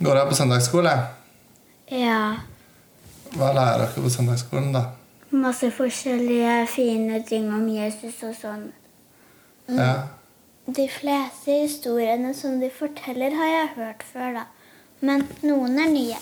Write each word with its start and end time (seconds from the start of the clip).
Går 0.00 0.14
dere 0.16 0.28
på 0.30 0.34
søndagsskole? 0.34 0.92
Ja. 1.92 2.20
Hva 3.34 3.50
lærer 3.52 3.82
dere 3.82 4.00
på 4.00 4.12
søndagsskolen, 4.12 4.70
da? 4.72 4.86
Masse 5.30 5.68
forskjellige 5.76 6.54
fine 6.72 7.18
ting 7.28 7.50
om 7.52 7.66
Jesus 7.68 8.22
og 8.24 8.32
sånn. 8.38 8.62
Ja. 9.68 9.90
De 10.64 10.86
fleste 10.88 11.58
historiene 11.66 12.32
som 12.34 12.56
de 12.62 12.70
forteller, 12.72 13.36
har 13.36 13.52
jeg 13.52 13.68
hørt 13.74 14.06
før, 14.12 14.38
da. 14.38 14.46
Men 15.04 15.26
noen 15.44 15.76
er 15.84 15.92
nye. 15.92 16.16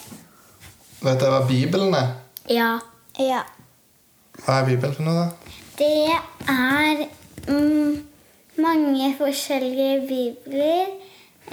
Vet 0.99 1.23
dere 1.23 1.37
hva 1.37 1.47
Bibelen 1.47 1.95
er? 1.95 2.11
Ja. 2.51 2.73
Ja. 3.23 3.45
Hva 4.43 4.59
er 4.59 4.69
Bibelen 4.73 4.99
for 4.99 5.07
noe, 5.07 5.23
da? 5.23 5.55
Det 5.79 6.11
er 6.51 7.07
mm, 7.47 7.95
mange 8.59 9.15
forskjellige 9.23 10.03
bibler. 10.11 10.95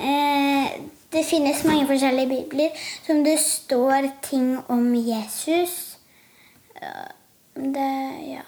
Eh, 0.01 0.75
det 1.15 1.23
finnes 1.23 1.63
mange 1.63 1.87
forskjellige 1.87 2.27
bibler 2.29 2.87
som 3.05 3.23
det 3.23 3.37
står 3.39 4.09
ting 4.25 4.57
om 4.67 4.95
Jesus. 4.95 5.97
Eh, 6.75 7.11
Det 7.55 7.91
Ja. 8.27 8.43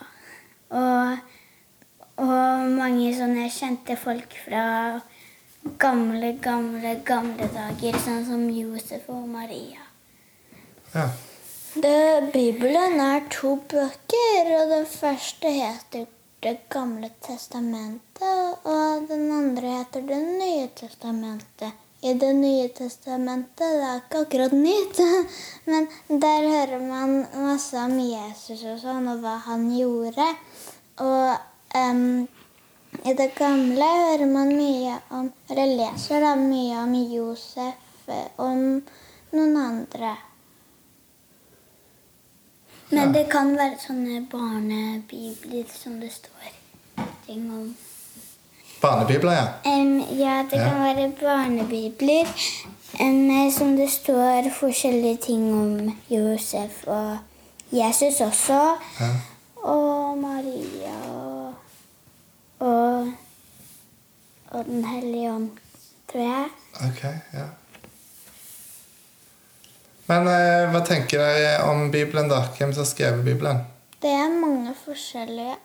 Og, 0.70 1.18
og 2.18 2.72
mange 2.76 3.14
sånne 3.16 3.46
kjente 3.50 3.96
folk 3.96 4.34
fra 4.44 5.00
gamle, 5.80 6.34
gamle, 6.44 6.98
gamle 7.06 7.48
dager, 7.54 7.96
sånn 8.04 8.26
som 8.28 8.44
Josef 8.52 9.08
og 9.08 9.30
Maria. 9.32 9.88
Ja. 10.94 11.08
Det, 11.78 12.34
Bibelen 12.34 13.00
er 13.00 13.24
to 13.32 13.56
bøker, 13.72 14.54
og 14.60 14.76
den 14.76 14.86
første 14.92 15.56
heter 15.56 16.08
Det 16.44 16.70
gamle 16.70 17.10
testamentet, 17.26 18.60
og 18.64 19.08
den 19.10 19.32
andre 19.32 19.80
heter 19.80 20.04
Det 20.06 20.20
nye 20.22 20.68
testamentet. 20.76 21.87
I 22.02 22.14
Det 22.14 22.34
nye 22.34 22.68
testamentet 22.78 23.58
det 23.58 23.86
er 23.90 24.02
ikke 24.04 24.20
akkurat 24.26 24.54
nytt, 24.54 25.00
men 25.72 25.88
der 26.08 26.46
hører 26.46 26.84
man 26.84 27.16
masse 27.42 27.78
om 27.82 27.96
Jesus 27.98 28.62
og 28.70 28.78
sånn, 28.84 29.08
og 29.10 29.24
hva 29.24 29.38
han 29.48 29.66
gjorde. 29.74 30.28
Og 31.02 31.34
um, 31.74 32.28
i 33.02 33.16
det 33.18 33.32
gamle 33.38 33.90
hører 34.04 34.30
man 34.30 34.54
mye 34.58 34.94
om 35.14 35.28
Eller 35.50 35.74
leser 35.78 36.22
da 36.22 36.36
mye 36.40 36.78
om 36.84 36.94
Josef, 37.14 38.08
om 38.38 38.62
noen 39.34 39.58
andre. 39.58 40.14
Men 42.90 43.12
det 43.12 43.26
kan 43.34 43.52
være 43.58 43.82
sånne 43.84 44.22
barnebibler 44.32 45.68
som 45.74 46.00
det 46.00 46.14
står 46.14 46.54
ting 47.26 47.50
om. 47.52 47.68
Barnebibler, 48.82 49.32
ja. 49.34 49.46
Um, 49.66 50.00
ja, 50.20 50.44
det 50.52 50.58
Ja. 50.60 50.70
kan 50.70 50.82
være 50.84 51.12
barnebibler 51.22 52.28
um, 53.02 53.52
som 53.52 53.76
det 53.78 53.90
står 53.92 54.50
forskjellige 54.60 55.18
ting 55.18 55.48
om 55.54 55.98
Josef 56.10 56.84
og 56.88 57.18
Jesus 57.72 58.22
også. 58.22 58.60
ja. 59.00 59.10
Og 59.68 60.18
Maria 60.18 60.94
og, 61.12 61.54
og, 62.60 63.14
og 64.52 64.66
Den 64.66 64.86
hellige 64.86 65.32
ånd, 65.34 65.50
tror 66.12 66.22
jeg. 66.22 66.46
Ok, 66.88 67.04
ja. 67.34 67.48
Men 70.08 70.28
eh, 70.32 70.70
hva 70.72 70.80
tenker 70.88 71.20
dere 71.20 71.64
om 71.68 71.90
Bibelen, 71.92 72.30
da? 72.32 72.44
Hvem 72.58 72.72
som 72.74 72.86
har 72.86 72.88
skrevet 72.92 73.26
Bibelen? 73.26 73.60
Det 74.02 74.10
er 74.14 74.30
mange 74.40 74.72
forskjellige. 74.86 75.56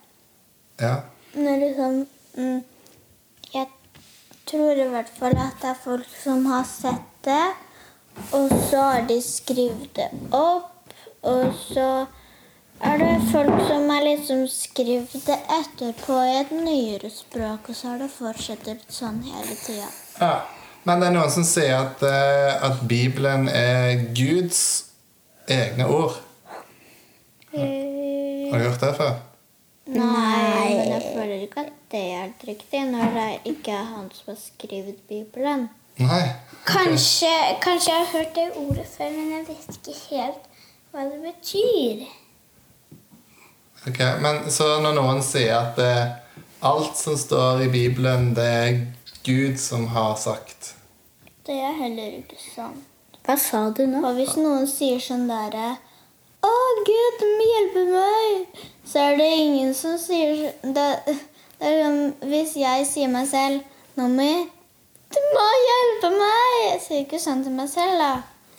Ja. 0.80 0.94
Når 1.34 1.60
liksom 1.62 2.06
mm, 2.34 2.62
Jeg 3.52 3.68
tror 4.48 4.80
i 4.80 4.88
hvert 4.92 5.12
fall 5.18 5.36
at 5.36 5.60
det 5.62 5.70
er 5.72 5.84
folk 5.84 6.08
som 6.22 6.46
har 6.50 6.64
sett 6.68 7.08
det, 7.26 7.44
og 8.36 8.50
så 8.68 8.80
har 8.80 9.06
de 9.08 9.18
skrevet 9.24 9.92
det 9.96 10.08
opp, 10.36 10.96
og 11.22 11.52
så 11.56 12.06
er 12.82 12.98
det 12.98 13.12
folk 13.30 13.60
som 13.68 13.86
har 13.92 14.02
liksom 14.04 14.46
skrevet 14.50 15.26
det 15.26 15.38
etterpå 15.58 16.16
i 16.26 16.40
et 16.40 16.56
nyere 16.56 17.12
språk, 17.12 17.68
og 17.68 17.78
så 17.78 17.92
har 17.92 18.02
det 18.02 18.10
fortsatt 18.16 18.72
sånn 18.88 19.22
hele 19.28 19.56
tida. 19.66 19.92
ja. 20.20 20.34
Men 20.82 20.98
det 20.98 21.12
er 21.12 21.14
noen 21.14 21.30
som 21.30 21.44
sier 21.46 21.76
at, 21.78 22.00
eh, 22.02 22.64
at 22.66 22.80
Bibelen 22.90 23.46
er 23.46 24.00
Guds 24.18 24.62
egne 25.46 25.86
ord. 25.86 26.16
Har 27.52 28.58
du 28.58 28.64
hørt 28.64 28.82
det 28.82 28.90
før? 28.96 29.12
Nei, 29.92 30.74
men 30.74 30.90
jeg 30.90 31.04
føler 31.14 31.44
ikke 31.44 31.66
at 31.66 31.81
det 31.92 32.00
er 32.00 32.22
helt 32.24 32.44
riktig 32.48 32.80
når 32.88 33.12
det 33.16 33.28
ikke 33.52 33.74
er 33.76 33.84
han 33.92 34.08
som 34.14 34.32
har 34.32 34.38
skrevet 34.40 35.00
Bibelen. 35.08 35.68
Nei? 36.00 36.22
Kanskje, 36.66 37.32
kanskje 37.60 37.92
jeg 37.92 38.00
har 38.00 38.18
hørt 38.18 38.34
det 38.34 38.48
ordet 38.56 38.86
før, 38.88 39.10
men 39.10 39.30
jeg 39.30 39.44
vet 39.48 39.76
ikke 39.76 39.98
helt 40.08 40.48
hva 40.92 41.04
det 41.08 41.20
betyr. 41.20 42.06
Ok, 43.88 44.00
men 44.22 44.50
Så 44.50 44.68
når 44.80 44.96
noen 44.96 45.22
sier 45.26 45.56
at 45.58 45.76
det, 45.76 45.94
alt 46.62 46.96
som 46.96 47.16
står 47.18 47.66
i 47.66 47.68
Bibelen, 47.72 48.30
det 48.34 48.46
er 48.46 48.80
Gud 49.26 49.58
som 49.60 49.88
har 49.92 50.14
sagt 50.16 50.74
Det 51.46 51.56
er 51.58 51.74
heller 51.76 52.20
ikke 52.22 52.38
sant. 52.38 52.86
Hva 53.26 53.36
sa 53.38 53.68
du 53.70 53.84
nå? 53.86 54.00
Og 54.06 54.16
hvis 54.18 54.36
noen 54.38 54.64
sier 54.70 55.02
sånn 55.02 55.28
derre 55.30 55.74
Å, 56.42 56.52
Gud, 56.86 57.20
du 57.20 57.26
må 57.26 57.50
hjelpe 57.50 57.84
meg! 57.90 58.62
Så 58.86 58.98
er 58.98 59.18
det 59.18 59.28
ingen 59.44 59.74
som 59.78 59.98
sier 60.00 60.48
det, 60.62 60.86
er 60.86 61.12
sånn, 61.12 61.28
Hvis 61.62 62.56
jeg 62.58 62.86
sier 62.86 63.08
meg 63.08 63.28
selv 63.30 63.60
'Nommi, 63.96 64.32
du 65.14 65.18
må 65.34 65.48
hjelpe 65.68 66.10
meg! 66.16 66.54
Jeg 66.72 66.80
sier 66.86 67.00
ikke 67.04 67.18
sånn 67.20 67.42
til 67.44 67.52
meg 67.52 67.68
selv, 67.68 67.98
da. 68.00 68.12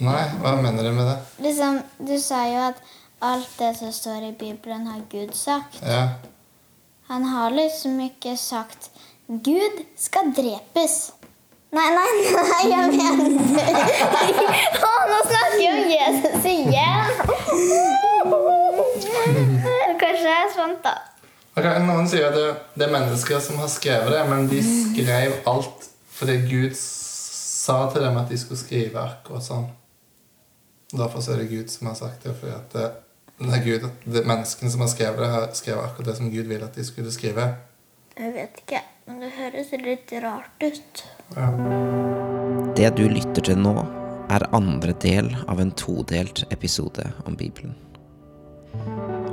Nei, 0.04 0.22
hva 0.42 0.54
mener 0.62 0.84
du 0.84 0.92
med 0.94 1.08
det? 1.10 1.18
Liksom, 1.46 1.82
Du 2.08 2.14
sa 2.20 2.44
jo 2.48 2.60
at 2.70 2.76
alt 3.22 3.50
det 3.60 3.72
som 3.78 3.92
står 3.92 4.28
i 4.30 4.32
Bibelen, 4.32 4.88
har 4.88 5.02
Gud 5.12 5.34
sagt. 5.36 5.82
Ja. 5.82 6.08
Han 7.10 7.24
har 7.24 7.50
liksom 7.52 8.00
ikke 8.00 8.38
sagt 8.38 8.90
'Gud 9.28 9.84
skal 9.98 10.32
drepes'. 10.38 11.12
Nei, 11.74 11.90
nei, 11.90 12.10
nei, 12.54 12.64
jeg 12.70 12.88
mener 12.94 13.30
Å, 14.88 14.92
nå 15.10 15.20
snakker 15.28 15.58
vi 15.58 15.68
om 15.68 15.80
Jesus 15.90 16.46
igjen! 16.46 17.08
Kanskje 20.00 20.24
det 20.24 20.36
er 20.38 20.52
sant, 20.56 20.84
da. 20.84 20.94
Ok, 21.53 21.53
Noen 21.64 22.10
sier 22.12 22.28
at 22.30 22.36
det, 22.36 22.50
det 22.76 22.88
er 22.88 22.94
mennesker 22.94 23.40
som 23.44 23.60
har 23.62 23.72
skrevet 23.72 24.12
det, 24.12 24.22
men 24.30 24.50
de 24.52 24.60
skrev 24.64 25.38
alt 25.50 25.90
fordi 26.14 26.36
Gud 26.46 26.76
sa 27.64 27.88
til 27.92 28.04
dem 28.06 28.20
at 28.20 28.30
de 28.30 28.38
skulle 28.40 28.60
skrive 28.60 29.02
akkurat 29.02 29.46
sånn. 29.46 29.66
Derfor 30.94 31.24
så 31.26 31.34
er 31.34 31.42
det 31.42 31.50
Gud 31.50 31.72
som 31.74 31.90
har 31.90 31.98
sagt 31.98 32.26
det. 32.28 32.36
fordi 32.38 32.54
at 32.54 32.76
det, 32.76 32.90
det 33.40 33.54
er 33.58 33.64
Gud, 33.66 33.88
det 34.06 34.26
Menneskene 34.30 34.72
som 34.72 34.84
har 34.86 34.92
skrevet 34.92 35.24
det, 35.24 35.30
har 35.34 35.48
skrevet 35.58 35.88
akkurat 35.88 36.12
det 36.12 36.18
som 36.20 36.32
Gud 36.34 36.52
ville 36.52 36.68
at 36.68 36.78
de 36.78 36.86
skulle 36.86 37.12
skrive. 37.12 37.50
Jeg 38.14 38.34
vet 38.36 38.62
ikke, 38.62 38.84
men 39.08 39.24
det 39.24 39.32
høres 39.40 39.74
litt 39.82 40.14
rart 40.24 40.68
ut. 40.68 41.04
Ja. 41.34 41.50
Det 42.78 42.94
du 42.98 43.08
lytter 43.10 43.50
til 43.50 43.58
nå, 43.58 43.74
er 44.34 44.46
andre 44.56 44.94
del 45.02 45.32
av 45.50 45.60
en 45.62 45.74
todelt 45.78 46.44
episode 46.54 47.10
om 47.26 47.36
Bibelen. 47.38 47.74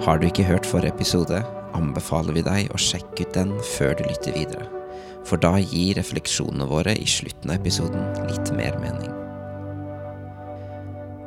Har 0.04 0.18
du 0.18 0.26
ikke 0.26 0.48
hørt 0.48 0.66
forrige 0.68 0.94
episode, 0.94 1.42
anbefaler 1.76 2.36
vi 2.36 2.44
deg 2.46 2.74
å 2.74 2.80
sjekke 2.80 3.26
ut 3.26 3.34
den 3.36 3.54
før 3.76 3.96
du 3.98 4.04
lytter 4.08 4.36
videre, 4.36 4.66
for 5.28 5.40
da 5.40 5.56
gir 5.60 5.96
refleksjonene 5.98 6.68
våre 6.70 6.94
i 6.96 7.08
slutten 7.08 7.52
av 7.52 7.60
episoden 7.60 8.28
litt 8.30 8.52
mer 8.56 8.78
mening. 8.82 9.10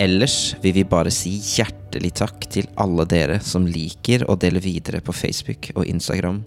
Ellers 0.02 0.56
vil 0.64 0.74
vi 0.76 0.84
bare 0.90 1.12
si 1.14 1.36
hjertelig 1.38 2.16
takk 2.18 2.48
til 2.52 2.70
alle 2.82 3.06
dere 3.08 3.38
som 3.46 3.68
liker 3.70 4.26
og 4.28 4.42
deler 4.42 4.64
videre 4.64 5.04
på 5.06 5.14
Facebook 5.16 5.70
og 5.76 5.86
Instagram, 5.86 6.42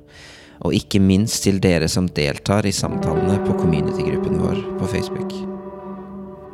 og 0.67 0.75
ikke 0.75 1.01
minst 1.01 1.45
til 1.45 1.61
dere 1.63 1.89
som 1.89 2.09
deltar 2.17 2.67
i 2.67 2.75
samtalene 2.75 3.39
på 3.45 3.55
community-gruppen 3.61 4.41
vår 4.43 4.63
på 4.81 4.89
Facebook. 4.91 5.33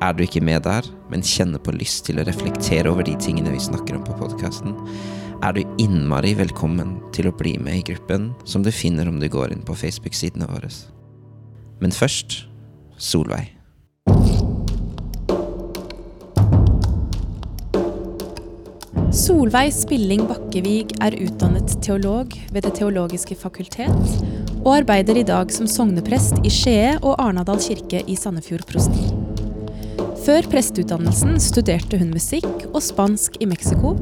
Er 0.02 0.14
du 0.19 0.25
ikke 0.25 0.42
med 0.42 0.64
der, 0.66 0.87
men 1.11 1.22
kjenner 1.22 1.62
på 1.62 1.75
lyst 1.76 2.08
til 2.08 2.19
å 2.19 2.26
reflektere 2.26 2.90
over 2.90 3.06
de 3.06 3.14
tingene 3.22 3.52
vi 3.55 3.62
snakker 3.62 3.96
om 3.96 4.06
på 4.06 4.17
podkasten, 4.19 4.75
er 5.43 5.56
du 5.56 5.62
innmari 5.83 6.37
velkommen 6.39 6.94
til 7.15 7.27
å 7.27 7.35
bli 7.35 7.56
med 7.59 7.81
i 7.81 7.87
gruppen 7.93 8.31
som 8.47 8.62
du 8.62 8.71
finner 8.75 9.09
om 9.11 9.19
du 9.19 9.27
går 9.31 9.50
inn 9.55 9.65
på 9.67 9.75
Facebook-sidene 9.75 10.47
våre. 10.47 10.71
Men 11.83 11.94
først 11.94 12.44
Solveig. 13.03 13.49
Solveig 19.12 19.75
Spilling 19.75 20.23
Bakkevig 20.29 20.94
er 21.05 21.19
utdannet 21.19 21.75
teolog 21.85 22.33
ved 22.55 22.62
Det 22.65 22.73
teologiske 22.79 23.35
fakultet, 23.37 23.91
og 24.62 24.71
arbeider 24.77 25.19
i 25.19 25.27
dag 25.27 25.50
som 25.53 25.67
sogneprest 25.69 26.39
i 26.47 26.53
Skie 26.55 26.94
og 27.03 27.19
Arnadal 27.21 27.61
kirke 27.61 28.00
i 28.06 28.17
Sandefjord 28.17 28.65
prosti. 28.71 29.11
Før 30.23 30.47
presteutdannelsen 30.47 31.35
studerte 31.43 31.99
hun 31.99 32.15
musikk 32.15 32.69
og 32.71 32.79
spansk 32.87 33.41
i 33.43 33.49
Mexico, 33.50 33.97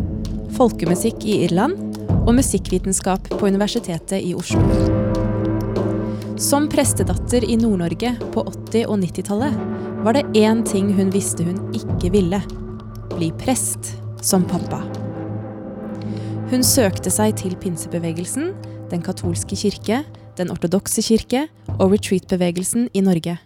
folkemusikk 0.61 1.25
i 1.25 1.39
Irland 1.47 1.79
og 2.27 2.35
musikkvitenskap 2.37 3.31
på 3.33 3.49
Universitetet 3.49 4.21
i 4.21 4.35
Oslo. 4.37 4.61
Som 6.41 6.67
prestedatter 6.73 7.45
i 7.49 7.57
Nord-Norge 7.61 8.13
på 8.35 8.45
80- 8.45 8.85
og 8.91 9.01
90-tallet 9.01 9.57
var 10.05 10.17
det 10.17 10.27
én 10.37 10.61
ting 10.69 10.93
hun 10.97 11.13
visste 11.15 11.47
hun 11.49 11.63
ikke 11.77 12.13
ville. 12.13 12.43
Bli 13.15 13.31
prest, 13.41 13.95
som 14.25 14.45
pappa. 14.49 14.83
Hun 16.53 16.65
søkte 16.67 17.13
seg 17.13 17.39
til 17.41 17.57
pinsebevegelsen, 17.61 18.53
den 18.93 19.05
katolske 19.07 19.57
kirke, 19.57 20.03
den 20.37 20.53
ortodokse 20.53 21.05
kirke 21.05 21.47
og 21.79 21.95
retreat-bevegelsen 21.95 22.91
i 22.93 23.05
Norge. 23.07 23.39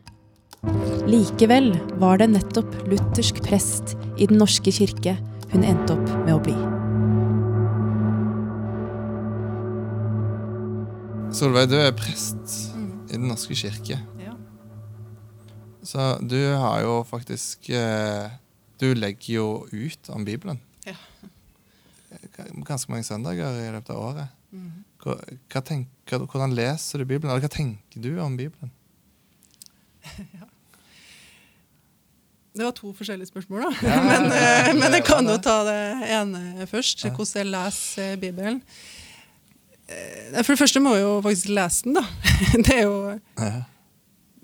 Likevel 1.07 1.75
var 2.01 2.19
det 2.19 2.33
nettopp 2.35 2.75
luthersk 2.89 3.43
prest 3.45 3.95
i 4.17 4.27
Den 4.27 4.41
norske 4.43 4.73
kirke 4.75 5.19
hun 5.53 5.63
endte 5.63 5.95
opp 5.95 6.09
med 6.25 6.35
å 6.35 6.41
bli. 6.43 6.74
Solveig, 11.35 11.67
du 11.67 11.75
er 11.75 11.91
prest 11.99 12.53
i 13.11 13.17
Den 13.17 13.25
norske 13.27 13.57
kirke. 13.59 13.97
Ja. 14.23 14.37
Så 15.83 16.05
du 16.23 16.39
har 16.55 16.85
jo 16.85 17.01
faktisk 17.09 17.71
eh, 17.75 18.31
Du 18.79 18.95
legger 18.95 19.35
jo 19.41 19.49
ut 19.73 20.11
om 20.15 20.23
Bibelen. 20.25 20.61
Ja. 20.87 20.95
Ganske 22.63 22.93
mange 22.93 23.03
søndager 23.03 23.51
i 23.65 23.67
løpet 23.75 23.91
av 23.91 23.99
året. 24.13 24.39
Mm. 24.55 24.85
Hva, 25.03 25.19
hva 25.51 25.65
tenker, 25.67 26.23
hvordan 26.23 26.55
leser 26.55 27.03
du 27.03 27.09
Bibelen? 27.09 27.33
Eller 27.33 27.43
hva 27.43 27.51
tenker 27.51 28.07
du 28.07 28.13
om 28.23 28.39
Bibelen? 28.39 28.71
Det 32.55 32.63
var 32.63 32.71
to 32.79 32.93
forskjellige 32.95 33.33
spørsmål, 33.33 33.65
da. 33.65 33.71
Ja, 33.83 34.03
men, 34.13 34.31
eh, 34.31 34.69
men 34.79 34.95
jeg 34.95 35.03
kan 35.09 35.27
jo 35.27 35.35
ta 35.43 35.65
det 35.67 35.81
ene 36.15 36.69
først. 36.71 37.03
Hvordan 37.09 37.41
jeg 37.41 37.51
leser 37.51 38.21
Bibelen. 38.23 38.63
Eh, 39.89 40.43
For 40.43 40.55
det 40.55 40.61
første 40.63 40.81
må 40.83 40.95
jeg 40.97 41.05
jo 41.05 41.15
faktisk 41.25 41.51
lese 41.55 41.85
den, 41.89 41.99
da. 41.99 42.05
Det 42.65 42.77
er 42.79 42.85
jo 42.87 42.97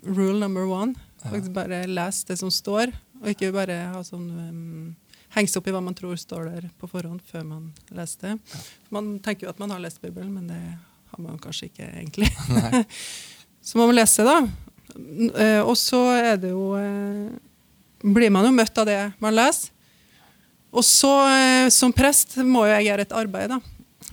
rule 0.05 0.39
number 0.39 0.65
one. 0.69 0.95
Faktisk 1.21 1.53
bare 1.53 1.83
lese 1.89 2.25
det 2.31 2.39
som 2.39 2.49
står, 2.53 2.91
og 3.21 3.27
ikke 3.29 3.51
bare 3.53 3.75
ha 3.93 3.99
sånn 4.05 4.23
um, 4.33 4.87
henge 5.35 5.51
seg 5.51 5.59
opp 5.61 5.67
i 5.69 5.73
hva 5.75 5.81
man 5.85 5.93
tror 5.97 6.17
står 6.17 6.47
der 6.49 6.63
på 6.81 6.89
forhånd 6.89 7.21
før 7.29 7.43
man 7.45 7.67
leser 7.93 8.23
det. 8.31 8.61
Man 8.89 9.11
tenker 9.21 9.45
jo 9.45 9.51
at 9.53 9.61
man 9.61 9.69
har 9.75 9.83
lest 9.83 10.01
Bibelen, 10.01 10.31
men 10.33 10.47
det 10.49 10.57
har 11.11 11.21
man 11.21 11.37
kanskje 11.41 11.69
ikke 11.69 11.85
egentlig. 11.91 12.31
Så 13.61 13.77
må 13.77 13.85
man 13.91 13.95
lese, 13.99 14.25
da. 14.25 14.39
Eh, 14.97 15.61
Og 15.61 15.75
så 15.77 15.99
er 16.17 16.39
det 16.41 16.49
jo 16.51 16.71
eh, 16.75 17.29
Blir 18.01 18.33
man 18.33 18.47
jo 18.49 18.51
møtt 18.57 18.81
av 18.81 18.89
det 18.89 18.97
man 19.21 19.35
leser. 19.37 19.69
Og 20.73 20.81
så, 20.87 21.11
som 21.69 21.91
prest, 21.93 22.37
må 22.47 22.63
jo 22.65 22.71
jeg 22.71 22.85
gjøre 22.87 23.03
et 23.05 23.13
arbeid 23.19 23.49
da, 23.51 23.57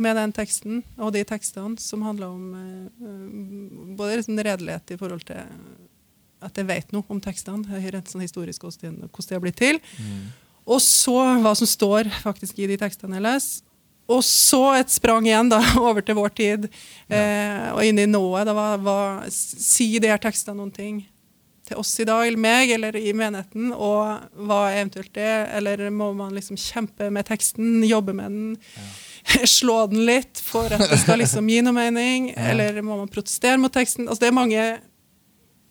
med 0.02 0.16
den 0.18 0.32
teksten 0.34 0.82
og 0.96 1.12
de 1.14 1.24
tekstene 1.26 1.78
som 1.82 2.02
handler 2.06 2.32
om 2.32 2.56
eh, 2.58 3.94
både 3.98 4.20
liksom 4.20 4.40
redelighet 4.40 4.94
i 4.94 4.98
forhold 5.00 5.24
til 5.28 5.40
at 6.44 6.58
jeg 6.58 6.68
vet 6.68 6.92
noe 6.94 7.06
om 7.10 7.20
tekstene, 7.22 7.80
rent 7.90 8.10
sånn 8.10 8.22
historisk 8.22 8.62
hvordan 8.62 9.00
de 9.02 9.34
har 9.34 9.42
blitt 9.42 9.58
til. 9.58 9.80
Og 10.68 10.82
så 10.84 11.16
hva 11.42 11.54
som 11.58 11.66
står 11.66 12.10
faktisk 12.22 12.60
i 12.60 12.68
de 12.70 12.76
tekstene 12.78 13.18
jeg 13.18 13.26
leser. 13.26 13.64
Og 14.08 14.22
så 14.24 14.62
et 14.78 14.88
sprang 14.88 15.26
igjen 15.28 15.50
da, 15.52 15.60
over 15.88 16.00
til 16.04 16.16
vår 16.16 16.32
tid 16.36 16.66
eh, 17.12 17.68
og 17.74 17.82
inn 17.84 18.00
i 18.00 18.08
nået. 18.08 18.48
Da, 18.48 18.54
hva, 18.56 18.68
hva, 18.80 18.98
si 19.32 19.90
de 20.00 20.08
her 20.08 20.20
tekstene 20.22 20.56
noen 20.56 20.72
ting 20.72 21.02
til 21.68 21.76
oss 21.82 21.92
i 22.00 22.06
dag, 22.08 22.24
eller 22.24 22.40
meg, 22.40 22.72
eller 22.72 22.96
i 22.96 23.12
menigheten, 23.12 23.74
og 23.76 24.24
hva 24.48 24.62
eventuelt 24.72 25.12
det? 25.12 25.34
Eller 25.58 25.84
må 25.92 26.14
man 26.16 26.32
liksom 26.32 26.56
kjempe 26.56 27.10
med 27.12 27.28
teksten, 27.28 27.82
jobbe 27.84 28.16
med 28.16 28.32
den, 28.32 28.56
slå 29.58 29.80
den 29.86 30.04
litt 30.08 30.40
for 30.42 30.72
at 30.72 30.84
det 30.90 31.00
skal 31.02 31.20
liksom 31.22 31.48
gi 31.50 31.60
noe 31.64 31.76
mening? 31.76 32.30
Eller 32.36 32.80
må 32.82 32.96
man 33.00 33.10
protestere 33.12 33.58
mot 33.60 33.72
teksten? 33.74 34.08
Altså 34.08 34.24
det 34.24 34.30
er 34.30 34.38
mange 34.38 34.64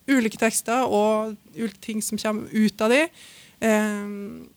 ulike 0.07 0.39
tekster 0.39 0.85
og 0.87 1.35
ulike 1.57 1.81
ting 1.83 2.03
som 2.05 2.19
kommer 2.21 2.51
ut 2.53 2.85
av 2.85 2.93
de. 2.93 3.01
Um, 3.59 4.47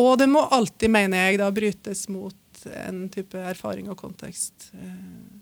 og 0.00 0.16
det 0.20 0.28
må 0.30 0.42
alltid, 0.52 0.90
mener 0.92 1.30
jeg, 1.30 1.40
da 1.40 1.50
brytes 1.54 2.06
mot 2.12 2.66
en 2.84 3.06
type 3.12 3.38
erfaring 3.38 3.88
og 3.90 3.98
kontekst 3.98 4.70
uh, 4.74 5.40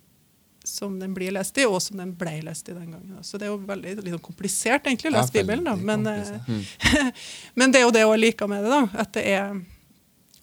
som 0.69 0.99
den 1.01 1.15
blir 1.17 1.33
lest 1.33 1.59
i, 1.59 1.65
og 1.67 1.81
som 1.83 1.99
den 1.99 2.13
ble 2.19 2.39
lest 2.45 2.69
i 2.69 2.77
den 2.77 2.93
gangen. 2.93 3.17
da. 3.17 3.25
Så 3.25 3.41
det 3.41 3.49
er 3.49 3.55
jo 3.55 3.61
veldig 3.69 3.97
sånn 4.05 4.25
komplisert 4.25 4.87
egentlig 4.87 5.11
å 5.11 5.15
lese 5.17 5.33
Bibelen, 5.33 5.65
da. 5.65 5.75
Men, 5.77 6.05
eh, 6.07 7.09
men 7.59 7.73
det 7.73 7.81
er 7.81 7.87
jo 7.87 7.95
det 7.95 8.05
jeg 8.05 8.21
liker 8.21 8.51
med 8.51 8.67
det, 8.67 8.75
da. 8.75 8.83
At 9.01 9.15
det, 9.17 9.25
er, 9.33 9.57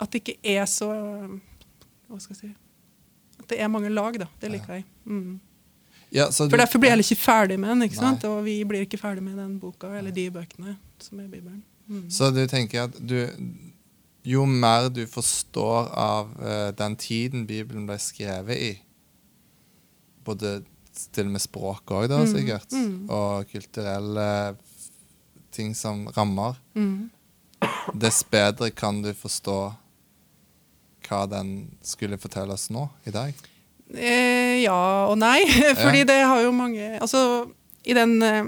at 0.02 0.12
det 0.12 0.24
ikke 0.24 0.56
er 0.56 0.66
så 0.70 0.90
Hva 2.16 2.24
skal 2.24 2.36
jeg 2.38 2.42
si 2.50 3.42
At 3.44 3.50
det 3.52 3.60
er 3.62 3.68
mange 3.72 3.90
lag, 3.92 4.16
da. 4.22 4.28
Det 4.42 4.50
liker 4.54 4.80
jeg. 4.80 4.86
Mm. 5.06 5.40
Ja, 6.16 6.30
så 6.32 6.46
For 6.50 6.58
derfor 6.58 6.80
blir 6.80 6.90
jeg 6.90 6.96
heller 6.96 7.10
ikke 7.12 7.22
ferdig 7.22 7.58
med 7.60 7.70
den, 7.74 7.82
ikke 7.90 8.02
Nei. 8.02 8.30
og 8.30 8.44
vi 8.46 8.54
blir 8.64 8.86
ikke 8.86 8.98
ferdig 9.02 9.24
med 9.26 9.36
den 9.42 9.58
boka, 9.60 9.90
eller 9.98 10.14
de 10.16 10.30
bøkene 10.32 10.78
som 11.04 11.20
er 11.20 11.28
Bibelen. 11.28 11.64
Mm. 11.90 12.06
Så 12.10 12.30
du 12.34 12.46
tenker 12.50 12.88
at 12.88 12.96
du 13.02 13.20
Jo 14.26 14.46
mer 14.50 14.88
du 14.90 15.04
forstår 15.06 15.92
av 15.94 16.32
uh, 16.42 16.72
den 16.74 16.96
tiden 16.98 17.44
Bibelen 17.46 17.84
ble 17.86 17.98
skrevet 18.02 18.58
i, 18.58 18.72
både 20.26 20.64
til 21.14 21.28
og 21.28 21.36
med 21.36 21.44
språk 21.44 21.92
òg, 21.94 22.08
da, 22.10 22.22
Mm, 22.24 22.32
sikkert, 22.32 22.72
mm. 22.72 23.10
og 23.12 23.46
kulturelle 23.52 24.56
ting 25.52 25.76
som 25.76 26.08
rammer, 26.16 26.56
Mm. 26.76 27.10
dess 27.94 28.24
bedre 28.24 28.72
kan 28.72 29.02
du 29.04 29.12
forstå 29.14 29.76
hva 31.08 31.24
den 31.30 31.56
skulle 31.86 32.18
fortelle 32.22 32.54
oss 32.58 32.70
nå, 32.74 32.88
i 33.06 33.12
dag. 33.16 33.34
Eh, 33.94 34.64
ja 34.64 35.06
og 35.10 35.18
nei. 35.22 35.42
Fordi 35.84 36.02
Ja. 36.06 36.10
det 36.10 36.20
har 36.26 36.42
jo 36.42 36.52
mange 36.56 36.96
Altså, 37.00 37.22
i 37.86 37.94
den 37.94 38.16
eh, 38.26 38.44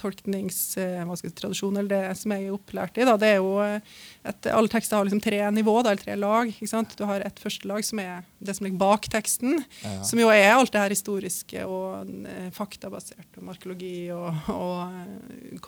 tolkningstradisjonen, 0.00 1.78
eller 1.82 1.90
det 1.90 2.16
som 2.20 2.32
jeg 2.34 2.46
er 2.46 2.54
opplært 2.54 2.98
i, 3.00 3.04
da, 3.08 3.14
det 3.20 3.30
er 3.34 3.38
jo 3.40 3.52
eh, 3.64 3.80
at 4.28 4.48
alle 4.52 4.70
tekster 4.72 4.96
har 4.98 5.06
liksom 5.08 5.22
tre 5.24 5.38
nivå, 5.54 5.74
da, 5.84 5.92
eller 5.92 6.02
tre 6.04 6.16
lag. 6.20 6.50
ikke 6.52 6.68
sant? 6.70 6.94
Du 6.98 7.04
har 7.08 7.20
et 7.24 7.40
første 7.42 7.68
lag 7.68 7.84
som 7.86 8.00
er 8.02 8.22
det 8.40 8.56
som 8.56 8.66
ligger 8.66 8.80
bak 8.80 9.08
teksten, 9.12 9.60
Ja. 9.84 10.02
som 10.06 10.20
jo 10.20 10.28
er 10.32 10.52
alt 10.54 10.72
det 10.74 10.80
her 10.82 10.94
historiske 10.94 11.64
og 11.66 12.08
eh, 12.28 12.50
faktabasert, 12.56 13.28
og 13.40 13.52
arkeologi 13.54 14.10
og, 14.14 14.28
og 14.52 14.80
eh, 14.88 15.58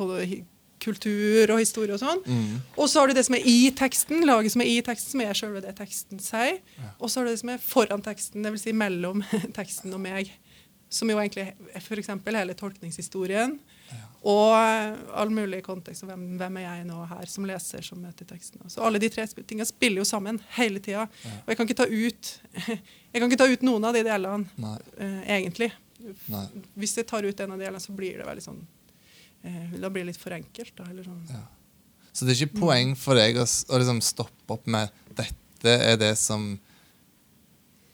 kultur 0.83 1.53
og 1.55 1.61
historie 1.63 1.95
og 1.97 2.03
sånn. 2.03 2.23
Mm. 2.27 2.61
Og 2.77 2.89
så 2.91 3.03
har 3.03 3.11
du 3.11 3.17
det 3.17 3.25
som 3.29 3.37
er 3.39 3.49
i 3.49 3.59
teksten, 3.77 4.25
laget 4.29 4.55
som 4.55 4.65
er 4.65 4.71
i 4.71 4.79
teksten, 4.85 5.15
som 5.15 5.25
er 5.25 5.39
selve 5.39 5.63
det 5.65 5.75
teksten 5.79 6.23
sier. 6.23 6.63
Og 6.99 7.11
så 7.11 7.21
har 7.21 7.29
du 7.29 7.33
det 7.33 7.43
som 7.43 7.53
er 7.55 7.63
foran 7.63 8.05
teksten, 8.05 8.47
dvs. 8.47 8.67
Si 8.67 8.75
mellom 8.77 9.25
teksten 9.59 9.95
og 9.95 10.03
meg. 10.03 10.33
Som 10.93 11.09
jo 11.09 11.17
egentlig 11.17 11.55
f.eks. 11.81 12.11
hele 12.27 12.57
tolkningshistorien. 12.59 13.57
Og 14.23 14.53
eh, 14.55 14.99
all 15.19 15.33
mulig 15.35 15.63
kontekst. 15.67 16.05
og 16.05 16.13
Hvem, 16.13 16.27
hvem 16.39 16.59
er 16.61 16.67
jeg 16.67 16.85
nå 16.87 17.01
her 17.11 17.31
som 17.31 17.47
leser 17.49 17.83
som 17.87 18.03
møter 18.03 18.29
teksten? 18.29 18.63
Så 18.71 18.85
alle 18.87 19.01
de 19.03 19.11
tre 19.11 19.25
tingene 19.41 19.67
spiller 19.67 20.03
jo 20.03 20.07
sammen 20.07 20.39
hele 20.59 20.83
tida. 20.85 21.09
Og 21.43 21.51
jeg 21.51 21.59
kan 21.59 21.69
ikke 21.69 21.81
ta 21.81 21.89
ut 21.91 22.35
jeg 23.13 23.17
kan 23.19 23.27
ikke 23.27 23.41
ta 23.43 23.49
ut 23.51 23.67
noen 23.67 23.89
av 23.89 23.97
de 23.97 24.05
delene, 24.07 24.69
eh, 24.97 25.19
egentlig. 25.39 25.73
Nei. 26.31 26.45
Hvis 26.79 26.97
jeg 26.99 27.09
tar 27.11 27.27
ut 27.27 27.43
en 27.43 27.57
av 27.57 27.61
delene, 27.61 27.83
så 27.83 27.95
blir 27.97 28.21
det 28.21 28.29
veldig 28.29 28.45
sånn 28.45 28.63
eh, 29.45 29.73
Da 29.81 29.89
blir 29.91 30.05
det 30.05 30.13
litt 30.13 30.21
for 30.23 30.35
enkelt. 30.37 30.73
Da, 30.77 30.85
eller 30.91 31.07
sånn. 31.07 31.23
Ja. 31.31 31.43
Så 32.13 32.27
det 32.27 32.35
er 32.37 32.47
ikke 32.47 32.61
poeng 32.67 32.97
for 32.99 33.17
deg 33.17 33.39
å, 33.41 33.47
å 33.47 33.79
liksom 33.81 34.03
stoppe 34.05 34.53
opp 34.59 34.67
med 34.69 34.91
dette 35.17 35.71
er 35.79 35.97
det 35.97 36.13
som 36.19 36.59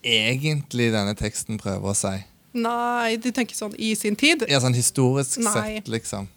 egentlig 0.02 0.90
denne 0.94 1.14
teksten 1.18 1.58
prøver 1.60 1.92
å 1.92 1.94
si. 1.96 2.16
Nei, 2.58 3.16
du 3.20 3.28
tenker 3.34 3.54
sånn 3.58 3.74
i 3.78 3.92
sin 3.98 4.16
tid? 4.18 4.44
Ja, 4.50 4.60
sånn 4.62 4.76
historisk 4.76 5.38
Nei. 5.44 5.52
sett, 5.78 5.90
liksom. 5.92 6.28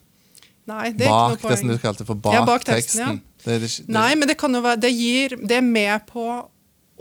Nei, 0.69 0.91
det 0.93 1.07
er 1.07 1.09
Bak 1.09 1.37
ikke 1.39 1.47
noe 1.47 1.51
det 1.55 1.59
som 1.61 1.71
du 1.71 1.77
kalte 1.81 2.05
for 2.05 2.19
bak, 2.21 2.35
Ja, 2.35 2.41
bak 2.45 2.65
teksten, 2.67 2.99
teksten. 3.17 3.21
Det, 3.43 3.53
er 3.55 3.59
det, 3.63 3.69
ikke- 3.71 3.85
det, 3.87 3.93
Nei, 3.95 4.09
men 4.15 4.27
det 4.29 4.37
kan 4.37 4.53
jo 4.53 4.61
være 4.61 4.79
Det, 4.83 4.91
gir, 4.93 5.35
det 5.41 5.57
er 5.57 5.65
med 5.65 6.05
på 6.07 6.25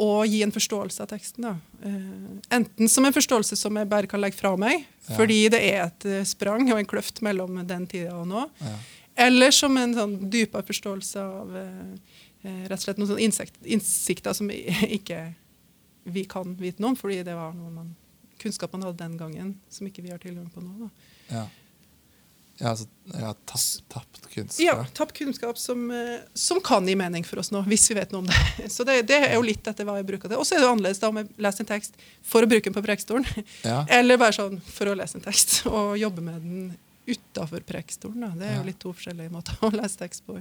å 0.00 0.22
gi 0.24 0.38
en 0.44 0.52
forståelse 0.54 1.02
av 1.04 1.10
teksten. 1.10 1.44
Da. 1.44 1.52
Eh, 1.84 2.54
enten 2.56 2.88
som 2.88 3.04
en 3.04 3.12
forståelse 3.16 3.56
som 3.58 3.76
jeg 3.76 3.88
bare 3.90 4.08
kan 4.10 4.20
legge 4.22 4.38
fra 4.40 4.54
meg, 4.56 4.86
Ja. 5.08 5.16
fordi 5.18 5.38
det 5.52 5.60
er 5.60 5.82
et 5.88 6.04
eh, 6.06 6.24
sprang 6.24 6.64
og 6.72 6.78
en 6.78 6.86
kløft 6.88 7.20
mellom 7.26 7.60
den 7.66 7.86
tida 7.90 8.14
og 8.16 8.26
nå. 8.30 8.46
Ja. 8.60 8.76
Eller 9.26 9.50
som 9.52 9.76
en 9.76 9.92
sånn 9.94 10.16
dypere 10.32 10.64
forståelse 10.64 11.20
av 11.20 11.56
eh, 11.56 12.64
rett 12.70 12.78
og 12.78 12.84
slett 12.86 13.00
noen 13.00 13.10
sånne 13.10 13.26
insekt, 13.26 13.58
innsikter 13.66 14.32
som 14.36 14.48
ikke 14.98 15.34
vi 16.10 16.24
kan 16.24 16.54
vite 16.56 16.80
noe 16.80 16.94
om, 16.94 16.96
fordi 16.96 17.20
det 17.26 17.34
var 17.36 17.52
noe 17.52 17.70
man, 17.74 17.90
kunnskap 18.40 18.72
man 18.72 18.86
hadde 18.88 19.02
den 19.02 19.18
gangen, 19.20 19.54
som 19.68 19.86
ikke 19.86 20.02
vi 20.06 20.10
har 20.14 20.18
tilgang 20.22 20.48
på 20.54 20.62
nå. 20.64 20.86
Da. 20.86 20.90
Ja. 21.34 21.42
Ja, 22.60 22.70
altså, 22.74 22.86
ja 23.16 23.30
tapt, 23.48 23.80
tapt 23.88 24.20
kunnskap. 24.34 24.60
Ja, 24.62 24.74
tapt 24.94 25.14
kunnskap 25.16 25.58
som, 25.58 25.86
eh, 25.90 26.18
som 26.36 26.60
kan 26.60 26.86
gi 26.86 26.94
mening 27.00 27.24
for 27.26 27.40
oss 27.40 27.50
nå, 27.50 27.62
hvis 27.66 27.88
vi 27.90 27.96
vet 27.96 28.12
noe 28.12 28.20
om 28.22 28.28
det. 28.28 28.68
Så 28.74 28.84
det, 28.84 28.98
det 29.08 29.16
er 29.30 29.34
jo 29.38 29.42
litt 29.46 29.66
etter 29.66 29.88
hva 29.88 29.96
jeg 29.98 30.06
bruker 30.10 30.28
det. 30.30 30.36
Og 30.36 30.44
så 30.46 30.54
er 30.54 30.60
det 30.62 30.68
jo 30.68 30.74
annerledes 30.76 31.00
da 31.02 31.08
om 31.10 31.16
jeg 31.22 31.30
leser 31.40 31.64
en 31.64 31.70
tekst 31.72 31.96
for 32.22 32.44
å 32.44 32.50
bruke 32.50 32.68
den 32.70 32.76
på 32.76 32.84
prekestolen, 32.84 33.26
Ja. 33.70 33.80
eller 33.88 34.20
bare 34.20 34.36
sånn 34.36 34.60
for 34.70 34.92
å 34.92 34.94
lese 35.00 35.18
en 35.18 35.24
tekst 35.24 35.62
og 35.72 35.96
jobbe 35.98 36.22
med 36.28 36.40
den 36.44 36.70
utafor 37.10 37.64
prekestolen. 37.66 38.28
Det 38.38 38.46
er 38.52 38.60
jo 38.60 38.68
litt 38.68 38.78
to 38.84 38.92
forskjellige 38.94 39.32
måter 39.34 39.56
å 39.66 39.72
lese 39.74 39.98
tekst 40.04 40.22
på. 40.28 40.36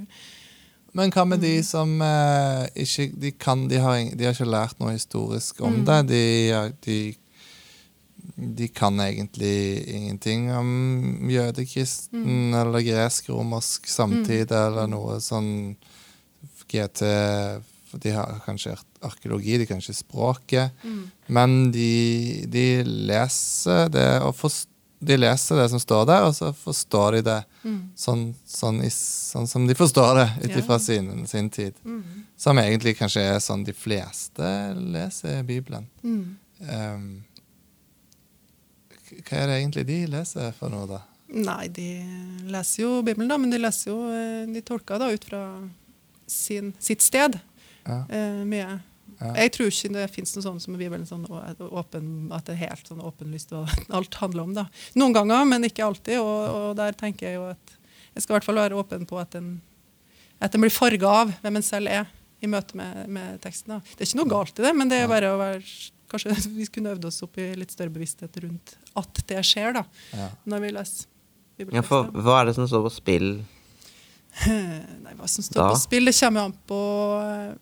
Men 0.94 1.12
hva 1.14 1.24
med 1.26 1.40
Mm. 1.40 1.44
de 1.46 1.64
som 1.64 2.02
eh, 2.02 2.68
ikke 2.84 3.08
de 3.22 3.32
kan, 3.38 3.68
de 3.70 3.78
har, 3.82 3.98
de 4.18 4.26
har 4.26 4.34
ikke 4.34 4.46
lært 4.50 4.80
noe 4.82 4.92
historisk 4.96 5.62
om 5.62 5.80
Mm. 5.80 5.86
det. 5.86 5.98
De, 6.12 6.24
de 6.86 6.98
de 8.56 8.68
kan 8.68 9.00
egentlig 9.04 9.84
ingenting 9.96 10.50
om 10.56 11.30
jødekristen 11.32 12.54
eller 12.56 12.80
gresk-romersk 12.86 13.88
samtid 13.92 14.52
eller 14.52 14.88
noe 14.88 15.20
sånn 15.24 15.76
GT 16.70 17.02
De 18.00 18.12
har 18.14 18.40
kanskje 18.46 18.72
ar- 18.76 18.84
arkeologi, 19.10 19.58
de 19.58 19.66
kan 19.66 19.80
ikke 19.82 19.96
språket. 19.98 20.72
Men 21.28 21.72
de, 21.74 22.46
de 22.46 22.66
leser 22.86 23.90
det 23.90 24.22
og 24.22 24.36
forst- 24.38 24.68
de 25.02 25.16
leser 25.18 25.56
det 25.58 25.70
som 25.72 25.80
står 25.80 26.06
der, 26.06 26.26
og 26.28 26.34
så 26.36 26.52
forstår 26.54 27.16
de 27.18 27.22
det 27.26 27.38
sånn, 27.98 28.36
sånn, 28.46 28.82
i, 28.84 28.90
sånn 28.92 29.48
som 29.48 29.66
de 29.66 29.74
forstår 29.80 30.20
det 30.20 30.28
ut 30.52 30.68
Ja. 30.70 30.78
sin, 30.78 31.26
sin 31.28 31.50
tid. 31.50 31.74
Som 32.38 32.58
egentlig 32.60 32.98
kanskje 33.00 33.22
er 33.24 33.40
sånn 33.40 33.64
de 33.66 33.74
fleste 33.74 34.76
leser 34.78 35.42
Bibelen. 35.44 35.88
Um, 36.04 37.24
hva 39.30 39.38
er 39.44 39.48
det 39.52 39.58
egentlig 39.62 39.86
de 39.90 40.00
leser 40.10 40.52
for 40.58 40.74
noe, 40.74 40.88
da? 40.90 41.02
Nei, 41.30 41.68
de 41.70 41.88
leser 42.50 42.84
jo 42.84 42.92
Bibelen, 43.06 43.30
da, 43.30 43.38
men 43.38 43.52
de 43.54 43.60
leser 43.62 43.92
jo 43.92 43.98
eh, 44.10 44.48
De 44.50 44.62
tolker 44.66 44.98
da 44.98 45.12
ut 45.14 45.28
fra 45.30 45.44
sin, 46.30 46.72
sitt 46.82 47.02
sted 47.06 47.38
Ja. 47.86 48.00
eh, 48.10 48.42
mye. 48.50 48.80
Ja. 49.20 49.34
Jeg 49.36 49.52
tror 49.56 49.68
ikke 49.70 49.90
det 49.94 50.08
fins 50.14 50.32
noe 50.36 50.44
sånt 50.46 50.62
som 50.64 50.74
i 50.76 50.80
Bibelen, 50.80 51.06
sånn 51.06 51.26
åpen, 51.30 52.30
at 52.32 52.46
det 52.48 52.54
er 52.56 52.70
helt 52.70 52.88
sånn 52.88 53.02
åpenlyst 53.04 53.52
hva 53.52 53.66
alt 53.98 54.16
handler 54.22 54.46
om. 54.48 54.54
da. 54.56 54.66
Noen 54.96 55.14
ganger, 55.18 55.46
men 55.50 55.66
ikke 55.68 55.84
alltid. 55.86 56.18
Og, 56.22 56.56
og 56.56 56.70
der 56.80 56.96
tenker 56.98 57.28
jeg 57.28 57.36
jo 57.40 57.50
at 57.52 57.74
jeg 58.16 58.24
skal 58.24 58.34
i 58.34 58.38
hvert 58.40 58.48
fall 58.48 58.62
være 58.62 58.78
åpen 58.80 59.04
på 59.10 59.20
at 59.22 59.36
en, 59.38 59.50
at 60.42 60.56
en 60.56 60.64
blir 60.64 60.72
farga 60.74 61.12
av 61.24 61.34
hvem 61.44 61.60
en 61.60 61.66
selv 61.68 61.92
er 61.92 62.08
i 62.42 62.48
møte 62.48 62.78
med, 62.80 63.06
med 63.12 63.42
teksten. 63.44 63.76
da. 63.76 63.82
Det 63.92 64.06
er 64.06 64.10
ikke 64.10 64.22
noe 64.22 64.32
galt 64.32 64.62
i 64.62 64.66
det, 64.70 64.72
men 64.80 64.90
det 64.92 65.02
er 65.04 65.12
bare 65.12 65.34
å 65.36 65.40
være 65.42 65.62
Kanskje 66.10 66.34
vi 66.58 66.66
kunne 66.74 66.96
øvd 66.96 67.06
oss 67.12 67.22
opp 67.26 67.38
i 67.42 67.52
litt 67.60 67.72
større 67.76 67.94
bevissthet 67.94 68.38
rundt 68.44 68.76
at 68.98 69.22
det 69.30 69.44
skjer, 69.46 69.74
da, 69.80 69.86
Ja. 70.18 70.30
når 70.50 70.66
vi 70.66 70.74
leser 70.76 71.08
Ja, 71.76 71.82
for 71.84 72.08
hva 72.16 72.38
er 72.42 72.46
det 72.50 72.56
som 72.56 72.68
står 72.72 72.86
på 72.88 72.92
spill? 72.96 73.30
Nei, 74.48 75.14
hva 75.18 75.28
som 75.28 75.44
står 75.44 75.60
Da? 75.60 75.72
på 75.74 75.82
spill, 75.82 76.06
det 76.08 76.16
kommer 76.20 76.42
jo 76.42 76.48
an 76.50 76.58
på 76.70 76.80
eh, 77.26 77.54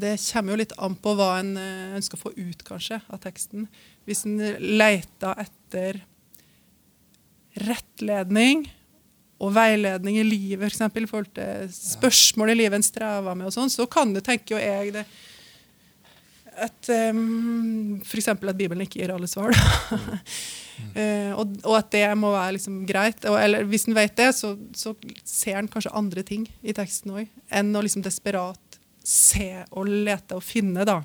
Det 0.00 0.12
kommer 0.30 0.54
jo 0.54 0.60
litt 0.62 0.72
an 0.78 0.94
på 1.04 1.12
hva 1.18 1.26
en 1.42 1.50
eh, 1.60 1.96
ønsker 1.98 2.16
å 2.16 2.22
få 2.22 2.32
ut, 2.38 2.62
kanskje, 2.64 3.00
av 3.12 3.20
teksten. 3.20 3.66
Hvis 4.08 4.22
en 4.24 4.38
leter 4.78 5.42
etter 5.44 6.00
rettledning 7.60 8.64
og 9.40 9.54
veiledning 9.56 10.18
i 10.20 10.24
livet, 10.26 10.68
f.eks. 10.72 10.80
i 11.00 11.08
forhold 11.08 11.30
til 11.36 11.70
spørsmål 11.72 12.52
i 12.52 12.58
livet 12.60 12.76
en 12.78 12.84
strever 12.86 13.36
med, 13.36 13.48
og 13.48 13.54
sånn, 13.54 13.72
så 13.72 13.86
kan 13.90 14.12
det, 14.14 14.22
tenker 14.26 14.56
jo 14.56 14.60
jeg, 14.62 14.92
det 14.94 15.04
at 16.60 16.90
um, 17.12 18.00
F.eks. 18.04 18.28
at 18.32 18.42
Bibelen 18.58 18.84
ikke 18.84 19.00
gir 19.02 19.14
alle 19.14 19.30
svar. 19.30 19.54
da. 19.54 20.00
Eh, 20.96 21.28
og, 21.36 21.50
og 21.68 21.74
at 21.76 21.90
det 21.92 22.06
må 22.16 22.30
være 22.32 22.54
liksom 22.56 22.78
greit. 22.88 23.26
Og, 23.28 23.34
eller 23.36 23.66
hvis 23.68 23.82
en 23.84 23.92
vet 23.98 24.14
det, 24.16 24.30
så, 24.32 24.54
så 24.72 24.94
ser 25.28 25.58
en 25.58 25.68
kanskje 25.68 25.92
andre 25.92 26.24
ting 26.24 26.46
i 26.64 26.72
teksten 26.72 27.12
òg, 27.12 27.28
enn 27.52 27.76
å 27.76 27.82
liksom 27.84 28.00
desperat 28.06 28.78
se 29.04 29.50
og 29.70 29.90
lete 29.90 30.38
og 30.38 30.44
finne 30.44 30.86
da, 30.88 31.02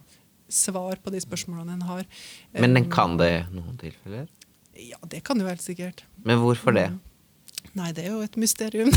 svar 0.47 0.99
på 1.03 1.11
de 1.13 1.19
spørsmålene 1.19 1.75
en 1.75 1.85
har. 1.89 2.07
Men 2.55 2.77
den 2.77 2.87
Um, 2.87 2.91
kan 2.95 3.19
det 3.19 3.29
i 3.33 3.43
noen 3.51 3.75
tilfeller? 3.81 4.31
Ja, 4.79 4.99
det 5.11 5.25
kan 5.27 5.39
jo 5.39 5.47
helt 5.47 5.63
sikkert. 5.63 6.05
Men 6.23 6.41
hvorfor 6.43 6.75
det? 6.75 6.89
Nei, 7.75 7.89
det 7.91 8.05
er 8.05 8.11
jo 8.13 8.21
et 8.23 8.37
mysterium. 8.39 8.87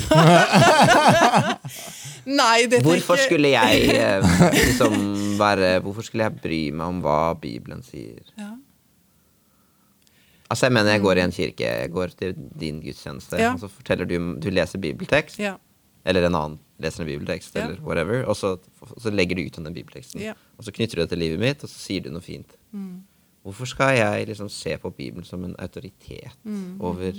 Nei, 2.28 2.66
det 2.70 2.82
Hvorfor 2.84 3.16
tenker 3.16 3.24
skulle 3.26 3.50
jeg 3.54 3.88
eh, 3.94 4.26
liksom 4.54 4.94
være 5.40 5.70
Hvorfor 5.84 6.06
skulle 6.06 6.28
jeg 6.28 6.36
bry 6.44 6.60
meg 6.76 6.86
om 6.94 7.00
hva 7.04 7.18
Bibelen 7.40 7.82
sier? 7.86 8.22
ja. 8.38 8.54
Altså, 10.48 10.64
jeg 10.64 10.72
mener, 10.78 10.94
jeg 10.94 11.02
går 11.04 11.18
i 11.18 11.20
en 11.26 11.32
kirke, 11.36 11.64
jeg 11.82 11.90
går 11.92 12.12
til 12.16 12.30
din 12.60 12.78
gudstjeneste, 12.80 13.36
Ja. 13.36 13.50
og 13.52 13.58
så 13.60 13.68
forteller 13.68 14.06
du 14.08 14.14
Du 14.40 14.46
leser 14.48 14.78
bibeltekst, 14.80 15.38
Ja. 15.38 15.56
eller 16.06 16.24
en 16.24 16.34
annen 16.38 16.58
leser 16.80 17.02
en 17.04 17.06
bibeltekst, 17.10 17.56
eller 17.56 17.76
whatever, 17.84 18.22
og 18.24 18.36
så, 18.36 18.54
så 18.96 19.10
legger 19.12 19.36
du 19.36 19.42
ut 19.44 19.58
om 19.58 19.64
den 19.64 19.74
bibelteksten. 19.74 20.22
Og 20.56 20.64
så 20.64 20.72
knytter 20.72 20.96
du 20.96 21.02
det 21.02 21.08
til 21.10 21.18
livet 21.18 21.38
mitt, 21.42 21.62
og 21.64 21.68
så 21.68 21.76
sier 21.82 22.00
du 22.00 22.08
noe 22.14 22.22
fint. 22.24 22.54
Mm. 22.72 23.02
Hvorfor 23.44 23.66
skal 23.68 23.96
jeg 23.98 24.26
liksom 24.30 24.48
se 24.48 24.78
på 24.80 24.90
Bibelen 24.96 25.24
som 25.28 25.44
en 25.44 25.54
autoritet 25.58 26.32
Mm. 26.44 26.80
over 26.80 27.12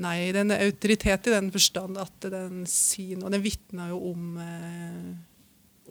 Nei, 0.00 0.32
den 0.32 0.54
er 0.54 0.64
autoritet 0.64 1.28
i 1.28 1.34
den 1.34 1.50
forstand 1.52 1.98
at 2.00 2.28
den 2.32 2.62
sier 2.70 3.18
noe. 3.20 3.32
Den 3.32 3.44
vitner 3.44 3.90
jo 3.92 3.98
om, 4.12 4.38
eh, 4.40 5.10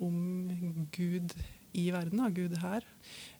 om 0.02 0.88
Gud 0.96 1.36
i 1.78 1.92
verden, 1.94 2.18
da. 2.18 2.30
Gud 2.34 2.58
her. 2.64 2.88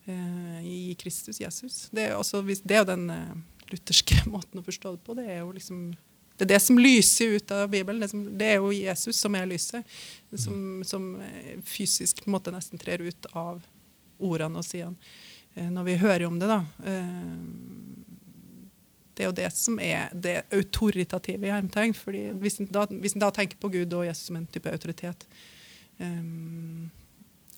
Eh, 0.06 0.62
I 0.66 0.96
Kristus, 1.02 1.42
Jesus. 1.42 1.90
Det 1.92 2.10
er, 2.10 2.16
også, 2.16 2.44
det 2.46 2.78
er 2.78 2.84
jo 2.84 2.92
den 2.92 3.10
eh, 3.10 3.34
lutherske 3.74 4.22
måten 4.34 4.62
å 4.62 4.66
forstå 4.66 4.96
det 4.96 5.04
på. 5.08 5.18
Det 5.18 5.28
er 5.28 5.42
jo 5.42 5.52
liksom 5.58 5.92
det 6.42 6.48
er 6.48 6.56
det 6.56 6.64
som 6.64 6.80
lyser 6.80 7.36
ut 7.38 7.52
av 7.54 7.68
Bibelen. 7.70 8.00
Det, 8.02 8.08
som, 8.10 8.22
det 8.38 8.48
er 8.50 8.56
jo 8.58 8.72
Jesus 8.74 9.20
som 9.22 9.36
er 9.38 9.50
lyset. 9.50 9.86
Som, 10.34 10.82
som 10.88 11.12
eh, 11.22 11.60
fysisk 11.66 12.24
på 12.24 12.32
en 12.32 12.38
måte 12.38 12.54
nesten 12.54 12.82
trer 12.82 13.04
ut 13.06 13.28
av 13.38 13.62
ordene 14.22 14.62
og 14.62 14.66
sidene. 14.66 14.98
Eh, 15.54 15.70
når 15.70 15.86
vi 15.90 16.00
hører 16.02 16.26
om 16.26 16.40
det, 16.42 16.50
da. 16.50 16.64
Det 19.22 19.28
er 19.28 19.30
jo 19.30 19.38
det 19.38 19.50
som 19.54 19.76
er 19.78 20.14
det 20.18 20.32
autoritative 20.50 21.46
i 21.46 21.52
hermetegn. 21.54 21.94
fordi 21.94 22.24
hvis 22.42 22.56
en, 22.58 22.68
da, 22.74 22.88
da 22.90 23.28
tenker 23.30 23.60
på 23.62 23.70
Gud 23.70 23.94
og 23.94 24.08
Jesus 24.08 24.32
som 24.32 24.40
en 24.40 24.48
type 24.50 24.72
autoritet 24.72 25.28
um, 26.00 26.90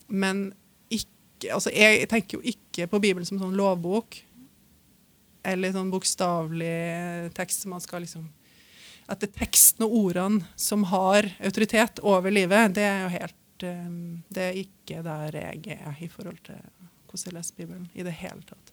Men 0.08 0.52
ikke, 0.92 1.54
altså 1.54 1.72
jeg 1.72 2.04
tenker 2.10 2.36
jo 2.36 2.42
ikke 2.44 2.84
på 2.92 3.00
Bibelen 3.00 3.24
som 3.24 3.40
sånn 3.40 3.56
lovbok. 3.56 4.18
Eller 5.40 5.72
sånn 5.72 5.88
bokstavelig 5.88 7.32
tekst 7.32 7.64
som 7.64 7.72
man 7.72 7.80
skal 7.80 8.04
liksom 8.04 8.28
At 9.08 9.24
det 9.24 9.30
er 9.32 9.40
teksten 9.46 9.88
og 9.88 9.96
ordene 10.02 10.44
som 10.60 10.84
har 10.92 11.30
autoritet 11.40 12.04
over 12.04 12.28
livet, 12.28 12.76
det 12.76 12.84
er 12.90 13.02
jo 13.06 13.12
helt 13.16 13.66
um, 13.72 13.98
Det 14.28 14.50
er 14.50 14.62
ikke 14.66 15.00
der 15.08 15.40
jeg 15.46 15.80
er 15.80 15.96
i 15.96 16.12
forhold 16.12 16.44
til 16.44 16.60
hvordan 17.08 17.24
jeg 17.24 17.38
leser 17.40 17.56
Bibelen 17.56 17.90
i 17.94 18.04
det 18.04 18.12
hele 18.20 18.44
tatt. 18.44 18.63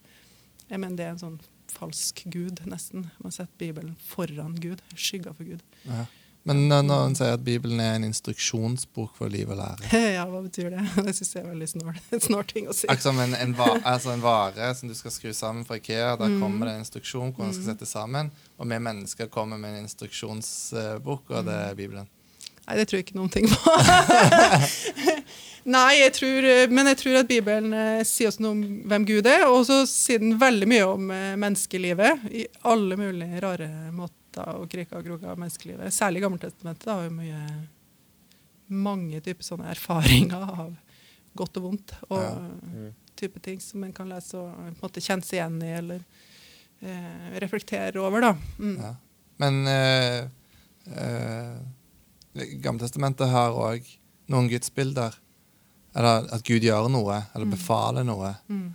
Jeg 0.72 0.80
mener 0.80 0.96
det 0.98 1.06
er 1.06 1.14
en 1.18 1.22
sånn 1.22 1.40
falsk 1.72 2.24
gud, 2.32 2.64
nesten. 2.68 3.10
Man 3.24 3.32
setter 3.36 3.52
Bibelen 3.60 3.94
foran 4.08 4.56
Gud. 4.60 4.82
Skygger 4.96 5.36
for 5.36 5.44
Gud. 5.48 5.62
Ja. 5.88 6.06
Men 6.44 6.64
når 6.72 6.90
en 7.06 7.14
sier 7.16 7.36
at 7.36 7.44
Bibelen 7.46 7.78
er 7.80 8.00
en 8.00 8.04
instruksjonsbok 8.08 9.12
for 9.20 9.30
liv 9.30 9.52
og 9.54 9.60
lære 9.60 10.00
ja, 10.18 10.24
hva 10.26 10.40
betyr 10.42 10.72
det? 10.74 10.86
Det 11.06 11.14
syns 11.14 11.36
jeg 11.36 11.44
er 11.44 11.52
veldig 11.52 11.68
snål, 11.70 12.00
snål 12.28 12.48
ting 12.50 12.66
å 12.72 12.74
si. 12.74 12.88
Akkurat 12.90 13.06
som 13.12 13.20
en, 13.22 13.36
en, 13.38 13.54
va 13.60 13.68
altså 13.86 14.10
en 14.16 14.24
vare 14.26 14.72
som 14.80 14.90
du 14.90 14.96
skal 14.98 15.14
skru 15.14 15.30
sammen 15.38 15.68
fra 15.68 15.78
Ikea. 15.78 16.16
Der 16.18 16.32
Mm. 16.34 16.40
kommer 16.42 16.66
det 16.66 16.74
en 16.74 16.82
instruksjon 16.86 17.30
hvordan 17.36 17.52
den 17.52 17.60
skal 17.60 17.74
sette 17.76 17.86
sammen. 17.92 18.32
Og 18.58 18.66
vi 18.72 18.80
mennesker 18.90 19.30
kommer 19.30 19.62
med 19.62 19.76
en 19.78 19.84
instruksjonsbok, 19.86 21.30
og 21.30 21.46
det 21.46 21.54
Mm. 21.60 21.70
er 21.70 21.76
Bibelen. 21.76 22.08
Nei, 22.68 22.76
det 22.78 22.86
tror 22.88 23.00
jeg 23.00 23.06
ikke 23.08 23.18
noen 23.18 23.32
ting 23.34 23.48
på. 23.50 23.74
Nei, 25.72 25.90
jeg 26.00 26.14
tror, 26.18 26.46
men 26.74 26.88
jeg 26.90 26.98
tror 26.98 27.18
at 27.20 27.28
Bibelen 27.30 27.74
eh, 27.78 28.02
sier 28.08 28.32
oss 28.32 28.40
noe 28.42 28.56
om 28.56 28.62
hvem 28.90 29.04
Gud 29.06 29.28
er, 29.30 29.44
og 29.50 29.60
så 29.68 29.82
sier 29.90 30.22
den 30.24 30.38
veldig 30.42 30.68
mye 30.72 30.86
om 30.90 31.12
eh, 31.14 31.36
menneskelivet 31.42 32.24
i 32.34 32.46
alle 32.70 32.98
mulige 32.98 33.42
rare 33.44 33.68
måter 33.94 34.56
og 34.58 34.66
kriker 34.72 34.98
og 35.02 35.06
kroker 35.10 35.34
av 35.34 35.42
menneskelivet. 35.42 35.94
Særlig 35.94 36.24
Gammeltestamentet 36.24 36.90
har 36.90 37.04
jo 37.06 37.14
mye 37.14 37.42
mange 38.72 39.20
typer 39.26 39.44
sånne 39.46 39.70
erfaringer 39.74 40.46
av 40.48 40.72
godt 41.38 41.60
og 41.60 41.66
vondt 41.68 41.94
og 42.10 42.22
Ja. 42.22 42.88
type 43.22 43.40
ting 43.44 43.60
som 43.62 43.84
en 43.86 43.92
kan 43.94 44.10
lese 44.10 44.40
og 44.40 44.54
på 44.56 44.64
en 44.70 44.78
måte 44.82 45.04
kjenne 45.04 45.24
seg 45.28 45.38
igjen 45.42 45.60
i 45.68 45.74
eller 45.78 46.00
eh, 46.82 47.38
reflektere 47.44 48.02
over. 48.02 48.24
da. 48.24 48.32
Mm. 48.58 48.78
Ja. 48.82 48.94
Men 49.44 49.62
øh, 49.68 50.18
eh, 50.96 51.54
Gammeltestamentet 52.34 53.32
har 53.32 53.58
òg 53.58 53.88
noen 54.32 54.50
gudsbilder. 54.52 55.16
Eller 55.96 56.30
at 56.32 56.44
Gud 56.48 56.64
gjør 56.64 56.88
noe, 56.92 57.18
eller 57.36 57.52
befaler 57.52 58.06
noe. 58.08 58.34
Mm. 58.48 58.70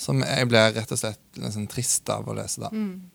Som 0.00 0.22
jeg 0.22 0.48
blir 0.48 0.76
rett 0.76 0.92
og 0.94 1.00
slett 1.00 1.40
liksom 1.40 1.66
trist 1.70 2.08
av 2.12 2.28
å 2.30 2.36
lese. 2.38 2.62
da. 2.62 2.70
Mm. 2.70 3.10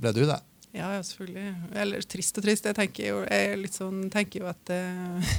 Blir 0.00 0.16
du 0.16 0.24
det? 0.26 0.40
Ja, 0.72 0.92
ja, 0.94 1.02
selvfølgelig. 1.02 1.54
Eller 1.74 2.02
trist 2.06 2.38
og 2.38 2.46
trist. 2.46 2.66
Jeg 2.66 2.78
tenker 2.78 3.06
jo, 3.08 3.22
jeg 3.26 3.70
sånn, 3.74 4.04
tenker 4.12 4.44
jo 4.44 4.50
at 4.50 4.70
uh, 4.74 5.32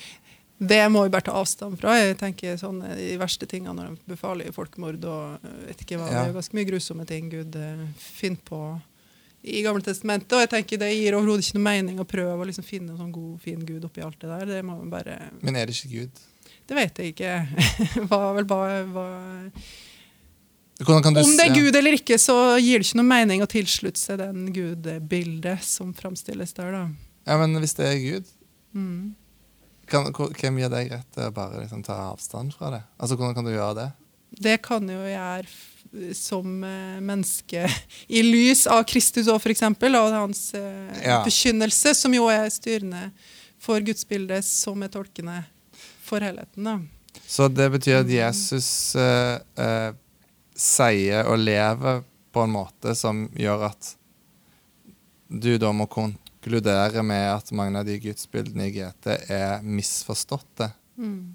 det 0.72 0.82
må 0.92 1.02
vi 1.06 1.14
bare 1.14 1.26
ta 1.26 1.38
avstand 1.38 1.78
fra. 1.80 1.96
Jeg 1.98 2.18
tenker 2.20 2.58
sånn, 2.60 2.82
eh, 2.86 2.98
De 3.00 3.16
verste 3.20 3.48
tingene 3.50 3.74
når 3.74 3.94
de 3.94 4.12
befaler 4.14 4.54
folkemord 4.54 5.02
og 5.10 5.46
eh, 5.46 5.56
vet 5.70 5.82
ikke 5.86 5.98
hva, 6.00 6.10
Ja. 6.10 6.20
Det 6.20 6.30
er 6.30 6.38
ganske 6.38 6.58
mye 6.58 6.70
grusomme 6.70 7.08
ting 7.08 7.32
Gud 7.32 7.58
uh, 7.58 7.82
finner 7.98 8.42
på 8.46 8.60
i 9.46 9.62
Gamle 9.64 9.84
testamentet. 9.86 10.32
Og 10.34 10.42
jeg 10.44 10.52
tenker 10.52 10.80
det 10.82 10.92
gir 10.92 11.16
overhodet 11.18 11.46
ikke 11.46 11.58
noe 11.58 11.66
mening 11.68 12.00
å 12.02 12.08
prøve 12.08 12.38
å 12.42 12.48
liksom 12.48 12.66
finne 12.66 12.92
en 12.92 13.00
sånn 13.00 13.12
god, 13.14 13.36
fin 13.42 13.62
Gud 13.66 13.84
oppi 13.86 14.02
alt 14.04 14.18
det 14.22 14.30
der. 14.32 14.48
Det 14.56 14.62
må 14.66 14.78
man 14.80 14.90
bare 14.92 15.18
Men 15.40 15.58
er 15.58 15.68
det 15.68 15.76
ikke 15.78 15.92
Gud? 15.94 16.24
Det 16.66 16.74
vet 16.74 16.98
jeg 16.98 17.14
ikke. 17.14 17.34
hva, 18.10 18.20
vel, 18.34 18.48
hva, 18.50 18.60
hva, 18.90 19.06
om 20.84 21.36
det 21.38 21.44
er 21.46 21.54
Gud 21.54 21.76
eller 21.78 21.96
ikke, 21.96 22.18
så 22.20 22.34
gir 22.60 22.82
det 22.82 22.88
ikke 22.88 22.98
noe 23.00 23.08
mening 23.08 23.40
å 23.40 23.48
tilslutte 23.48 24.00
seg 24.00 24.18
den 24.20 24.50
gudbildet 24.52 25.64
som 25.64 25.94
framstilles 25.96 26.52
der, 26.58 26.74
da. 26.74 26.82
Ja, 27.26 27.38
men 27.40 27.56
hvis 27.62 27.76
det 27.78 27.92
er 27.92 28.02
Gud, 28.02 28.34
Mm. 28.76 29.14
kan, 29.88 30.10
hvem 30.12 30.58
gir 30.60 30.68
deg 30.68 30.90
rett 30.92 31.06
til 31.14 31.30
å 31.30 31.32
bare 31.32 31.62
liksom, 31.62 31.80
ta 31.86 31.94
avstand 32.10 32.52
fra 32.52 32.68
det? 32.74 32.82
Altså, 33.00 33.16
Hvordan 33.16 33.32
kan 33.38 33.46
du 33.46 33.54
gjøre 33.54 33.74
det? 33.78 33.86
Det 34.36 34.58
kan 34.60 34.84
jo 34.84 34.98
jeg 35.00 35.16
gjøre 35.16 35.48
som 36.16 36.64
eh, 36.64 37.00
menneske 37.00 37.66
i 38.08 38.22
lys 38.22 38.66
av 38.66 38.84
Kristus 38.88 39.28
for 39.30 39.52
eksempel, 39.52 39.96
og 39.98 40.12
hans 40.14 40.48
eh, 40.54 41.02
Ja. 41.04 41.22
forkynnelse, 41.24 41.94
som 41.94 42.14
jo 42.14 42.28
er 42.32 42.48
styrende 42.52 43.10
for 43.62 43.80
gudsbildet 43.80 44.44
som 44.44 44.82
er 44.82 44.92
tolkende 44.92 45.42
for 46.06 46.22
helheten. 46.22 46.64
da. 46.64 46.78
Så 47.26 47.48
det 47.48 47.70
betyr 47.72 48.02
at 48.04 48.10
Jesus 48.12 48.68
uh, 48.94 49.38
uh, 49.58 49.92
sier 50.54 51.26
og 51.26 51.40
lever 51.40 52.04
på 52.32 52.44
en 52.44 52.52
måte 52.52 52.92
som 52.94 53.24
gjør 53.34 53.70
at 53.70 53.94
du 55.26 55.56
da 55.58 55.72
må 55.74 55.88
konkludere 55.90 57.02
med 57.02 57.24
at 57.32 57.50
mange 57.56 57.80
av 57.80 57.88
de 57.88 57.96
gudsbildene 58.04 58.68
i 58.68 58.74
GT 58.76 59.08
er 59.32 59.64
misforståtte. 59.64 60.70
Mm. 61.00 61.34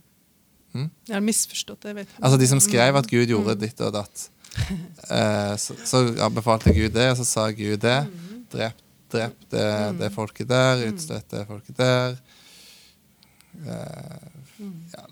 Mm. 0.72 0.88
Ja, 1.10 1.20
misforståtte, 1.20 1.92
jeg 1.92 2.00
vet 2.00 2.14
ikke. 2.14 2.22
Altså 2.24 2.40
de 2.40 2.48
som 2.48 2.62
skrev 2.64 3.02
at 3.02 3.10
Gud 3.12 3.34
gjorde 3.34 3.58
ditt 3.60 3.82
og 3.84 3.92
datt. 3.98 4.30
Eh, 5.12 5.56
så, 5.60 5.76
så 5.86 5.98
anbefalte 5.98 6.36
befalte 6.36 6.72
Gud 6.76 6.94
det, 6.96 7.10
og 7.12 7.18
så 7.20 7.26
sa 7.28 7.46
Gud 7.52 7.82
det. 7.84 7.98
Drep, 8.54 8.78
drep 9.12 9.42
det, 9.52 9.66
det 10.00 10.10
folket 10.16 10.48
der, 10.48 10.84
utstøtt 10.88 11.34
det 11.34 11.42
folket 11.50 11.76
der. 11.80 12.16
Eh, 13.68 14.30
ja, 14.94 15.04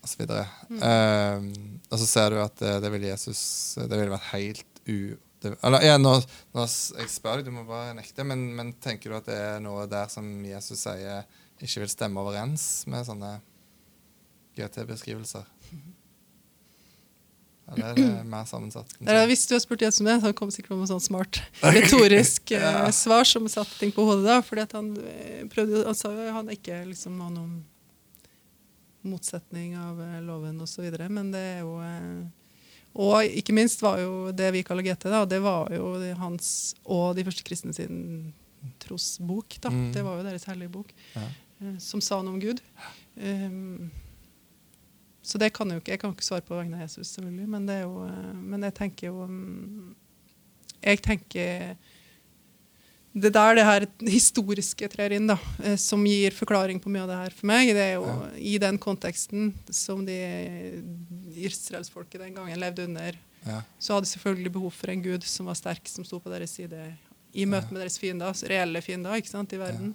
og 0.00 0.08
så 0.08 0.22
videre. 0.22 0.46
Eh, 0.72 1.46
og 1.90 2.00
så 2.00 2.08
ser 2.08 2.32
du 2.32 2.40
at 2.40 2.56
det, 2.62 2.72
det 2.84 2.92
vil 2.94 3.08
Jesus 3.10 3.42
Det 3.76 3.92
ville 3.92 4.14
vært 4.14 4.30
helt 4.32 4.82
u... 4.86 5.16
Det, 5.42 5.52
eller, 5.60 5.84
ja, 5.84 5.98
nå, 6.00 6.14
nå, 6.56 6.64
jeg 6.96 7.10
spør 7.12 7.42
deg, 7.42 7.50
du 7.50 7.58
må 7.58 7.66
bare 7.68 7.92
nekte, 7.98 8.24
men, 8.24 8.46
men 8.56 8.72
tenker 8.80 9.12
du 9.12 9.18
at 9.18 9.28
det 9.28 9.36
er 9.36 9.58
noe 9.60 9.84
der 9.90 10.08
som 10.08 10.24
Jesus 10.46 10.86
sier 10.86 11.26
ikke 11.60 11.82
vil 11.82 11.92
stemme 11.92 12.22
overens 12.22 12.86
med 12.88 13.04
sånne 13.04 13.34
GT-beskrivelser? 14.56 15.44
Eller 17.72 17.86
er 17.90 17.94
det 17.98 18.26
mer 18.30 18.44
sammensatt? 18.46 18.92
Ja, 19.00 19.06
sånn? 19.06 19.28
hvis 19.30 19.46
du 19.48 19.54
har 19.56 19.60
spurt 19.64 19.80
Jesus 19.82 20.00
om 20.00 20.06
det, 20.06 20.20
så 20.20 20.28
han 20.28 20.34
kom 20.38 20.50
sikkert 20.54 20.76
med 20.78 20.88
sånn 20.90 21.02
smart 21.02 21.40
retorisk 21.76 22.52
eh, 22.54 22.62
Ja. 22.62 22.84
svar 22.94 23.24
som 23.26 23.48
satte 23.50 23.74
ting 23.80 23.90
på 23.92 24.04
hodet. 24.06 24.24
da, 24.28 24.36
fordi 24.42 24.66
han 24.72 24.92
eh, 25.02 25.40
prøvde, 25.50 25.84
han 25.88 25.94
sa 25.98 26.12
jo 26.14 26.32
han 26.32 26.48
ikke 26.54 26.84
liksom 26.92 27.16
noe 27.18 27.32
om 27.42 27.56
motsetning 29.06 29.76
av 29.78 30.00
eh, 30.02 30.20
loven 30.22 30.60
osv., 30.62 30.86
men 31.10 31.30
det 31.34 31.42
er 31.56 31.60
jo 31.64 31.76
eh, 31.82 32.24
Og 32.96 33.26
ikke 33.42 33.52
minst 33.52 33.82
var 33.84 33.98
jo 34.00 34.30
det 34.32 34.48
vi 34.54 34.62
kaller 34.64 34.86
GT, 34.86 35.10
da, 35.12 35.24
det 35.28 35.42
var 35.44 35.68
jo 35.74 35.90
hans 36.16 36.74
og 36.86 37.14
de 37.18 37.24
første 37.26 37.44
kristne 37.44 37.74
sin 37.76 38.32
trosbok. 38.82 39.58
da, 39.60 39.68
Mm. 39.70 39.92
Det 39.92 40.02
var 40.06 40.16
jo 40.16 40.24
deres 40.26 40.44
hellige 40.48 40.70
bok, 40.72 40.94
Ja. 41.14 41.26
eh, 41.60 41.76
som 41.78 42.00
sa 42.00 42.22
noe 42.22 42.34
om 42.34 42.40
Gud. 42.40 42.60
Um, 43.16 43.90
så 45.26 45.38
det 45.42 45.48
kan 45.56 45.66
jeg 45.72 45.78
jo 45.80 45.82
ikke, 45.82 45.94
jeg 45.96 46.00
kan 46.04 46.12
ikke 46.14 46.26
svare 46.28 46.44
på 46.46 46.54
vegne 46.54 46.78
av 46.78 46.84
Jesus, 46.86 47.10
selvfølgelig, 47.16 47.48
men, 47.50 47.66
det 47.66 47.80
er 47.80 47.84
jo, 47.88 48.04
eh, 48.06 48.32
men 48.54 48.62
jeg 48.68 48.74
tenker 48.78 49.08
jo 49.10 49.26
mm, 49.26 49.94
Jeg 50.86 51.00
tenker 51.02 51.76
Det 53.16 53.30
der 53.32 53.54
det 53.56 53.64
her 53.64 53.86
historiske 54.06 54.88
trer 54.92 55.14
inn, 55.16 55.26
da, 55.30 55.38
eh, 55.64 55.74
som 55.80 56.02
gir 56.06 56.34
forklaring 56.36 56.78
på 56.84 56.90
mye 56.92 57.06
av 57.06 57.08
det 57.10 57.16
her 57.24 57.36
for 57.38 57.48
meg, 57.48 57.70
det 57.74 57.84
er 57.88 57.94
jo 57.96 58.04
Ja. 58.04 58.28
i 58.36 58.58
den 58.60 58.78
konteksten 58.78 59.54
som 59.72 60.04
de 60.06 60.18
israelsfolket 61.48 62.20
den 62.20 62.34
gangen 62.36 62.60
levde 62.60 62.84
under, 62.84 63.16
Ja. 63.46 63.62
så 63.78 63.94
hadde 63.94 64.06
selvfølgelig 64.10 64.52
behov 64.52 64.72
for 64.72 64.90
en 64.90 65.02
gud 65.02 65.24
som 65.24 65.46
var 65.46 65.54
sterk, 65.54 65.88
som 65.88 66.04
sto 66.04 66.18
på 66.20 66.30
deres 66.30 66.50
side 66.50 66.96
i 67.34 67.44
møte 67.46 67.72
med 67.72 67.80
deres 67.82 67.98
fiender, 67.98 68.26
altså 68.28 68.48
reelle 68.48 68.80
fiender 68.82 69.16
ikke 69.16 69.28
sant, 69.32 69.52
i 69.52 69.58
verden, 69.60 69.94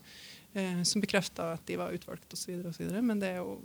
eh, 0.56 0.82
som 0.84 1.02
bekrefta 1.02 1.54
at 1.54 1.66
de 1.68 1.78
var 1.78 1.92
utvalgt 1.94 2.34
osv. 2.34 3.02
Men 3.02 3.20
det 3.20 3.30
er 3.30 3.38
jo 3.38 3.60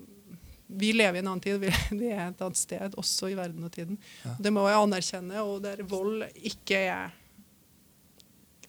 vi 0.67 0.91
lever 0.97 1.19
i 1.19 1.23
en 1.23 1.31
annen 1.31 1.45
tid, 1.45 1.61
vi, 1.63 1.71
vi 2.01 2.11
er 2.11 2.29
et 2.31 2.43
annet 2.43 2.59
sted, 2.59 2.97
også 2.99 3.31
i 3.31 3.37
verden 3.39 3.67
og 3.67 3.73
tiden. 3.75 4.01
Ja. 4.25 4.35
Det 4.43 4.53
må 4.55 4.67
jeg 4.69 4.81
anerkjenne, 4.81 5.45
og 5.47 5.63
der 5.65 5.85
vold 5.87 6.27
ikke 6.35 6.83
er 6.89 7.15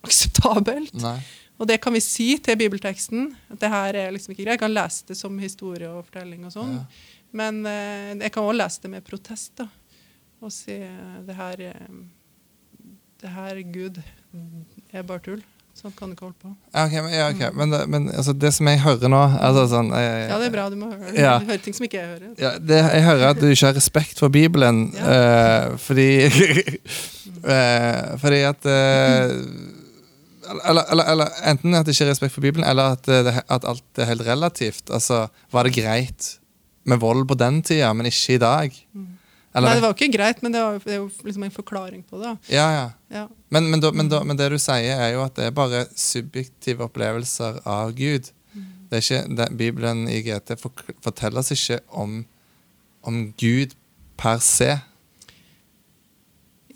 akseptabelt. 0.06 0.96
Nei. 1.02 1.18
Og 1.58 1.66
det 1.66 1.80
kan 1.82 1.96
vi 1.96 2.04
si 2.06 2.36
til 2.44 2.58
bibelteksten. 2.60 3.32
at 3.50 3.60
det 3.60 3.70
her 3.74 3.98
er 3.98 4.12
liksom 4.14 4.34
ikke 4.34 4.44
greit. 4.44 4.54
Jeg 4.54 4.62
kan 4.62 4.74
lese 4.76 5.08
det 5.10 5.18
som 5.18 5.40
historie 5.42 5.90
og 5.90 6.06
fortelling, 6.06 6.46
og 6.46 6.54
sånn. 6.54 6.76
Ja. 6.78 6.86
men 7.38 7.66
eh, 7.66 8.14
jeg 8.22 8.32
kan 8.32 8.46
også 8.46 8.60
lese 8.62 8.84
det 8.84 8.92
med 8.94 9.04
protest. 9.04 9.58
da, 9.58 9.68
Og 10.42 10.54
si 10.54 10.78
eh, 10.78 11.18
det 11.26 11.36
her 11.36 11.66
eh, 11.72 11.98
det 13.22 13.34
her 13.34 13.62
Gud 13.74 13.98
er 14.94 15.02
bare 15.02 15.24
tull. 15.26 15.42
Sånn 15.78 15.94
kan 15.94 16.10
du 16.10 16.16
ikke 16.16 16.26
holde 16.26 16.40
på. 16.42 16.52
Ja, 16.74 16.88
ok, 16.88 16.94
men, 17.06 17.12
ja, 17.14 17.26
okay. 17.30 17.52
men, 17.54 17.74
men 17.94 18.06
altså, 18.10 18.34
det 18.34 18.50
som 18.56 18.66
jeg 18.72 18.80
hører 18.82 19.12
nå 19.14 19.20
altså, 19.22 19.68
sånn, 19.76 19.92
jeg, 19.94 20.24
Ja, 20.26 20.40
det 20.42 20.48
er 20.48 20.54
bra. 20.56 20.64
Du 20.74 20.78
må 20.80 20.90
høre. 20.90 21.14
Ja. 21.14 21.36
Du 21.38 21.52
hører 21.52 21.62
ting 21.62 21.76
som 21.78 21.86
ikke 21.86 22.00
jeg 22.00 22.10
hører. 22.16 22.32
Ja, 22.42 22.54
det, 22.58 22.80
jeg 22.82 23.04
hører 23.06 23.26
at 23.30 23.42
du 23.42 23.46
ikke 23.46 23.70
har 23.70 23.78
respekt 23.78 24.22
for 24.24 24.34
Bibelen, 24.34 24.88
uh, 24.98 25.76
fordi 25.84 26.08
uh, 27.46 28.18
Fordi 28.24 28.42
at 28.50 28.66
uh, 28.66 29.38
eller, 30.48 30.82
eller, 30.96 31.12
eller 31.14 31.40
enten 31.52 31.78
at 31.78 31.86
det 31.86 31.94
ikke 31.94 32.08
er 32.08 32.14
respekt 32.16 32.34
for 32.34 32.48
Bibelen, 32.48 32.66
eller 32.66 32.98
at, 32.98 33.06
det, 33.06 33.36
at 33.46 33.68
alt 33.68 34.02
er 34.02 34.10
helt 34.10 34.26
relativt. 34.26 34.90
Altså, 34.90 35.28
Var 35.54 35.68
det 35.68 35.78
greit 35.78 36.34
med 36.88 37.04
vold 37.04 37.28
på 37.30 37.38
den 37.38 37.62
tida, 37.62 37.94
men 37.94 38.10
ikke 38.10 38.38
i 38.40 38.42
dag? 38.42 38.82
Eller, 39.58 39.68
Nei, 39.72 39.76
det 39.80 39.84
var 39.88 39.94
jo 39.94 39.98
ikke 39.98 40.14
greit, 40.14 40.42
men 40.46 40.54
det, 40.54 40.62
var, 40.62 40.78
det 40.84 40.94
er 40.94 41.00
jo 41.02 41.08
liksom 41.26 41.44
en 41.48 41.54
forklaring 41.56 42.04
på 42.06 42.20
det. 42.22 42.34
ja, 42.54 42.68
ja. 42.76 42.88
Ja. 43.10 43.24
Men, 43.50 43.70
men, 43.72 43.80
da, 43.82 43.90
men, 43.96 44.10
da, 44.12 44.20
men 44.28 44.38
det 44.38 44.50
du 44.54 44.58
sier, 44.62 45.00
er 45.02 45.14
jo 45.16 45.22
at 45.24 45.34
det 45.40 45.46
er 45.50 45.56
bare 45.56 45.86
subjektive 45.98 46.84
opplevelser 46.86 47.62
av 47.66 47.94
Gud. 47.98 48.30
Det 48.92 49.00
er 49.00 49.04
ikke, 49.04 49.22
det, 49.40 49.48
Bibelen 49.60 50.06
i 50.12 50.20
GT 50.28 50.54
forteller 50.62 51.40
oss 51.42 51.52
ikke 51.56 51.80
om, 51.90 52.20
om 53.08 53.22
Gud 53.40 53.74
per 54.20 54.40
se. 54.44 54.76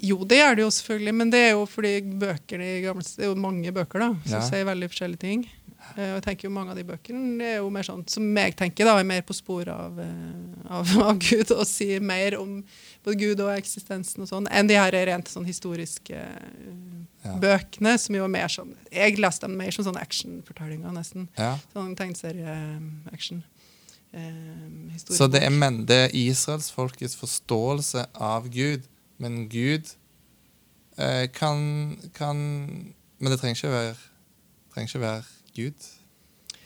Jo, 0.01 0.23
det 0.25 0.39
er 0.41 0.55
det 0.57 0.63
jo 0.65 0.71
selvfølgelig, 0.73 1.13
men 1.13 1.29
det 1.29 1.39
er 1.45 1.51
jo 1.53 1.65
fordi 1.69 1.91
bøkene 2.23 2.67
i 2.79 2.81
gamle, 2.87 3.03
det 3.05 3.21
er 3.27 3.29
jo 3.29 3.35
mange 3.37 3.71
bøker 3.75 4.01
da, 4.01 4.07
som 4.25 4.39
Ja. 4.39 4.45
sier 4.47 4.65
veldig 4.65 4.89
forskjellige 4.89 5.21
ting. 5.21 5.43
Eh, 5.97 6.09
Og 6.11 6.17
jeg 6.19 6.23
tenker 6.23 6.47
jo 6.47 6.53
Mange 6.53 6.71
av 6.71 6.77
de 6.77 6.83
bøkene 6.87 7.43
er 7.43 7.57
jo 7.57 7.69
mer 7.73 7.83
sånn, 7.87 8.03
som 8.09 8.23
jeg 8.37 8.55
tenker 8.59 8.85
da, 8.87 8.97
er 8.99 9.03
mer 9.07 9.21
på 9.27 9.33
sporet 9.37 9.71
av, 9.73 9.99
eh, 9.99 10.71
av, 10.71 10.91
av 11.09 11.19
Gud 11.19 11.51
og 11.55 11.65
sier 11.67 11.99
mer 12.01 12.37
om 12.39 12.63
både 13.03 13.17
Gud 13.19 13.39
og 13.43 13.51
eksistensen 13.57 14.21
og 14.23 14.29
sånn, 14.29 14.47
enn 14.51 14.67
de 14.69 14.75
her 14.79 14.91
rent 15.11 15.27
sånn 15.31 15.45
historiske 15.47 16.15
eh, 16.15 16.75
Ja. 17.23 17.35
bøkene, 17.37 17.97
som 18.01 18.15
jo 18.17 18.23
er 18.25 18.31
mer 18.33 18.47
sånn 18.49 18.71
Jeg 18.91 19.19
leste 19.21 19.45
dem 19.45 19.53
mer 19.59 19.69
som 19.75 19.85
sånn 19.85 19.99
actionfortellinger, 20.01 20.89
nesten. 20.95 21.27
Ja. 21.37 21.51
Sånn 21.73 21.95
tegneserie-action. 21.95 23.43
Eh, 24.13 24.97
Så 24.97 25.27
det 25.31 25.43
er, 25.43 25.49
men, 25.53 25.85
det 25.85 25.97
er 26.07 26.15
israelsfolkets 26.17 27.15
forståelse 27.15 28.07
av 28.15 28.49
Gud. 28.49 28.87
Men 29.21 29.47
Gud 29.49 29.85
eh, 30.97 31.27
kan, 31.31 31.97
kan 32.13 32.35
Men 33.19 33.31
det 33.31 33.37
trenger 33.39 33.55
ikke 33.55 33.71
være, 33.75 33.95
trenger 34.73 34.89
ikke 34.89 35.03
være 35.05 35.23
Gud. 35.55 35.87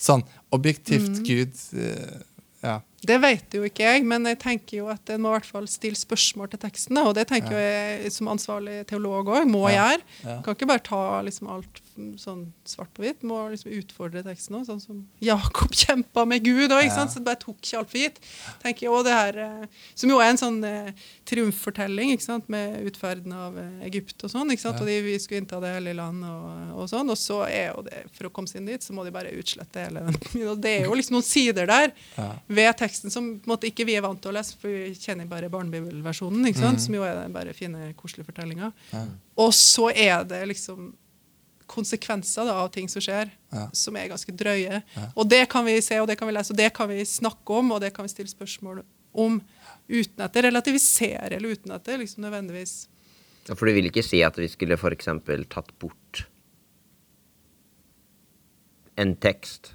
Sånn 0.02 0.24
objektivt 0.56 1.22
Gud 1.26 1.54
eh, 1.80 2.22
Ja. 2.66 2.80
Det 3.06 3.20
vet 3.22 3.54
jo 3.54 3.62
ikke 3.68 3.84
jeg, 3.86 4.04
men 4.10 4.26
jeg 4.26 4.40
tenker 4.42 4.80
jo 4.80 4.88
at 4.90 5.10
en 5.14 5.22
må 5.22 5.30
i 5.30 5.36
hvert 5.38 5.46
fall 5.46 5.68
stille 5.70 5.98
spørsmål 6.00 6.50
til 6.50 6.62
teksten. 6.64 6.98
Og 6.98 7.12
det 7.14 7.28
tenker 7.30 7.54
ja. 7.54 7.66
jeg 8.02 8.14
som 8.16 8.32
ansvarlig 8.32 8.80
teolog 8.90 9.30
òg 9.30 9.46
må 9.46 9.68
Ja. 9.70 9.92
gjøre. 9.92 10.02
Ja. 10.24 10.38
Kan 10.42 10.58
ikke 10.58 10.70
bare 10.72 10.82
ta 10.88 11.02
liksom 11.22 11.52
alt 11.54 11.82
mm, 11.82 11.85
sånn 12.20 12.42
svart 12.68 12.92
på 12.96 13.04
hvitt. 13.06 13.24
Må 13.28 13.38
liksom 13.52 13.72
utfordre 13.78 14.22
teksten 14.26 14.58
òg, 14.60 14.66
sånn 14.68 14.82
som 14.84 15.02
Jakob 15.24 15.74
kjempa 15.84 16.26
med 16.30 16.44
Gud 16.46 16.72
òg. 16.76 16.84
Ja. 16.88 17.06
Så 17.08 17.20
det 17.22 17.26
bare 17.30 17.40
tok 17.42 17.60
ikke 17.62 17.80
alt 17.82 17.92
for 17.92 18.02
gitt. 18.02 18.20
tenker 18.64 18.88
jeg, 18.88 19.04
det 19.06 19.14
her, 19.16 19.38
eh, 19.46 19.68
Som 19.96 20.10
jo 20.14 20.20
er 20.24 20.32
en 20.34 20.40
sånn 20.42 20.60
eh, 20.68 20.92
triumffortelling 21.30 22.14
ikke 22.16 22.26
sant, 22.26 22.50
med 22.52 22.80
utferden 22.90 23.34
av 23.36 23.58
eh, 23.60 23.86
Egypt 23.90 24.24
og 24.28 24.32
sånn. 24.34 24.52
ikke 24.54 24.64
sant, 24.66 24.76
Ja. 24.80 24.84
Og 24.86 24.90
de, 24.92 24.98
vi 25.06 25.16
skulle 25.24 25.42
innta 25.44 25.60
det 25.64 25.74
hellige 25.78 25.98
land 26.00 26.26
og, 26.28 26.74
og 26.84 26.90
sånn. 26.92 27.10
Og 27.14 27.18
så 27.20 27.42
er 27.48 27.70
jo 27.74 27.84
det, 27.88 28.04
for 28.18 28.30
å 28.30 28.34
komme 28.36 28.52
seg 28.52 28.62
inn 28.62 28.70
dit, 28.74 28.84
så 28.86 28.96
må 28.96 29.06
de 29.08 29.14
bare 29.16 29.34
utslette 29.38 29.86
hele 29.88 30.06
den. 30.08 30.20
Og 30.52 30.60
det 30.64 30.74
er 30.82 30.90
jo 30.90 30.98
liksom 30.98 31.18
noen 31.20 31.28
sider 31.28 31.70
der 31.70 31.94
Ja. 32.18 32.30
ved 32.48 32.76
teksten 32.80 33.12
som 33.14 33.32
på 33.40 33.48
en 33.50 33.54
måte, 33.56 33.70
ikke 33.70 33.86
vi 33.88 33.96
er 33.98 34.04
vant 34.06 34.22
til 34.22 34.32
å 34.34 34.36
lese, 34.38 34.56
for 34.60 34.72
vi 34.72 34.94
kjenner 35.00 35.28
bare 35.30 35.50
barnebibelversjonen, 35.54 36.46
ikke 36.50 36.62
sant? 36.64 36.82
som 36.84 36.94
jo 36.98 37.04
er 37.08 37.16
den 37.22 37.34
bare 37.36 37.54
fine, 37.56 37.94
koselige 38.00 38.28
fortellinga. 38.30 38.72
Og 39.42 39.52
så 39.56 39.90
er 39.92 40.24
det 40.28 40.42
liksom 40.52 40.94
konsekvenser 41.68 42.46
da, 42.48 42.58
av 42.64 42.70
ting 42.76 42.90
som 42.92 43.02
skjer, 43.02 43.32
Ja. 43.52 43.70
som 43.74 43.96
er 43.98 44.10
ganske 44.12 44.32
drøye. 44.36 44.82
Ja. 44.96 45.06
Og 45.16 45.30
det 45.30 45.44
kan 45.50 45.66
vi 45.66 45.80
se, 45.82 46.00
og 46.02 46.08
det 46.08 46.18
kan 46.20 46.28
vi 46.30 46.34
lese, 46.36 46.52
og 46.54 46.58
det 46.60 46.74
kan 46.74 46.90
vi 46.90 47.02
snakke 47.06 47.50
om, 47.60 47.72
og 47.72 47.82
det 47.82 47.94
kan 47.96 48.06
vi 48.06 48.10
stille 48.14 48.30
spørsmål 48.32 48.84
om, 49.14 49.42
uten 49.90 50.22
at 50.26 50.34
det 50.34 50.44
relativiserer, 50.48 51.34
eller 51.38 51.56
uten 51.56 51.72
at 51.72 51.84
det 51.86 52.00
liksom 52.02 52.24
nødvendigvis 52.26 52.88
Ja, 53.48 53.54
For 53.54 53.66
du 53.70 53.74
vil 53.78 53.86
ikke 53.92 54.02
si 54.04 54.24
at 54.26 54.36
vi 54.42 54.48
skulle 54.50 54.74
f.eks. 54.78 55.06
tatt 55.50 55.70
bort 55.80 56.26
en 58.98 59.16
tekst 59.16 59.74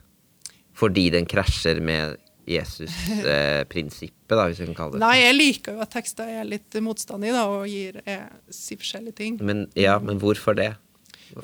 fordi 0.80 1.10
den 1.12 1.26
krasjer 1.28 1.80
med 1.84 2.16
Jesus-prinsippet, 2.48 4.28
da, 4.38 4.46
hvis 4.48 4.60
vi 4.62 4.66
kan 4.70 4.76
kalle 4.78 4.96
det 4.96 5.02
Nei, 5.02 5.16
jeg 5.20 5.34
liker 5.36 5.76
jo 5.76 5.82
at 5.84 5.92
tekster 5.92 6.30
er 6.40 6.46
litt 6.48 6.74
motstand 6.82 7.26
i, 7.28 7.32
da, 7.34 7.42
og 7.52 7.66
gir, 7.68 7.98
eh, 8.08 8.24
sier 8.50 8.80
forskjellige 8.80 9.16
ting. 9.20 9.36
Men, 9.44 9.66
ja, 9.78 9.98
men 10.02 10.18
hvorfor 10.22 10.56
det? 10.58 10.70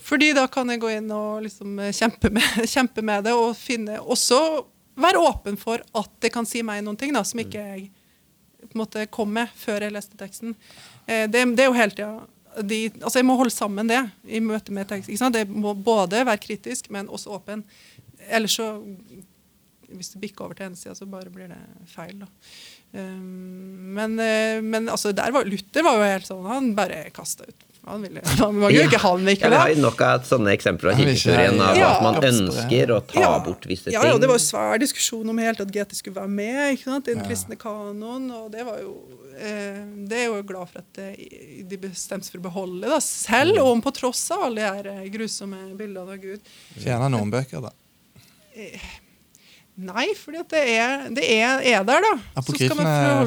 Fordi 0.02 0.32
da 0.36 0.46
kan 0.50 0.70
jeg 0.72 0.82
gå 0.82 0.90
inn 0.96 1.10
og 1.14 1.44
liksom 1.44 1.78
kjempe 1.94 2.30
med, 2.34 2.62
kjempe 2.74 3.04
med 3.06 3.28
det, 3.28 3.34
og 3.36 3.56
finne 3.58 4.00
også 4.02 4.40
være 4.96 5.20
åpen 5.20 5.58
for 5.60 5.82
at 5.96 6.12
det 6.24 6.32
kan 6.34 6.48
si 6.48 6.62
meg 6.64 6.82
noen 6.84 6.98
ting 6.98 7.12
da, 7.14 7.22
som 7.26 7.40
ikke 7.42 7.62
jeg 7.62 7.88
på 8.66 8.72
en 8.72 8.82
måte 8.82 9.04
kom 9.12 9.30
med 9.36 9.52
før 9.58 9.84
jeg 9.86 9.94
leste 9.94 10.18
teksten. 10.18 10.56
Eh, 11.06 11.26
det, 11.30 11.44
det 11.56 11.66
er 11.66 11.70
jo 11.70 11.76
hele 11.76 11.94
tida 11.94 12.08
ja, 12.16 12.24
altså 12.56 13.20
Jeg 13.20 13.26
må 13.28 13.36
holde 13.36 13.52
sammen 13.52 13.90
det 13.90 14.00
i 14.24 14.40
møte 14.40 14.72
med 14.72 14.88
tekst. 14.88 15.10
Ikke 15.10 15.20
sant? 15.20 15.36
Det 15.36 15.44
må 15.44 15.74
både 15.74 16.22
være 16.24 16.40
kritisk, 16.40 16.88
men 16.94 17.10
også 17.12 17.34
åpen. 17.36 17.64
Ellers 18.32 18.56
så 18.56 18.70
Hvis 19.86 20.08
det 20.14 20.20
bikker 20.20 20.44
over 20.44 20.54
til 20.54 20.66
ene 20.66 20.76
sida, 20.76 20.94
så 20.96 21.06
bare 21.06 21.30
blir 21.30 21.46
det 21.52 21.60
feil. 21.86 22.18
da. 22.18 22.26
Um, 22.96 23.92
men, 23.94 24.18
eh, 24.18 24.62
men 24.62 24.88
altså, 24.88 25.12
der 25.12 25.30
var, 25.30 25.44
Luther 25.44 25.84
var 25.84 25.98
jo 25.98 26.08
helt 26.08 26.26
sånn 26.26 26.46
Han 26.48 26.74
bare 26.74 27.10
kasta 27.14 27.44
ut. 27.44 27.66
Han 27.86 28.02
ville 28.02 28.20
han 28.42 28.56
var 28.60 28.72
jo 28.74 28.82
ikke 28.88 28.98
han 28.98 29.28
Ja, 29.30 29.48
vi 29.52 29.58
har 29.60 29.68
jo 29.70 29.80
nok 29.84 30.00
av 30.02 30.24
sånne 30.26 30.50
eksempler 30.56 30.90
av 30.92 30.98
vil 30.98 31.06
kirkehistorien 31.12 31.60
av 31.62 31.76
Ja. 31.78 31.90
at 31.94 32.02
man 32.02 32.16
ønsker 32.28 32.90
å 32.96 33.00
ta 33.06 33.20
Ja. 33.20 33.28
bort 33.44 33.66
visse 33.70 33.84
ting. 33.90 33.94
ja, 33.94 34.18
det 34.18 34.26
var 34.30 34.40
jo 34.40 34.42
svær 34.42 34.80
diskusjon 34.82 35.30
om 35.30 35.38
helt 35.38 35.60
at 35.62 35.70
GT 35.70 35.94
skulle 36.00 36.18
være 36.18 36.32
med 36.34 36.74
ikke 36.74 36.90
sant, 36.90 37.08
i 37.08 37.14
den 37.14 37.24
kristne 37.28 37.56
kanon. 37.60 38.26
og 38.34 38.50
Det 38.50 38.64
var 38.66 38.80
jo 38.82 38.96
eh, 39.38 39.80
det 40.10 40.18
er 40.24 40.26
jo 40.32 40.42
glad 40.42 40.68
for 40.72 40.82
at 40.82 40.92
det, 40.98 41.08
de 41.70 41.76
bestemte 41.86 42.26
seg 42.26 42.34
for 42.36 42.42
å 42.42 42.48
beholde, 42.50 42.88
da, 42.90 42.98
selv 43.04 43.62
om 43.62 43.82
på 43.84 43.94
tross 43.94 44.24
av 44.34 44.48
alle 44.50 44.62
de 44.62 44.68
her 44.80 44.90
eh, 45.04 45.08
grusomme 45.14 45.62
bildene 45.78 46.16
av 46.18 46.22
Gud. 46.22 46.40
Gjerne 46.82 47.10
noen 47.14 47.30
bøker, 47.30 47.62
da. 47.70 47.74
Nei, 49.76 50.06
for 50.16 50.32
det 50.32 50.56
er, 50.72 51.02
det 51.12 51.24
er, 51.36 51.60
er 51.68 51.82
der, 51.84 52.00
da. 52.00 52.12
Skal 52.40 52.54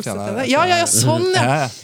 til 0.01 0.17
det. 0.17 0.31
det. 0.39 0.45
Ja, 0.49 0.63
ja, 0.65 0.79
ja, 0.81 0.87
sånn, 0.89 1.27
ja. 1.35 1.43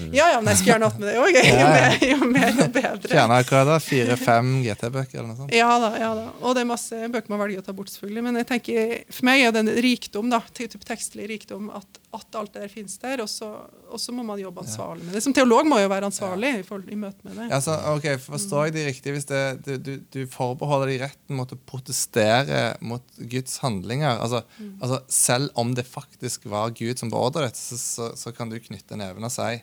Ja, 0.09 0.29
ja. 0.33 0.39
Men 0.41 0.49
jeg 0.55 0.57
skulle 0.63 0.71
gjerne 0.73 0.89
hatt 0.89 0.97
med 1.03 1.11
det 1.11 1.17
òg. 1.21 1.37
Jo, 1.37 1.67
mer- 1.69 2.05
jo 2.09 2.29
mer, 2.31 2.49
jo 2.63 2.67
bedre. 2.73 3.11
Gjerne 3.13 3.37
hva 3.45 3.59
er 3.61 3.69
det, 3.69 3.75
fire-fem 3.85 4.49
GT-bøker 4.65 5.19
eller 5.21 5.29
noe 5.29 5.37
sånt. 5.43 5.53
Ja 5.53 5.69
da, 5.83 5.91
ja 6.01 6.09
da. 6.17 6.25
Og 6.41 6.57
det 6.57 6.63
er 6.65 6.69
masse 6.71 7.03
bøker 7.13 7.29
man 7.35 7.43
velger 7.43 7.61
å 7.61 7.67
ta 7.67 7.75
bort, 7.77 7.93
selvfølgelig. 7.93 8.23
Men 8.25 8.41
jeg 8.41 8.49
tenker, 8.55 8.95
for 9.19 9.29
meg 9.29 9.45
er 9.45 9.53
det 9.53 9.61
en 9.67 9.73
rikdom, 9.85 10.33
da, 10.33 10.41
typ 10.57 10.73
tekstlig 10.89 11.29
rikdom, 11.35 11.69
at, 11.77 12.01
at 12.15 12.37
alt 12.39 12.53
det 12.55 12.63
der 12.63 12.71
finnes 12.71 12.97
der. 13.01 13.21
Og 13.23 13.29
så, 13.29 14.13
må 14.15 14.23
man 14.25 14.39
jobbe 14.41 14.63
ansvarlig 14.63 15.05
med 15.05 15.17
det. 15.17 15.21
Som 15.25 15.35
teolog 15.35 15.67
må 15.69 15.79
jeg 15.79 15.87
jo 15.87 15.91
være 15.93 16.09
ansvarlig 16.09 16.51
i, 16.59 16.63
forhold, 16.67 16.89
i 16.91 16.97
møte 16.99 17.27
med 17.27 17.37
det. 17.39 17.47
Altså, 17.57 17.75
ok, 17.93 18.07
Forstår 18.25 18.67
jeg 18.67 18.75
det 18.75 18.85
riktig 18.89 19.15
hvis 19.15 19.29
det, 19.29 19.43
du, 19.65 19.71
du, 19.77 19.91
du 20.13 20.19
forbeholder 20.31 20.93
deg 20.93 21.05
retten 21.05 21.39
mot 21.39 21.51
å 21.51 21.59
protestere 21.69 22.63
mot 22.81 23.21
Guds 23.35 23.59
handlinger? 23.63 24.17
Altså, 24.17 24.43
altså 24.79 25.01
Selv 25.11 25.53
om 25.61 25.75
det 25.77 25.87
faktisk 25.89 26.47
var 26.51 26.73
Gud 26.77 27.01
som 27.01 27.13
beordret 27.13 27.51
dette, 27.51 27.61
så, 27.61 27.79
så, 27.79 28.11
så 28.19 28.35
kan 28.35 28.51
du 28.51 28.59
knytte 28.61 28.99
neven 28.99 29.25
og 29.27 29.33
si 29.33 29.61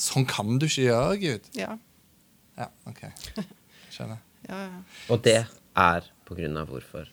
Sånn 0.00 0.24
kan 0.28 0.56
du 0.56 0.64
ikke 0.64 0.86
gjøre, 0.86 1.16
Gud. 1.20 1.48
Ja, 1.58 1.74
Ja, 2.58 2.70
ok. 2.88 3.04
Skjønner. 3.92 4.22
ja, 4.48 4.62
ja. 4.64 4.78
Og 5.12 5.20
det 5.22 5.42
er 5.78 6.08
på 6.26 6.36
grunn 6.38 6.56
av 6.60 6.70
hvorfor. 6.72 7.10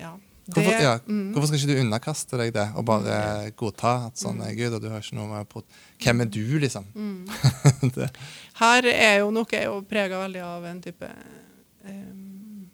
ja. 0.00 0.16
Hvorfor, 0.48 0.76
ja, 0.80 0.94
mm. 1.04 1.32
hvorfor 1.34 1.50
skal 1.50 1.60
ikke 1.60 1.74
du 1.74 1.80
underkaste 1.82 2.38
deg 2.40 2.54
det 2.56 2.64
og 2.80 2.84
bare 2.88 3.16
godta 3.58 3.90
at 4.06 4.20
sånn 4.20 4.38
er 4.46 4.54
Gud, 4.56 4.78
og 4.78 4.80
du 4.80 4.86
har 4.88 5.02
ikke 5.02 5.18
noe 5.18 5.28
med 5.28 5.44
å 5.44 5.48
prot- 5.50 5.80
Hvem 6.00 6.24
er 6.24 6.30
du, 6.32 6.44
liksom? 6.62 6.86
Mm. 6.94 7.98
Her 8.62 8.88
er 8.88 9.18
jo 9.20 9.28
noe 9.34 9.48
jeg 9.52 9.66
er 9.66 9.68
jo 9.68 9.82
prega 9.88 10.22
veldig 10.22 10.46
av 10.46 10.64
en 10.70 10.80
type 10.86 11.10
um, 11.84 12.64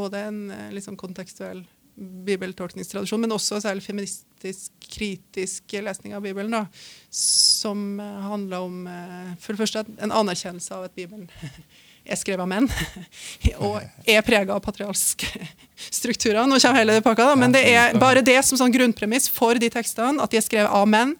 Både 0.00 0.24
en 0.30 0.40
liksom 0.72 0.96
kontekstuell 0.96 1.60
bibeltolkningstradisjon, 2.00 3.20
men 3.20 3.34
også 3.34 3.58
særlig 3.60 3.82
feministisk, 3.84 4.70
kritisk 4.94 5.74
lesning 5.84 6.14
av 6.16 6.22
Bibelen, 6.24 6.54
da, 6.54 6.62
som 7.12 7.98
eh, 8.00 8.22
handler 8.24 8.64
om 8.64 8.78
for 9.42 9.52
det 9.52 9.60
første 9.60 9.82
en 9.98 10.14
anerkjennelse 10.22 10.78
av 10.78 10.86
at 10.86 10.94
Bibelen 10.96 11.26
er 12.04 12.18
skrevet 12.18 12.42
av 12.44 12.50
menn, 12.50 12.68
og 13.66 13.80
er 14.08 14.22
prega 14.26 14.56
av 14.56 14.62
patriarske 14.64 15.28
strukturer. 15.90 16.42
Nå 16.46 16.58
kommer 16.60 16.82
hele 16.82 17.00
pakka, 17.04 17.30
da, 17.32 17.38
men 17.38 17.54
det 17.54 17.64
er 17.70 17.96
bare 18.00 18.24
det 18.24 18.38
som 18.46 18.60
sånn 18.60 18.74
grunnpremiss 18.74 19.30
for 19.32 19.58
de 19.60 19.70
tekstene, 19.72 20.20
at 20.22 20.32
de 20.32 20.40
er 20.40 20.46
skrevet 20.46 20.72
av 20.72 20.88
menn, 20.90 21.16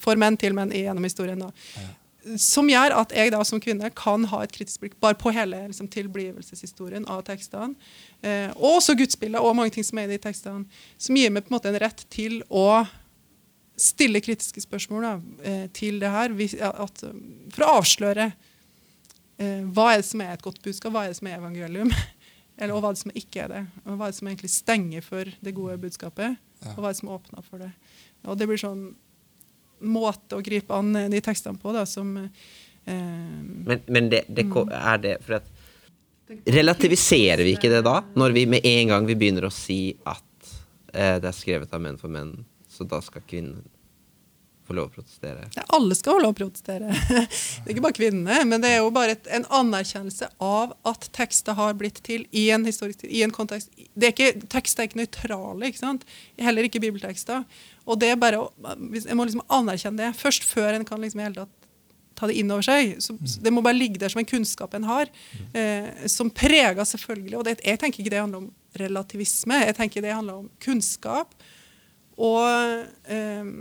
for 0.00 0.20
menn 0.20 0.38
til 0.40 0.56
menn 0.56 0.74
gjennom 0.74 1.06
historien. 1.06 1.46
da 1.48 1.96
som 2.40 2.68
gjør 2.68 2.94
at 3.00 3.12
jeg 3.16 3.32
da 3.32 3.40
som 3.46 3.60
kvinne 3.62 3.90
kan 3.96 4.24
ha 4.30 4.42
et 4.44 4.52
kritisk 4.54 4.82
blikk 4.82 4.96
bare 5.02 5.16
på 5.18 5.32
hele 5.34 5.62
liksom, 5.70 5.88
tilblivelseshistorien 5.92 7.06
av 7.10 7.22
tekstene. 7.26 7.74
Eh, 8.20 8.50
og 8.56 8.80
også 8.80 8.96
gudsbildet 8.98 9.40
og 9.40 9.56
mange 9.56 9.74
ting 9.74 9.86
som 9.86 10.00
er 10.00 10.08
i 10.08 10.14
de 10.14 10.20
tekstene, 10.22 10.66
som 11.00 11.16
gir 11.16 11.32
meg 11.32 11.46
på 11.46 11.52
en 11.52 11.56
måte 11.56 11.72
en 11.72 11.80
rett 11.80 12.04
til 12.12 12.42
å 12.48 12.84
stille 13.80 14.20
kritiske 14.20 14.60
spørsmål 14.66 15.06
da, 15.06 15.14
eh, 15.48 15.66
til 15.72 16.00
det 16.02 16.12
her. 16.12 16.36
At, 16.70 17.04
um, 17.08 17.22
for 17.54 17.64
å 17.64 17.78
avsløre 17.80 18.28
eh, 18.28 18.49
hva 19.72 19.86
er 19.94 20.02
det 20.02 20.06
som 20.10 20.20
er 20.24 20.32
et 20.36 20.42
godt 20.44 20.58
budskap, 20.64 20.92
hva 20.92 21.04
er 21.06 21.12
det 21.14 21.18
som 21.20 21.28
er 21.30 21.38
evangelium, 21.38 21.92
eller, 22.60 22.74
og 22.76 22.82
hva 22.84 22.90
er 22.90 22.96
det 22.98 23.02
som 23.04 23.14
ikke 23.16 23.44
er 23.46 23.52
det. 23.54 23.62
Og 23.86 23.94
hva 23.96 24.08
er 24.08 24.12
det 24.14 24.18
som 24.20 24.28
egentlig 24.28 24.50
stenger 24.52 25.06
for 25.06 25.30
det 25.40 25.54
gode 25.56 25.78
budskapet, 25.80 26.36
og 26.66 26.76
hva 26.82 26.90
er 26.90 26.92
det 26.96 27.00
som 27.00 27.12
åpner 27.14 27.46
for 27.46 27.62
det. 27.64 27.70
Og 28.28 28.36
det 28.36 28.48
blir 28.50 28.60
sånn 28.60 28.82
måte 29.80 30.36
å 30.36 30.42
gripe 30.44 30.76
an 30.76 30.90
eh, 31.00 31.06
de 31.08 31.22
tekstene 31.24 31.56
på 31.56 31.72
da, 31.72 31.86
som 31.88 32.10
eh, 32.20 32.26
Men, 32.92 33.80
men 33.88 34.10
det, 34.12 34.26
det 34.28 34.44
ko- 34.52 34.66
er 34.68 34.98
det 35.00 35.14
for 35.24 35.38
at 35.40 35.48
Relativiserer 36.46 37.42
vi 37.42 37.56
ikke 37.56 37.70
det 37.72 37.80
da? 37.82 37.96
Når 38.14 38.30
vi 38.36 38.44
med 38.46 38.66
en 38.66 38.92
gang 38.92 39.06
vi 39.08 39.16
begynner 39.18 39.48
å 39.48 39.50
si 39.50 39.96
at 40.06 40.50
eh, 40.94 41.16
det 41.18 41.26
er 41.26 41.34
skrevet 41.34 41.72
av 41.74 41.82
menn 41.82 41.98
for 41.98 42.12
menn, 42.12 42.36
så 42.70 42.86
da 42.86 43.00
skal 43.02 43.24
kvinnen 43.26 43.64
få 44.70 44.76
lov 44.78 44.88
å 44.88 44.94
protestere? 44.94 45.48
ja, 45.56 45.64
Alle 45.76 45.96
skal 45.98 46.16
få 46.16 46.24
lov 46.24 46.34
å 46.34 46.38
protestere. 46.40 46.94
Det 47.20 47.66
er 47.66 47.74
ikke 47.74 47.84
bare 47.84 47.98
kvinnene, 47.98 48.40
men 48.48 48.62
det 48.62 48.70
er 48.72 48.80
jo 48.80 48.90
bare 48.94 49.14
et, 49.16 49.28
en 49.36 49.46
anerkjennelse 49.60 50.30
av 50.42 50.74
at 50.88 51.08
tekster 51.16 51.58
har 51.58 51.76
blitt 51.78 52.00
til 52.06 52.24
i 52.36 52.48
en 52.54 52.64
historisk 52.66 53.04
i 53.04 53.22
en 53.26 53.34
kontekst. 53.34 53.72
Det 53.94 54.08
er 54.08 54.14
ikke, 54.14 54.46
tekster 54.52 54.84
er 54.84 54.90
ikke 54.90 55.02
nøytrale, 55.02 55.68
ikke 55.68 55.82
sant? 55.82 56.06
heller 56.40 56.66
ikke 56.66 56.82
bibeltekster. 56.82 57.44
Og 57.90 57.98
det 58.00 58.12
er 58.12 58.20
bare 58.20 58.40
å, 58.40 58.50
Jeg 58.94 59.16
må 59.18 59.26
liksom 59.26 59.44
anerkjenne 59.52 60.00
det 60.00 60.18
først, 60.18 60.46
før 60.48 60.78
en 60.78 60.86
kan 60.88 61.02
liksom 61.02 61.20
i 61.20 61.26
hele 61.28 61.42
tatt 61.42 61.56
ta 62.20 62.28
det 62.28 62.36
inn 62.40 62.50
over 62.52 62.64
seg. 62.64 62.96
Så, 63.02 63.16
så 63.24 63.40
det 63.44 63.52
må 63.54 63.62
bare 63.64 63.78
ligge 63.78 64.00
der 64.00 64.12
som 64.12 64.20
en 64.22 64.28
kunnskap 64.28 64.74
en 64.76 64.88
har, 64.88 65.10
eh, 65.56 66.06
som 66.10 66.30
preger 66.30 66.84
selvfølgelig 66.84 67.38
Og 67.38 67.46
det, 67.48 67.56
jeg 67.64 67.80
tenker 67.80 68.02
ikke 68.02 68.12
det 68.12 68.20
handler 68.20 68.44
om 68.44 68.50
relativisme, 68.80 69.62
jeg 69.64 69.76
tenker 69.78 70.04
det 70.04 70.14
handler 70.14 70.42
om 70.44 70.50
kunnskap. 70.62 71.32
Og 72.20 72.44
eh, 73.08 73.54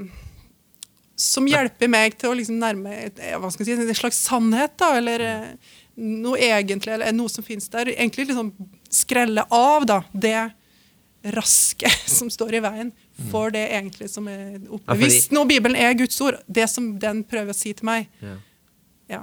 som 1.20 1.48
hjelper 1.50 1.92
meg 1.92 2.16
til 2.20 2.32
å 2.32 2.38
liksom 2.40 2.62
nærme 2.62 2.94
et, 2.96 3.20
eh, 3.20 3.50
si, 3.58 3.74
en 3.76 3.96
slags 3.98 4.22
sannhet, 4.24 4.78
da, 4.80 4.94
eller 4.98 5.24
eh, 5.26 5.74
noe 6.00 6.40
egentlig, 6.40 6.94
eller 6.96 7.12
noe 7.16 7.32
som 7.32 7.44
finnes 7.44 7.68
der. 7.72 7.92
Egentlig 7.92 8.30
liksom 8.30 8.54
skrelle 8.90 9.44
av 9.52 9.88
da, 9.90 10.00
det 10.14 10.52
raske 11.36 11.92
som 12.18 12.30
står 12.32 12.56
i 12.56 12.62
veien 12.64 12.94
for 13.32 13.52
det 13.52 13.66
egentlig 13.68 14.08
som 14.12 14.30
er 14.32 14.62
oppe. 14.70 14.96
Hvis 15.02 15.28
nå 15.36 15.44
Bibelen 15.50 15.76
er 15.76 15.98
Guds 16.00 16.20
ord, 16.24 16.40
det 16.48 16.70
som 16.72 16.94
den 17.02 17.26
prøver 17.28 17.52
å 17.52 17.58
si 17.58 17.74
til 17.76 17.90
meg, 17.90 18.08
Ja. 18.24 18.38
ja, 19.12 19.22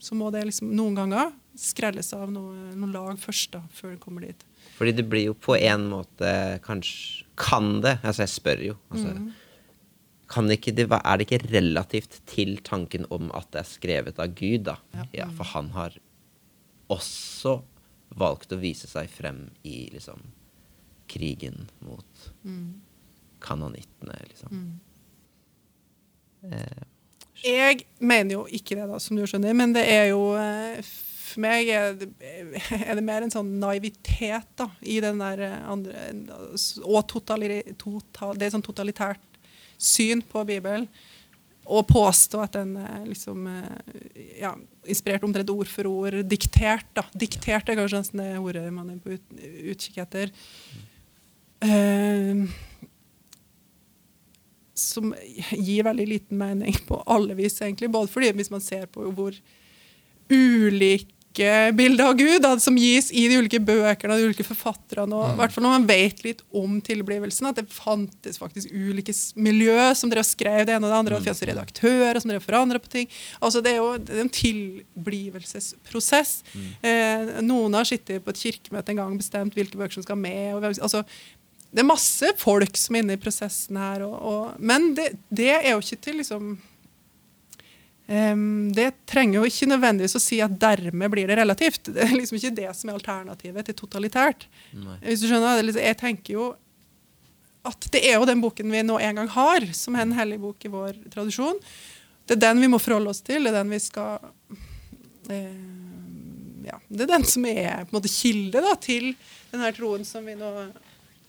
så 0.00 0.16
må 0.16 0.32
det 0.32 0.46
liksom 0.48 0.72
noen 0.72 0.96
ganger 0.96 1.34
skrelles 1.58 2.12
av 2.14 2.30
noe, 2.32 2.70
noen 2.72 2.94
lag 2.94 3.18
først, 3.20 3.50
da, 3.52 3.64
før 3.74 3.92
det 3.92 4.00
kommer 4.00 4.24
dit. 4.24 4.44
Fordi 4.78 4.94
det 4.94 5.04
blir 5.10 5.28
jo 5.28 5.34
på 5.34 5.58
en 5.58 5.88
måte 5.90 6.30
kanskje 6.64 7.26
Kan 7.38 7.80
det? 7.84 8.00
Altså, 8.02 8.24
jeg 8.24 8.32
spør 8.32 8.62
jo. 8.64 8.72
Altså, 8.90 9.12
kan 9.14 9.28
ikke 10.28 10.74
det, 10.76 10.86
er 10.92 11.16
det 11.16 11.26
ikke 11.26 11.52
relativt 11.52 12.20
til 12.28 12.58
tanken 12.64 13.06
om 13.10 13.30
at 13.34 13.48
det 13.52 13.62
er 13.62 13.68
skrevet 13.68 14.18
av 14.20 14.34
Gud, 14.36 14.66
da? 14.68 14.76
Ja, 15.16 15.28
for 15.32 15.44
han 15.54 15.70
har 15.76 15.96
også 16.92 17.62
valgt 18.18 18.52
å 18.52 18.58
vise 18.60 18.88
seg 18.88 19.08
frem 19.12 19.50
i 19.64 19.88
liksom 19.92 20.20
krigen 21.08 21.68
mot 21.80 22.28
kanonittene, 23.40 24.16
liksom. 24.28 24.62
Eh, 26.44 26.86
Jeg 27.44 27.84
mener 27.98 28.34
jo 28.34 28.46
ikke 28.50 28.76
det, 28.76 28.86
da, 28.90 28.98
som 28.98 29.16
du 29.16 29.24
skjønner, 29.26 29.54
men 29.54 29.72
det 29.74 29.84
er 29.90 30.08
jo 30.12 30.34
eh, 30.38 30.80
For 31.28 31.42
meg 31.44 31.68
er 31.68 31.92
det, 31.98 32.08
er 32.72 32.94
det 32.98 33.04
mer 33.04 33.22
en 33.26 33.30
sånn 33.32 33.50
naivitet 33.60 34.48
da, 34.58 34.68
i 34.82 34.98
den 35.04 35.18
der 35.20 35.42
andre 35.68 36.08
Og 36.86 37.02
totali, 37.10 37.60
total, 37.78 38.38
det 38.38 38.48
er 38.48 38.54
sånn 38.54 38.64
totalitært 38.66 39.27
syn 39.78 40.22
på 40.26 40.44
Bibelen. 40.48 40.88
Og 41.68 41.84
påstå 41.88 42.40
at 42.40 42.54
den 42.56 42.76
er 42.80 43.02
liksom 43.04 43.44
eh, 43.50 44.20
ja, 44.40 44.54
inspirert 44.88 45.24
omtrent 45.26 45.50
ord 45.52 45.68
for 45.68 45.88
ord, 45.90 46.16
diktert. 46.24 46.88
da. 46.96 47.04
Diktert 47.12 47.68
er 47.68 47.76
kanskje 47.76 48.06
det 48.16 48.30
ordet 48.40 48.64
man 48.72 48.94
er 48.94 49.02
på 49.04 49.18
ut, 49.18 49.42
utkikk 49.74 50.00
etter. 50.06 50.32
Uh, 51.58 52.46
som 54.78 55.10
gir 55.50 55.84
veldig 55.84 56.06
liten 56.06 56.38
mening 56.38 56.76
på 56.88 57.02
alle 57.04 57.36
vis, 57.36 57.58
egentlig. 57.60 57.90
Både 57.92 58.08
fordi 58.12 58.32
hvis 58.38 58.52
man 58.54 58.64
ser 58.64 58.86
på 58.88 59.10
hvor 59.12 59.36
ulike 60.32 61.17
bilder 61.78 62.04
av 62.04 62.14
Gud 62.18 62.42
da, 62.42 62.58
som 62.60 62.76
gis 62.78 63.12
i 63.12 63.28
de 63.30 63.36
ulike 63.38 63.60
bøkene 63.62 64.14
av 64.14 64.18
de 64.18 64.26
ulike 64.30 64.46
forfatterne, 64.46 65.14
og 65.14 65.28
mm. 65.30 65.36
hvert 65.38 65.54
fall 65.54 65.64
når 65.66 65.74
man 65.76 65.86
vet 65.88 66.24
litt 66.24 66.42
om 66.56 66.80
tilblivelsen, 66.84 67.46
at 67.50 67.60
det 67.60 67.66
fantes 67.72 68.40
faktisk 68.40 68.72
ulike 68.72 69.12
miljø 69.38 69.94
som 69.98 70.10
dere 70.10 70.24
har 70.24 70.28
skrev 70.28 70.66
det 70.66 70.74
ene 70.74 70.86
og 70.88 70.92
det 70.92 70.98
andre, 70.98 71.14
og 71.14 71.22
det 71.22 71.30
fantes 71.30 71.48
redaktører 71.50 72.20
som 72.20 72.28
dere 72.32 72.40
har 72.40 72.46
forandra 72.48 72.78
på 72.82 72.92
ting. 72.92 73.08
Altså 73.40 73.62
Det 73.64 73.70
er 73.72 73.78
jo 73.78 74.20
en 74.22 74.34
tilblivelsesprosess. 74.40 76.32
Eh, 76.82 77.42
noen 77.46 77.74
har 77.78 77.86
sittet 77.88 78.24
på 78.24 78.34
et 78.34 78.42
kirkemøte 78.42 78.94
en 78.94 79.02
gang 79.02 79.12
og 79.12 79.22
bestemt 79.22 79.54
hvilke 79.58 79.78
bøker 79.78 79.94
som 79.98 80.06
skal 80.06 80.18
med. 80.18 80.54
og 80.56 80.64
altså 80.72 81.04
det 81.68 81.82
er 81.82 81.88
masse 81.88 82.30
folk 82.40 82.78
som 82.80 82.96
er 82.96 83.04
inne 83.04 83.18
i 83.18 83.20
prosessen 83.20 83.76
her, 83.76 84.00
og, 84.06 84.14
og, 84.16 84.42
men 84.56 84.94
det, 84.96 85.10
det 85.28 85.50
er 85.52 85.74
jo 85.74 85.82
ikke 85.84 86.00
til 86.06 86.16
liksom 86.22 86.54
Det 88.08 88.86
trenger 89.04 89.36
jo 89.42 89.44
ikke 89.44 89.66
nødvendigvis 89.68 90.16
å 90.16 90.20
si 90.22 90.38
at 90.40 90.54
dermed 90.60 91.10
blir 91.12 91.28
det 91.28 91.36
relativt. 91.36 91.90
Det 91.92 92.06
er 92.06 92.14
liksom 92.16 92.38
ikke 92.38 92.54
det 92.56 92.70
som 92.76 92.88
er 92.88 92.96
alternativet 92.96 93.68
til 93.68 93.76
totalitært. 93.76 94.46
Hvis 95.04 95.20
du 95.20 95.26
skjønner, 95.28 95.58
er 95.58 95.62
liksom- 95.62 95.84
Jeg 95.84 95.98
tenker 95.98 96.32
jo 96.32 96.46
at 97.66 97.88
det 97.92 98.00
er 98.04 98.14
jo 98.18 98.24
den 98.24 98.40
boken 98.40 98.70
vi 98.70 98.80
nå 98.82 98.98
en 99.00 99.14
gang 99.16 99.28
har, 99.28 99.60
som 99.74 99.94
er 99.96 100.02
en 100.02 100.12
hellig 100.16 100.40
bok 100.40 100.64
i 100.64 100.68
vår 100.68 100.94
tradisjon. 101.10 101.58
Det 102.26 102.36
er 102.36 102.40
den 102.48 102.60
vi 102.60 102.66
må 102.68 102.80
forholde 102.80 103.08
oss 103.10 103.20
til. 103.20 103.42
Det 103.44 103.52
er 103.52 103.62
den 103.62 103.70
vi 103.70 103.78
skal 103.78 104.18
eh, 105.28 105.52
ja, 106.64 106.78
Det 106.88 107.02
er 107.02 107.12
den 107.18 107.24
som 107.24 107.44
er 107.44 107.84
på 107.84 107.92
en 107.92 108.00
måte 108.00 108.12
kilde 108.12 108.62
da, 108.64 108.74
til 108.80 109.14
den 109.52 109.60
her 109.60 109.72
troen 109.72 110.04
som 110.06 110.24
vi 110.24 110.34
nå 110.34 110.72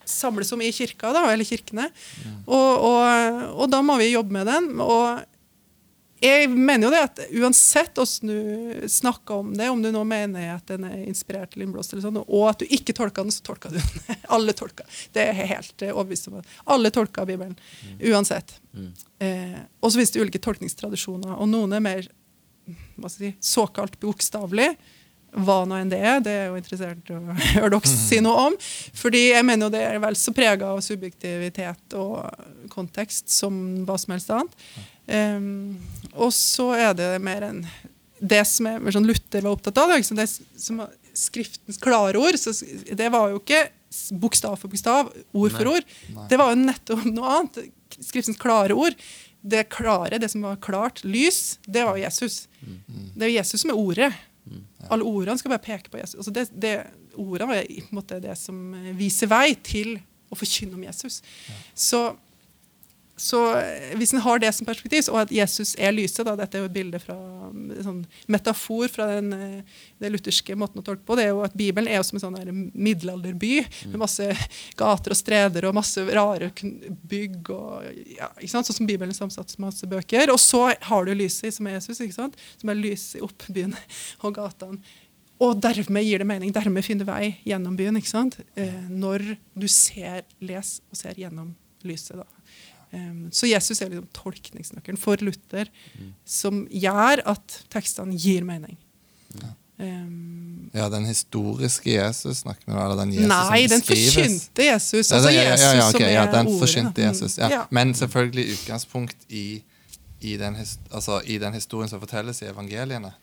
samles 0.10 0.52
om 0.56 0.62
i 0.62 0.72
kirka, 0.74 1.12
da, 1.14 1.28
eller 1.30 1.46
kirkene. 1.46 1.90
Og, 2.48 2.86
og, 2.88 3.60
og 3.62 3.70
da 3.70 3.82
må 3.86 3.98
vi 4.00 4.14
jobbe 4.14 4.32
med 4.40 4.48
den. 4.50 4.72
Og 4.82 5.20
jeg 6.20 6.50
mener 6.52 6.88
jo 6.88 6.92
det 6.94 7.02
at 7.06 7.22
uansett 7.40 8.00
hvordan 8.00 8.32
du 8.32 8.88
snakker 8.92 9.42
om 9.44 9.54
det, 9.56 9.70
om 9.72 9.82
du 9.84 9.90
nå 9.94 10.04
mener 10.08 10.54
at 10.56 10.68
den 10.68 10.86
er 10.90 11.02
inspirert 11.06 11.56
eller 11.56 11.68
innblåst, 11.68 11.94
eller 11.94 12.06
sånn, 12.06 12.22
og 12.26 12.46
at 12.50 12.64
du 12.64 12.76
ikke 12.76 12.96
tolker 12.98 13.24
den, 13.26 13.34
så 13.34 13.46
tolker 13.48 13.74
du 13.74 13.80
den. 13.80 14.20
Alle 14.36 14.56
tolker. 14.58 14.88
Det 15.16 15.26
er 15.32 15.52
helt 15.56 15.86
eh, 15.86 15.94
overbevist 15.96 16.30
om. 16.32 16.40
at 16.42 16.56
Alle 16.76 16.92
tolker 16.96 17.28
Bibelen. 17.30 17.56
Uansett. 18.12 18.58
Eh, 19.24 19.60
og 19.80 19.92
så 19.92 20.00
finnes 20.00 20.16
det 20.16 20.24
ulike 20.24 20.44
tolkningstradisjoner, 20.44 21.36
og 21.40 21.52
noen 21.52 21.78
er 21.78 21.86
mer 21.86 22.10
hva 23.00 23.10
skal 23.10 23.30
jeg 23.30 23.36
si, 23.38 23.52
såkalt 23.56 24.00
bokstavelig. 24.02 24.74
Hva 25.30 25.60
nå 25.70 25.78
enn 25.78 25.92
det 25.92 26.00
er. 26.02 26.22
Det 26.26 26.32
er 26.34 26.48
jo 26.50 26.58
interessert 26.58 27.10
å 27.14 27.20
høre 27.56 27.72
dere 27.76 27.92
si 27.92 28.22
noe 28.26 28.48
om. 28.50 28.56
Fordi 28.98 29.28
jeg 29.30 29.46
mener 29.46 29.68
jo 29.68 29.74
det 29.76 29.84
er 29.86 30.00
vel 30.02 30.18
så 30.18 30.34
prega 30.36 30.72
av 30.74 30.82
subjektivitet 30.86 31.98
og 32.00 32.70
kontekst 32.74 33.30
som 33.34 33.60
hva 33.86 33.98
som 34.02 34.16
helst 34.16 34.34
annet. 34.34 34.58
Um, 35.10 35.80
og 36.14 36.34
så 36.36 36.72
er 36.78 36.94
det 36.98 37.10
mer 37.24 37.46
enn 37.50 37.64
det 38.20 38.42
som 38.48 38.68
er, 38.68 38.82
mer 38.84 38.94
sånn 38.94 39.08
Luther 39.08 39.46
var 39.46 39.56
opptatt 39.56 39.80
av. 39.82 39.96
ikke 39.96 40.18
Det 40.20 40.30
som 40.30 40.84
var 40.84 40.96
Skriftens 41.20 41.80
klare 41.82 42.20
ord. 42.22 42.38
Så 42.40 42.54
det 42.96 43.10
var 43.12 43.32
jo 43.32 43.40
ikke 43.42 43.66
bokstav 44.22 44.56
for 44.62 44.72
bokstav, 44.72 45.10
ord 45.36 45.56
for 45.56 45.72
ord. 45.74 45.90
Det 46.30 46.38
var 46.40 46.54
jo 46.54 46.62
nettopp 46.62 47.04
noe 47.10 47.34
annet. 47.40 47.74
Skriftens 47.98 48.40
klare 48.40 48.78
ord. 48.78 48.96
Det 49.42 49.66
klare, 49.72 50.20
det 50.20 50.30
som 50.32 50.44
var 50.44 50.60
klart, 50.64 51.02
lys, 51.08 51.58
det 51.64 51.86
var 51.88 51.96
jo 51.98 52.04
Jesus. 52.04 52.42
Det 52.60 53.26
er 53.26 53.32
jo 53.32 53.38
Jesus 53.40 53.64
som 53.64 53.74
er 53.74 53.80
ordet. 53.80 54.10
Alle 54.90 55.06
ordene 55.06 55.38
skal 55.40 55.54
bare 55.54 55.64
peke 55.64 55.92
på 55.92 56.00
Jesus. 56.00 56.18
Altså 56.22 56.34
det, 56.34 56.48
det, 56.56 56.74
ordene 57.20 57.60
er 57.60 57.68
på 57.68 57.92
en 57.92 58.00
måte 58.00 58.20
det 58.24 58.36
som 58.40 58.74
eh, 58.78 58.94
viser 58.98 59.30
vei 59.30 59.54
til 59.66 59.98
å 60.30 60.38
forkynne 60.38 60.78
om 60.78 60.86
Jesus. 60.86 61.20
Så, 61.78 62.02
så 63.20 63.40
eh, 63.60 63.96
hvis 64.00 64.14
en 64.16 64.24
har 64.24 64.40
det 64.40 64.52
som 64.56 64.68
perspektiv, 64.68 65.10
og 65.12 65.22
at 65.26 65.32
Jesus 65.34 65.74
er 65.76 65.92
lyset 65.96 66.24
da, 66.28 66.38
Dette 66.40 66.58
er 66.58 66.64
jo 66.64 66.70
et 66.70 66.76
bilde 66.76 67.02
fra 67.04 67.16
en 67.50 67.84
sånn 67.84 68.00
metafor 68.32 68.92
fra 68.94 69.10
den, 69.12 69.34
eh, 69.36 69.82
den 70.00 70.16
lutherske 70.16 70.56
måten 70.60 70.80
å 70.82 70.86
tolke 70.86 71.04
på. 71.08 71.18
det 71.20 71.28
er 71.28 71.34
jo 71.34 71.44
at 71.44 71.58
Bibelen 71.60 71.90
er 71.92 72.00
jo 72.00 72.06
som 72.08 72.20
en 72.20 72.24
sånn 72.24 72.38
der 72.40 72.54
middelalderby 72.56 73.60
med 73.92 74.00
masse 74.02 74.30
gater 74.80 75.16
og 75.16 75.20
streder 75.20 75.68
og 75.68 75.76
masse 75.78 76.06
rare 76.08 76.52
bygg. 76.56 77.52
og 77.56 77.90
ja? 78.16 78.32
Sånn 78.48 78.68
som 78.70 78.88
Bibelen 78.88 79.12
er 79.12 79.20
samsatt 79.20 79.52
med 79.58 79.68
masse 79.68 79.90
bøker. 79.90 80.32
Og 80.34 80.40
så 80.42 80.70
har 80.90 81.06
du 81.06 81.14
lyset, 81.18 81.54
som 81.56 81.68
er 81.68 81.80
Jesus, 81.80 82.02
som 82.16 82.72
er 82.72 82.80
lyset 82.80 83.24
opp 83.26 83.48
byen 83.52 83.76
og 84.24 84.40
gatene. 84.40 84.80
Og 85.40 85.60
dermed 85.64 86.04
gir 86.04 86.20
det 86.20 86.28
mening. 86.28 86.52
Dermed 86.56 86.84
finner 86.84 87.08
du 87.08 87.12
vei 87.12 87.30
gjennom 87.48 87.78
byen. 87.80 88.00
ikke 88.00 88.12
sant? 88.12 88.40
Eh, 88.60 88.82
når 88.92 89.24
du 89.56 89.68
ser, 89.72 90.26
les 90.44 90.80
og 90.92 91.00
ser 91.00 91.20
gjennom 91.20 91.54
lyset. 91.88 92.20
da. 92.20 92.28
Um, 92.92 93.30
så 93.32 93.46
Jesus 93.46 93.82
er 93.82 93.90
liksom 93.92 94.08
tolkningsnøkkelen 94.18 94.98
for 94.98 95.22
Luther, 95.22 95.68
som 96.26 96.64
gjør 96.74 97.22
at 97.30 97.60
tekstene 97.70 98.18
gir 98.18 98.42
mening. 98.44 98.78
Um, 99.80 100.70
Ja, 100.74 100.90
den 100.90 101.06
historiske 101.06 101.90
Jesus 101.94 102.38
snakker 102.44 102.66
vi 102.68 102.74
om, 102.74 102.80
eller 102.84 102.98
den 103.00 103.14
Jesus 103.14 103.30
nei, 103.32 103.62
som 103.68 103.72
den 103.78 103.86
forkynte 103.88 104.66
Jesus. 104.66 105.10
Ja, 105.10 105.16
Altså 105.18 105.32
ja, 105.32 105.44
ja, 105.44 105.56
ja, 105.56 105.86
okay, 105.88 105.92
som 105.92 106.14
ja, 106.14 106.26
den 106.34 106.48
ordet. 106.52 106.98
Jesus. 106.98 107.38
Ja. 107.40 107.50
Ja. 107.50 107.62
Men 107.72 107.94
selvfølgelig 107.96 108.52
utgangspunkt 108.58 109.18
i, 109.30 109.64
i, 110.20 110.36
den, 110.38 110.58
altså, 110.92 111.22
i 111.26 111.38
den 111.42 111.54
historien 111.54 111.90
som 111.90 112.00
fortelles 112.04 112.42
i 112.42 112.46
evangeliene. 112.52 113.14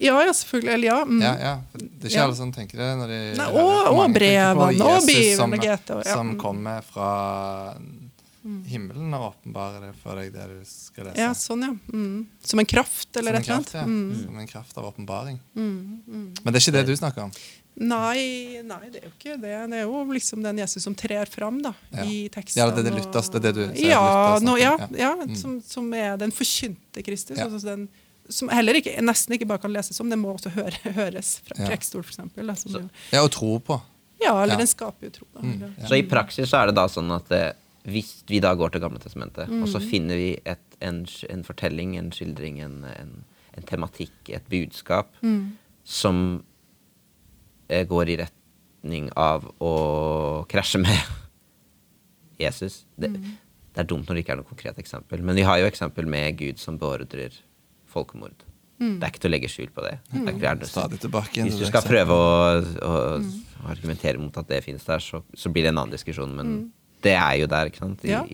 Ja, 0.00 0.16
ja, 0.24 0.32
selvfølgelig. 0.32 0.72
Eller 0.74 0.88
ja. 0.88 1.04
Mm. 1.04 1.22
Ja, 1.22 1.32
ja. 1.38 1.54
Det 1.72 1.84
er 1.84 2.08
ikke 2.08 2.14
Ja. 2.16 2.24
alle 2.24 2.36
som 2.36 2.52
tenker 2.52 2.78
det. 2.78 2.90
Når 2.98 3.06
de 3.06 3.20
Nei, 3.36 3.46
og- 3.46 3.98
og 4.00 4.12
brevene, 4.14 4.60
og 4.60 4.68
bivene. 4.70 5.06
Bibelen 5.06 5.36
som, 5.36 5.52
ja. 5.54 5.76
som 6.12 6.26
Mm. 6.34 6.38
kommer 6.40 6.80
fra 6.82 7.76
himmelen 8.66 9.12
og 9.14 9.34
åpenbarer 9.34 9.80
det 9.88 9.94
for 10.02 10.16
deg, 10.16 10.32
det 10.32 10.46
du 10.48 10.60
skal 10.64 11.04
lese. 11.10 11.18
ja, 11.20 11.32
sånn, 11.36 11.62
ja. 11.66 11.72
Mm. 11.92 12.26
Som 12.42 12.58
en 12.62 12.66
kraft, 12.66 13.10
eller 13.16 13.34
et 13.36 13.44
eller 13.48 13.52
ja. 13.52 13.56
annet. 13.60 13.88
Mm. 13.88 14.24
som 14.24 14.38
en 14.38 14.46
kraft 14.46 14.78
av 14.78 14.84
åpenbaring. 14.88 15.40
Men 15.54 16.44
det 16.44 16.54
er 16.56 16.60
ikke 16.64 16.72
det 16.78 16.86
du 16.88 16.96
snakker 16.96 17.26
om. 17.28 17.32
Nei, 17.80 18.60
nei, 18.66 18.80
det 18.92 18.98
er 19.00 19.04
jo 19.06 19.12
ikke 19.14 19.36
det. 19.40 19.52
Det 19.70 19.78
er 19.78 19.84
jo 19.86 20.00
liksom 20.12 20.42
den 20.44 20.58
Jesus 20.60 20.82
som 20.84 20.94
trer 20.98 21.28
fram 21.30 21.60
da, 21.62 21.72
Ja. 21.94 22.04
i 22.04 22.28
teksten. 22.28 22.58
Ja, 22.60 22.70
det 22.70 22.82
er 22.84 22.90
det 22.90 22.96
Luthers- 22.98 23.30
det 23.32 23.38
er 23.40 23.44
det 23.46 23.54
du 23.54 23.62
sier, 23.74 23.88
Ja, 23.90 24.38
no, 24.42 24.56
ja, 24.56 24.76
ja 24.90 24.98
ja. 24.98 25.14
Mm. 25.16 25.36
som, 25.36 25.60
som 25.62 25.92
er 25.94 26.16
den 26.20 26.30
forkynte 26.32 27.02
Kristus. 27.06 27.38
Ja. 27.38 27.44
Altså 27.46 27.62
den, 27.64 27.88
som 28.28 28.48
heller 28.48 28.74
ikke, 28.74 28.96
nesten 29.00 29.34
ikke 29.34 29.46
bare 29.46 29.58
kan 29.62 29.72
leses 29.72 29.98
om, 30.00 30.10
den 30.10 30.18
må 30.20 30.34
også 30.34 30.50
høre, 30.50 30.76
høres 30.98 31.38
fra 31.46 31.56
Ja. 31.62 31.68
prekestol, 31.70 32.04
jo- 32.04 32.88
Ja, 33.12 33.22
og 33.22 33.30
tro 33.30 33.58
på. 33.60 33.80
ja, 34.20 34.34
eller 34.42 34.54
Ja. 34.54 34.58
den 34.58 34.66
skaper 34.66 35.04
jo 35.06 35.10
tro. 35.10 35.26
Da. 35.34 35.40
Mm, 35.40 35.74
ja. 35.78 35.86
Så 35.88 35.96
i 35.96 36.02
praksis 36.02 36.52
er 36.52 36.66
det 36.66 36.74
da 36.74 36.86
sånn 36.86 37.10
at 37.16 37.30
eh, 37.32 37.52
hvis 37.90 38.22
vi 38.28 38.40
da 38.40 38.54
går 38.54 38.70
til 38.74 38.80
Gamle 38.84 38.98
testamentet, 39.02 39.48
og 39.62 39.68
så 39.68 39.78
Mm. 39.80 39.88
finner 39.90 40.16
vi 40.16 40.30
et, 40.46 40.76
en, 40.80 41.06
en 41.30 41.44
fortelling, 41.44 41.96
en 41.98 42.10
skildring, 42.12 42.60
en, 42.64 42.84
en, 42.84 43.24
en 43.56 43.62
tematikk, 43.66 44.12
et 44.28 44.46
budskap, 44.48 45.12
Mm. 45.22 45.56
som 45.84 46.44
eh, 47.68 47.84
går 47.86 48.08
i 48.08 48.16
retning 48.22 49.10
av 49.16 49.44
å 49.60 50.46
krasje 50.48 50.78
med 50.80 50.96
Jesus. 52.40 52.84
Det, 52.98 53.08
Mm. 53.10 53.36
det 53.74 53.80
er 53.80 53.84
dumt 53.84 54.06
når 54.08 54.14
det 54.16 54.24
ikke 54.24 54.32
er 54.32 54.40
noe 54.40 54.48
konkret 54.48 54.78
eksempel, 54.78 55.22
men 55.22 55.36
vi 55.36 55.42
har 55.46 55.58
jo 55.60 55.66
eksempel 55.70 56.06
med 56.06 56.36
Gud 56.38 56.58
som 56.58 56.78
beordrer 56.78 57.30
folkemord. 57.86 58.46
Mm. 58.80 58.98
Det 58.98 59.04
er 59.04 59.10
ikke 59.12 59.20
til 59.20 59.28
å 59.30 59.34
legge 59.34 59.48
skjul 59.52 59.70
på 59.76 59.82
det. 59.84 59.98
det, 60.10 60.20
er 60.24 60.34
ikke 60.38 60.58
det. 60.62 60.68
Stadig 60.70 61.00
tilbake 61.02 61.34
igjen 61.36 61.50
Hvis 61.50 61.58
du 61.60 61.66
skal 61.68 61.82
prøve 61.84 62.10
å, 62.16 62.64
å 62.80 63.20
Mm. 63.20 63.66
argumentere 63.68 64.16
mot 64.18 64.36
at 64.38 64.48
det 64.48 64.62
finnes 64.64 64.84
der, 64.86 64.98
så, 65.04 65.22
så 65.36 65.50
blir 65.52 65.62
det 65.66 65.68
en 65.74 65.78
annen 65.82 65.92
diskusjon. 65.92 66.32
Men 66.34 66.72
det 67.02 67.14
er 67.16 67.38
jo 67.40 67.46
der, 67.50 67.70
ikke 67.70 67.78
sant? 67.84 68.04
I, 68.04 68.10
Ja. 68.14 68.24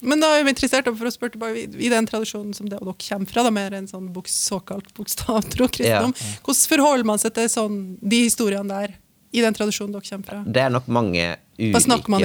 Men 0.00 0.20
da 0.22 0.28
er 0.38 0.44
vi 0.46 0.52
interessert 0.52 0.84
for 0.86 1.08
å 1.08 1.10
spørre 1.10 1.32
tilbake, 1.34 1.56
i- 1.58 1.86
i 1.86 1.88
den 1.90 2.06
tradisjonen 2.06 2.54
som 2.54 2.68
det 2.68 2.78
og 2.78 2.86
dere 2.86 3.08
kommer 3.08 3.26
fra, 3.26 3.42
da, 3.42 3.50
mer 3.50 3.74
en 3.74 3.88
sånn 3.90 4.12
boks, 4.12 4.30
såkalt 4.48 4.92
bokstavtro 4.94 5.66
kristendom, 5.74 6.12
hvordan 6.44 6.68
forholder 6.70 7.04
man 7.04 7.18
seg 7.18 7.34
til 7.34 7.48
sånn, 7.48 7.98
de 8.00 8.20
historiene 8.28 8.68
der, 8.68 8.94
i 9.32 9.40
den 9.42 9.52
tradisjonen 9.54 9.92
dere 9.92 10.06
kommer 10.08 10.24
fra? 10.24 10.44
det 10.46 10.62
er 10.62 10.70
nok 10.70 10.86
mange 10.88 11.36
ulike 11.58 11.74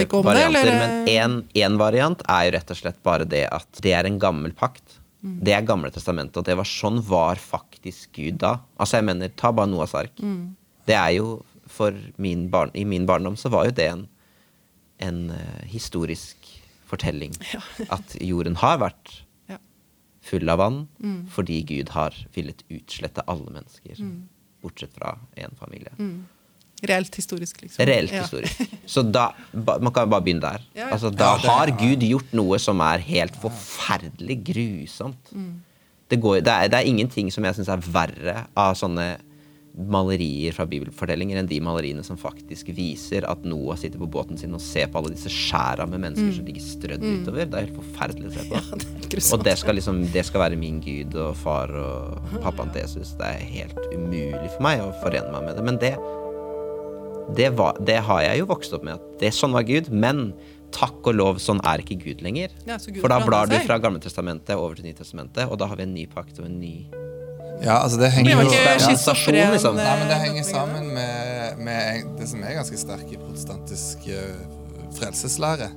ikke 0.06 0.22
det, 0.22 0.24
varianter, 0.24 1.08
men 1.08 1.44
én 1.56 1.78
variant 1.82 2.22
er 2.30 2.46
jo 2.46 2.52
rett 2.60 2.70
og 2.72 2.78
slett 2.78 3.02
bare 3.04 3.26
det 3.26 3.48
at 3.52 3.82
det 3.82 3.92
er 3.94 4.06
en 4.06 4.20
gammel 4.20 4.54
pakt. 4.54 5.00
Mm. 5.26 5.40
Det 5.44 5.54
er 5.56 5.62
Gamle 5.64 5.90
testamentet, 5.90 6.38
og 6.38 6.44
det 6.46 6.56
var 6.58 6.66
sånn 6.66 7.02
var 7.02 7.36
faktisk 7.38 8.10
Gud 8.14 8.38
da. 8.38 8.60
Altså 8.78 9.00
jeg 9.00 9.06
mener, 9.06 9.30
Ta 9.36 9.52
bare 9.52 9.68
Noahs 9.72 9.94
ark. 9.96 10.12
Mm. 10.22 10.56
Det 10.86 10.96
er 10.96 11.14
jo 11.18 11.44
for 11.68 11.92
min 12.20 12.50
barn, 12.50 12.70
I 12.76 12.84
min 12.84 13.06
barndom 13.08 13.36
så 13.36 13.50
var 13.50 13.66
jo 13.66 13.72
det 13.72 13.88
en, 13.90 14.08
en 15.00 15.30
eh, 15.32 15.66
historisk 15.72 16.38
fortelling. 16.90 17.34
At 17.90 18.16
jorden 18.22 18.56
har 18.62 18.78
vært 18.80 19.22
Ja. 19.50 19.58
full 20.22 20.50
av 20.50 20.58
vann 20.60 20.88
Mm. 21.02 21.28
fordi 21.30 21.64
Gud 21.66 21.90
har 21.90 22.14
villet 22.36 22.64
utslette 22.70 23.24
alle 23.28 23.50
mennesker. 23.52 23.98
Bortsett 24.62 24.94
fra 24.96 25.18
én 25.38 25.56
familie. 25.60 25.90
Reelt 26.84 27.16
historisk, 27.16 27.62
liksom. 27.62 27.86
Reelt 27.88 28.12
Ja. 28.12 28.22
historisk. 28.24 28.70
Så 28.86 29.04
da, 29.12 29.32
ba, 29.54 29.78
man 29.80 29.94
kan 29.94 30.10
bare 30.10 30.22
begynne 30.22 30.42
der. 30.42 30.62
Ja, 30.76 30.88
ja. 30.88 30.94
Altså, 30.94 31.10
da 31.16 31.36
Ja, 31.36 31.50
har 31.50 31.68
Gud 31.80 32.00
gjort 32.04 32.34
noe 32.34 32.58
som 32.60 32.80
er 32.82 33.00
helt 33.00 33.36
forferdelig 33.36 34.44
grusomt. 34.44 35.32
Mm. 35.34 35.62
Det, 36.10 36.20
går, 36.22 36.42
det, 36.44 36.48
er, 36.54 36.68
det 36.68 36.74
er 36.80 36.86
ingenting 36.90 37.32
som 37.32 37.44
jeg 37.44 37.56
syns 37.56 37.70
er 37.70 37.78
verre 37.78 38.48
av 38.56 38.76
sånne 38.76 39.18
malerier 39.74 40.54
fra 40.54 40.68
bibelfortellinger 40.70 41.40
enn 41.40 41.48
de 41.50 41.58
maleriene 41.66 42.04
som 42.06 42.18
faktisk 42.20 42.68
viser 42.78 43.26
at 43.26 43.42
Noah 43.48 43.78
sitter 43.82 43.98
på 43.98 44.06
båten 44.14 44.38
sin 44.38 44.54
og 44.54 44.62
ser 44.62 44.86
på 44.94 45.00
alle 45.02 45.16
disse 45.16 45.32
skjæra 45.34 45.88
med 45.90 46.04
mennesker 46.04 46.30
Mm. 46.30 46.36
som 46.38 46.46
ligger 46.46 46.62
strødd 46.62 47.02
utover. 47.04 47.46
Det 47.50 47.58
er 47.58 47.66
helt 47.66 47.80
forferdelig 47.82 48.28
å 48.30 48.34
se 48.36 48.44
på. 48.50 48.62
Det 49.14 49.18
er. 49.18 49.34
Og 49.34 49.44
det 49.46 49.58
skal 49.58 49.76
liksom 49.76 50.12
Det 50.14 50.24
skal 50.26 50.42
være 50.42 50.58
min 50.58 50.80
gud 50.82 51.16
og 51.16 51.36
far 51.38 51.70
og 51.74 52.22
pappaen 52.42 52.72
til 52.74 52.82
Jesus. 52.86 53.14
Det 53.18 53.26
er 53.26 53.44
helt 53.50 53.78
umulig 53.94 54.50
for 54.56 54.62
meg 54.66 54.82
å 54.82 54.92
forene 55.02 55.32
meg 55.34 55.44
med 55.50 55.56
det. 55.58 55.66
Men 55.66 55.78
det 55.82 55.94
det, 57.36 57.50
var, 57.56 57.78
det 57.80 57.98
har 58.04 58.22
jeg 58.26 58.40
jo 58.42 58.46
vokst 58.50 58.74
opp 58.76 58.84
med. 58.84 59.00
At 59.00 59.20
det 59.22 59.30
Sånn 59.34 59.54
var 59.56 59.64
Gud. 59.64 59.90
Men 59.90 60.34
takk 60.74 61.06
og 61.08 61.16
lov, 61.16 61.38
sånn 61.40 61.62
er 61.64 61.80
ikke 61.84 62.00
Gud 62.02 62.22
lenger. 62.26 62.50
Ja, 62.68 62.78
Gud 62.82 62.98
For 63.00 63.08
da 63.14 63.20
blar 63.26 63.48
du 63.48 63.56
fra 63.64 63.78
Gamletestamentet 63.80 64.58
over 64.58 64.76
til 64.76 64.86
Nytestamentet, 64.90 65.46
og 65.50 65.58
da 65.62 65.68
har 65.70 65.78
vi 65.78 65.84
en 65.86 65.94
ny 65.94 66.06
pakt 66.10 66.40
og 66.42 66.46
en 66.50 66.60
ny 66.60 66.74
Ja, 67.64 67.78
altså 67.80 68.00
det 68.02 68.12
henger 68.12 68.42
jo 68.42 68.50
ja. 69.40 69.52
liksom? 69.54 69.78
Nei, 69.80 69.94
men 70.02 70.10
det 70.12 70.18
henger 70.20 70.44
eh, 70.44 70.50
sammen 70.50 70.90
med, 70.96 71.62
med 71.64 72.10
det 72.20 72.28
som 72.34 72.44
er 72.44 72.58
ganske 72.60 72.80
sterk 72.82 73.08
i 73.08 73.20
protestantisk 73.22 74.04
frelseslære. 74.04 74.98
frelseslære. 75.00 75.70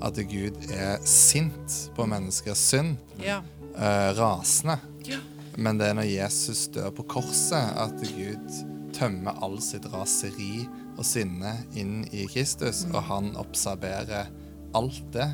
At 0.00 0.20
Gud 0.30 0.56
er 0.72 1.00
sint 1.04 1.78
på 1.96 2.06
menneskers 2.08 2.60
synd. 2.72 2.96
Ja. 3.20 3.40
eh, 3.76 4.10
rasende. 4.20 4.78
Ja. 5.08 5.18
Men 5.56 5.78
det 5.80 5.90
er 5.90 5.96
når 5.98 6.08
Jesus 6.08 6.66
dør 6.74 6.90
på 6.94 7.02
korset, 7.16 7.72
at 7.76 8.04
Gud 8.14 8.60
tømmer 8.96 9.40
all 9.44 9.58
sitt 9.62 9.86
raseri 9.92 10.66
og 10.98 11.04
sinne 11.06 11.54
inn 11.78 12.02
i 12.12 12.26
Kristus, 12.30 12.84
og 12.92 13.02
han 13.08 13.32
observerer 13.40 14.30
alt 14.76 15.02
det. 15.14 15.28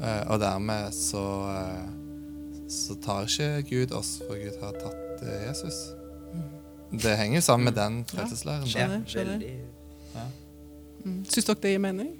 Eh, 0.00 0.22
og 0.30 0.40
dermed 0.40 0.92
så, 0.96 1.24
eh, 1.54 2.68
så 2.68 2.96
tar 3.04 3.28
ikke 3.28 3.62
Gud 3.70 3.96
oss, 3.96 4.18
for 4.26 4.36
Gud 4.40 4.62
har 4.62 4.76
tatt 4.80 5.05
eh, 5.22 5.46
Jesus. 5.48 5.78
Det 6.92 7.16
henger 7.18 7.40
jo 7.40 7.44
sammen 7.44 7.64
med 7.70 7.76
den 7.76 8.04
frelseslæren. 8.10 8.66
Ja, 8.66 8.72
Skjønner, 8.72 9.02
skjønner. 9.10 10.22
Mm. 11.06 11.18
Syns 11.30 11.46
dere 11.46 11.60
det 11.62 11.74
gir 11.74 11.82
mening? 11.82 12.14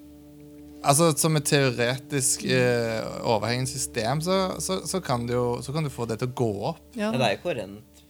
Altså, 0.86 1.10
Som 1.18 1.38
et 1.38 1.46
teoretisk 1.48 2.44
eh, 2.44 3.02
overhengende 3.26 3.70
system, 3.70 4.20
så, 4.22 4.38
så, 4.62 4.80
så, 4.86 5.00
kan 5.02 5.26
du 5.26 5.34
jo, 5.34 5.46
så 5.62 5.74
kan 5.74 5.86
du 5.86 5.90
få 5.90 6.06
det 6.06 6.20
til 6.20 6.30
å 6.30 6.36
gå 6.36 6.50
opp. 6.72 6.82
Ja. 6.94 7.10
Ja, 7.10 7.18
det 7.18 7.28
er 7.28 7.36
jo 7.36 7.42
korrent. 7.46 8.02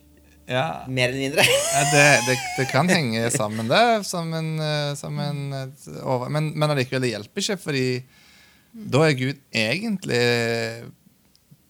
Ja, 0.47 0.67
Mer 0.87 1.11
eller 1.11 1.25
mindre. 1.25 1.47
Ja, 1.47 1.81
det, 1.91 2.05
det, 2.29 2.37
det 2.59 2.67
kan 2.71 2.91
henge 2.91 3.31
sammen, 3.35 3.71
det. 3.71 4.05
Som 4.07 4.35
en, 4.37 4.53
eh, 4.63 4.93
som 4.99 5.19
en 5.23 5.43
et 5.65 5.89
over... 6.03 6.31
Men, 6.33 6.53
men 6.55 6.75
allikevel, 6.75 7.03
det 7.03 7.15
hjelper 7.15 7.43
ikke, 7.43 7.59
fordi 7.65 7.89
da 8.77 9.07
er 9.07 9.17
Gud 9.17 9.41
egentlig 9.57 10.21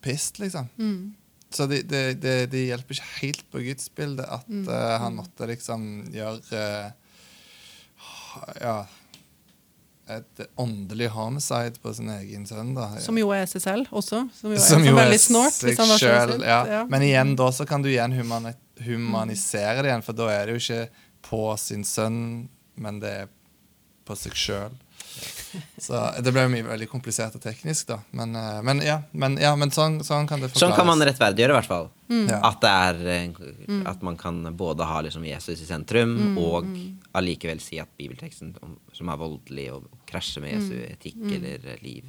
pissed, 0.05 0.40
liksom. 0.42 0.68
Mm. 0.76 1.14
Så 1.56 1.66
det, 1.70 1.86
det, 1.88 2.04
det, 2.20 2.36
det 2.52 2.66
hjelper 2.66 2.98
ikke 2.98 3.14
helt 3.22 3.42
på 3.52 3.64
gudsbildet 3.64 4.28
at 4.38 4.52
eh, 4.52 4.92
han 5.00 5.16
måtte 5.16 5.48
liksom 5.48 5.88
gjøre 6.12 6.60
uh, 6.60 6.92
Ja 8.60 8.78
et 10.06 10.40
åndelig 10.54 11.08
homicide 11.08 11.80
på 11.82 11.90
sin 11.94 12.10
egen 12.10 12.46
sønn. 12.46 12.74
da. 12.76 12.88
Som 13.02 13.18
jo 13.18 13.32
er 13.34 13.46
seg 13.50 13.62
selv 13.64 13.90
også. 13.90 14.22
Som 14.36 14.52
jo 14.52 14.58
er, 14.58 14.62
Som 14.62 14.78
som 14.78 14.86
jo 14.86 14.94
veldig 14.94 15.18
snålt. 15.20 15.58
selv, 15.98 16.44
ja. 16.46 16.60
Ja. 16.70 16.82
Men 16.86 17.02
igjen, 17.02 17.34
da 17.38 17.50
så 17.52 17.66
kan 17.66 17.82
du 17.82 17.90
igjen 17.90 18.14
humani 18.14 18.54
humanisere 18.86 19.82
det 19.82 19.88
igjen, 19.88 20.04
for 20.04 20.12
da 20.12 20.28
er 20.30 20.46
det 20.46 20.58
jo 20.58 20.60
ikke 20.60 21.04
på 21.24 21.42
sin 21.58 21.82
sønn, 21.84 22.18
men 22.76 23.00
det 23.00 23.12
er 23.22 23.30
på 24.06 24.14
seg 24.20 24.36
sjøl. 24.36 24.74
Så 25.78 26.00
det 26.24 26.32
ble 26.34 26.44
mye 26.52 26.64
veldig 26.66 26.88
komplisert 26.90 27.34
og 27.38 27.42
teknisk, 27.44 27.86
da. 27.90 27.98
Men, 28.16 28.34
eh, 28.36 28.58
men 28.66 28.82
ja, 28.84 28.98
men, 29.12 29.36
ja, 29.42 29.54
men 29.58 29.72
sånn, 29.74 29.98
sånn 30.06 30.28
kan 30.28 30.40
det 30.40 30.50
forklares. 30.50 30.62
Sånn 30.64 30.76
kan 30.76 30.88
man 30.88 31.04
rettferdiggjøre, 31.06 31.54
i 31.54 31.58
hvert 31.58 31.70
fall. 31.70 31.88
Mm. 32.08 32.28
At, 32.38 32.60
det 32.62 32.72
er, 32.72 33.00
eh, 33.14 33.86
at 33.90 34.04
man 34.06 34.16
kan 34.20 34.42
både 34.56 34.86
ha 34.88 35.00
liksom 35.06 35.24
Jesus 35.26 35.62
i 35.62 35.68
sentrum, 35.68 36.36
og 36.38 36.68
allikevel 37.16 37.60
si 37.64 37.80
at 37.82 37.90
bibelteksten 37.98 38.54
om, 38.62 38.76
som 38.96 39.10
er 39.12 39.20
voldelig, 39.20 39.70
og 39.76 39.88
krasjer 40.06 40.44
med 40.44 40.54
Jesu 40.56 40.76
etikk 40.86 41.18
eller 41.38 41.72
eh, 41.74 41.82
liv. 41.82 42.04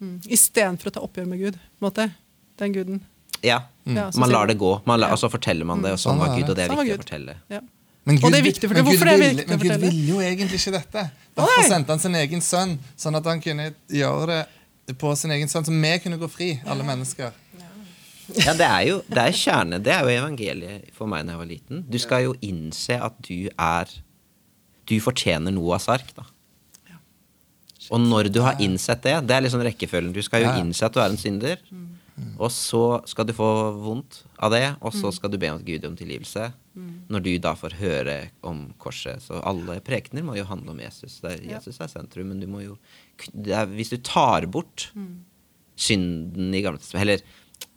Mm. 0.00 0.18
Istedenfor 0.30 0.90
å 0.90 0.94
ta 0.94 1.06
oppgjør 1.06 1.30
med 1.30 1.40
Gud. 1.42 1.54
på 1.58 1.82
en 1.82 1.88
måte. 1.90 2.10
Den 2.58 2.74
guden. 2.74 3.00
Ja. 3.42 3.62
Ja, 3.84 4.10
Man 4.18 4.30
lar 4.30 4.46
det 4.46 4.58
gå. 4.58 4.80
Man 4.84 5.00
la, 5.00 5.08
Ja. 5.08 5.12
Og 5.12 5.18
så 5.18 5.30
forteller 5.30 5.64
man 5.64 5.82
det, 5.82 5.92
og 5.92 5.98
sånn 5.98 6.18
Sånn 6.18 6.22
var 6.26 6.36
Gud, 6.36 6.50
og 6.50 6.56
det 6.56 6.64
er 6.64 6.68
Sånn 6.68 6.82
viktig 6.84 6.98
å 6.98 7.02
fortelle. 7.02 7.36
Ja. 7.48 7.60
Men 8.06 8.16
Og 8.24 8.30
det 8.32 8.38
er 8.38 8.42
viktig, 8.44 8.68
for 8.68 8.74
det- 8.74 8.84
men 8.84 8.92
hvorfor 8.92 9.04
det 9.04 9.14
er 9.14 9.18
ville- 9.18 9.44
Men 9.48 9.58
Gud 9.58 9.80
ville 9.80 10.06
jo 10.08 10.20
egentlig 10.20 10.58
ikke 10.60 10.72
dette. 10.72 11.02
Nei. 11.02 11.10
Derfor 11.36 11.68
sendte 11.68 11.88
han 11.92 11.98
sin 11.98 12.14
egen 12.14 12.40
sønn, 12.40 12.78
sånn 12.96 13.16
at 13.16 13.24
han 13.24 13.40
kunne 13.40 13.74
gjøre 13.90 14.46
det 14.86 14.98
på 14.98 15.16
sin 15.16 15.30
egen 15.30 15.48
sønn, 15.48 15.64
så 15.64 15.70
vi 15.70 15.98
kunne 15.98 16.18
gå 16.18 16.30
fri, 16.30 16.60
alle 16.66 16.82
mennesker. 16.84 17.32
Ja, 18.36 18.52
det 18.52 18.60
er 18.66 18.80
jo 18.86 19.02
det 19.08 19.18
er 19.18 19.32
kjerne. 19.32 19.82
Det 19.82 19.92
er 19.92 20.00
jo 20.04 20.08
evangeliet 20.22 20.90
for 20.92 21.06
meg 21.06 21.24
da 21.26 21.32
jeg 21.32 21.38
var 21.38 21.46
liten. 21.46 21.84
Du 21.90 21.98
skal 21.98 22.22
jo 22.24 22.34
innse 22.42 23.00
at 23.02 23.20
du 23.22 23.48
er 23.58 23.84
Du 24.86 24.98
fortjener 25.00 25.52
Noahs 25.52 25.86
ark, 25.88 26.14
da. 26.16 26.22
Og 27.90 28.00
når 28.00 28.32
du 28.32 28.40
har 28.40 28.54
innsett 28.58 29.02
det, 29.02 29.26
det 29.26 29.30
er 29.36 29.40
liksom 29.42 29.60
rekkefølgen. 29.62 30.12
Du 30.12 30.22
skal 30.22 30.42
jo 30.42 30.48
innse 30.62 30.82
at 30.84 30.92
du 30.92 31.00
er 31.00 31.10
en 31.10 31.16
synder, 31.16 31.56
og 32.38 32.50
så 32.54 33.00
skal 33.10 33.26
du 33.28 33.34
få 33.36 33.48
vondt 33.82 34.22
av 34.38 34.52
det, 34.54 34.64
og 34.80 34.94
så 34.94 35.10
skal 35.14 35.32
du 35.32 35.38
be 35.40 35.50
om 35.54 35.62
Gud 35.66 35.86
om 35.88 35.96
tilgivelse. 35.98 36.52
Når 37.10 37.24
du 37.24 37.30
da 37.42 37.54
får 37.58 37.74
høre 37.80 38.16
om 38.46 38.68
korset. 38.78 39.24
Så 39.24 39.40
alle 39.42 39.80
prekener 39.82 40.22
må 40.22 40.36
jo 40.38 40.44
handle 40.46 40.76
om 40.76 40.82
Jesus. 40.82 41.16
Er, 41.26 41.40
Jesus 41.42 41.80
er 41.82 41.90
sentrum, 41.90 42.30
men 42.30 42.38
du 42.42 42.46
må 42.50 42.62
jo 42.62 42.76
det 43.32 43.54
er, 43.56 43.66
Hvis 43.66 43.90
du 43.90 43.96
tar 43.98 44.46
bort 44.46 44.90
synden 45.78 46.54
i 46.54 46.62
Gamle 46.62 46.78
Eller 47.00 47.22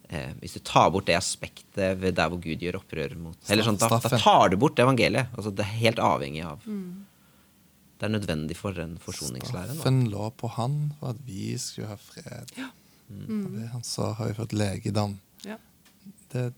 eh, 0.10 0.34
hvis 0.41 0.54
du 0.54 0.60
tar 0.60 0.91
bort 0.93 1.08
det 1.10 1.17
aspektet 1.17 1.97
ved 2.01 2.17
der 2.19 2.30
hvor 2.30 2.41
Gud 2.43 2.62
gjør 2.62 2.77
opprør 2.82 3.15
mot 3.17 3.38
eller 3.49 3.65
sånn, 3.65 3.80
da, 3.82 3.89
da 3.89 4.19
tar 4.21 4.54
du 4.54 4.58
bort 4.62 4.77
evangeliet. 4.82 5.34
Altså, 5.34 5.54
det 5.56 5.65
er 5.65 5.80
helt 5.82 6.04
avhengig 6.04 6.43
av 6.45 6.62
Det 6.65 8.06
er 8.06 8.13
nødvendig 8.13 8.58
for 8.58 8.77
en 8.82 8.97
forsoningslære. 9.01 9.73
Staffen 9.73 9.82
Straffen 9.82 10.04
lå 10.13 10.30
på 10.38 10.51
han 10.60 10.77
for 10.99 11.15
at 11.15 11.25
vi 11.25 11.56
skulle 11.62 11.89
ha 11.89 11.97
fred. 11.97 12.54
Og 12.58 12.80
det 13.58 13.67
han 13.74 13.84
sa, 13.84 14.12
har 14.17 14.28
vi 14.32 14.38
fått 14.38 14.54
legedom. 14.54 15.17
Ja. 15.47 15.58
Det, 16.32 16.52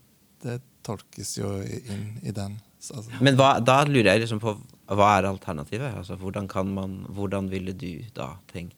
det 0.44 0.60
tolkes 0.86 1.36
jo 1.38 1.56
inn 1.64 2.18
i 2.22 2.30
den. 2.34 2.58
Altså, 2.84 3.08
Men 3.24 3.38
hva, 3.40 3.56
da 3.64 3.80
lurer 3.88 4.12
jeg 4.14 4.26
liksom 4.26 4.40
på 4.42 4.58
hva 4.92 5.14
er 5.16 5.30
alternativet? 5.30 5.94
Altså, 5.96 6.18
hvordan, 6.20 6.48
kan 6.50 6.68
man, 6.76 6.98
hvordan 7.08 7.48
ville 7.52 7.72
du 7.72 8.02
da 8.16 8.34
tenkt 8.52 8.76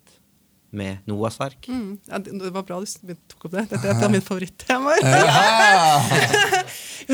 med 0.77 1.03
Noahs 1.09 1.41
ark? 1.43 1.67
Mm. 1.71 1.97
Ja, 2.07 2.19
det 2.23 2.37
det 2.39 2.53
var 2.55 2.63
bra 2.69 2.79
du 2.79 3.15
tok 3.31 3.49
opp 3.49 3.57
det. 3.57 3.65
Dette 3.73 3.89
er 3.89 3.97
et 3.97 4.05
av 4.07 4.11
mine 4.15 4.23
favorittemaer. 4.23 5.03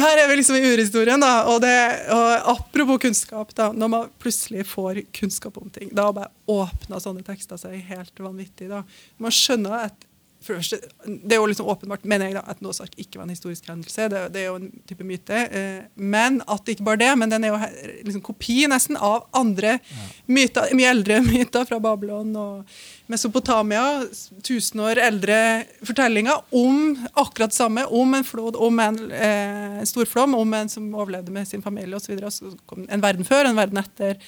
Her 0.02 0.20
er 0.22 0.28
vi 0.28 0.36
liksom 0.38 0.56
i 0.56 0.62
urhistorien, 0.72 1.20
da. 1.20 1.32
Og, 1.52 1.60
det, 1.64 1.72
og 2.12 2.50
apropos 2.56 3.00
kunnskap, 3.06 3.52
da. 3.56 3.70
Når 3.72 3.92
man 3.92 4.12
plutselig 4.22 4.66
får 4.68 5.02
kunnskap 5.16 5.56
om 5.60 5.72
ting, 5.72 5.88
da 5.96 6.10
bare 6.12 6.30
åpner 6.52 7.00
sånne 7.02 7.24
tekster 7.26 7.60
seg 7.60 7.78
helt 7.88 8.20
vanvittig. 8.20 8.68
da. 8.72 8.82
Man 9.22 9.32
skjønner 9.36 9.88
at 9.88 10.08
for 10.42 10.54
det, 10.54 10.62
første, 10.62 10.78
det 11.06 11.36
er 11.36 11.40
jo 11.40 11.46
liksom 11.50 11.68
åpenbart, 11.70 12.04
mener 12.08 12.28
jeg 12.28 12.36
da, 12.36 12.42
at 12.50 12.62
Nåsark 12.64 12.92
ark 12.92 12.98
ikke 13.00 13.20
var 13.20 13.26
en 13.26 13.34
historisk 13.34 13.68
hendelse. 13.70 14.08
Det, 14.10 14.22
det 14.34 14.40
er 14.42 14.48
jo 14.50 14.58
en 14.58 14.70
type 14.88 15.06
myte. 15.06 15.38
Eh, 15.48 15.84
men 15.94 16.40
at 16.50 16.68
ikke 16.68 16.86
bare 16.86 17.00
det, 17.00 17.10
men 17.18 17.30
den 17.30 17.44
er 17.44 17.52
jo 17.52 17.60
liksom 18.06 18.24
kopi 18.26 18.66
nesten 18.70 18.98
av 18.98 19.28
andre 19.32 19.78
myter, 20.26 20.72
mye 20.76 20.90
eldre 20.90 21.20
myter 21.32 21.66
fra 21.68 21.78
Babylon 21.82 22.34
og 22.36 22.76
Mesopotamia. 23.12 24.04
Tusen 24.44 24.82
år 24.82 25.00
eldre 25.02 25.38
fortellinger 25.86 26.42
om 26.50 26.94
akkurat 27.12 27.54
samme. 27.54 27.86
Om 27.86 28.18
en 28.18 28.26
flod, 28.26 28.56
om 28.56 28.80
en 28.82 29.02
eh, 29.12 29.82
storflom, 29.88 30.34
om 30.38 30.54
en 30.58 30.72
som 30.72 30.88
overlevde 30.94 31.34
med 31.34 31.48
sin 31.48 31.64
familie 31.64 31.96
osv. 31.96 32.06
Så, 32.06 32.14
videre. 32.14 32.30
så 32.34 32.54
kom 32.66 32.86
en 32.88 33.04
verden 33.04 33.28
før, 33.28 33.48
en 33.48 33.58
verden 33.58 33.82
etter. 33.82 34.18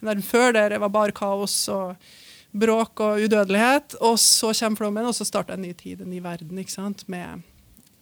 En 0.00 0.12
verden 0.12 0.26
før 0.26 0.54
der 0.54 0.74
det 0.74 0.82
var 0.82 0.92
bare 0.94 1.16
kaos 1.16 1.56
og 1.72 1.96
bråk 2.60 3.00
og 3.00 3.24
udødelighet. 3.24 3.96
Og 4.00 4.18
så 4.18 4.52
kommer 4.60 4.76
flommen, 4.76 5.06
og 5.06 5.14
så 5.14 5.24
starter 5.24 5.54
en 5.54 5.62
ny 5.62 5.72
tid, 5.72 6.00
en 6.00 6.10
ny 6.10 6.20
verden. 6.22 6.58
ikke 6.58 6.72
sant? 6.72 7.08
Med, 7.08 7.42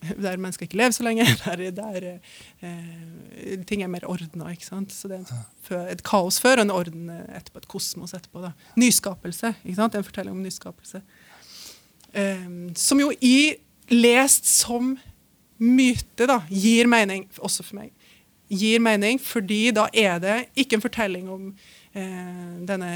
der 0.03 0.37
mennesker 0.37 0.67
ikke 0.67 0.77
lever 0.77 0.91
så 0.91 1.03
lenge, 1.03 1.27
der, 1.45 1.71
der 1.71 2.19
eh, 2.63 3.65
ting 3.67 3.83
er 3.83 3.87
mer 3.87 4.07
ordna. 4.07 4.55
Så 4.89 5.09
det 5.09 5.25
er 5.71 5.87
et 5.89 6.03
kaos 6.05 6.41
før 6.41 6.57
og 6.57 6.63
en 6.63 6.71
orden 6.71 7.11
etterpå. 7.11 7.59
Et 7.59 7.69
kosmos 7.69 8.15
etterpå. 8.15 8.43
da. 8.43 8.53
Nyskapelse. 8.77 9.55
ikke 9.65 9.77
sant? 9.77 9.95
En 9.95 10.05
fortelling 10.05 10.37
om 10.37 10.43
nyskapelse. 10.43 11.03
Eh, 12.15 12.49
som 12.77 13.01
jo 13.01 13.13
i 13.21 13.55
lest 13.91 14.47
som 14.47 14.97
myte 15.63 16.27
da, 16.27 16.41
gir 16.51 16.89
mening, 16.91 17.29
også 17.39 17.63
for 17.63 17.79
meg. 17.79 17.93
Gir 18.53 18.83
mening, 18.85 19.21
fordi 19.21 19.71
da 19.73 19.87
er 19.95 20.19
det 20.21 20.39
ikke 20.59 20.77
en 20.77 20.85
fortelling 20.85 21.29
om 21.31 21.53
eh, 21.95 22.59
denne 22.69 22.91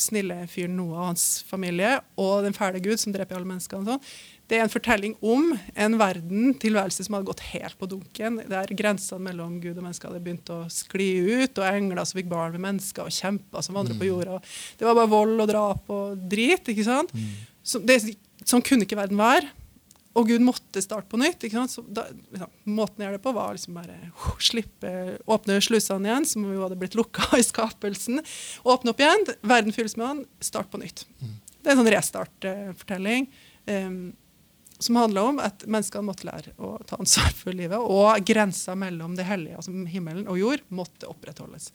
snille 0.00 0.42
fyren 0.50 0.76
Noah 0.78 0.98
og 0.98 1.08
hans 1.12 1.24
familie 1.48 1.98
og 2.20 2.44
den 2.46 2.56
fæle 2.56 2.82
Gud 2.82 3.00
som 3.00 3.14
dreper 3.14 3.38
alle 3.38 3.48
mennesker. 3.48 3.80
og 3.80 3.88
sånn. 3.88 4.12
Det 4.50 4.58
er 4.58 4.64
en 4.64 4.72
fortelling 4.72 5.12
om 5.22 5.52
en 5.78 5.94
verden, 6.00 6.54
tilværelse 6.58 7.04
som 7.06 7.14
hadde 7.14 7.28
gått 7.28 7.44
helt 7.52 7.76
på 7.78 7.86
dunken, 7.92 8.40
der 8.50 8.72
grensene 8.74 9.22
mellom 9.28 9.60
Gud 9.62 9.76
og 9.76 9.84
mennesker 9.84 10.10
hadde 10.10 10.22
begynt 10.24 10.50
å 10.50 10.64
skli 10.74 11.10
ut, 11.44 11.60
og 11.60 11.68
engler 11.68 12.02
som 12.02 12.18
fikk 12.18 12.32
barn 12.32 12.56
med 12.56 12.64
mennesker, 12.64 13.06
og 13.06 13.14
kjemper 13.14 13.62
som 13.62 13.78
vandret 13.78 14.00
på 14.00 14.08
jorda. 14.08 14.40
Det 14.80 14.88
var 14.88 14.98
bare 14.98 15.12
vold 15.12 15.44
og 15.44 15.52
drap 15.52 15.94
og 15.94 16.26
drit. 16.32 16.66
ikke 16.66 16.88
sant? 16.88 17.14
Så 17.62 17.78
det, 17.78 18.00
sånn 18.42 18.64
kunne 18.66 18.88
ikke 18.88 18.98
verden 18.98 19.20
være. 19.20 19.46
Og 20.18 20.26
Gud 20.26 20.42
måtte 20.42 20.82
starte 20.82 21.06
på 21.10 21.20
nytt. 21.20 21.44
da, 21.94 22.06
liksom, 22.32 22.54
måten 22.64 23.02
jeg 23.02 23.06
gjør 23.06 23.18
det 23.18 23.22
på, 23.22 23.34
var 23.36 23.54
liksom 23.54 23.76
bare 23.78 23.98
uh, 24.10 24.30
slippe, 24.42 24.94
åpne 25.30 25.60
slusene 25.62 26.10
igjen, 26.10 26.26
som 26.26 26.48
jo 26.48 26.64
hadde 26.64 26.78
blitt 26.80 26.96
lukka 26.98 27.38
i 27.38 27.46
skapelsen. 27.46 28.22
Åpne 28.64 28.94
opp 28.94 29.04
igjen, 29.04 29.28
verden 29.42 29.76
fylles 29.76 29.94
med 30.00 30.06
han, 30.06 30.24
start 30.42 30.72
på 30.72 30.82
nytt. 30.82 31.04
Det 31.60 31.70
er 31.70 31.76
en 31.76 31.82
sånn 31.82 31.94
restart-fortelling. 31.94 33.30
Um, 33.70 34.02
som 34.80 34.96
handler 34.96 35.28
om 35.28 35.40
at 35.44 35.66
menneskene 35.68 36.06
måtte 36.06 36.24
lære 36.24 36.54
å 36.56 36.72
ta 36.88 36.96
ansvar 36.96 37.34
for 37.36 37.56
livet, 37.56 37.76
og 37.76 38.24
grensa 38.26 38.74
mellom 38.78 39.12
det 39.18 39.26
hellige, 39.28 39.58
altså 39.60 39.74
himmelen 39.92 40.24
og 40.30 40.40
jord, 40.40 40.64
måtte 40.72 41.10
opprettholdes. 41.10 41.68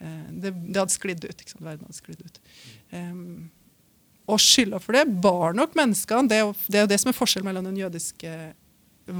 Eh, 0.00 0.26
det, 0.34 0.50
det 0.50 0.80
hadde 0.80 0.94
sklidd 0.94 1.24
ut. 1.24 1.44
Verden 1.60 1.86
hadde 1.86 1.98
sklidd 1.98 2.24
ut. 2.26 2.40
Um, 2.90 3.50
og 4.30 4.40
skylda 4.42 4.78
for 4.82 4.96
det 4.96 5.04
bar 5.22 5.54
nok 5.56 5.74
menneskene. 5.78 6.28
Det 6.30 6.38
er 6.40 6.50
det, 6.70 6.80
er 6.84 6.90
det 6.90 7.00
som 7.02 7.10
er 7.12 7.16
forskjellen 7.18 7.48
mellom 7.50 7.66
den 7.68 7.78
jødiske 7.82 8.34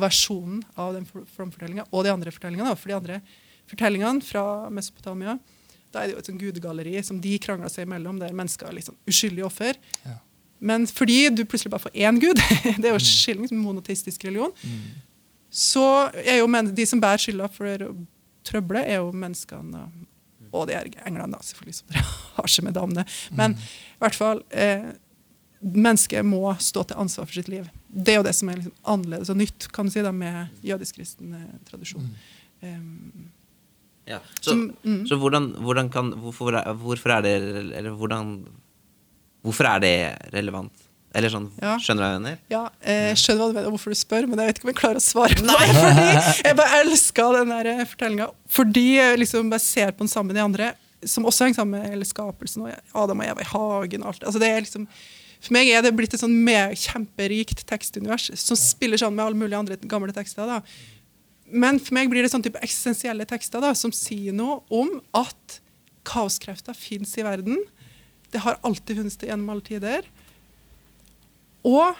versjonen 0.00 0.62
av 0.78 0.94
den 0.94 1.06
for- 1.08 1.26
flomfortellinga 1.36 1.86
og 1.90 2.04
de 2.06 2.12
andre 2.12 2.30
fortellingene. 2.34 2.76
For 2.78 2.92
de 2.92 2.96
andre 2.98 3.20
fortellingene 3.70 4.22
fra 4.26 4.44
Mesopotamia 4.70 5.38
Da 5.90 6.04
er 6.04 6.06
det 6.06 6.14
jo 6.14 6.20
et 6.22 6.28
sånn 6.30 6.38
gudegalleri 6.38 7.00
som 7.02 7.16
de 7.18 7.32
krangler 7.42 7.70
seg 7.72 7.82
imellom, 7.88 8.20
der 8.22 8.30
mennesker 8.36 8.68
er 8.68 8.76
liksom 8.76 8.94
uskyldige 9.10 9.42
offer. 9.48 9.74
Ja. 10.06 10.20
Men 10.62 10.84
fordi 10.86 11.24
du 11.34 11.42
plutselig 11.44 11.72
bare 11.72 11.82
får 11.88 11.96
én 11.98 12.20
gud, 12.22 12.38
det 12.78 12.84
er 12.86 12.94
jo 12.94 13.00
skilling 13.02 13.48
som 13.50 13.58
monoteistisk 13.64 14.22
religion, 14.28 14.52
så 15.50 15.82
er 16.14 16.38
jo 16.38 16.46
de 16.70 16.86
som 16.86 17.02
bærer 17.02 17.18
skylda 17.18 17.48
for 17.50 17.88
trøbbelet, 18.46 18.86
er 18.86 19.00
jo 19.00 19.10
menneskene. 19.10 19.82
Og 20.52 20.66
de 20.68 20.74
er 20.78 20.88
englene, 21.06 21.30
da, 21.36 21.38
selvfølgelig, 21.44 21.74
som 21.80 21.92
dere 21.94 22.04
har 22.38 22.50
seg 22.50 22.66
med 22.66 22.76
damene. 22.78 23.04
Men 23.38 23.54
i 23.60 24.00
hvert 24.02 24.18
fall 24.18 24.42
eh, 24.50 24.90
Mennesket 25.60 26.24
må 26.24 26.54
stå 26.56 26.86
til 26.88 26.96
ansvar 27.02 27.26
for 27.28 27.36
sitt 27.36 27.48
liv. 27.52 27.66
Det 27.92 28.14
er 28.14 28.22
jo 28.22 28.24
det 28.24 28.32
som 28.32 28.48
er 28.48 28.62
liksom 28.62 28.72
annerledes 28.88 29.28
og 29.28 29.36
nytt 29.36 29.66
kan 29.76 29.84
du 29.84 29.92
si 29.92 30.00
da, 30.00 30.08
med 30.12 30.48
jødisk-kristen 30.64 31.34
tradisjon. 31.68 32.06
tradisjon. 32.08 32.08
Um, 32.64 33.28
Ja. 34.08 34.18
Så, 34.40 34.50
Som- 34.50 34.72
mm. 34.82 35.06
så 35.06 35.16
hvordan, 35.20 35.50
hvordan 35.62 35.90
kan 35.92 36.08
hvorfor 36.18 36.56
hvorfor 36.80 37.10
er 37.10 37.22
det 37.22 37.34
Eller 37.76 37.90
hvordan 37.90 38.46
Hvorfor 39.42 39.64
er 39.64 39.78
det 39.80 39.94
relevant? 40.32 40.72
Eller 41.14 41.28
sånn, 41.32 41.48
Ja. 41.60 41.76
skjønner 41.82 41.96
du 41.96 42.06
hva 42.06 42.10
jeg 42.12 42.20
mener? 42.22 42.38
Ja, 42.52 42.62
eh, 42.82 43.08
jeg 43.10 43.16
skjønner 43.18 43.40
hva 43.40 43.48
du 43.50 43.54
mener, 43.58 43.70
hvorfor 43.74 43.90
du 43.90 43.98
spør, 43.98 44.28
men 44.30 44.38
jeg 44.38 44.46
vet 44.50 44.58
ikke 44.60 44.68
om 44.68 44.70
jeg 44.70 44.78
klarer 44.78 45.00
å 45.00 45.02
svare 45.02 45.34
på 45.34 45.46
det. 45.48 45.56
Fordi 45.80 46.44
jeg 46.46 46.56
bare 46.60 46.82
elsker 46.84 47.38
den 47.40 47.48
der 47.54 47.84
fortellinga. 47.90 48.28
Fordi 48.48 48.84
jeg 48.94 49.18
liksom 49.18 49.50
bare 49.50 49.64
ser 49.64 49.90
på 49.90 50.04
den 50.04 50.12
sammen 50.12 50.30
med 50.30 50.38
de 50.38 50.44
andre, 50.44 50.68
som 51.04 51.24
også 51.26 51.46
henger 51.48 51.56
sammen 51.62 51.80
med 51.80 51.90
hele 51.90 52.04
skapelsen 52.06 52.62
og 52.68 52.94
Adam 52.94 53.20
og 53.24 53.26
Eva 53.26 53.40
i 53.42 53.48
hagen 53.50 54.02
og 54.04 54.12
alt. 54.12 54.22
Altså, 54.28 54.38
det 54.42 54.50
er 54.52 54.60
liksom, 54.62 54.86
for 55.40 55.56
meg 55.56 55.72
er 55.72 55.82
det 55.82 55.94
blitt 55.96 56.14
et 56.14 56.20
sånn 56.22 56.36
med, 56.44 56.76
kjemperikt 56.78 57.64
tekstunivers 57.66 58.28
som 58.38 58.58
spiller 58.60 59.00
sammen 59.00 59.16
med 59.16 59.24
alle 59.26 59.40
mulige 59.40 59.58
andre 59.58 59.78
gamle 59.90 60.12
tekster. 60.14 60.46
da. 60.46 60.60
Men 61.50 61.80
for 61.82 61.96
meg 61.96 62.10
blir 62.12 62.22
det 62.22 62.30
sånn 62.30 62.44
type 62.44 62.60
eksistensielle 62.62 63.26
tekster 63.26 63.64
da, 63.64 63.72
som 63.74 63.90
sier 63.90 64.30
noe 64.36 64.60
om 64.70 65.00
at 65.16 65.58
kaoskrefter 66.06 66.76
fins 66.76 67.16
i 67.18 67.24
verden. 67.26 67.58
Det 68.30 68.44
har 68.44 68.60
alltid 68.62 69.00
funnes 69.00 69.16
det 69.18 69.26
gjennom 69.32 69.50
alle 69.56 69.64
tider. 69.66 70.06
Og 71.68 71.98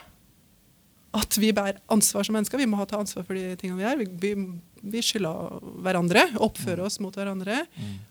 at 1.16 1.38
vi 1.42 1.50
bærer 1.54 1.80
ansvar 1.90 2.26
som 2.26 2.36
mennesker. 2.38 2.61
Vi 2.61 2.68
må 2.70 2.84
ta 2.86 3.00
ansvar 3.00 3.24
for 3.26 3.34
de 3.34 3.56
tingene 3.58 3.80
vi 3.80 3.86
gjør. 3.86 3.98
Vi, 3.98 4.06
vi, 4.22 4.90
vi 4.94 5.02
skylder 5.02 5.56
hverandre, 5.82 6.28
oppfører 6.38 6.84
oss 6.86 7.00
mot 7.02 7.16
hverandre. 7.16 7.64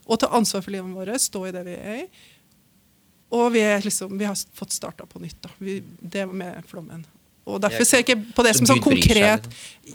Og 0.05 0.19
ta 0.19 0.31
ansvar 0.35 0.65
for 0.65 0.75
livet 0.75 0.97
vårt, 0.97 1.15
stå 1.23 1.45
i 1.47 1.53
det 1.55 1.63
vi 1.67 1.77
er 1.77 2.01
i. 2.01 2.09
Og 3.37 3.51
vi, 3.53 3.61
er 3.61 3.85
liksom, 3.85 4.17
vi 4.19 4.27
har 4.27 4.35
fått 4.57 4.75
starta 4.75 5.05
på 5.07 5.21
nytt. 5.21 5.39
Da. 5.45 5.53
Det 6.01 6.25
med 6.27 6.65
flommen. 6.67 7.05
Og 7.49 7.61
derfor 7.63 7.85
ser 7.87 8.01
jeg 8.01 8.09
ikke 8.09 8.33
på 8.35 8.45
det 8.45 8.55
som 8.57 8.67
sånn 8.69 8.81
konkret 8.83 9.47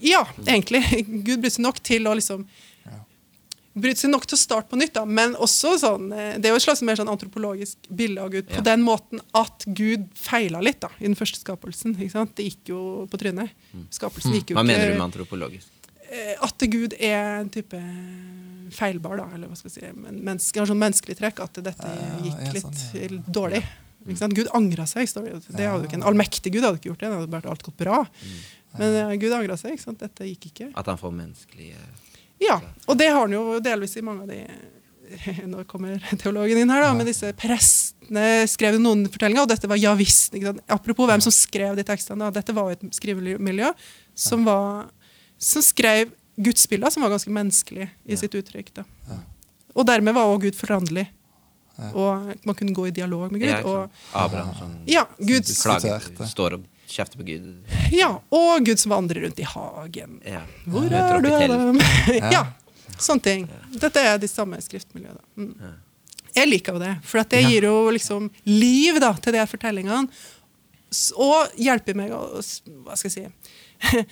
Ja, 0.02 0.24
egentlig. 0.46 0.80
Gud 1.26 1.42
bryr 1.42 1.52
seg 1.52 1.66
nok 1.66 1.80
til 1.84 2.08
å 2.08 2.14
liksom 2.18 2.46
bryr 3.74 3.94
seg 3.98 4.10
nok 4.12 4.24
til 4.30 4.36
å 4.38 4.40
starte 4.40 4.70
på 4.70 4.78
nytt, 4.78 4.92
da, 4.94 5.02
men 5.04 5.34
også 5.34 5.72
sånn 5.82 6.12
eh, 6.14 6.36
Det 6.38 6.46
er 6.46 6.54
jo 6.54 6.60
et 6.60 6.66
slags 6.66 6.82
mer 6.86 6.94
sånn 7.00 7.10
antropologisk 7.10 7.88
bilde 7.90 8.22
av 8.22 8.30
Gud 8.30 8.46
på 8.48 8.60
Ja. 8.60 8.66
den 8.70 8.82
måten 8.86 9.20
at 9.34 9.64
Gud 9.66 10.06
feila 10.14 10.60
litt 10.62 10.80
da, 10.80 10.88
i 11.00 11.08
den 11.08 11.16
første 11.18 11.40
skapelsen. 11.42 11.96
ikke 11.98 12.12
sant? 12.14 12.34
Det 12.38 12.44
gikk 12.48 12.70
jo 12.74 12.80
på 13.10 13.18
trynet. 13.18 13.50
Skapelsen 13.90 14.32
gikk 14.38 14.50
jo 14.54 14.56
Mm. 14.56 14.60
Hva 14.60 14.64
ikke 14.64 14.78
mener 14.78 14.92
du 14.92 14.98
med 14.98 15.06
antropologisk? 15.10 15.66
eh, 16.10 16.34
At 16.40 16.58
Gud 16.70 16.94
er 17.00 17.40
en 17.40 17.48
type 17.50 17.74
feilbar, 18.74 19.16
da, 19.20 19.26
eller 19.34 19.48
hva 19.50 19.56
skal 19.58 19.70
vi 19.70 19.74
si. 19.80 19.92
Men 19.94 20.20
menneske, 20.24 20.60
har 20.60 20.66
sånn 20.70 20.80
menneskelig 20.80 21.16
trekk. 21.18 21.40
At 21.44 21.58
dette 21.62 21.90
gikk 22.22 22.30
gikk 22.30 22.44
ja, 22.46 22.52
litt 22.56 22.62
sånn, 22.68 22.78
ja. 22.94 23.08
litt 23.14 23.26
dårlig. 23.34 23.62
Ikke 24.04 24.20
sant? 24.20 24.34
Gud 24.36 24.48
angra 24.52 24.84
seg. 24.86 25.08
Det. 25.14 25.32
det 25.56 25.66
hadde 25.66 25.86
jo 25.86 25.88
ikke 25.88 25.98
En 26.00 26.08
allmektig 26.10 26.52
Gud 26.52 26.62
hadde 26.66 26.76
ikke 26.80 26.90
gjort 26.92 27.00
det. 27.00 27.08
Det 27.10 27.18
hadde 27.20 27.32
bare 27.32 27.50
alt 27.50 27.62
gått 27.64 27.76
bra. 27.80 28.02
Mm. 28.04 28.40
Men 28.78 28.96
eh, 29.00 29.16
Gud 29.22 29.32
angra 29.32 29.56
seg. 29.56 29.72
ikke 29.76 29.86
sant? 29.86 29.98
Dette 30.02 30.26
gikk 30.28 30.50
ikke. 30.50 30.70
At 30.76 30.86
han 30.90 30.98
får 31.00 31.14
menneskelige 31.14 31.78
Ja, 32.44 32.60
og 32.86 32.98
det 33.00 33.10
har 33.10 33.24
han 33.24 33.34
jo 33.34 33.58
delvis 33.64 33.96
i 33.96 34.04
mange 34.04 34.26
av 34.26 34.32
de 34.32 34.42
Nå 35.52 35.62
kommer 35.70 36.00
teologen 36.18 36.58
inn 36.58 36.72
her, 36.72 36.82
da, 36.82 36.92
men 36.96 37.06
disse 37.06 37.28
prestene 37.38 38.44
skrev 38.50 38.80
noen 38.82 39.04
fortellinger, 39.12 39.44
og 39.44 39.52
dette 39.52 39.68
var 39.70 39.78
ja 39.78 39.92
visst. 39.98 40.34
Apropos 40.72 41.08
hvem 41.08 41.22
som 41.22 41.34
skrev 41.34 41.76
de 41.78 41.84
tekstene. 41.86 42.24
Da. 42.24 42.32
Dette 42.40 42.54
var 42.56 42.70
jo 42.70 42.78
et 42.78 42.96
skrivemiljø 42.96 43.70
som, 44.26 44.42
var, 44.48 44.88
som 45.38 45.64
skrev 45.64 46.10
gudsbilder 46.34 46.90
som 46.90 47.04
var 47.04 47.14
ganske 47.14 47.30
menneskelige 47.30 47.90
i 48.04 48.18
sitt 48.18 48.34
uttrykk. 48.34 48.72
Da. 48.80 48.86
Og 49.74 49.86
dermed 49.86 50.16
var 50.16 50.30
også 50.30 50.46
Gud 50.48 50.58
foranderlig. 50.58 51.06
Og 51.92 52.34
man 52.46 52.54
kunne 52.54 52.74
gå 52.74 52.86
i 52.86 52.94
dialog 52.94 53.32
med 53.32 53.40
Gud. 53.42 53.50
Ja, 53.50 53.62
Og. 53.66 53.90
Abraham 54.14 54.54
som 54.58 54.74
ja, 54.86 55.04
Gud, 55.18 55.48
klager, 55.62 56.10
står 56.30 56.58
og 56.58 56.68
kjefter 56.90 57.20
på 57.20 57.26
Gud. 57.28 57.48
ja, 57.92 58.10
og 58.30 58.66
Gud 58.66 58.80
som 58.80 58.94
vandrer 58.94 59.24
rundt 59.26 59.40
i 59.40 59.48
hagen. 59.48 60.20
Ja. 60.26 60.44
Hvor 60.66 60.86
er 60.90 61.24
du, 61.24 61.30
i. 61.30 61.48
Adam? 61.48 61.80
ja, 62.36 62.44
sånne 62.98 63.24
ting. 63.24 63.48
Dette 63.72 64.04
er 64.04 64.20
de 64.22 64.30
samme 64.30 64.60
skriftmiljøene. 64.62 65.22
Mm. 65.38 65.74
Jeg 66.34 66.50
liker 66.50 66.74
jo 66.74 66.82
det, 66.82 66.94
for 67.06 67.22
det 67.30 67.44
gir 67.46 67.68
jo 67.68 67.76
liksom 67.94 68.30
liv 68.48 68.98
da, 69.02 69.12
til 69.22 69.36
de 69.36 69.42
her 69.42 69.50
fortellingene. 69.50 70.08
Og 71.18 71.58
hjelper 71.58 71.96
meg 71.98 72.12
å 72.14 72.20
Hva 72.84 72.94
skal 72.98 73.10
jeg 73.10 73.14
si? 73.14 73.24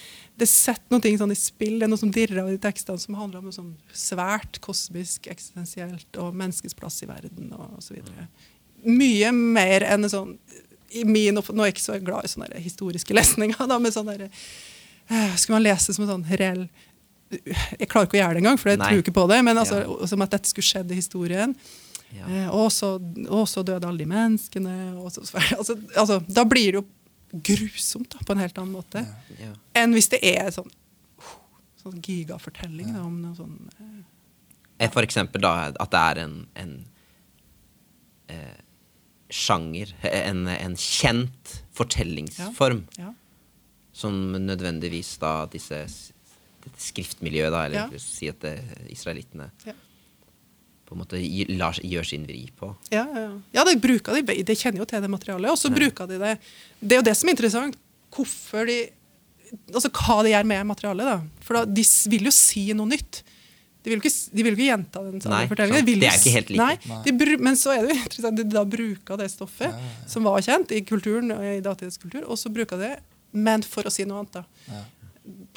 Det 0.42 0.48
setter 0.48 0.98
ting 1.02 1.18
sånn 1.20 1.34
i 1.34 1.38
spill. 1.38 1.76
Det 1.78 1.86
er 1.86 1.90
noe 1.92 2.00
som 2.00 2.10
dirrer 2.12 2.40
av 2.42 2.50
de 2.50 2.58
tekstene 2.60 2.98
som 2.98 3.14
handler 3.18 3.42
om 3.42 3.50
noe 3.50 3.54
sånn 3.54 3.74
svært 3.94 4.58
kosmisk, 4.64 5.28
eksistensielt 5.30 6.18
og 6.18 6.34
menneskets 6.34 6.74
plass 6.78 6.98
i 7.04 7.08
verden 7.10 7.52
og 7.54 7.76
så 7.84 7.94
videre. 7.94 8.26
Mye 8.82 9.30
mer 9.36 9.86
enn 9.86 10.08
en 10.08 10.12
sånn 10.12 10.32
i 10.94 11.04
min, 11.08 11.34
Nå 11.34 11.62
er 11.64 11.70
jeg 11.70 11.74
ikke 11.76 11.84
så 11.86 11.98
glad 12.04 12.24
i 12.24 12.30
sånne 12.32 12.60
historiske 12.62 13.14
lesninger, 13.18 13.58
da, 13.68 13.78
men 13.78 13.92
sånn 13.94 14.10
der, 14.10 14.26
eh, 15.08 15.36
Skulle 15.36 15.58
man 15.60 15.66
lese 15.66 15.94
som 15.94 16.04
en 16.06 16.10
sånn 16.16 16.26
reell 16.38 16.66
Jeg 17.32 17.88
klarer 17.88 18.06
ikke 18.08 18.18
å 18.18 18.22
gjøre 18.22 18.34
det 18.36 18.42
engang, 18.44 18.58
for 18.60 18.68
jeg 18.72 18.78
Nei. 18.82 18.88
tror 18.92 19.02
ikke 19.04 19.14
på 19.16 19.26
det. 19.30 19.38
Men 19.46 19.56
altså, 19.62 19.78
Ja. 19.86 20.06
som 20.10 20.20
at 20.22 20.30
dette 20.34 20.50
skulle 20.50 20.68
skjedd 20.68 20.90
i 20.92 20.98
historien. 20.98 21.54
Ja. 22.12 22.26
Eh, 22.28 22.48
og, 22.52 22.66
så, 22.74 22.90
og 23.32 23.46
så 23.48 23.62
døde 23.64 23.88
alle 23.88 24.02
de 24.04 24.08
menneskene. 24.10 24.74
Så, 25.14 25.24
altså, 25.56 25.78
altså, 25.96 26.18
da 26.28 26.44
blir 26.44 26.74
det 26.74 26.82
jo 26.82 26.84
grusomt 27.32 28.10
da, 28.12 28.20
på 28.20 28.34
en 28.36 28.42
helt 28.44 28.58
annen 28.60 28.74
måte 28.76 29.06
Ja. 29.40 29.54
enn 29.80 29.94
hvis 29.96 30.10
det 30.12 30.20
er 30.20 30.50
sånn, 30.52 30.68
sånn 31.80 32.02
gigafortelling 32.04 32.90
da, 32.92 33.00
om 33.08 33.16
noe 33.24 33.34
sånn 33.38 33.56
eh, 33.80 34.02
Eh, 34.82 34.90
For 34.90 35.04
eksempel 35.06 35.40
da 35.44 35.70
at 35.72 35.90
det 35.92 36.00
er 36.10 36.20
en, 36.26 36.36
en 36.58 36.70
eh, 38.28 38.60
sjanger, 39.32 39.94
en, 40.04 40.44
en 40.52 40.74
kjent 40.76 41.54
fortellingsform, 41.76 42.82
ja. 43.00 43.12
som 43.96 44.14
nødvendigvis 44.36 45.14
da 45.22 45.46
disse 45.52 45.86
dette 46.62 46.78
skriftmiljøet, 46.78 47.50
da, 47.50 47.64
eller 47.66 47.88
Ja. 47.96 47.98
si 47.98 48.28
at 48.30 48.38
det, 48.44 48.54
israelittene 48.92 49.48
Ja. 49.66 49.72
på 50.86 50.94
en 50.94 51.00
måte 51.00 51.18
lar, 51.56 51.72
gjør 51.82 52.04
sin 52.06 52.26
vri 52.28 52.44
på. 52.58 52.74
Ja, 52.92 53.06
ja. 53.16 53.30
ja 53.56 53.64
de 53.64 53.76
bruker 53.80 54.20
de, 54.20 54.42
de 54.44 54.54
kjenner 54.54 54.78
jo 54.84 54.86
til 54.86 55.02
det 55.02 55.10
materialet, 55.10 55.50
og 55.50 55.58
så 55.58 55.72
bruker 55.72 56.06
de 56.10 56.18
det. 56.20 56.36
Det 56.78 56.98
er 56.98 57.00
jo 57.00 57.08
det 57.08 57.16
som 57.16 57.28
er 57.28 57.34
interessant. 57.38 57.78
Hvorfor 58.12 58.68
de, 58.68 58.76
altså 59.72 59.88
Hva 59.88 60.22
de 60.22 60.34
gjør 60.34 60.44
med 60.44 60.66
materialet. 60.68 61.08
da. 61.08 61.18
For 61.40 61.56
da, 61.56 61.64
de 61.64 61.84
vil 62.12 62.28
jo 62.28 62.34
si 62.36 62.68
noe 62.76 62.86
nytt. 62.92 63.22
De 63.82 63.90
vil 63.90 63.98
jo 63.98 64.02
ikke, 64.04 64.14
de 64.38 64.42
vil 64.46 64.54
ikke 64.56 64.66
gjenta 64.68 65.00
den 65.02 65.20
samme 65.24 65.38
Nei, 65.40 65.46
fortellingen. 65.50 65.80
sant. 65.82 65.88
De 65.90 65.94
Det 66.00 66.08
er 66.08 66.18
ikke 66.20 66.34
helt 66.36 66.50
like. 66.54 66.88
Nei, 66.92 67.02
de 67.02 67.38
men 67.42 67.56
så 67.58 67.72
er 67.74 67.82
det 67.86 67.96
jo 67.96 68.00
interessant 68.06 68.38
at 68.38 68.48
de 68.50 68.56
da 68.56 68.64
bruker 68.76 69.18
det 69.18 69.30
stoffet 69.32 69.74
som 70.06 70.28
var 70.28 70.40
kjent 70.46 70.70
i 70.76 70.82
kulturen, 70.86 71.32
i 71.42 71.60
datidens 71.64 71.98
kultur, 71.98 72.28
og 72.28 72.38
så 72.38 72.52
bruker 72.54 72.78
de 72.78 72.92
det, 72.92 73.00
men 73.32 73.62
for 73.66 73.88
å 73.88 73.90
si 73.90 74.04
noe 74.06 74.22
annet. 74.22 74.38
da. 74.42 74.82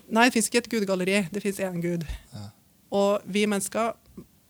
Nei, 0.10 0.26
det 0.28 0.34
fins 0.34 0.50
ikke 0.50 0.64
et 0.64 0.72
gudegalleri. 0.74 1.28
Det 1.34 1.42
fins 1.44 1.60
én 1.66 1.78
gud. 1.84 2.06
Og 2.96 3.22
vi 3.26 3.46
mennesker 3.50 3.94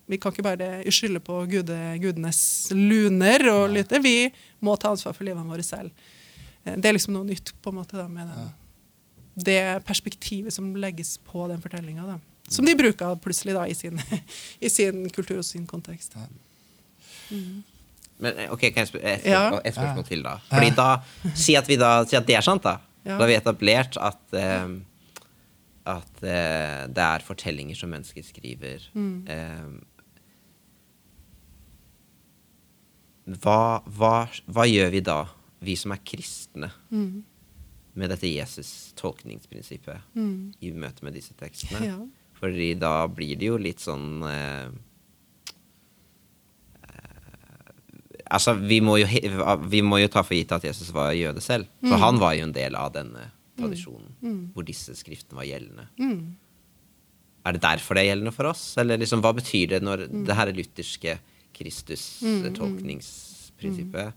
vi 0.05 0.19
kan 0.21 0.31
ikke 0.33 0.45
bare 0.45 0.67
skylde 0.93 1.19
på 1.25 1.39
gude, 1.49 1.77
gudenes 2.01 2.39
luner 2.77 3.41
og 3.49 3.71
lyte. 3.73 3.97
Vi 4.03 4.29
må 4.61 4.75
ta 4.77 4.91
ansvar 4.93 5.15
for 5.17 5.25
livene 5.25 5.49
våre 5.49 5.65
selv. 5.65 5.89
Eh, 6.63 6.75
Det 6.77 6.85
er 6.85 6.93
liksom 6.93 7.15
noe 7.15 7.25
nytt 7.25 7.53
på 7.61 7.73
en 7.73 7.79
måte 7.79 7.97
da, 7.97 8.07
med 8.07 8.29
den, 8.29 8.51
det 9.49 9.83
perspektivet 9.85 10.53
som 10.53 10.75
legges 10.75 11.17
på 11.25 11.47
den 11.49 11.61
fortellinga. 11.63 12.19
Som 12.49 12.65
de 12.65 12.75
bruker 12.77 13.15
plutselig 13.23 13.53
da, 13.57 13.63
i, 13.67 13.73
sin, 13.73 13.99
i 14.65 14.69
sin 14.69 15.05
kultur 15.09 15.37
og 15.41 15.45
sin 15.47 15.65
kontekst. 15.67 16.13
Men 17.31 18.37
eh, 18.37 18.51
ok, 18.53 18.59
kan 18.71 18.83
jeg 18.85 18.87
spørre 18.93 19.15
et, 19.17 19.25
Ja. 19.25 19.47
et 19.65 19.73
spørsmål 19.75 20.05
til, 20.07 20.21
da? 20.23 20.35
Fordi 20.51 20.69
da, 20.77 20.89
Si 21.35 21.55
at 21.57 21.67
vi 21.67 21.75
da, 21.81 22.03
si 22.07 22.15
at 22.15 22.27
det 22.27 22.35
er 22.37 22.45
sant, 22.45 22.63
da. 22.63 22.77
Ja. 23.05 23.15
Da 23.17 23.23
har 23.25 23.27
vi 23.31 23.35
etablert 23.39 23.97
at 24.01 24.33
eh, 24.37 24.67
at 25.85 26.23
eh, 26.25 26.85
det 26.89 27.03
er 27.05 27.21
fortellinger 27.21 27.75
som 27.77 27.89
mennesker 27.93 28.23
skriver. 28.25 28.87
Mm. 28.97 29.27
Eh, 29.29 29.65
hva, 33.41 33.81
hva, 33.97 34.13
hva 34.53 34.65
gjør 34.69 34.91
vi 34.93 35.01
da, 35.05 35.19
vi 35.65 35.75
som 35.79 35.91
er 35.95 36.01
kristne, 36.05 36.71
Mm. 36.93 37.23
med 37.95 38.09
dette 38.11 38.27
Jesus-tolkningsprinsippet 38.27 39.97
i 40.61 40.71
møte 40.71 41.03
med 41.05 41.13
disse 41.15 41.33
tekstene? 41.39 41.79
Mm. 41.79 41.85
Ja. 41.85 41.97
Fordi 42.45 42.75
da 42.77 43.07
blir 43.09 43.33
det 43.41 43.47
jo 43.49 43.57
litt 43.57 43.81
sånn 43.81 44.21
eh, 44.29 44.69
Altså, 48.35 48.55
vi 48.57 48.79
må, 48.81 48.95
jo, 48.97 49.05
vi 49.69 49.81
må 49.85 49.99
jo 50.01 50.07
ta 50.11 50.23
for 50.25 50.33
gitt 50.35 50.49
at 50.55 50.63
Jesus 50.65 50.89
var 50.95 51.11
jøde 51.13 51.41
selv. 51.45 51.65
Mm. 51.83 51.89
For 51.91 51.97
han 52.01 52.17
var 52.19 52.33
jo 52.35 52.43
en 52.47 52.53
del 52.55 52.73
av 52.75 52.89
denne 52.95 53.27
tradisjonen 53.55 54.15
hvor 54.55 54.63
disse 54.67 54.95
skriftene 54.97 55.37
var 55.37 55.45
gjeldende. 55.47 55.85
Mm. 56.01 56.33
Er 57.45 57.51
det 57.55 57.61
derfor 57.63 57.93
det 57.95 58.01
er 58.01 58.09
gjeldende 58.09 58.33
for 58.35 58.45
oss? 58.49 58.63
Eller 58.81 58.97
liksom, 58.99 59.21
hva 59.23 59.31
betyr 59.37 59.67
det 59.75 59.81
når 59.85 59.97
Mm. 60.09 60.23
det 60.25 60.35
her 60.39 60.47
lutherske 60.57 61.13
Kristus-tolkningsprinsippet. 61.55 64.07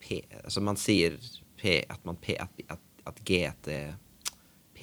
Pe- 0.00 0.28
Altså 0.44 0.60
man 0.62 0.76
sier 0.80 1.12
P, 1.58 1.62
at, 1.90 2.00
man 2.06 2.16
P, 2.16 2.26
at, 2.40 2.48
at, 2.70 2.80
at 3.06 3.20
GT 3.26 3.68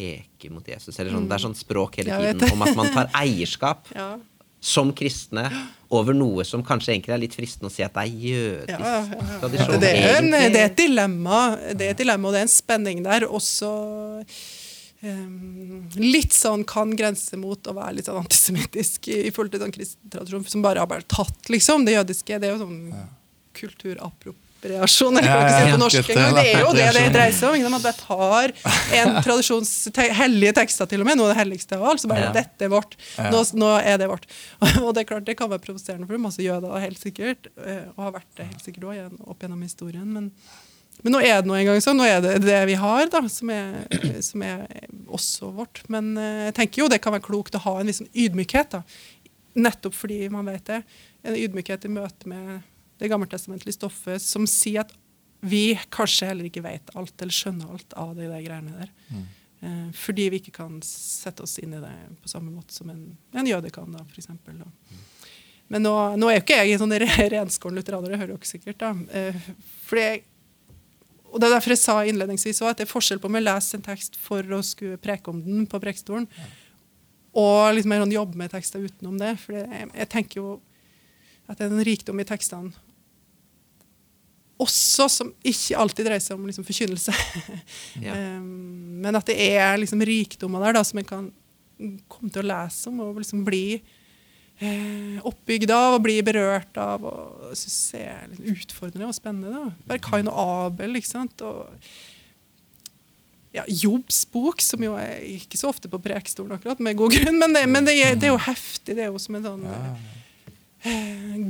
peker 0.02 0.52
mot 0.58 0.68
Jesus. 0.68 0.98
Eller 1.00 1.14
sånn, 1.14 1.28
Det 1.30 1.38
er 1.38 1.46
sånn 1.46 1.58
språk 1.60 2.02
hele 2.02 2.18
tiden 2.18 2.56
om 2.58 2.66
at 2.68 2.76
man 2.80 2.90
tar 2.94 3.12
eierskap 3.24 3.92
Ja. 3.96 4.10
som 4.62 4.92
kristne 4.94 5.46
over 5.92 6.14
noe 6.16 6.46
som 6.48 6.62
kanskje 6.64 6.94
egentlig 6.94 7.14
er 7.16 7.22
litt 7.22 7.34
fristende 7.36 7.68
å 7.70 7.74
si 7.74 7.84
at 7.84 7.94
det 7.98 8.04
er 8.08 8.12
jødisk 8.30 8.70
Ja, 8.70 8.80
ja, 8.80 9.20
ja. 9.20 9.38
tradisjon. 9.44 9.80
Det 9.84 9.90
er, 10.00 10.18
en, 10.22 10.32
det 10.32 10.60
er 10.62 10.68
et 10.70 10.78
dilemma, 10.80 11.40
det 11.76 11.88
er 11.88 11.96
et 11.96 12.02
dilemma, 12.04 12.30
og 12.30 12.36
det 12.38 12.42
er 12.44 12.48
en 12.50 12.58
spenning 12.58 13.04
der. 13.08 13.28
Også 13.30 13.72
Um, 15.02 15.88
litt 15.98 16.30
sånn 16.30 16.62
kan 16.70 16.92
grense 16.94 17.34
mot 17.42 17.66
å 17.66 17.74
være 17.74 17.96
litt 17.98 18.06
sånn 18.06 18.20
antisemittisk 18.22 19.08
i, 19.10 19.16
i 19.26 19.32
forhold 19.34 19.56
til 19.56 19.64
sånn 19.64 19.74
kristen 19.74 20.12
tradisjon, 20.14 20.44
som 20.46 20.62
bare 20.62 20.78
har 20.84 20.86
bare 20.92 21.02
tatt, 21.10 21.50
liksom. 21.50 21.88
Det 21.88 21.96
jødiske. 21.96 22.38
Det 22.38 22.52
er 22.52 22.54
jo 22.54 22.60
sånn 22.62 22.76
kulturappropriasjon, 24.62 25.18
eller 25.18 25.32
hva 25.32 25.42
skal 25.42 25.58
si 25.58 25.66
det 25.66 25.74
på 25.74 25.82
norsk 25.82 26.12
engang. 26.14 26.36
Det 26.38 26.46
er 26.52 26.62
jo 26.62 26.72
det 26.76 26.88
det 26.96 27.04
dreier 27.16 27.36
seg 27.36 27.66
om. 27.68 27.76
At 27.78 27.88
jeg 27.90 27.98
tar 28.00 28.54
en 29.00 29.14
tradisjons 29.26 29.74
hellige 30.22 30.56
tekster, 30.58 30.90
til 30.90 31.04
og 31.04 31.10
med, 31.10 31.20
noe 31.20 31.30
av 31.30 31.34
det 31.34 31.40
helligste 31.42 31.78
av 31.78 31.86
alt, 31.92 32.02
så 32.04 32.10
bare 32.12 32.32
dette 32.36 32.68
er 32.68 32.72
vårt. 32.72 32.98
Nå, 33.32 33.44
nå 33.62 33.70
er 33.80 34.02
det 34.02 34.10
vårt. 34.12 34.28
Og 34.84 34.92
det 34.96 35.04
er 35.04 35.10
klart, 35.14 35.28
det 35.28 35.38
kan 35.40 35.52
være 35.52 35.64
provoserende 35.64 36.10
for 36.10 36.22
masse 36.22 36.44
jøder, 36.44 36.74
helt 36.82 37.00
sikkert, 37.02 37.50
eh, 37.66 37.88
og 37.96 38.04
har 38.08 38.18
vært 38.20 38.36
det 38.38 38.50
helt 38.50 38.66
sikkert 38.66 38.90
òg 38.92 39.24
opp 39.30 39.44
gjennom 39.44 39.62
historien. 39.66 40.08
Men, 40.12 40.30
men 41.02 41.16
nå 41.16 41.22
er 41.24 41.42
det 41.42 41.50
nå 41.50 41.58
engang 41.58 41.82
sånn. 41.84 42.00
Nå 42.00 42.08
er 42.08 42.22
det 42.24 42.36
det 42.46 42.60
vi 42.70 42.78
har, 42.80 43.06
da, 43.12 43.24
som 43.32 43.54
er, 43.54 43.86
som 44.30 44.44
er 44.46 44.66
også 45.12 45.54
vårt. 45.58 45.84
Men 45.92 46.14
eh, 46.20 46.48
jeg 46.50 46.60
tenker 46.60 46.86
jo 46.86 46.92
det 46.92 47.02
kan 47.04 47.16
være 47.16 47.28
klokt 47.30 47.58
å 47.58 47.64
ha 47.66 47.80
en 47.80 47.92
viss 47.92 48.02
sånn 48.04 48.12
ydmykhet, 48.14 48.78
da. 48.78 48.84
nettopp 49.68 49.98
fordi 49.98 50.26
man 50.34 50.50
vet 50.50 50.68
det. 50.70 50.84
En 51.22 51.38
ydmykhet 51.38 51.86
i 51.86 51.94
møte 51.94 52.30
med 52.30 52.62
det 53.02 53.10
gammeltestamentlige 53.12 53.76
stoffet 53.80 54.22
som 54.24 54.46
sier 54.50 54.84
at 54.86 54.94
vi 55.42 55.74
kanskje 55.90 56.28
heller 56.30 56.46
ikke 56.46 56.62
vet 56.62 56.92
alt 56.96 57.18
eller 57.26 57.34
skjønner 57.34 57.72
alt 57.74 57.94
av 57.98 58.12
de 58.16 58.28
der 58.30 58.44
greiene 58.46 58.76
der. 58.78 58.92
Eh, 59.62 59.88
fordi 59.98 60.28
vi 60.34 60.40
ikke 60.42 60.54
kan 60.60 60.80
sette 60.86 61.42
oss 61.46 61.56
inn 61.62 61.74
i 61.78 61.82
det 61.82 61.94
på 62.22 62.30
samme 62.30 62.54
måte 62.54 62.74
som 62.78 62.90
en, 62.94 63.02
en 63.34 63.50
jøde 63.50 63.70
kan, 63.74 63.90
da, 63.94 64.04
for 64.06 64.22
eksempel. 64.22 64.62
Men 65.72 65.86
nå, 65.86 65.92
nå 66.20 66.30
er 66.30 66.38
jo 66.40 66.44
ikke 66.44 66.60
jeg 66.62 66.76
en 66.76 66.82
sånn 66.84 66.94
re- 67.00 67.30
renskåren 67.34 67.78
lutheraner, 67.80 68.12
det 68.14 68.20
hører 68.22 68.36
dere 68.36 68.50
sikkert. 68.50 68.78
da. 68.82 68.94
Eh, 69.18 69.38
jeg, 69.98 70.24
og 71.32 71.40
Det 71.40 71.48
er 71.48 71.54
derfor 71.56 71.72
jeg 71.74 71.80
sa 71.80 71.96
innledningsvis 72.06 72.58
også 72.60 72.70
at 72.74 72.82
det 72.82 72.86
er 72.88 72.92
forskjell 72.92 73.22
på 73.24 73.30
om 73.32 73.38
jeg 73.40 73.46
leser 73.48 73.80
en 73.80 73.86
tekst 73.86 74.18
for 74.20 74.44
å 74.58 74.62
skulle 74.68 74.98
preke 75.02 75.32
om 75.32 75.40
den 75.46 75.66
på 75.72 75.80
prekestolen, 75.82 76.28
og 77.32 77.72
litt 77.78 77.88
mer 77.88 78.02
sånn 78.04 78.12
jobbe 78.12 78.36
med 78.42 78.52
tekster 78.52 78.84
utenom 78.84 79.16
det. 79.22 79.38
For 79.40 79.56
jeg, 79.56 79.90
jeg 79.96 80.10
tenker 80.12 80.42
jo 80.42 80.48
at 81.48 81.58
det 81.58 81.70
er 81.70 81.72
en 81.78 81.86
rikdom 81.88 82.20
i 82.20 82.28
tekstene 82.28 82.74
også 84.62 85.08
som 85.12 85.32
ikke 85.48 85.80
alltid 85.80 86.08
dreier 86.08 86.24
seg 86.24 86.38
om 86.38 86.48
liksom, 86.50 86.68
forkynnelse. 86.68 87.16
Ja. 88.02 88.16
Um, 88.16 89.02
men 89.02 89.18
at 89.18 89.28
det 89.28 89.36
er 89.42 89.80
liksom 89.82 90.02
rikdommer 90.06 90.62
der 90.64 90.78
da, 90.78 90.84
som 90.86 91.00
en 91.02 91.08
kan 91.08 91.26
komme 92.12 92.30
til 92.32 92.44
å 92.44 92.50
lese 92.52 92.90
om 92.92 93.00
og 93.02 93.18
liksom 93.20 93.42
bli 93.46 93.82
eh, 94.62 95.18
oppbygd 95.26 95.74
av 95.74 95.98
og 95.98 96.04
bli 96.06 96.20
berørt 96.26 96.78
av. 96.80 97.06
og 97.10 97.52
Jeg 97.52 97.92
det 97.92 98.02
er 98.06 98.32
litt 98.32 98.50
utfordrende 98.56 99.10
og 99.10 99.18
spennende. 99.18 99.52
da. 99.52 99.86
Bare 99.90 100.04
Kain 100.06 100.30
og 100.30 100.38
Abel, 100.68 101.00
ikke 101.00 101.10
sant. 101.10 101.42
Og, 101.46 101.66
ja, 103.56 103.66
Jobbs 103.68 104.24
bok, 104.32 104.62
som 104.64 104.84
jo 104.86 104.94
er 105.00 105.20
ikke 105.26 105.60
så 105.60 105.72
ofte 105.74 105.92
på 105.92 106.00
prekestolen, 106.02 106.56
akkurat, 106.56 106.80
med 106.80 107.00
god 107.00 107.18
grunn, 107.18 107.42
men 107.42 107.58
det, 107.58 107.66
men 107.68 107.90
det, 107.90 107.98
er, 108.00 108.16
det 108.16 108.30
er 108.30 108.36
jo 108.36 108.46
heftig. 108.46 108.96
Det 108.96 109.08
er 109.08 109.12
jo 109.12 109.20
som 109.22 109.36
en 109.40 109.50
sånn 109.50 109.66
eh, 109.68 111.50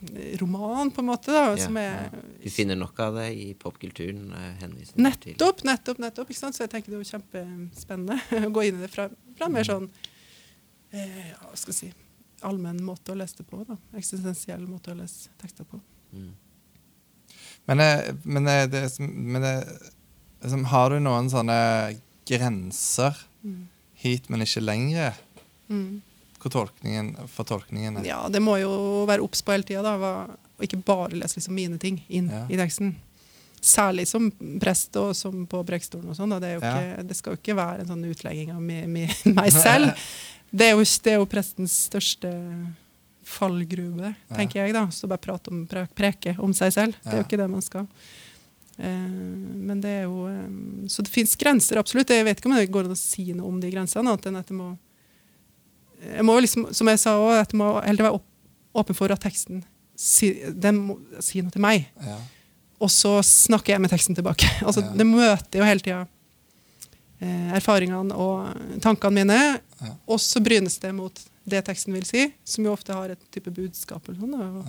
giga-roman, 0.00 0.90
på 0.90 1.00
en 1.00 1.06
måte, 1.06 1.32
da, 1.32 1.56
Ja, 1.56 1.64
som 1.64 1.76
er 1.76 2.10
Vi 2.42 2.50
finner 2.50 2.76
nok 2.76 2.98
av 3.00 3.14
det 3.14 3.28
i 3.34 3.54
popkulturen. 3.54 4.32
eh. 4.32 4.68
Nettopp, 4.96 5.64
nettopp, 5.64 5.98
nettopp. 5.98 6.30
Ikke 6.30 6.38
sant? 6.38 6.56
Så 6.56 6.64
jeg 6.64 6.70
tenker 6.70 6.92
det 6.92 7.00
er 7.00 7.18
kjempespennende 7.18 8.18
å 8.46 8.50
gå 8.54 8.62
inn 8.68 8.78
i 8.78 8.86
det 8.86 8.90
fra, 8.92 9.08
fra 9.36 9.46
en 9.46 9.52
mer 9.52 9.66
sånn 9.66 9.88
eh, 10.92 11.30
ja, 11.32 11.38
hva 11.42 11.56
skal 11.56 11.74
jeg 11.74 11.80
si, 11.80 11.92
allmenn 12.46 12.82
måte 12.84 13.12
å 13.12 13.18
lese 13.18 13.40
det 13.40 13.48
på. 13.50 13.64
da. 13.66 13.76
Eksistensiell 13.98 14.66
måte 14.68 14.92
å 14.94 14.98
lese 14.98 15.32
tekster 15.40 15.66
på. 15.68 15.80
Mm. 16.12 16.34
Men, 17.68 17.80
eh, 17.80 18.14
men, 18.24 18.46
eh, 18.46 18.66
det, 18.70 18.84
men 19.00 19.42
det, 19.42 19.56
liksom, 20.42 20.68
har 20.72 20.90
du 20.94 21.00
noen 21.02 21.30
sånne 21.32 21.58
grenser 22.28 23.16
hit, 23.98 24.28
men 24.30 24.44
ikke 24.44 24.62
lenger? 24.62 25.16
Mm. 25.68 26.02
Tolkningen, 26.46 27.16
for 27.28 27.44
tolkningen 27.44 27.98
er? 27.98 28.04
Ja, 28.06 28.28
det 28.30 28.40
må 28.40 28.54
jo 28.60 29.04
være 29.06 29.20
obs 29.26 29.42
på 29.42 29.50
hele 29.52 29.64
tida, 29.66 29.82
Og 30.58 30.62
ikke 30.64 30.78
bare 30.84 31.10
lese 31.18 31.36
liksom 31.38 31.54
mine 31.54 31.78
ting 31.78 32.00
inn 32.08 32.28
Ja. 32.30 32.46
i 32.48 32.56
teksten. 32.56 32.94
Særlig 33.60 34.06
som 34.06 34.30
prest 34.60 34.94
og 34.96 35.16
som 35.16 35.46
på 35.46 35.64
prekestolen 35.66 36.08
og 36.10 36.16
sånn. 36.16 36.40
Det, 36.40 36.60
Ja. 36.62 37.02
det 37.02 37.16
skal 37.16 37.34
jo 37.34 37.38
ikke 37.42 37.56
være 37.56 37.80
en 37.80 37.86
sånn 37.86 38.04
utlegging 38.06 38.50
av 38.54 38.60
meg, 38.62 38.86
meg 39.24 39.50
selv. 39.52 39.94
Det 40.54 40.66
er, 40.70 40.76
jo, 40.78 40.84
det 41.02 41.12
er 41.12 41.18
jo 41.18 41.26
prestens 41.26 41.72
største 41.90 42.30
fallgruve, 43.24 44.14
Ja. 44.30 44.36
tenker 44.36 44.64
jeg. 44.64 44.72
da. 44.72 44.86
Så 44.90 45.06
bare 45.08 45.18
prate 45.18 45.48
om, 45.50 45.66
pre- 45.66 45.88
preke 45.94 46.38
om 46.38 46.52
seg 46.52 46.72
selv. 46.72 46.94
Det 47.04 47.12
er 47.12 47.18
jo 47.22 47.24
ikke 47.26 47.36
det 47.42 47.50
man 47.50 47.60
skal. 47.62 47.86
Eh, 48.78 48.86
men 48.88 49.80
det 49.80 49.90
er 49.90 50.02
jo 50.04 50.26
eh, 50.28 50.86
Så 50.88 51.02
det 51.02 51.10
fins 51.10 51.34
grenser, 51.36 51.76
absolutt. 51.78 52.08
Jeg 52.08 52.24
vet 52.24 52.38
ikke 52.38 52.46
om 52.46 52.56
det 52.56 52.70
går 52.70 52.84
an 52.86 52.94
å 52.94 52.96
si 52.96 53.32
noe 53.32 53.48
om 53.48 53.60
de 53.60 53.70
grensene, 53.70 54.06
annet 54.08 54.26
enn 54.26 54.36
at 54.38 54.46
det 54.46 54.54
må 54.56 54.76
jeg 56.02 56.24
må 56.24 56.36
liksom, 56.40 56.68
som 56.74 56.88
jeg 56.92 57.00
sa 57.02 57.16
òg, 57.18 57.34
at 57.42 57.52
jeg 57.52 57.58
må 57.58 57.72
heller 57.84 58.08
være 58.10 58.20
åpen 58.78 58.94
for 58.98 59.10
at 59.14 59.22
teksten 59.24 59.62
si, 59.98 60.30
den 60.54 60.76
må 60.86 60.98
si 61.24 61.40
noe 61.42 61.50
til 61.54 61.62
meg. 61.64 61.88
Ja. 62.04 62.18
Og 62.78 62.90
så 62.94 63.16
snakker 63.26 63.74
jeg 63.74 63.82
med 63.82 63.90
teksten 63.90 64.14
tilbake. 64.18 64.46
Altså, 64.66 64.84
Ja. 64.86 64.92
Det 64.94 65.06
møter 65.08 65.58
jo 65.58 65.66
hele 65.66 65.82
tida 65.82 66.04
eh, 67.20 67.48
erfaringene 67.58 68.14
og 68.14 68.80
tankene 68.84 69.14
mine, 69.24 69.40
Ja. 69.80 69.92
og 70.06 70.18
så 70.22 70.40
brynes 70.42 70.78
det 70.82 70.92
mot 70.94 71.20
det 71.48 71.64
teksten 71.64 71.94
vil 71.94 72.04
si, 72.04 72.26
som 72.44 72.64
jo 72.66 72.72
ofte 72.74 72.92
har 72.92 73.10
et 73.14 73.20
type 73.32 73.50
budskap. 73.54 74.08
eller 74.08 74.20
sånn. 74.20 74.34
Og, 74.36 74.66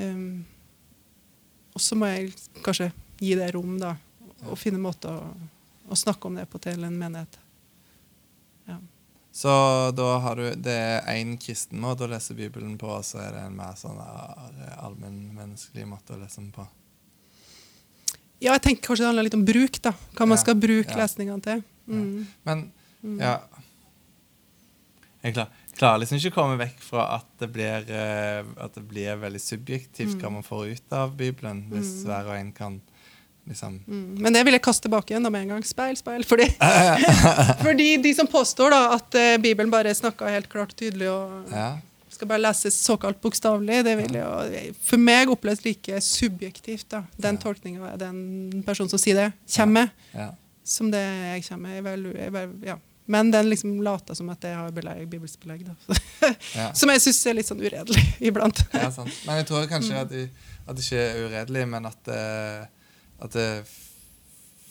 um, 0.00 0.44
og 1.74 1.80
så 1.82 1.98
må 1.98 2.06
jeg 2.08 2.32
kanskje 2.64 2.90
gi 3.20 3.34
det 3.36 3.50
rom, 3.54 3.74
da, 3.78 3.96
og 4.48 4.56
finne 4.58 4.80
måter 4.80 5.12
å, 5.12 5.34
å 5.90 5.98
snakke 5.98 6.26
om 6.30 6.38
det 6.40 6.46
på 6.50 6.58
til 6.62 6.82
en 6.86 6.96
menighet. 6.96 7.36
Så 9.32 9.48
da 9.94 10.08
har 10.24 10.36
du 10.36 10.54
Det 10.58 10.74
er 10.74 11.04
én 11.14 11.36
kristen 11.38 11.78
måte 11.80 12.04
å 12.04 12.10
lese 12.10 12.34
Bibelen 12.34 12.76
på, 12.78 12.88
og 12.90 13.04
så 13.06 13.20
er 13.22 13.32
det 13.36 13.44
en 13.46 13.56
mer 13.56 13.76
sånn 13.78 13.98
eh, 14.02 14.74
allmennmenneskelig 14.82 15.86
måte 15.86 16.16
å 16.16 16.20
lese 16.20 16.40
den 16.42 16.50
på. 16.54 16.66
Ja, 18.40 18.54
jeg 18.56 18.62
tenker 18.64 18.88
kanskje 18.88 19.04
det 19.04 19.10
handler 19.10 19.26
litt 19.28 19.36
om 19.38 19.44
bruk, 19.46 19.78
da. 19.84 19.92
Hva 20.16 20.26
man 20.26 20.38
Ja, 20.38 20.42
skal 20.42 20.56
bruke 20.56 20.90
ja. 20.90 20.98
lesningene 21.02 21.42
til. 21.44 21.62
Mm. 21.86 22.26
Men 22.44 22.70
ja 23.20 23.38
Jeg 25.22 25.34
klarer, 25.34 25.50
klarer 25.76 26.00
liksom 26.00 26.16
ikke 26.18 26.30
å 26.32 26.36
komme 26.36 26.56
vekk 26.60 26.78
fra 26.84 27.06
at 27.18 27.26
det 27.40 27.48
blir, 27.52 27.84
eh, 27.92 28.44
at 28.56 28.74
det 28.76 28.82
blir 28.88 29.18
veldig 29.20 29.40
subjektivt 29.40 30.16
hva 30.20 30.30
man 30.32 30.42
får 30.46 30.70
ut 30.74 30.92
av 30.96 31.12
Bibelen, 31.16 31.66
hvis 31.70 32.02
hver 32.08 32.30
og 32.30 32.36
en 32.38 32.52
kan 32.56 32.80
liksom 33.50 33.76
Mm. 33.86 34.16
Men 34.22 34.32
det 34.32 34.44
vil 34.46 34.54
jeg 34.56 34.62
kaste 34.62 34.86
tilbake 34.88 35.10
igjen 35.12 35.26
da 35.26 35.30
med 35.34 35.42
en 35.42 35.48
gang. 35.56 35.64
Speil, 35.66 35.96
speil. 35.98 36.24
Fordi, 36.24 36.46
fordi 37.64 37.96
de 38.02 38.14
som 38.14 38.26
påstår 38.30 38.70
da 38.74 38.80
at 38.96 39.14
eh, 39.18 39.36
Bibelen 39.42 39.70
bare 39.72 39.94
snakker 39.94 40.30
helt 40.30 40.48
klart 40.52 40.74
tydelig 40.78 41.08
og 41.10 41.50
Ja. 41.52 41.78
skal 42.10 42.28
bare 42.28 42.42
leses 42.42 42.76
såkalt 42.84 43.20
bokstavelig, 43.22 43.82
det 43.86 43.96
vil 43.96 44.16
jo 44.18 44.26
for 44.84 44.98
meg 45.00 45.30
oppleves 45.32 45.62
like 45.64 46.00
subjektivt, 46.04 46.88
da. 46.92 47.04
Den 47.16 47.38
tolkninga 47.40 47.94
den 47.96 48.62
personen 48.66 48.90
som 48.92 48.98
sier 49.00 49.14
det, 49.16 49.28
kommer 49.56 49.86
med, 49.86 49.88
ja. 50.12 50.26
som 50.64 50.90
det 50.92 51.00
jeg 51.00 51.44
kommer 51.48 51.68
med. 51.68 51.76
Jeg 51.78 51.84
vel, 51.86 52.04
jeg 52.18 52.32
vel, 52.34 52.52
ja. 52.66 52.76
Men 53.10 53.30
den 53.32 53.48
liksom 53.50 53.80
later 53.82 54.14
som 54.14 54.28
at 54.30 54.44
jeg 54.46 54.54
har 54.54 54.70
belegg, 54.70 55.06
bibelsk 55.10 55.40
belegg. 55.46 55.64
Ja. 56.54 56.72
Som 56.74 56.90
jeg 56.92 57.00
syns 57.02 57.22
er 57.26 57.34
litt 57.38 57.48
sånn 57.48 57.62
uredelig 57.62 58.02
iblant. 58.28 58.60
Ja, 58.74 58.90
sant. 58.94 59.10
Men 59.26 59.40
jeg 59.40 59.46
tror 59.48 59.64
kanskje 59.70 59.94
Mm. 59.96 60.02
at, 60.02 60.12
at 60.68 60.76
det 60.76 60.84
ikke 60.84 61.00
er 61.06 61.24
uredelig, 61.24 61.64
men 61.72 61.86
at, 61.88 62.08
eh, 62.12 62.66
at 63.22 63.32
det, 63.36 63.46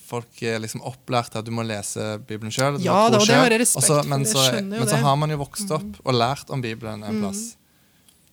folk 0.10 0.42
er 0.42 0.58
liksom 0.64 0.82
opplært 0.90 1.30
til 1.34 1.42
at 1.44 1.46
du 1.48 1.52
må 1.54 1.62
lese 1.68 2.18
Bibelen 2.26 2.52
sjøl. 2.54 2.80
Ja 2.82 3.04
da, 3.12 3.20
og 3.22 3.28
det 3.30 3.36
har 3.38 3.52
jeg 3.54 3.62
respekt 3.62 3.88
for, 3.92 4.10
Men, 4.10 4.26
jeg 4.26 4.34
så, 4.34 4.44
skjønner 4.50 4.82
men 4.82 4.90
så. 4.90 4.98
Mm. 4.98 5.04
har 5.06 5.16
man 5.22 5.30
jo 5.36 5.40
vokst 5.44 5.72
opp 5.76 6.00
og 6.04 6.14
lært 6.18 6.50
om 6.56 6.62
Bibelen 6.66 7.04
en 7.06 7.20
plass. 7.22 7.44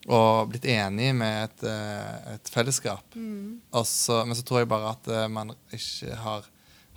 Og 0.07 0.47
blitt 0.53 0.65
enig 0.71 1.09
med 1.19 1.49
et, 1.49 1.63
eh, 1.67 2.35
et 2.37 2.49
fellesskap. 2.53 3.03
Mm. 3.19 3.57
Og 3.75 3.83
så, 3.89 4.21
men 4.25 4.37
så 4.39 4.45
tror 4.47 4.61
jeg 4.63 4.69
bare 4.71 4.93
at 4.95 5.09
eh, 5.11 5.25
man 5.27 5.51
ikke 5.75 6.15
har 6.23 6.45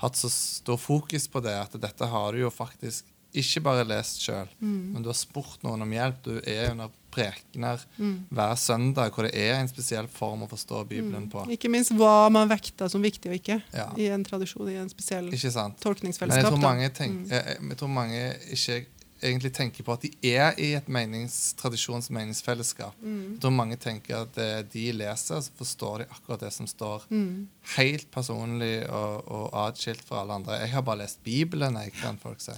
hatt 0.00 0.16
så 0.16 0.30
stor 0.32 0.78
fokus 0.80 1.26
på 1.28 1.42
det. 1.44 1.56
At 1.58 1.74
dette 1.82 2.06
har 2.06 2.32
du 2.32 2.44
jo 2.44 2.52
faktisk 2.54 3.08
ikke 3.36 3.60
bare 3.66 3.84
lest 3.86 4.22
sjøl, 4.24 4.48
Mm. 4.62 4.92
men 4.94 5.02
du 5.02 5.08
har 5.10 5.18
spurt 5.18 5.60
noen 5.62 5.82
om 5.84 5.90
hjelp. 5.94 6.22
Du 6.24 6.38
er 6.40 6.70
under 6.72 6.88
prekener 7.10 7.80
Mm. 7.98 8.26
hver 8.32 8.54
søndag 8.56 9.10
hvor 9.14 9.26
det 9.26 9.34
er 9.34 9.54
en 9.60 9.68
spesiell 9.68 10.06
form 10.08 10.42
å 10.42 10.48
forstå 10.48 10.84
Bibelen 10.88 11.28
på. 11.30 11.44
Ikke 11.50 11.68
minst 11.70 11.92
hva 11.92 12.30
man 12.30 12.48
vekter 12.48 12.88
som 12.88 13.02
viktig 13.02 13.30
og 13.30 13.36
ikke 13.40 13.62
Ja. 13.74 13.88
i 13.96 14.06
en 14.08 14.24
tradisjon, 14.24 14.68
i 14.70 14.76
en 14.76 14.88
spesiell 14.88 15.30
tolkningsfellesskap. 15.30 16.28
Men 16.28 16.44
jeg 16.44 16.44
tror 16.52 16.60
mange, 16.60 16.88
tenk, 16.90 17.12
Mm. 17.12 17.28
jeg, 17.30 17.44
jeg, 17.46 17.68
jeg 17.68 17.76
tror 17.78 17.88
mange 17.88 18.36
ikke 18.52 18.86
egentlig 19.22 19.52
tenker 19.56 19.84
på 19.86 19.92
at 19.94 20.02
de 20.06 20.10
er 20.34 20.54
i 20.60 20.70
et 20.78 20.88
menings, 20.88 21.52
tradisjons 21.60 22.10
meningsfellesskap. 22.14 22.94
Mm. 23.02 23.36
Da 23.42 23.50
mange 23.52 23.76
tenker 23.80 24.22
at 24.24 24.38
de 24.72 24.84
leser, 24.96 25.40
så 25.44 25.50
forstår 25.58 26.02
de 26.04 26.06
akkurat 26.10 26.40
det 26.46 26.52
som 26.56 26.66
står. 26.70 27.04
Mm. 27.10 27.48
Helt 27.76 28.08
personlig 28.14 28.86
og, 28.88 29.28
og 29.28 29.58
atskilt 29.66 30.02
fra 30.08 30.22
alle 30.22 30.38
andre. 30.40 30.58
Jeg 30.64 30.72
har 30.74 30.82
bare 30.86 31.02
lest 31.04 31.20
Bibelen, 31.26 31.76
jeg, 31.84 31.92
kan 32.00 32.18
folk 32.22 32.40
si. 32.40 32.56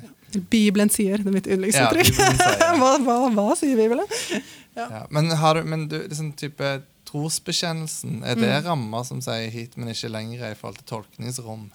Bibelen 0.53 0.91
sier, 0.93 1.19
det 1.19 1.29
er 1.33 1.37
mitt 1.39 1.47
Ja, 1.51 1.57
yndlingsuttrykk. 1.59 2.15
Ja, 2.19 2.31
sier. 2.39 2.77
hva, 2.81 2.93
hva, 3.05 3.19
hva 3.37 3.49
sier 3.59 3.77
Bibelen? 3.81 4.07
Ja. 4.73 5.03
Men, 5.13 5.27
har 5.37 5.59
du, 5.59 5.67
men 5.69 5.83
du, 5.91 5.99
liksom 6.09 6.31
type 6.41 6.65
trosbekjennelsen, 7.05 8.23
er 8.25 8.35
det 8.41 8.49
Mm. 8.49 8.65
rammer 8.71 9.03
som 9.05 9.21
sier 9.21 9.51
hit, 9.53 9.77
men 9.77 9.89
ikke 9.93 10.09
lenger 10.09 10.51
i 10.51 10.55
forhold 10.57 10.79
til 10.79 10.87
tolkningsrom? 10.95 11.67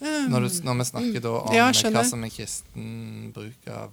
Når, 0.00 0.44
du, 0.44 0.58
når 0.66 0.78
vi 0.78 0.84
snakker 0.92 1.22
da 1.24 1.32
om 1.40 1.48
Mm. 1.48 1.56
Ja, 1.58 1.70
hva 1.90 2.04
som 2.06 2.22
er 2.24 2.30
kristen 2.30 3.32
bruk 3.34 3.70
av 3.72 3.90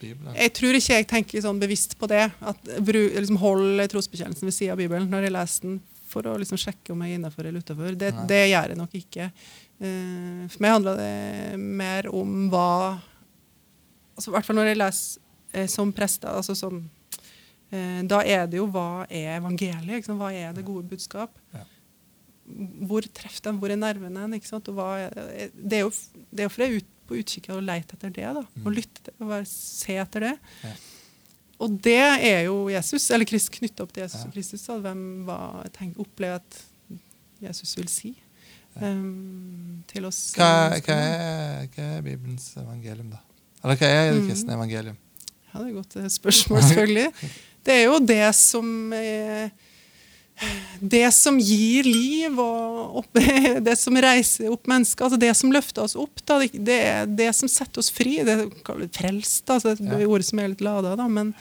Bibelen? 0.00 0.34
Jeg 0.34 0.52
tror 0.56 0.74
ikke 0.78 0.98
jeg 0.98 1.06
tenker 1.10 1.44
sånn 1.44 1.60
bevisst 1.62 1.96
på 2.00 2.08
det. 2.10 2.24
At 2.42 2.70
liksom 2.82 3.38
Hold 3.38 3.84
trosbekjennelsen 3.92 4.48
ved 4.48 4.56
siden 4.56 4.74
av 4.74 4.80
Bibelen 4.82 5.10
når 5.10 5.28
jeg 5.28 5.36
leser 5.36 5.68
den, 5.68 5.80
for 6.10 6.26
å 6.30 6.36
liksom 6.38 6.58
sjekke 6.60 6.92
om 6.94 7.02
jeg 7.02 7.14
er 7.14 7.18
innafor 7.20 7.46
eller 7.46 7.62
utafor. 7.64 7.94
Det, 7.98 8.12
det 8.30 8.42
gjør 8.50 8.74
jeg 8.74 8.78
nok 8.78 8.92
ikke. 8.98 9.30
Eh, 9.82 10.42
for 10.50 10.62
meg 10.62 10.74
handler 10.76 11.00
det 11.00 11.58
mer 11.58 12.06
om 12.14 12.48
hva 12.52 12.68
altså, 14.14 14.30
I 14.30 14.34
hvert 14.36 14.46
fall 14.46 14.58
når 14.60 14.70
jeg 14.70 14.78
leser 14.82 15.22
eh, 15.54 15.68
som 15.70 15.92
prester. 15.94 16.30
Altså, 16.30 16.54
som, 16.58 16.82
eh, 17.70 18.02
da 18.10 18.22
er 18.22 18.46
det 18.50 18.60
jo 18.60 18.68
hva 18.70 19.04
er 19.08 19.38
evangeliet? 19.38 20.10
Hva 20.10 20.30
er 20.34 20.54
det 20.54 20.66
gode 20.66 20.86
budskap? 20.90 21.34
Ja. 21.54 21.64
Hvor 22.88 23.06
treffer 23.16 23.46
den? 23.48 23.58
Hvor 23.62 23.72
er 23.72 23.76
nervene? 23.80 24.20
hen, 24.26 24.34
er, 24.34 25.50
det, 25.54 25.78
er 25.78 25.84
jo, 25.86 25.92
det 26.30 26.44
er 26.44 26.48
jo 26.48 26.52
jeg 26.64 26.72
er 26.72 26.76
ut, 26.82 26.90
på 27.08 27.18
utkikk 27.20 27.48
og 27.52 27.62
leter 27.64 27.96
etter 27.98 28.10
det. 28.16 28.26
da, 28.38 28.42
Og 28.64 28.72
lytte 28.72 29.12
og 29.20 29.28
bare 29.28 29.44
se 29.48 29.96
etter 30.00 30.20
det. 30.28 30.34
Ja. 30.64 30.74
Og 31.64 31.78
det 31.84 31.96
er 32.00 32.42
jo 32.48 32.68
Jesus, 32.72 33.10
eller 33.14 33.24
Krist 33.28 33.50
knytta 33.54 33.84
opp 33.84 33.92
til 33.94 34.02
Jesus 34.04 34.24
Ja. 34.24 34.30
Kristus. 34.34 34.64
Da, 34.66 34.76
hvem 34.84 35.02
hva 35.28 35.38
jeg 35.64 35.72
tenker, 35.78 36.00
opplever 36.04 36.40
at 36.42 36.60
Jesus 37.44 37.76
vil 37.76 37.88
si 37.92 38.14
um, 38.80 39.82
til 39.90 40.04
oss. 40.08 40.32
Hva, 40.36 40.48
hva, 40.84 40.96
er, 40.98 41.68
hva 41.74 41.86
er 41.98 42.02
Bibelens 42.06 42.50
evangelium, 42.60 43.10
da? 43.14 43.20
Eller 43.64 43.78
hva 43.80 43.88
er 43.88 44.12
det 44.12 44.22
Mm. 44.44 44.50
evangelium? 44.58 44.96
Ja, 45.54 45.60
det 45.60 45.66
er 45.66 45.68
et 45.70 45.74
godt 45.78 45.96
eh, 45.96 46.08
spørsmål, 46.10 46.62
selvfølgelig. 46.62 47.08
Det 47.64 47.72
er 47.72 47.84
jo 47.86 47.98
det 48.04 48.34
som 48.36 48.92
eh, 48.92 49.48
Det 50.80 51.06
som 51.14 51.38
gir 51.40 51.86
liv, 51.86 52.38
og 52.40 52.98
opp, 53.00 53.20
det 53.66 53.76
som 53.78 53.96
reiser 54.02 54.50
opp 54.52 54.66
mennesker. 54.70 55.06
altså 55.06 55.18
Det 55.20 55.30
som 55.38 55.52
løfter 55.54 55.86
oss 55.86 55.94
opp. 55.96 56.24
Da, 56.26 56.40
det, 56.52 56.78
er 56.78 57.06
det 57.06 57.30
som 57.38 57.48
setter 57.48 57.80
oss 57.80 57.92
fri. 57.94 58.18
Det 58.26 58.36
kalles 58.66 58.92
frelst, 58.96 59.46
altså 59.48 59.76
så 59.76 59.84
det 59.84 60.00
er 60.00 60.10
ordet 60.10 60.28
som 60.28 60.42
er 60.42 60.52
litt 60.52 60.64
lada. 60.64 60.96
Da, 60.98 61.08
men 61.08 61.32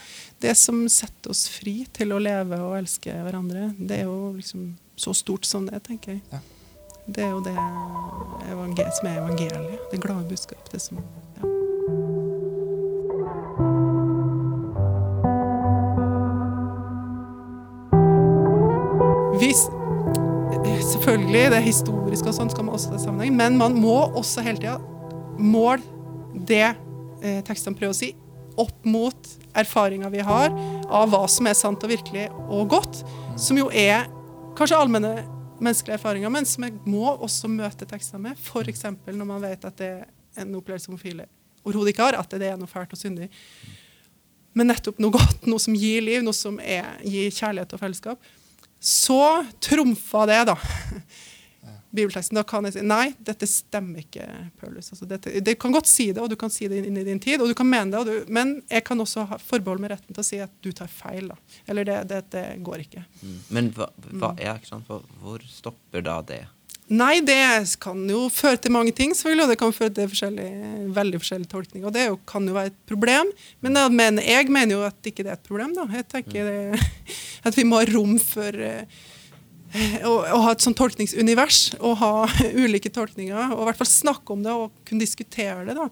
det 0.43 0.55
som 0.59 0.85
setter 0.91 1.33
oss 1.33 1.47
fri 1.51 1.83
til 1.95 2.13
å 2.13 2.21
leve 2.21 2.61
og 2.61 2.77
elske 2.81 3.13
hverandre, 3.25 3.71
det 3.77 4.03
er 4.03 4.09
jo 4.09 4.33
liksom 4.37 4.73
så 4.95 5.13
stort 5.17 5.47
som 5.49 5.65
det, 5.67 5.81
tenker 5.87 6.17
jeg. 6.17 6.43
Det 7.05 7.25
er 7.25 7.33
jo 7.33 7.41
det 7.43 8.87
som 8.95 9.09
er 9.09 9.19
evangeliet. 9.19 9.79
Det 9.91 9.99
glade 10.03 10.29
budskap. 10.29 10.69
Det 10.71 10.79
som, 10.79 11.01
ja. 19.43 20.79
Selvfølgelig, 20.83 21.43
det 21.51 21.61
historiske 21.65 22.29
og 22.29 22.35
sånn 22.35 22.51
skal 22.51 22.67
man 22.67 22.77
også 22.77 22.93
ta 22.93 22.99
sammenheng, 23.01 23.35
men 23.35 23.57
man 23.59 23.75
må 23.79 23.95
også 24.15 24.43
hele 24.45 24.61
tida 24.61 24.77
måle 25.39 25.81
det 26.47 26.65
eh, 26.65 27.39
tekstene 27.45 27.77
prøver 27.77 27.93
å 27.93 27.97
si, 27.97 28.11
opp 28.59 28.85
mot 28.85 29.29
erfaringa 29.57 30.09
vi 30.13 30.21
har 30.25 30.53
av 30.85 31.09
hva 31.09 31.23
som 31.31 31.47
er 31.49 31.57
sant 31.57 31.83
og 31.85 31.91
virkelig 31.91 32.27
og 32.45 32.67
godt, 32.73 33.01
som 33.39 33.57
jo 33.57 33.69
er 33.69 34.05
kanskje 34.57 34.77
allmenne 34.77 35.13
menneskelige 35.63 35.97
erfaringer, 35.97 36.33
men 36.33 36.45
som 36.49 36.65
jeg 36.67 36.75
må 36.89 37.05
også 37.13 37.49
møte 37.51 37.87
tekstene 37.89 38.29
med. 38.29 38.41
F.eks. 38.41 38.85
når 39.07 39.27
man 39.29 39.41
vet 39.43 39.65
at 39.65 39.79
det 39.79 39.89
er 39.93 40.43
en 40.43 40.53
opplevelse 40.59 40.91
homofile 40.91 41.27
overhodet 41.63 41.93
ikke 41.93 42.09
har, 42.09 42.19
at 42.19 42.37
det 42.39 42.49
er 42.49 42.59
noe 42.59 42.69
fælt 42.69 42.93
og 42.93 42.99
syndig. 42.99 43.29
Men 44.53 44.69
nettopp 44.69 44.99
noe 45.01 45.13
godt, 45.15 45.47
noe 45.49 45.61
som 45.61 45.75
gir 45.77 46.03
liv, 46.05 46.21
noe 46.25 46.35
som 46.35 46.59
er, 46.61 46.97
gir 47.07 47.31
kjærlighet 47.33 47.73
og 47.73 47.81
fellesskap. 47.81 48.33
Så 48.83 49.45
trumfa 49.63 50.25
det, 50.25 50.41
da. 50.51 50.57
Bibelteksten. 51.93 52.35
Da 52.35 52.43
kan 52.43 52.65
jeg 52.65 52.73
si 52.73 52.81
nei, 52.83 53.13
dette 53.21 53.47
stemmer 53.47 54.01
ikke, 54.01 54.25
Paulus. 54.59 54.89
Altså, 54.91 55.05
dette, 55.07 55.31
det 55.45 55.53
kan 55.61 55.71
godt 55.75 55.87
si 55.87 56.07
det, 56.09 56.23
og 56.23 56.31
du 56.31 56.35
kan 56.39 56.51
si 56.51 56.65
det 56.67 56.81
inn 56.81 56.97
i 56.97 57.05
din 57.05 57.21
tid, 57.21 57.39
og 57.39 57.51
du 57.51 57.53
kan 57.55 57.69
mene 57.69 57.93
det, 57.93 58.01
og 58.01 58.09
du, 58.09 58.31
men 58.33 58.55
jeg 58.65 58.83
kan 58.87 58.99
også 58.99 59.27
ha, 59.29 59.37
forbeholde 59.39 59.85
meg 59.85 59.93
retten 59.93 60.17
til 60.17 60.23
å 60.23 60.25
si 60.25 60.41
at 60.41 60.51
du 60.65 60.71
tar 60.75 60.89
feil. 60.91 61.29
da. 61.29 61.37
Eller 61.69 61.87
det, 61.87 61.99
det, 62.09 62.19
det 62.33 62.43
går 62.65 62.83
ikke. 62.87 63.05
Mm. 63.21 63.37
Men 63.55 63.71
hva, 63.77 63.87
hva 64.09 64.33
er, 64.33 64.49
ja, 64.49 64.57
ikke 64.57 64.71
sant? 64.73 64.91
Hvor 65.21 65.45
stopper 65.47 66.03
da 66.03 66.17
det? 66.33 66.41
Nei, 66.91 67.21
det 67.23 67.39
kan 67.79 68.01
jo 68.11 68.25
føre 68.33 68.59
til 68.59 68.73
mange 68.75 68.91
ting, 68.95 69.13
selvfølgelig, 69.15 69.45
og 69.45 69.51
det 69.53 69.59
kan 69.61 69.75
føre 69.75 69.93
til 69.95 70.09
forskjellig, 70.11 70.47
veldig 70.93 71.21
forskjellige 71.21 71.51
tolkninger. 71.53 71.87
Og 71.87 71.95
det 71.95 72.03
jo, 72.09 72.17
kan 72.27 72.47
jo 72.47 72.55
være 72.57 72.73
et 72.73 72.81
problem. 72.89 73.31
Men 73.63 73.79
jeg 73.79 73.93
mener, 73.95 74.27
jeg 74.27 74.51
mener 74.51 74.75
jo 74.75 74.83
at 74.89 75.09
ikke 75.09 75.23
det 75.23 75.31
er 75.31 75.39
et 75.39 75.47
problem. 75.47 75.71
da. 75.77 75.87
Jeg 75.95 76.09
tenker 76.11 76.49
det, 76.49 76.89
at 77.47 77.55
vi 77.55 77.65
må 77.67 77.79
ha 77.79 77.87
rom 77.87 78.17
for 78.19 78.59
eh, 78.67 78.83
å, 80.03 80.11
å 80.11 80.41
ha 80.43 80.51
et 80.51 80.65
sånt 80.65 80.77
tolkningsunivers, 80.77 81.61
og 81.79 81.95
ha 82.03 82.11
ulike 82.65 82.91
tolkninger, 82.93 83.55
og 83.55 83.63
i 83.63 83.69
hvert 83.69 83.79
fall 83.79 83.91
snakke 83.93 84.35
om 84.35 84.43
det 84.43 84.57
og 84.65 84.75
kunne 84.83 85.07
diskutere 85.07 85.63
det. 85.69 85.77
da. 85.79 85.87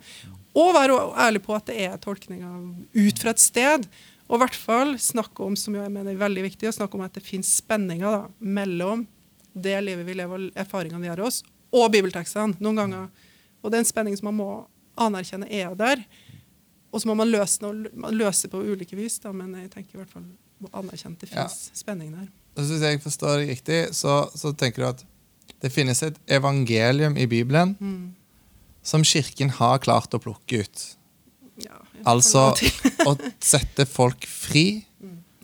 Og 0.60 0.74
være 0.76 1.00
ærlig 1.24 1.44
på 1.46 1.56
at 1.56 1.72
det 1.72 1.80
er 1.88 1.96
tolkninger 2.04 2.68
ut 3.00 3.24
fra 3.24 3.32
et 3.32 3.40
sted. 3.40 3.88
Og 4.28 4.36
i 4.36 4.44
hvert 4.44 4.60
fall 4.60 4.94
snakke 5.00 5.48
om, 5.48 5.56
som 5.60 5.80
jeg 5.80 5.88
mener 5.88 6.12
er 6.12 6.20
veldig 6.20 6.46
viktig, 6.50 6.68
å 6.68 6.76
snakke 6.76 7.00
om 7.00 7.08
at 7.08 7.16
det 7.16 7.24
finnes 7.24 7.50
spenninger 7.64 8.12
da, 8.12 8.28
mellom 8.44 9.08
det 9.54 9.78
livet 9.84 10.06
vi 10.08 10.14
lever, 10.14 10.48
og 10.50 10.60
erfaringene 10.60 11.02
vi 11.02 11.10
har 11.12 11.20
oss, 11.24 11.42
og 11.72 11.92
bibeltekstene 11.94 12.58
noen 12.60 12.76
ganger. 12.82 13.10
Og 13.64 13.72
det 13.72 13.78
er 13.80 13.84
en 13.86 13.90
spenning 13.90 14.18
som 14.18 14.30
man 14.32 14.40
må 14.40 14.50
anerkjenne 14.98 15.48
er 15.52 15.74
der. 15.76 16.04
Og 16.92 17.00
så 17.02 17.08
må 17.08 17.16
man 17.16 17.30
løse, 17.32 17.62
man 17.96 18.14
løse 18.18 18.50
på 18.52 18.60
ulike 18.68 18.96
vis, 19.00 19.20
da, 19.24 19.32
men 19.32 19.54
jeg 19.62 19.70
tenker 19.72 19.96
i 19.96 20.02
hvert 20.02 20.12
fall 20.12 20.26
må 20.62 20.70
anerkjenne 20.78 21.16
at 21.18 21.22
det 21.24 21.30
Ja. 21.32 21.48
finnes 21.48 21.72
spenning 21.74 22.12
der. 22.14 22.28
Hvis 22.56 22.82
jeg 22.84 23.00
forstår 23.02 23.38
det 23.40 23.48
riktig, 23.50 23.78
så, 23.96 24.30
så 24.36 24.52
tenker 24.54 24.84
du 24.84 24.88
at 24.90 25.06
det 25.62 25.72
finnes 25.72 26.02
et 26.04 26.18
evangelium 26.28 27.16
i 27.18 27.26
Bibelen 27.26 27.76
Mm. 27.80 28.14
som 28.84 29.04
Kirken 29.04 29.50
har 29.50 29.80
klart 29.80 30.12
å 30.14 30.20
plukke 30.20 30.60
ut. 30.66 30.96
Ja, 31.62 31.78
Altså 32.06 32.52
å 33.06 33.16
sette 33.40 33.86
folk 33.86 34.26
fri 34.26 34.86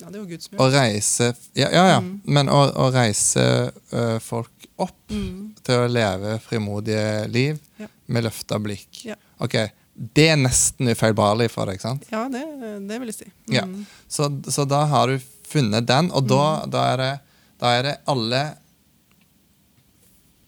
ja, 0.07 0.11
det 0.13 0.15
er 0.15 0.21
jo 0.23 0.29
Guds 0.31 0.47
som 0.47 0.61
Å 0.63 0.67
reise 0.71 1.27
Ja, 1.59 1.67
ja, 1.75 1.83
ja. 1.91 1.97
Mm. 1.99 2.13
men 2.37 2.47
å, 2.53 2.61
å 2.71 2.87
reise 2.95 3.43
ø, 3.91 4.05
folk 4.23 4.67
opp 4.79 4.93
Mm. 5.11 5.53
til 5.63 5.83
å 5.83 5.87
leve 5.91 6.37
frimodige 6.43 7.27
liv 7.31 7.59
Ja. 7.79 7.87
med 8.07 8.23
løfta 8.25 8.57
blikk. 8.59 9.03
Ja. 9.07 9.15
Ok, 9.43 9.55
Det 9.97 10.27
er 10.29 10.35
nesten 10.37 10.87
ufeilbarlig 10.91 11.49
for 11.49 11.65
deg, 11.65 11.79
sant? 11.81 12.03
Ja, 12.11 12.27
det, 12.29 12.43
det 12.87 12.99
vil 13.01 13.09
jeg 13.09 13.15
si. 13.17 13.31
Ja. 13.49 13.63
Mm. 13.65 13.85
Så, 14.07 14.27
så 14.53 14.65
da 14.69 14.83
har 14.85 15.07
du 15.09 15.17
funnet 15.49 15.87
den, 15.89 16.11
og 16.13 16.27
da, 16.29 16.65
da, 16.69 16.83
er, 16.93 16.97
det, 17.01 17.13
da 17.59 17.71
er 17.79 17.83
det 17.87 17.95
alle 18.07 18.41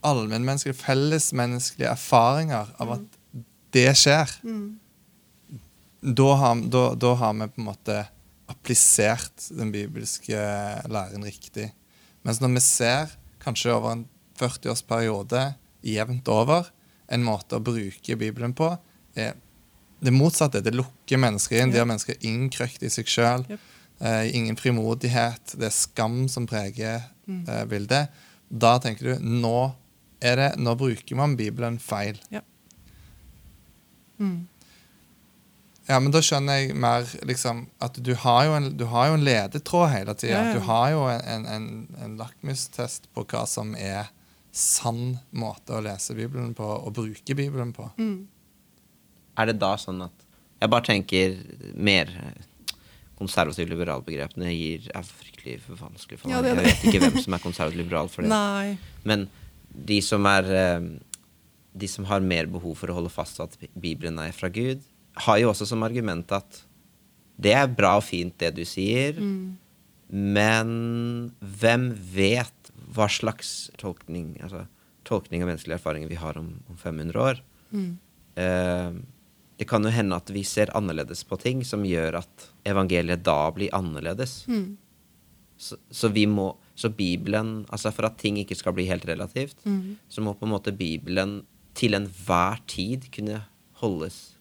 allmennmenneskelige, 0.05 0.77
fellesmenneskelige 0.79 1.89
erfaringer 1.91 2.69
av 2.79 2.93
at 2.95 3.41
det 3.75 3.87
skjer. 3.99 4.31
Mm. 4.45 4.79
Da, 6.15 6.29
har, 6.39 6.61
da, 6.71 6.83
da 6.95 7.13
har 7.19 7.33
vi 7.41 7.47
på 7.51 7.59
en 7.63 7.67
måte 7.71 7.97
applisert 8.49 9.47
den 9.55 9.71
bibelske 9.73 10.37
læren 10.89 11.23
riktig. 11.25 11.69
Mens 12.25 12.41
når 12.41 12.55
vi 12.57 12.63
ser, 12.65 13.13
kanskje 13.43 13.73
over 13.75 13.93
en 13.95 14.05
40-årsperiode 14.39 15.43
jevnt 15.85 16.27
over, 16.33 16.67
en 17.09 17.23
måte 17.25 17.57
å 17.57 17.63
bruke 17.63 18.17
Bibelen 18.19 18.53
på, 18.57 18.71
er 19.17 19.35
det 20.01 20.13
motsatte. 20.15 20.61
Det 20.63 20.73
lukker 20.75 21.19
mennesker 21.19 21.61
inn. 21.63 21.71
De 21.73 21.79
har 21.81 21.87
mennesker 21.89 22.19
innkrøkt 22.25 22.83
i 22.85 22.91
seg 22.93 23.09
sjøl. 23.09 23.45
Yep. 23.49 23.59
Eh, 23.99 24.29
ingen 24.37 24.55
frimodighet. 24.59 25.55
Det 25.59 25.67
er 25.69 25.75
skam 25.75 26.27
som 26.31 26.45
preger 26.47 27.01
Mm. 27.29 27.43
eh, 27.47 27.65
bildet. 27.69 28.09
Da 28.49 28.79
tenker 28.79 29.13
du 29.19 29.25
nå, 29.25 29.73
er 30.21 30.35
det, 30.35 30.47
nå 30.57 30.73
bruker 30.75 31.15
man 31.15 31.35
Bibelen 31.37 31.77
feil. 31.79 32.17
Mm. 34.19 34.47
Ja, 35.89 35.97
men 35.97 36.13
da 36.13 36.21
skjønner 36.21 36.59
jeg 36.59 36.75
mer 36.77 37.07
liksom, 37.25 37.63
at 37.81 37.95
du 38.05 38.11
har 38.21 38.43
jo 38.45 38.55
en, 38.59 38.67
du 38.77 38.85
har 38.91 39.09
jo 39.09 39.15
en 39.17 39.23
ledetråd 39.25 39.87
hele 39.89 40.13
tida. 40.13 40.35
Ja, 40.35 40.41
ja. 40.51 40.57
Du 40.59 40.65
har 40.67 40.91
jo 40.93 40.99
en, 41.09 41.47
en, 41.49 41.69
en, 41.97 42.17
lakmustest 42.19 43.07
på 43.15 43.23
hva 43.31 43.41
som 43.49 43.71
er 43.73 44.11
sann 44.53 45.17
måte 45.33 45.73
å 45.73 45.81
lese 45.81 46.13
Bibelen 46.17 46.53
på 46.57 46.67
og 46.67 46.93
bruke 46.93 47.37
Bibelen 47.37 47.71
på. 47.73 47.87
Mm. 47.97 48.27
Er 49.41 49.49
det 49.49 49.57
da 49.61 49.75
sånn 49.81 50.03
at 50.05 50.25
Jeg 50.59 50.69
bare 50.73 50.83
tenker 50.83 51.35
mer 51.79 52.09
konservative 53.19 53.71
liberalbegrepene 53.71 54.51
gir, 54.51 54.89
er 54.93 55.05
fryktelig 55.07 55.61
for 55.63 55.79
vanskelig 55.79 56.19
for 56.19 56.31
Ja, 56.31 56.41
meg. 56.43 56.49
det 56.49 56.51
er 56.51 56.67
Jeg 56.67 56.69
vet 56.69 56.85
ikke 56.91 57.03
hvem 57.05 57.19
som 57.23 57.35
er 57.37 57.43
konservativ 57.43 57.81
liberal 57.81 58.11
for 58.11 58.27
det. 58.27 58.29
Nei. 58.29 58.77
Men 59.07 59.25
de 59.73 60.01
som 60.05 60.25
er 60.29 60.53
eh, 60.53 60.87
De 61.73 61.87
som 61.87 62.05
har 62.09 62.21
mer 62.21 62.45
behov 62.49 62.77
for 62.77 62.91
å 62.91 62.97
holde 62.97 63.13
fast 63.13 63.39
ved 63.39 63.53
at 63.53 63.73
Bibelen 63.73 64.17
er 64.19 64.33
fra 64.35 64.49
Gud, 64.53 64.81
har 65.25 65.39
jo 65.41 65.51
også 65.51 65.67
som 65.69 65.83
argument 65.85 66.31
at 66.35 66.63
det 67.39 67.53
er 67.55 67.71
bra 67.71 67.95
og 67.99 68.03
fint, 68.03 68.35
det 68.41 68.51
du 68.57 68.65
sier, 68.67 69.19
men 70.09 70.71
hvem 71.39 71.91
vet 72.15 72.71
hva 72.95 73.07
slags 73.11 73.69
tolkning, 73.79 74.33
altså, 74.43 74.65
tolkning 75.07 75.43
av 75.43 75.51
menneskelige 75.51 75.77
erfaringer 75.79 76.09
vi 76.11 76.19
har 76.19 76.39
om, 76.39 76.51
om 76.67 76.77
500 76.79 77.21
år? 77.21 77.41
Eh, 78.39 78.91
det 79.59 79.67
kan 79.67 79.83
jo 79.83 79.91
hende 79.91 80.15
at 80.15 80.31
vi 80.31 80.43
ser 80.47 80.71
annerledes 80.77 81.23
på 81.27 81.37
ting 81.39 81.63
som 81.67 81.83
gjør 81.85 82.21
at 82.21 82.49
evangeliet 82.67 83.23
da 83.27 83.51
blir 83.55 83.73
annerledes. 83.75 84.45
Så, 85.59 85.75
så 85.91 86.07
vi 86.15 86.23
må 86.25 86.53
Så 86.79 86.87
Bibelen 86.95 87.65
Altså 87.67 87.91
for 87.91 88.07
at 88.07 88.15
ting 88.17 88.37
ikke 88.39 88.55
skal 88.55 88.71
bli 88.71 88.85
helt 88.87 89.03
relativt, 89.05 89.57
så 90.07 90.21
må 90.23 90.33
på 90.33 90.47
en 90.47 90.53
måte 90.53 90.71
Bibelen 90.71 91.41
til 91.75 91.93
enhver 91.93 92.61
tid 92.67 93.09
kunne 93.11 93.41
holdes 93.83 94.38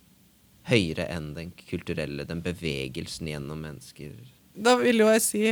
høyere 0.69 1.09
enn 1.15 1.33
den 1.37 1.51
kulturelle, 1.69 2.27
den 2.29 2.43
bevegelsen 2.45 3.31
gjennom 3.31 3.61
mennesker. 3.65 4.15
Da 4.59 4.77
vil 4.81 5.05
jo 5.05 5.09
jeg 5.13 5.23
si 5.23 5.43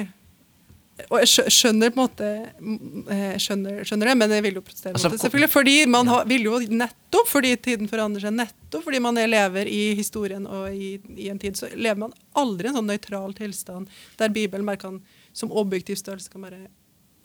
Og 1.13 1.21
jeg 1.21 1.53
skjønner 1.53 1.93
på 1.93 2.01
en 2.01 2.07
måte 2.07 2.29
mm, 2.57 3.11
skjønner, 3.43 3.83
skjønner 3.85 4.11
det, 4.11 4.15
men 4.17 4.33
jeg 4.33 4.45
vil 4.47 4.57
jo 4.59 4.63
protestere 4.65 4.95
Altså, 4.97 5.11
mot 5.11 5.17
det. 5.19 5.23
selvfølgelig, 5.27 5.51
Fordi 5.53 5.75
man 5.93 6.09
har, 6.09 6.25
vil 6.31 6.49
jo 6.49 6.61
nettopp 6.83 7.29
fordi 7.29 7.53
tiden 7.69 7.91
forandrer 7.91 8.25
seg, 8.25 8.33
nettopp 8.39 8.87
fordi 8.87 9.03
man 9.05 9.21
er 9.21 9.29
lever 9.29 9.69
i 9.69 9.83
historien 9.99 10.49
og 10.49 10.73
i, 10.73 10.95
i 11.21 11.29
en 11.29 11.39
tid, 11.43 11.59
så 11.61 11.69
lever 11.75 12.01
man 12.07 12.17
aldri 12.33 12.69
i 12.69 12.73
en 12.73 12.81
sånn 12.81 12.91
nøytral 12.91 13.37
tilstand 13.37 13.93
der 14.17 14.33
Bibelen 14.33 14.67
bare 14.67 14.81
kan 14.81 14.99
som 15.37 15.53
objektiv 15.53 16.01
størrelse 16.01 16.33
kan 16.33 16.49
bare 16.49 16.65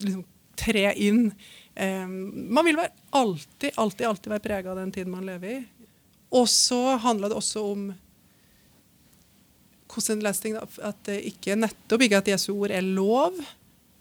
liksom 0.04 0.26
tre 0.56 0.92
inn. 1.00 1.30
Um, 1.72 2.52
man 2.52 2.66
vil 2.68 2.76
være 2.76 2.92
alltid, 3.16 3.70
alltid, 3.80 4.06
alltid 4.06 4.32
være 4.34 4.44
prega 4.44 4.70
av 4.74 4.82
den 4.82 4.92
tiden 4.92 5.14
man 5.14 5.24
lever 5.26 5.48
i. 5.48 5.60
Og 6.32 6.48
så 6.48 6.96
handler 7.02 7.32
det 7.32 7.38
også 7.38 7.64
om 7.72 7.90
hvordan 9.92 10.22
lese 10.24 10.40
ting, 10.40 10.56
at 10.56 11.00
det 11.04 11.18
ikke 11.28 11.56
nettopp 11.58 12.06
ikke 12.06 12.22
at 12.22 12.30
Jesu 12.32 12.54
ord 12.54 12.72
er 12.72 12.80
lov. 12.80 13.36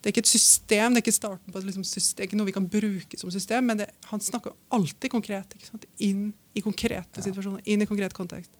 Det 0.02 0.10
er 0.10 0.14
ikke 0.16 0.24
et 0.24 0.32
system, 0.32 0.96
det 0.96 1.02
er 1.02 1.04
ikke 1.04 1.14
starten 1.14 1.54
på 1.54 1.60
et 1.60 1.68
liksom, 1.68 1.84
system, 1.86 2.16
det 2.16 2.24
er 2.24 2.30
ikke 2.30 2.40
noe 2.40 2.48
vi 2.48 2.56
kan 2.56 2.70
bruke 2.72 3.20
som 3.20 3.34
system, 3.34 3.68
men 3.68 3.84
det, 3.84 3.90
han 4.10 4.24
snakker 4.24 4.56
alltid 4.74 5.12
konkret. 5.14 5.58
Ikke 5.58 5.68
sant? 5.68 5.86
Inn 6.02 6.32
i 6.58 6.64
konkrete 6.64 7.22
situasjoner, 7.22 7.62
inn 7.70 7.84
i 7.84 7.90
konkret 7.90 8.16
kontekst. 8.18 8.56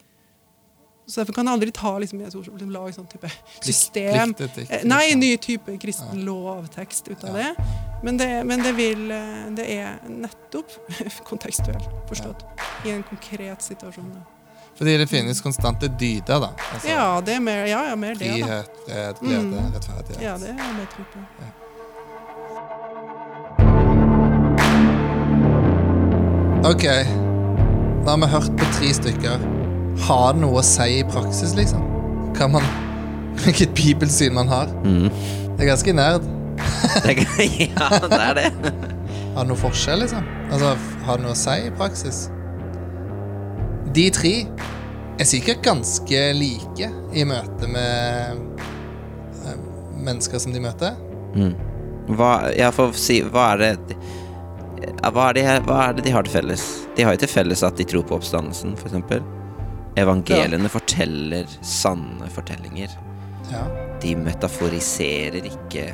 Så 1.08 1.20
Derfor 1.22 1.34
kan 1.34 1.46
jeg 1.48 1.54
aldri 1.58 1.72
ta 1.76 1.98
liksom, 2.00 2.22
ord 2.22 2.32
som 2.32 2.44
liksom, 2.54 2.70
lage 2.72 2.94
sånn 2.96 3.08
type 3.12 3.30
system. 3.66 4.34
pliktetikk, 4.34 4.70
Eh, 4.72 4.84
Nei, 4.88 5.00
liksom. 5.08 5.20
ny 5.20 5.38
type 5.38 5.78
kristen 5.82 6.22
lovtekst 6.26 7.08
ut 7.12 7.24
av 7.24 7.34
det. 7.36 7.56
Men 8.04 8.18
det, 8.18 8.30
men 8.46 8.62
det 8.64 8.72
vil 8.78 9.12
eh, 9.12 9.50
Det 9.56 9.66
er 9.76 9.98
nettopp 10.08 10.72
kontekstuelt 11.30 11.90
forstått 12.08 12.46
i 12.86 12.92
en 12.92 13.04
konkret 13.04 13.62
situasjon. 13.62 14.14
Fordi 14.78 14.98
det 14.98 15.10
finnes 15.10 15.42
konstante 15.42 15.88
dyder, 16.00 16.40
da. 16.40 16.54
Altså, 16.74 16.88
Ja, 16.88 17.22
det 17.22 17.36
er 17.36 17.40
mer, 17.44 17.66
ja, 17.66 17.84
ja, 17.90 17.96
mer 17.96 18.16
det. 18.16 18.32
Frihet, 18.32 18.72
fred, 18.88 19.16
glede, 19.20 19.42
Mm. 19.44 19.74
rettferdighet. 19.76 20.22
Ja, 20.24 20.38
det 20.38 20.50
er 20.50 20.74
mer 20.78 20.88
tro 20.96 21.04
på. 21.12 21.20
Ok, 26.64 26.84
da 28.06 28.12
har 28.12 28.18
vi 28.18 28.28
hørt 28.28 28.52
på 28.60 28.66
tre 28.80 28.94
stykker. 28.94 29.61
Har 30.02 30.34
det 30.34 30.42
noe 30.42 30.62
å 30.62 30.66
si 30.66 30.88
i 31.00 31.04
praksis, 31.06 31.54
liksom? 31.58 31.84
Hva 32.38 32.48
man, 32.50 32.66
hvilket 33.44 33.74
bibelsyn 33.78 34.34
man 34.34 34.50
har? 34.50 34.72
Mm. 34.86 35.10
Det 35.56 35.66
er 35.66 35.74
ganske 35.74 35.98
nerd. 35.98 36.28
Er, 36.92 37.16
ja, 37.16 37.88
det 38.04 38.18
er 38.18 38.34
det. 38.36 38.48
Har 39.36 39.46
det 39.46 39.50
noe 39.52 39.60
forskjell, 39.60 40.02
liksom? 40.04 40.26
Altså, 40.52 40.74
har 41.06 41.20
det 41.20 41.26
noe 41.26 41.36
å 41.36 41.40
si 41.40 41.54
i 41.68 41.72
praksis? 41.78 42.22
De 43.96 44.06
tre 44.14 44.34
er 45.22 45.30
sikkert 45.30 45.62
ganske 45.64 46.24
like 46.36 46.90
i 47.14 47.26
møte 47.28 47.70
med 47.72 48.42
eh, 49.46 49.60
mennesker 50.02 50.42
som 50.42 50.56
de 50.56 50.64
møter. 50.64 50.98
Mm. 51.38 51.54
Hva, 52.18 52.32
jeg 52.58 52.76
får 52.76 52.98
si, 53.00 53.22
hva 53.30 53.52
er 53.54 53.64
det 53.64 54.00
hva 54.82 55.30
er, 55.30 55.38
det, 55.38 55.46
hva 55.68 55.78
er 55.88 55.98
det 55.98 56.08
de 56.08 56.14
har 56.14 56.26
til 56.26 56.34
felles? 56.40 56.66
De 56.98 57.06
har 57.06 57.16
jo 57.16 57.22
til 57.24 57.32
felles 57.32 57.62
at 57.66 57.78
de 57.78 57.86
tror 57.88 58.04
på 58.10 58.18
oppstandelsen, 58.18 58.74
for 58.80 58.90
Evangeliene 60.00 60.70
forteller 60.72 61.48
sanne 61.62 62.30
fortellinger. 62.32 62.94
Ja. 63.52 63.66
De 64.02 64.16
metaforiserer 64.16 65.46
ikke. 65.46 65.92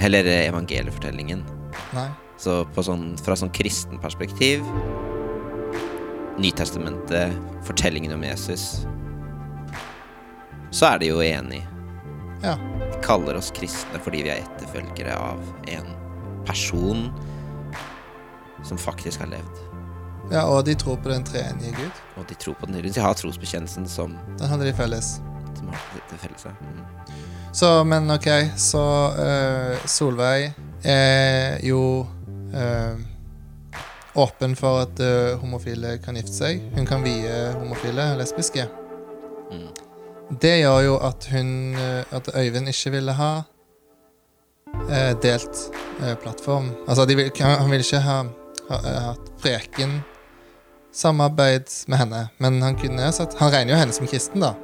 Eller 0.00 0.26
eh, 0.26 0.48
evangeliefortellingen. 0.48 1.44
Nei. 1.94 2.08
Så 2.38 2.64
på 2.74 2.82
sånn, 2.84 3.14
fra 3.22 3.36
sånn 3.38 3.52
kristen 3.54 4.00
perspektiv 4.02 4.64
Nytestamentet, 6.36 7.32
fortellingen 7.64 8.12
om 8.12 8.24
Jesus 8.26 8.84
Så 10.68 10.90
er 10.90 11.00
de 11.00 11.08
jo 11.08 11.22
enig. 11.24 11.62
Ja. 12.42 12.58
De 12.82 13.00
kaller 13.04 13.38
oss 13.40 13.48
kristne 13.56 14.00
fordi 14.04 14.26
vi 14.26 14.34
er 14.34 14.44
etterfølgere 14.44 15.16
av 15.16 15.40
en 15.72 15.88
person 16.46 17.06
som 18.64 18.78
faktisk 18.80 19.22
har 19.24 19.32
levd. 19.32 19.65
Ja, 20.30 20.42
og 20.42 20.64
de 20.66 20.74
tror 20.74 20.96
på 20.96 21.08
den 21.08 21.24
treenige 21.24 21.72
Gud. 21.76 22.02
Og 22.16 22.24
de 22.28 22.34
tror 22.34 22.54
på 22.58 22.66
den. 22.66 22.80
De 22.82 23.00
har 23.00 23.14
trosbekjennelsen 23.14 23.86
som, 23.88 24.16
Den 24.38 24.48
hadde 24.48 24.66
de 24.66 24.74
felles. 24.74 25.20
som 25.58 25.68
har 25.68 25.78
det 26.10 26.18
felles. 26.20 26.44
Mm. 26.44 26.84
Så, 27.52 27.84
men 27.84 28.10
ok, 28.10 28.28
så 28.56 28.84
uh, 29.16 29.86
Solveig 29.86 30.52
er 30.84 31.60
jo 31.64 32.06
uh, 32.54 32.96
åpen 34.14 34.56
for 34.56 34.82
at 34.82 35.00
uh, 35.00 35.38
homofile 35.40 35.96
kan 36.04 36.18
gifte 36.18 36.34
seg. 36.34 36.60
Hun 36.74 36.86
kan 36.86 37.04
vie 37.06 37.52
homofile 37.54 38.10
og 38.12 38.20
lesbiske. 38.20 38.66
Mm. 39.52 39.70
Det 40.42 40.56
gjør 40.58 40.80
jo 40.82 40.94
at 41.06 41.28
hun 41.30 41.76
At 42.10 42.28
Øyvind 42.34 42.68
ikke 42.68 42.90
ville 42.90 43.12
ha 43.14 43.42
eh, 44.90 45.12
delt 45.22 45.60
plattform. 46.22 46.72
Altså, 46.88 47.06
vil, 47.06 47.30
han 47.40 47.70
ville 47.70 47.84
ikke 47.84 48.00
ha, 48.02 48.16
ha 48.68 48.94
hatt 49.04 49.30
preken 49.38 50.00
samarbeid 50.96 51.68
med 51.86 51.98
henne, 51.98 52.22
men 52.42 52.62
han 52.62 52.76
kunne 52.80 53.12
satt 53.12 53.36
Han 53.40 53.52
regner 53.52 53.74
jo 53.74 53.80
henne 53.80 53.92
som 53.92 54.08
kristen, 54.08 54.40
da. 54.40 54.54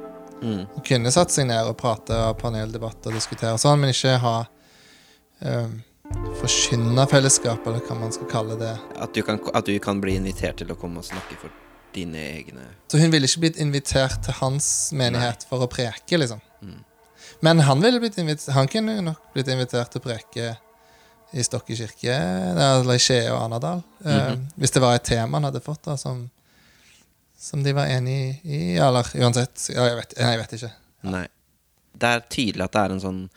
Mm. 0.41 0.65
Han 0.75 0.85
kunne 0.85 1.11
satt 1.13 1.31
seg 1.31 1.47
ned 1.47 1.69
og 1.69 1.77
prate 1.79 2.17
og 2.29 2.39
paneldebatt 2.41 3.05
og 3.07 3.15
diskutere 3.15 3.57
sånn, 3.61 3.79
men 3.79 3.93
ikke 3.93 4.17
ha 4.23 4.35
um, 5.45 5.75
forkynnerfellesskap, 6.41 7.67
eller 7.67 7.83
hva 7.85 7.99
man 7.99 8.15
skal 8.15 8.29
kalle 8.31 8.57
det. 8.59 8.73
At, 8.97 9.13
du 9.13 9.21
kan, 9.25 9.39
at 9.53 9.69
du 9.69 9.77
kan 9.83 10.01
bli 10.03 10.17
invitert 10.19 10.59
til 10.61 10.73
å 10.73 10.79
komme 10.79 11.03
og 11.03 11.07
snakke 11.07 11.37
for 11.39 11.53
dine 11.93 12.17
egne 12.17 12.65
Så 12.89 12.97
hun 12.97 13.13
ville 13.13 13.29
ikke 13.29 13.45
blitt 13.45 13.61
invitert 13.61 14.23
til 14.25 14.35
hans 14.39 14.67
menighet 14.97 15.45
for 15.49 15.63
å 15.63 15.69
preke, 15.69 16.17
liksom. 16.17 16.41
Mm. 16.65 16.81
Men 17.45 17.61
han 17.67 17.81
ville 17.83 17.99
blitt 18.01 18.17
invitert 18.17 18.55
Han 18.55 18.69
kunne 18.71 18.97
nok 19.05 19.33
blitt 19.35 19.49
invitert 19.51 19.93
til 19.93 20.01
å 20.01 20.05
preke 20.07 20.53
i 21.33 21.43
Stokke 21.43 21.75
kirke, 21.75 22.13
eller 22.13 22.93
i 22.93 23.01
Skje 23.01 23.19
og 23.31 23.41
Arnardal. 23.45 23.81
-hmm. 24.03 24.31
uh, 24.33 24.39
hvis 24.55 24.71
det 24.71 24.81
var 24.81 24.95
et 24.95 25.03
tema 25.03 25.37
han 25.37 25.43
hadde 25.49 25.61
fått, 25.61 25.83
da, 25.83 25.97
som, 25.97 26.29
som 27.37 27.63
de 27.63 27.73
var 27.73 27.85
enig 27.85 28.39
i, 28.43 28.75
eller 28.77 29.07
uansett. 29.15 29.69
Ja, 29.73 29.87
jeg 29.87 29.95
vet, 29.95 30.13
nei, 30.19 30.31
jeg 30.31 30.39
vet 30.39 30.53
ikke. 30.53 30.71
Nei. 31.01 31.27
Det 31.93 32.09
er 32.09 32.23
tydelig 32.29 32.63
at 32.63 32.73
det 32.73 32.81
er 32.81 32.93
en 32.95 33.01
sånn 33.03 33.29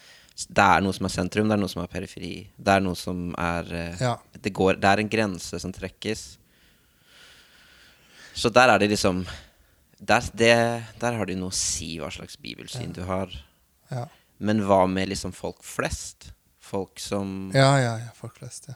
Det 0.48 0.62
er 0.62 0.80
noe 0.84 0.92
som 0.92 1.06
er 1.08 1.12
sentrum, 1.12 1.48
det 1.48 1.54
er 1.56 1.60
noe 1.60 1.72
som 1.72 1.82
er 1.82 1.88
periferi. 1.88 2.50
Det 2.56 2.72
er 2.72 2.80
noe 2.80 2.96
som 2.96 3.34
er 3.40 3.72
eh, 3.72 4.00
Ja. 4.00 4.18
det, 4.42 4.52
går, 4.52 4.76
det 4.76 4.88
er 4.88 5.00
en 5.00 5.08
grense 5.08 5.60
som 5.60 5.72
trekkes. 5.72 6.38
Så 8.34 8.50
der 8.52 8.68
er 8.68 8.78
det 8.78 8.90
liksom 8.90 9.26
Der, 9.98 10.22
det, 10.36 10.84
der 11.00 11.12
har 11.16 11.26
jo 11.26 11.36
noe 11.40 11.48
å 11.48 11.56
si 11.56 11.96
hva 11.98 12.10
slags 12.12 12.36
bibelsyn 12.36 12.92
du 12.92 13.02
har. 13.08 13.32
Ja. 13.90 14.06
Men 14.38 14.60
hva 14.60 14.86
med 14.86 15.08
liksom 15.08 15.32
folk 15.32 15.64
flest? 15.64 16.35
Folk 16.66 16.98
som, 17.02 17.52
Ja, 17.54 17.76
ja, 17.78 17.92
ja, 18.02 18.10
folk 18.18 18.38
flest, 18.40 18.68
ja. 18.68 18.74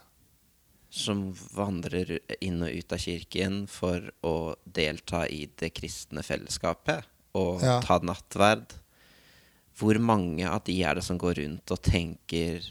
som 0.91 1.25
vandrer 1.55 2.17
inn 2.43 2.61
og 2.63 2.71
ut 2.71 2.93
av 2.95 2.99
kirken 3.03 3.65
for 3.71 4.09
å 4.27 4.55
delta 4.65 5.25
i 5.27 5.45
det 5.59 5.73
kristne 5.75 6.23
fellesskapet 6.23 7.03
og 7.35 7.61
Ja. 7.63 7.79
ta 7.83 7.99
nattverd. 8.03 8.73
Hvor 9.79 9.97
mange 10.03 10.45
av 10.47 10.63
de 10.67 10.75
er 10.83 10.95
det 10.99 11.03
som 11.03 11.17
går 11.17 11.39
rundt 11.43 11.71
og 11.71 11.81
tenker 11.81 12.61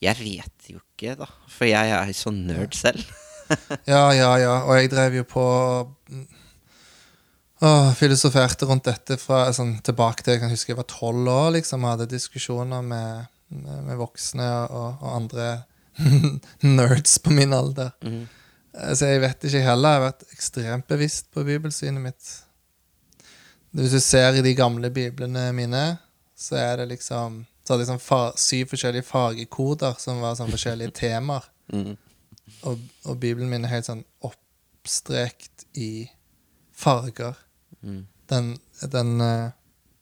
Jeg 0.00 0.16
vet 0.16 0.68
jo 0.72 0.78
ikke, 0.80 1.16
da. 1.18 1.26
For 1.48 1.66
jeg 1.68 1.90
er 1.92 2.12
så 2.16 2.30
nerd 2.32 2.72
selv. 2.74 3.04
Ja, 3.86 4.12
ja, 4.14 4.36
ja. 4.38 4.52
Og 4.64 4.76
jeg 4.78 4.90
drev 4.92 5.12
jo 5.18 5.24
på 5.26 5.42
og 7.60 7.90
filosoferte 7.98 8.64
rundt 8.68 8.86
dette 8.88 9.18
fra 9.20 9.42
sånn, 9.52 9.74
tilbake 9.84 10.22
til 10.24 10.32
jeg 10.36 10.40
kan 10.44 10.52
huske 10.52 10.72
jeg 10.72 10.78
var 10.78 10.86
tolv 10.88 11.28
år. 11.28 11.50
liksom, 11.58 11.82
Hadde 11.84 12.06
diskusjoner 12.08 12.80
med, 12.86 13.26
med, 13.50 13.82
med 13.86 13.98
voksne 14.00 14.48
og, 14.68 15.00
og 15.00 15.16
andre 15.16 15.48
nerds 16.78 17.18
på 17.22 17.34
min 17.34 17.54
alder. 17.56 17.92
Mm. 18.04 18.24
Så 18.94 19.10
jeg 19.10 19.22
vet 19.24 19.44
ikke 19.44 19.64
heller. 19.64 19.96
Jeg 19.96 20.00
har 20.00 20.06
vært 20.06 20.26
ekstremt 20.34 20.88
bevisst 20.90 21.30
på 21.34 21.44
bibelsynet 21.46 22.02
mitt. 22.02 22.32
Hvis 23.76 23.94
du 23.94 24.00
ser 24.02 24.38
i 24.38 24.44
de 24.46 24.54
gamle 24.58 24.90
biblene 24.94 25.50
mine, 25.54 25.84
så 26.38 26.58
er 26.58 26.80
det 26.80 26.92
liksom 26.94 27.44
så 27.70 27.74
hadde 27.74 27.84
jeg 27.84 27.86
liksom 27.86 28.02
fa 28.02 28.20
syv 28.40 28.70
forskjellige 28.72 29.06
fargekoder 29.06 29.98
som 30.02 30.22
var 30.24 30.34
sånn 30.34 30.50
forskjellige 30.50 30.94
temaer. 31.04 31.44
Mm. 31.70 31.92
Og, 32.66 32.80
og 33.06 33.20
Bibelen 33.22 33.50
min 33.52 33.62
er 33.62 33.70
helt 33.70 33.86
sånn 33.86 34.02
oppstrekt 34.26 35.68
i 35.78 36.08
farger. 36.74 37.38
Mm. 37.86 38.00
Den, 38.32 38.48
den 38.90 39.12
uh, 39.22 39.52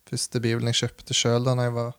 første 0.09 0.41
bibelen 0.41 0.71
jeg 0.71 0.79
kjøpte 0.81 1.17
sjøl 1.17 1.45
da 1.45 1.53
jeg 1.59 1.75
var 1.75 1.93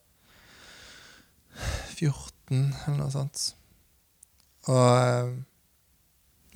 14, 1.97 2.61
eller 2.87 2.99
noe 2.99 3.13
sånt. 3.13 3.47
Og 4.69 4.91
eh, 4.91 5.33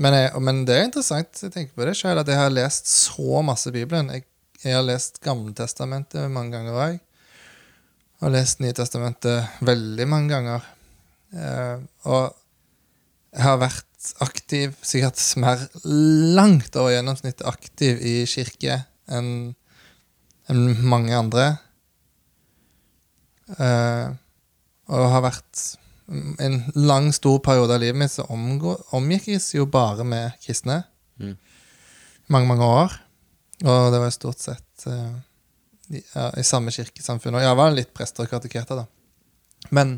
men, 0.02 0.16
jeg, 0.18 0.30
men 0.42 0.62
det 0.66 0.74
er 0.74 0.86
interessant, 0.88 1.38
jeg 1.38 1.52
tenker 1.54 1.76
på 1.78 1.86
det 1.86 1.94
selv, 1.98 2.24
at 2.24 2.30
jeg 2.30 2.40
har 2.40 2.50
lest 2.50 2.88
så 2.90 3.42
masse 3.46 3.70
Bibelen. 3.74 4.10
Jeg, 4.10 4.26
jeg 4.64 4.74
har 4.74 4.82
lest 4.82 5.20
Gamletestamentet 5.22 6.32
mange 6.34 6.56
ganger 6.56 6.78
òg. 6.86 6.96
Og 8.24 8.32
lest 8.34 8.62
Nytestamentet 8.64 9.60
veldig 9.62 10.06
mange 10.10 10.32
ganger. 10.32 10.66
Eh, 11.34 11.76
og 12.10 12.34
jeg 13.34 13.44
har 13.44 13.60
vært 13.62 14.10
aktiv, 14.24 14.74
sikkert 14.84 15.20
mer 15.40 15.62
langt 16.36 16.74
over 16.76 16.92
gjennomsnittet 16.92 17.46
aktiv 17.48 18.02
i 18.04 18.16
kirke 18.30 18.82
enn 19.10 19.54
enn 20.50 20.74
mange 20.84 21.14
andre. 21.16 21.46
Eh, 23.56 24.10
og 24.92 25.10
har 25.12 25.24
vært 25.24 25.64
en 26.44 26.58
lang, 26.76 27.12
stor 27.16 27.38
periode 27.44 27.76
av 27.76 27.80
livet 27.80 27.98
mitt 27.98 28.12
så 28.12 28.26
omgå, 28.32 28.74
omgikkes 28.96 29.54
jo 29.56 29.66
bare 29.70 30.04
med 30.04 30.34
kristne. 30.44 30.82
Mm. 31.20 31.36
Mange, 32.32 32.48
mange 32.50 32.66
år. 32.68 32.96
Og 33.64 33.92
det 33.92 34.00
var 34.02 34.12
stort 34.12 34.42
sett 34.42 34.86
uh, 34.90 35.14
i, 35.88 36.00
ja, 36.00 36.28
i 36.36 36.44
samme 36.44 36.74
kirkesamfunn. 36.74 37.38
Og 37.38 37.44
jeg 37.44 37.60
var 37.60 37.72
litt 37.72 37.94
prester 37.96 38.26
og 38.26 38.34
kateketer, 38.34 38.82
da. 38.82 39.70
Men 39.72 39.96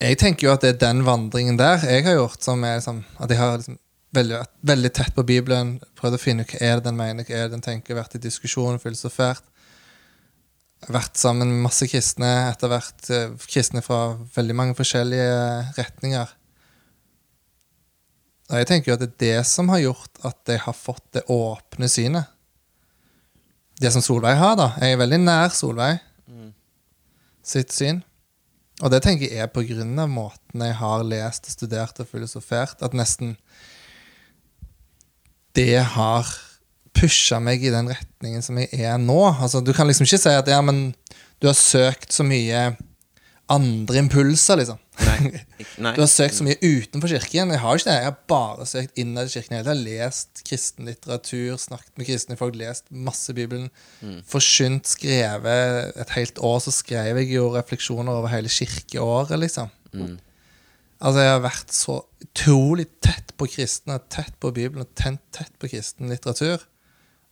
jeg 0.00 0.16
tenker 0.18 0.48
jo 0.48 0.54
at 0.54 0.64
det 0.64 0.72
er 0.74 0.82
den 0.88 1.04
vandringen 1.06 1.58
der 1.60 1.82
jeg 1.84 2.06
har 2.08 2.16
gjort, 2.16 2.40
som 2.42 2.64
er 2.64 2.78
liksom 2.78 3.02
At 3.20 3.30
jeg 3.30 3.38
har 3.38 3.58
liksom 3.58 3.76
veldig, 4.16 4.38
veldig 4.66 4.90
tett 4.96 5.14
på 5.14 5.22
Bibelen, 5.26 5.76
prøvd 5.98 6.16
å 6.16 6.20
finne 6.20 6.42
ut 6.42 6.54
hva 6.54 6.60
er 6.66 6.80
det 6.80 6.88
den 6.88 6.98
mener, 6.98 7.26
hva 7.26 7.36
er 7.36 7.46
det 7.46 7.54
den 7.54 7.62
tenker, 7.62 7.94
vært 7.98 8.16
i 8.18 8.22
diskusjon, 8.22 8.80
filosofert. 8.82 9.44
Vært 10.88 11.18
sammen 11.20 11.50
med 11.50 11.66
masse 11.66 11.84
kristne, 11.90 12.28
etter 12.48 12.70
hvert 12.72 13.10
eh, 13.12 13.34
kristne 13.50 13.82
fra 13.84 14.14
veldig 14.36 14.56
mange 14.56 14.76
forskjellige 14.78 15.40
retninger. 15.76 16.36
Og 18.50 18.56
jeg 18.58 18.68
tenker 18.70 18.90
jo 18.90 18.96
at 18.96 19.02
det 19.04 19.10
er 19.10 19.18
det 19.26 19.48
som 19.50 19.68
har 19.70 19.82
gjort 19.84 20.22
at 20.26 20.54
jeg 20.54 20.62
har 20.64 20.74
fått 20.76 21.04
det 21.14 21.26
åpne 21.30 21.90
synet. 21.90 22.32
Det 23.80 23.92
som 23.92 24.02
Solveig 24.04 24.36
har, 24.40 24.56
da. 24.58 24.72
Jeg 24.80 24.96
er 24.96 25.02
veldig 25.04 25.20
nær 25.22 25.52
Solveig 25.54 26.00
sitt 27.46 27.72
syn. 27.74 28.02
Og 28.80 28.92
det 28.92 29.02
tenker 29.04 29.28
jeg 29.28 29.44
er 29.44 29.52
på 29.52 29.64
grunn 29.68 29.98
av 30.00 30.08
måten 30.10 30.64
jeg 30.64 30.76
har 30.78 31.04
lest 31.04 31.48
og 31.48 31.56
studert 31.56 32.00
og 32.00 32.08
filosofert, 32.08 32.80
at 32.80 32.96
nesten 32.96 33.36
det 35.58 35.82
har 35.96 36.28
pusha 37.00 37.40
meg 37.42 37.64
i 37.64 37.72
den 37.72 37.88
retningen 37.90 38.44
som 38.44 38.60
jeg 38.60 38.70
er 38.76 39.00
nå. 39.00 39.18
Altså, 39.32 39.64
du 39.64 39.72
kan 39.76 39.88
liksom 39.88 40.06
ikke 40.06 40.20
si 40.20 40.36
at 40.36 40.50
ja, 40.50 40.60
men 40.64 40.90
du 41.40 41.48
har 41.48 41.56
søkt 41.56 42.12
så 42.12 42.26
mye 42.26 42.70
andre 43.50 43.98
impulser, 43.98 44.60
liksom. 44.60 44.78
Nei. 45.00 45.40
nei. 45.84 45.92
Du 45.96 46.02
har 46.02 46.10
søkt 46.10 46.36
så 46.36 46.44
mye 46.46 46.58
utenfor 46.60 47.10
kirken. 47.10 47.50
Jeg 47.50 47.62
har 47.62 47.80
ikke 47.80 47.88
det. 47.88 47.96
Jeg 47.96 48.06
har 48.06 48.18
bare 48.30 48.66
søkt 48.68 49.00
innad 49.00 49.26
i 49.30 49.32
kirken. 49.32 49.56
Jeg 49.58 49.66
har 49.66 49.80
lest 49.80 50.42
kristen 50.46 50.86
litteratur, 50.86 51.56
snakket 51.58 51.98
med 51.98 52.08
kristne 52.10 52.38
folk, 52.38 52.58
lest 52.60 52.86
masse 52.94 53.34
Bibelen. 53.34 53.70
Forsynt, 54.30 54.88
skrevet 54.90 55.96
Et 55.98 56.16
helt 56.16 56.38
år 56.46 56.58
så 56.62 56.74
skrev 56.74 57.22
jeg 57.22 57.32
jo 57.34 57.48
refleksjoner 57.56 58.20
over 58.20 58.30
hele 58.32 58.52
kirkeåret, 58.52 59.34
liksom. 59.40 59.72
Altså, 61.00 61.24
jeg 61.24 61.32
har 61.32 61.42
vært 61.42 61.72
så 61.74 61.96
utrolig 62.20 62.86
tett 63.02 63.32
på 63.40 63.48
kristne, 63.48 63.96
tett 64.12 64.36
på 64.38 64.52
Bibelen 64.54 64.84
og 64.84 64.92
tent, 64.98 65.22
tett 65.34 65.54
på 65.58 65.72
kristen 65.72 66.12
litteratur. 66.12 66.60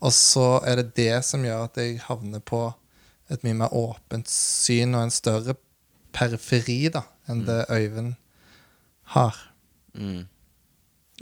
Og 0.04 0.14
så 0.14 0.60
er 0.66 0.80
det 0.80 0.94
det 0.98 1.24
som 1.26 1.44
gjør 1.46 1.66
at 1.66 1.78
jeg 1.80 1.98
havner 2.06 2.42
på 2.44 2.68
et 3.32 3.42
mye 3.44 3.56
mer 3.64 3.74
åpent 3.76 4.30
syn 4.30 4.94
og 4.96 5.06
en 5.06 5.12
større 5.14 5.56
periferi 6.16 6.86
da, 6.92 7.02
enn 7.28 7.44
det 7.48 7.64
Øyvind 7.72 8.14
har. 9.14 9.36
Mm. 9.98 10.26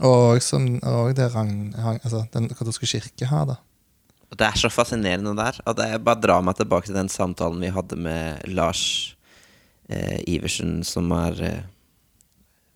Og 0.05 0.43
som, 0.45 0.67
og 0.85 1.15
det 1.17 1.31
rang, 1.35 1.73
altså, 1.97 2.27
den 2.35 2.51
katolske 2.53 2.89
kirke 2.91 3.29
har, 3.31 3.47
da. 3.49 3.57
Og 4.31 4.39
det 4.39 4.47
er 4.49 4.59
så 4.59 4.71
fascinerende 4.73 5.33
der. 5.39 5.59
Og 5.65 5.77
det 5.79 5.87
er 5.89 6.03
bare 6.03 6.21
dra 6.21 6.41
meg 6.45 6.59
tilbake 6.59 6.91
til 6.91 6.99
den 6.99 7.11
samtalen 7.13 7.63
vi 7.63 7.73
hadde 7.73 7.97
med 7.97 8.45
Lars 8.51 9.17
eh, 9.89 10.19
Iversen, 10.29 10.83
som 10.85 11.11
er 11.17 11.43
eh, 11.47 11.63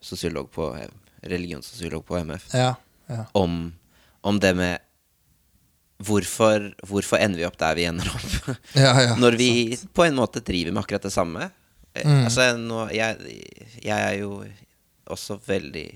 sosiolog 0.01 0.48
på 0.55 0.70
eh, 0.78 0.88
på 1.20 2.16
MF, 2.24 2.46
Ja. 2.55 2.74
ja. 3.11 3.24
om, 3.34 3.74
om 4.22 4.40
det 4.40 4.55
med 4.57 4.78
hvorfor, 6.01 6.70
hvorfor 6.88 7.20
ender 7.20 7.42
vi 7.42 7.46
opp 7.48 7.59
der 7.61 7.76
vi 7.78 7.86
ender 7.88 8.09
opp? 8.12 8.36
Ja, 8.78 8.92
ja, 9.05 9.16
Når 9.20 9.36
vi 9.38 9.51
på 9.94 10.05
en 10.07 10.16
måte 10.18 10.42
driver 10.44 10.72
med 10.74 10.84
akkurat 10.84 11.09
det 11.09 11.14
samme. 11.14 11.51
Eh, 11.94 12.07
Mm. 12.07 12.24
Altså, 12.24 12.44
nå, 12.57 12.84
jeg, 12.94 13.16
jeg 13.82 13.98
er 13.98 14.14
jo 14.20 14.44
også 15.11 15.40
veldig 15.46 15.88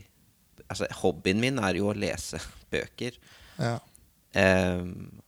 Altså, 0.65 0.89
hobbyen 1.03 1.39
min 1.43 1.59
er 1.61 1.77
jo 1.77 1.91
å 1.91 1.95
lese 1.95 2.39
bøker. 2.73 3.15
Ja. 3.61 3.77
Um, 4.35 5.21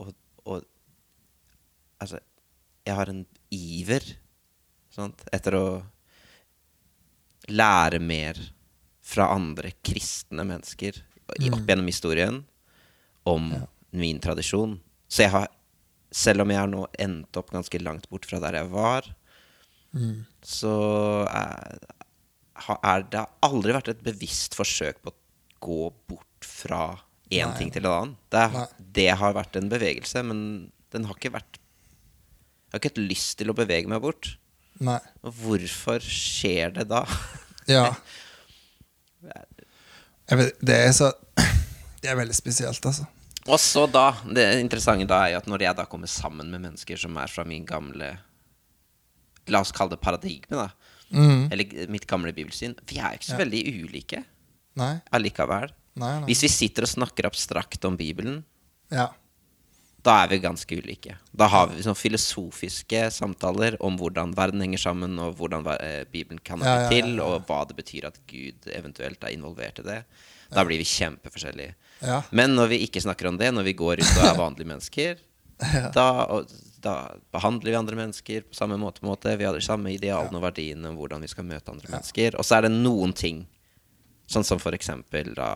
og, 0.00 0.14
og 0.48 0.64
Altså, 2.02 2.18
jeg 2.88 2.96
har 2.98 3.12
en 3.12 3.20
iver 3.52 4.02
sant, 4.90 5.22
etter 5.30 5.54
å 5.54 5.66
lære 7.52 8.00
mer 8.02 8.40
fra 9.02 9.28
andre 9.36 9.70
kristne 9.84 10.42
mennesker 10.48 10.98
opp 11.28 11.38
gjennom 11.68 11.86
historien 11.86 12.42
om 13.28 13.52
min 13.92 14.20
tradisjon. 14.24 14.78
Så 15.12 15.26
jeg 15.26 15.32
har, 15.34 15.48
selv 16.12 16.44
om 16.44 16.50
jeg 16.52 16.60
har 16.62 16.70
nå 16.72 16.86
endt 17.00 17.36
opp 17.40 17.50
ganske 17.52 17.80
langt 17.82 18.08
bort 18.12 18.26
fra 18.28 18.40
der 18.42 18.60
jeg 18.62 18.70
var, 18.72 19.08
så 20.48 20.72
er, 21.28 21.78
er 22.80 23.02
det 23.12 23.20
har 23.20 23.30
aldri 23.44 23.74
vært 23.76 23.90
et 23.92 24.04
bevisst 24.06 24.56
forsøk 24.56 25.02
på 25.04 25.12
å 25.12 25.18
gå 25.62 25.80
bort 26.08 26.46
fra 26.48 26.80
én 27.32 27.48
Nei. 27.50 27.58
ting 27.58 27.70
til 27.74 27.84
en 27.84 27.92
annen. 27.92 28.14
Det, 28.32 28.40
er- 28.48 28.72
det 28.96 29.08
har 29.20 29.36
vært 29.36 29.56
en 29.60 29.68
bevegelse, 29.72 30.22
men 30.24 30.40
den 30.92 31.04
har 31.08 31.16
ikke 31.20 31.32
vært 31.36 31.58
Jeg 31.60 32.78
har 32.78 32.80
ikke 32.80 32.90
hatt 32.94 33.02
lyst 33.12 33.34
til 33.36 33.50
å 33.52 33.54
bevege 33.56 33.88
meg 33.92 34.00
bort. 34.00 34.30
Nei. 34.80 34.96
Hvorfor 35.20 36.00
skjer 36.00 36.72
det 36.80 36.88
da? 36.88 37.04
Ja. 37.70 37.92
Vet, 40.32 40.56
det 40.64 40.76
er 40.88 40.92
så 40.96 41.12
Det 42.02 42.08
er 42.10 42.16
veldig 42.18 42.34
spesielt, 42.34 42.82
altså. 42.88 43.04
Og 43.50 43.58
så 43.58 43.86
da, 43.90 44.12
det 44.30 44.44
interessante 44.60 45.06
da 45.10 45.24
er 45.26 45.32
jo 45.34 45.40
at 45.40 45.48
når 45.50 45.64
jeg 45.66 45.78
da 45.80 45.86
kommer 45.90 46.10
sammen 46.10 46.50
med 46.52 46.62
mennesker 46.62 47.00
som 47.00 47.16
er 47.18 47.30
fra 47.32 47.44
min 47.48 47.64
gamle 47.66 48.12
La 49.50 49.58
oss 49.58 49.72
kalle 49.74 49.96
det 49.96 49.98
paradigme, 49.98 50.54
da. 50.54 50.68
Mm. 51.10 51.48
Eller 51.50 51.88
mitt 51.90 52.04
gamle 52.06 52.30
bibelsyn. 52.32 52.76
Vi 52.86 53.00
er 53.00 53.16
jo 53.16 53.18
ikke 53.18 53.26
så 53.32 53.38
veldig 53.40 53.62
ulike 53.82 54.20
Nei. 54.78 54.92
allikevel. 55.12 55.72
Nei, 55.98 56.12
nei. 56.20 56.28
Hvis 56.28 56.44
vi 56.46 56.50
sitter 56.52 56.86
og 56.86 56.92
snakker 56.92 57.26
abstrakt 57.28 57.82
om 57.84 57.96
Bibelen, 57.98 58.44
Ja. 58.94 59.08
da 60.02 60.22
er 60.22 60.28
vi 60.30 60.38
ganske 60.38 60.78
ulike. 60.78 61.16
Da 61.34 61.48
har 61.48 61.66
vi 61.68 61.82
sånn 61.82 61.98
filosofiske 61.98 63.10
samtaler 63.10 63.76
om 63.80 63.98
hvordan 63.98 64.32
verden 64.38 64.62
henger 64.62 64.78
sammen, 64.78 65.18
og 65.18 65.36
hvordan 65.36 65.66
eh, 65.80 66.04
Bibelen 66.04 66.38
kan 66.38 66.62
ha 66.62 66.66
Ja, 66.66 66.76
ja, 66.76 66.82
ja, 66.82 66.88
til, 66.94 67.20
og 67.20 67.46
hva 67.46 67.66
det 67.66 67.76
betyr 67.76 68.06
at 68.06 68.20
Gud 68.30 68.70
eventuelt 68.72 69.22
er 69.24 69.34
involvert 69.34 69.82
i 69.82 69.88
det. 69.90 70.04
Da 70.54 70.64
blir 70.64 70.78
vi 70.78 70.84
kjempeforskjellige. 70.86 71.74
Ja. 72.02 72.20
Men 72.34 72.56
når 72.58 72.70
vi 72.74 72.80
ikke 72.86 73.02
snakker 73.04 73.28
om 73.30 73.38
det, 73.40 73.52
når 73.54 73.66
vi 73.70 73.74
går 73.78 74.02
ut 74.02 74.12
og 74.18 74.24
er 74.26 74.38
vanlige 74.38 74.68
mennesker, 74.68 75.20
da, 75.96 76.06
og, 76.34 76.50
da 76.82 76.94
behandler 77.34 77.70
vi 77.70 77.78
andre 77.78 77.98
mennesker 77.98 78.46
på 78.48 78.56
samme 78.58 78.78
måte. 78.80 79.04
måte. 79.06 79.36
Vi 79.38 79.46
har 79.46 79.54
de 79.54 79.62
samme 79.64 79.92
idealene 79.94 80.38
og 80.40 80.42
verdiene 80.48 80.90
om 80.90 80.96
hvordan 80.98 81.22
vi 81.22 81.30
skal 81.30 81.46
møte 81.46 81.70
andre 81.70 81.90
mennesker. 81.92 82.34
Og 82.38 82.46
så 82.48 82.58
er 82.58 82.66
det 82.66 82.72
noen 82.74 83.14
ting, 83.14 83.44
sånn 84.30 84.46
som 84.46 84.58
for 84.62 84.74
eksempel 84.74 85.30
da, 85.38 85.52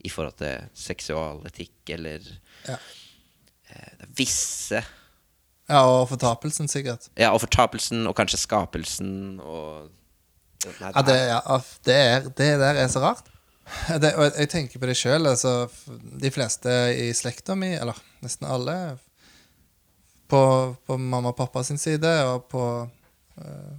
i 0.00 0.08
forhold 0.12 0.38
til 0.40 0.64
seksualetikk 0.86 1.92
eller 1.98 2.24
Ja. 2.68 2.78
eh, 3.68 4.06
visse 4.16 4.80
ja, 5.70 5.84
og 5.86 6.08
fortapelsen, 6.10 6.66
sikkert. 6.66 7.04
Ja, 7.14 7.28
og 7.30 7.44
fortapelsen, 7.44 8.02
og 8.10 8.16
kanskje 8.18 8.40
skapelsen, 8.42 9.38
og 9.38 9.90
Nei, 10.80 10.90
Ja, 10.92 11.02
det, 11.06 11.14
ja, 11.30 11.58
det, 11.86 11.94
er, 11.94 12.24
det 12.36 12.48
der 12.60 12.80
er 12.82 12.88
så 12.92 13.00
rart. 13.00 13.28
Det, 14.02 14.12
og 14.18 14.34
jeg 14.38 14.50
tenker 14.50 14.80
på 14.82 14.88
det 14.88 14.96
sjøl. 14.98 15.28
Altså, 15.30 15.68
de 16.22 16.30
fleste 16.34 16.72
i 16.98 17.10
slekta 17.16 17.56
mi, 17.58 17.72
eller 17.76 17.98
nesten 18.24 18.48
alle, 18.50 18.76
på, 20.30 20.40
på 20.86 20.96
mamma 20.98 21.32
og 21.32 21.38
pappa 21.38 21.62
sin 21.66 21.78
side, 21.80 22.10
og 22.30 22.48
på, 22.50 22.64
eh, 23.42 23.72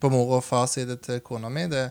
på 0.00 0.12
mor 0.12 0.38
og 0.38 0.44
fars 0.44 0.76
side 0.78 0.98
til 1.04 1.20
kona 1.24 1.50
mi, 1.52 1.66
det, 1.72 1.88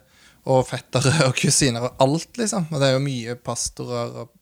og 0.49 0.64
fettere 0.70 1.28
og 1.28 1.36
kusiner 1.38 1.89
og 1.89 2.05
alt, 2.05 2.32
liksom. 2.41 2.70
Og 2.72 2.82
det 2.82 2.89
er 2.89 2.95
jo 2.97 3.03
mye 3.05 3.38
pastorer 3.38 4.16
og 4.24 4.34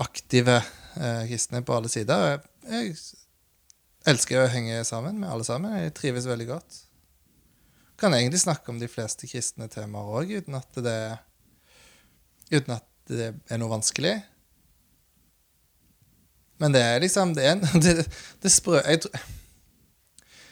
aktive 0.00 0.60
eh, 0.60 1.24
kristne 1.30 1.64
på 1.66 1.78
alle 1.78 1.90
sider. 1.92 2.28
Jeg, 2.28 2.44
jeg 2.70 4.14
elsker 4.14 4.44
å 4.44 4.52
henge 4.52 4.84
sammen 4.88 5.18
med 5.22 5.30
alle 5.30 5.46
sammen. 5.46 5.74
Jeg 5.78 5.96
trives 5.98 6.30
veldig 6.30 6.48
godt 6.52 6.84
kan 8.00 8.14
egentlig 8.14 8.40
snakke 8.40 8.72
om 8.72 8.78
de 8.80 8.88
fleste 8.88 9.28
kristne 9.28 9.68
temaer 9.68 10.14
òg, 10.20 10.32
uten 10.40 10.56
at 10.56 10.78
det 10.84 11.00
uten 12.50 12.74
at 12.76 12.84
det 13.10 13.32
er 13.50 13.58
noe 13.58 13.70
vanskelig. 13.72 14.16
Men 16.60 16.74
det 16.74 16.82
er 16.84 17.00
liksom 17.02 17.32
Det, 17.34 17.44
er, 17.46 17.60
det, 17.84 18.06
det 18.42 18.52
sprø... 18.52 18.80
Jeg 18.84 19.02
tror- 19.06 19.28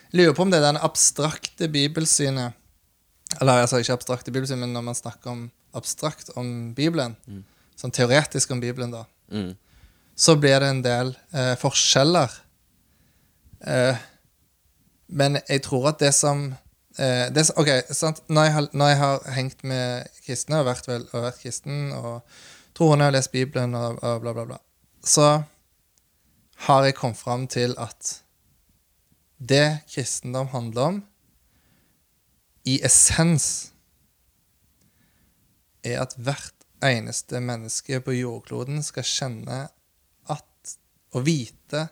jeg 0.09 0.23
lurer 0.23 0.33
på 0.39 0.43
om 0.47 0.51
det 0.51 0.57
er 0.63 0.65
den 0.71 0.79
abstrakte 0.81 1.67
bibelsynet 1.69 2.55
Eller 3.43 3.61
altså 3.61 3.77
ikke 3.83 3.93
abstrakte 3.99 4.33
bibelsyn, 4.33 4.57
men 4.63 4.73
når 4.73 4.87
man 4.87 4.97
snakker 4.97 5.31
om 5.35 5.43
abstrakt 5.77 6.31
om 6.41 6.71
Bibelen, 6.75 7.13
sånn 7.77 7.93
teoretisk 7.93 8.55
om 8.55 8.61
Bibelen, 8.63 8.91
da, 8.95 9.03
Mm. 9.29 9.51
så 10.17 10.33
blir 10.41 10.61
det 10.65 10.69
en 10.73 10.81
del 10.83 11.11
eh, 11.37 11.53
forskjeller. 11.61 12.33
Eh, 13.61 13.99
men 15.13 15.37
jeg 15.45 15.61
tror 15.67 15.91
at 15.91 15.99
det 16.01 16.15
som 16.17 16.55
eh, 16.99 17.27
det, 17.35 17.49
Ok, 17.57 17.71
sant? 17.95 18.23
Når, 18.29 18.45
jeg 18.45 18.55
har, 18.55 18.69
når 18.73 18.93
jeg 18.93 18.99
har 19.03 19.29
hengt 19.37 19.65
med 19.65 20.09
kristne 20.27 20.63
og 20.63 20.69
vært, 20.69 20.89
vel, 20.89 21.07
og 21.13 21.27
vært 21.29 21.43
kristen 21.43 21.93
og 21.97 22.23
troende 22.79 23.09
og 23.09 23.15
lest 23.17 23.33
Bibelen 23.33 23.75
og, 23.79 23.99
og 24.03 24.23
bla, 24.23 24.35
bla, 24.37 24.45
bla, 24.53 24.59
så 25.05 25.29
har 26.69 26.85
jeg 26.85 26.97
kommet 26.99 27.21
fram 27.21 27.47
til 27.51 27.75
at 27.79 28.19
det 29.39 29.81
kristendom 29.91 30.51
handler 30.51 30.83
om, 30.83 31.03
i 32.67 32.81
essens, 32.85 33.73
er 35.87 36.03
at 36.03 36.17
hvert 36.19 36.67
eneste 36.85 37.41
menneske 37.41 38.01
på 38.05 38.15
jordkloden 38.19 38.83
skal 38.85 39.07
kjenne 39.07 39.61
at 40.31 40.75
og 41.17 41.25
vite 41.27 41.87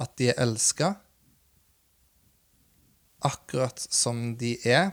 at 0.00 0.12
de 0.20 0.30
er 0.30 0.38
elska 0.44 0.94
akkurat 3.26 3.78
som 3.78 4.36
de 4.40 4.54
er, 4.64 4.92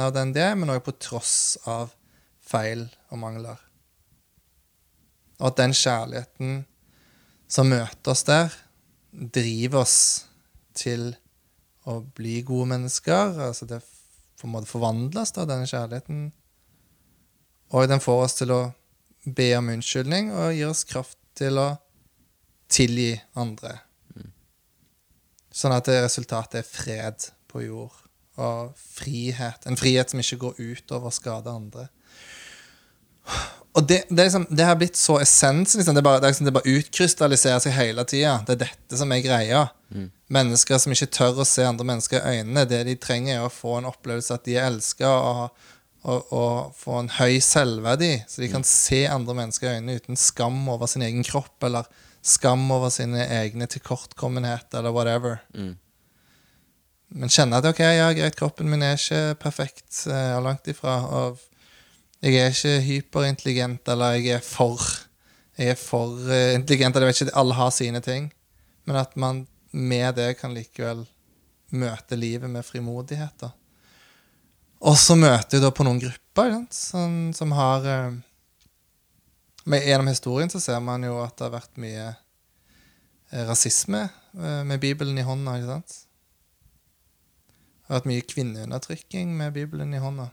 av 0.00 0.12
den 0.14 0.32
de 0.32 0.40
er, 0.40 0.54
men 0.54 0.70
òg 0.70 0.84
på 0.86 0.94
tross 0.98 1.58
av 1.66 1.94
feil 2.44 2.86
og 3.10 3.18
mangler. 3.18 3.58
Og 5.40 5.50
at 5.50 5.58
den 5.58 5.74
kjærligheten 5.74 6.62
som 7.50 7.68
møter 7.70 8.12
oss 8.12 8.24
der, 8.26 8.52
driver 9.10 9.82
oss 9.84 9.98
til 10.74 11.12
å 11.86 12.00
bli 12.16 12.40
gode 12.46 12.70
mennesker. 12.72 13.36
Altså 13.48 13.68
det 13.68 13.82
på 14.40 14.48
en 14.48 14.54
måte 14.54 14.70
forvandles, 14.70 15.34
da, 15.36 15.46
denne 15.48 15.68
kjærligheten. 15.68 16.24
Og 17.74 17.88
den 17.90 18.02
får 18.02 18.22
oss 18.24 18.38
til 18.40 18.54
å 18.54 18.62
be 19.24 19.48
om 19.56 19.70
unnskyldning 19.72 20.32
og 20.34 20.54
gir 20.54 20.70
oss 20.70 20.84
kraft 20.88 21.18
til 21.38 21.58
å 21.58 21.68
tilgi 22.70 23.14
andre. 23.40 23.78
Sånn 25.54 25.74
at 25.76 25.88
resultatet 25.88 26.60
er 26.60 26.66
fred 26.66 27.28
på 27.54 27.62
jord 27.62 28.00
og 28.40 28.72
frihet. 28.76 29.66
En 29.68 29.78
frihet 29.78 30.10
som 30.10 30.20
ikke 30.22 30.40
går 30.48 30.58
ut 30.58 30.94
over 30.96 31.10
å 31.10 31.14
skade 31.14 31.52
andre. 31.52 31.88
Og 33.74 33.86
det, 33.88 34.04
det, 34.10 34.26
liksom, 34.28 34.46
det 34.50 34.66
har 34.66 34.76
blitt 34.78 34.98
så 34.98 35.16
essens. 35.22 35.74
Liksom. 35.74 35.96
Det, 35.96 36.02
er 36.02 36.06
bare, 36.06 36.20
det, 36.22 36.30
liksom, 36.30 36.46
det 36.46 36.54
bare 36.54 36.74
utkrystalliserer 36.78 37.62
seg 37.62 37.74
hele 37.74 38.04
tida. 38.06 38.36
Det 38.46 38.54
er 38.54 38.64
dette 38.68 38.98
som 38.98 39.14
er 39.14 39.22
greia. 39.24 39.64
Mennesker 40.34 40.80
som 40.82 40.94
ikke 40.94 41.10
tør 41.14 41.42
å 41.42 41.46
se 41.48 41.66
andre 41.66 41.86
mennesker 41.86 42.20
i 42.20 42.40
øynene. 42.40 42.66
Det 42.70 42.82
de 42.86 42.96
trenger, 43.02 43.38
er 43.38 43.46
å 43.46 43.52
få 43.52 43.78
en 43.78 43.90
opplevelse 43.90 44.34
at 44.34 44.46
de 44.46 44.56
er 44.58 44.68
elska, 44.68 45.10
og, 45.10 45.68
og, 46.06 46.32
og 46.34 46.74
få 46.78 47.00
en 47.02 47.12
høy 47.18 47.38
selvverdi. 47.42 48.12
Så 48.30 48.44
de 48.44 48.50
kan 48.52 48.66
se 48.66 49.04
andre 49.10 49.36
mennesker 49.42 49.70
i 49.70 49.78
øynene 49.78 49.98
uten 50.02 50.18
skam 50.20 50.62
over 50.70 50.90
sin 50.90 51.06
egen 51.06 51.26
kropp, 51.26 51.56
eller 51.66 51.90
skam 52.24 52.66
over 52.74 52.94
sine 52.94 53.26
egne 53.40 53.68
tilkortkommenheter, 53.70 54.80
eller 54.80 54.94
whatever. 54.94 55.42
Mm. 55.54 55.74
Men 57.14 57.30
kjenne 57.30 57.60
at 57.60 57.66
ok, 57.68 57.80
ja, 57.84 58.10
greit, 58.16 58.36
kroppen 58.38 58.70
min 58.70 58.82
er 58.82 58.98
ikke 58.98 59.36
perfekt, 59.42 59.86
uh, 60.10 60.36
langt 60.42 60.66
ifra. 60.70 60.98
Og 61.06 61.42
jeg 62.24 62.40
er 62.40 62.54
ikke 62.54 62.76
hyperintelligent, 62.88 63.88
eller 63.94 64.18
jeg 64.18 64.40
er 64.40 64.44
for 64.44 64.82
Jeg 65.54 65.70
er 65.70 65.78
for 65.78 66.18
uh, 66.26 66.54
intelligent, 66.54 66.96
eller 66.96 67.06
jeg 67.06 67.14
vet 67.14 67.26
ikke, 67.28 67.38
alle 67.38 67.54
har 67.54 67.70
sine 67.70 68.00
ting. 68.02 68.32
Men 68.84 68.96
at 68.98 69.16
man 69.16 69.46
med 69.70 70.16
det 70.18 70.32
kan 70.40 70.54
likevel 70.54 71.04
møte 71.74 72.16
livet 72.18 72.50
med 72.50 72.66
frimodighet. 72.66 73.34
da. 73.40 73.50
Og 74.84 74.98
så 74.98 75.14
møter 75.14 75.56
jeg 75.56 75.62
da 75.64 75.70
på 75.70 75.86
noen 75.86 76.02
grupper 76.02 76.58
som, 76.74 77.30
som 77.32 77.54
har 77.54 77.86
uh, 77.86 78.18
med, 79.64 79.86
Gjennom 79.86 80.10
historien 80.10 80.50
så 80.50 80.60
ser 80.60 80.80
man 80.84 81.04
jo 81.06 81.18
at 81.22 81.36
det 81.38 81.46
har 81.46 81.54
vært 81.54 81.80
mye 81.80 82.08
eh, 82.10 83.44
rasisme 83.48 84.02
eh, 84.04 84.62
med 84.66 84.80
Bibelen 84.82 85.18
i 85.18 85.24
hånda. 85.24 85.56
ikke 85.56 85.70
sant? 85.70 85.94
Det 87.84 87.92
har 87.92 88.00
vært 88.00 88.08
mye 88.08 88.24
kvinneundertrykking 88.24 89.34
med 89.36 89.52
Bibelen 89.52 89.92
i 89.92 90.00
hånda. 90.00 90.30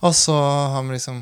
Og 0.00 0.14
så 0.16 0.34
har 0.72 0.80
vi 0.86 0.94
liksom 0.94 1.18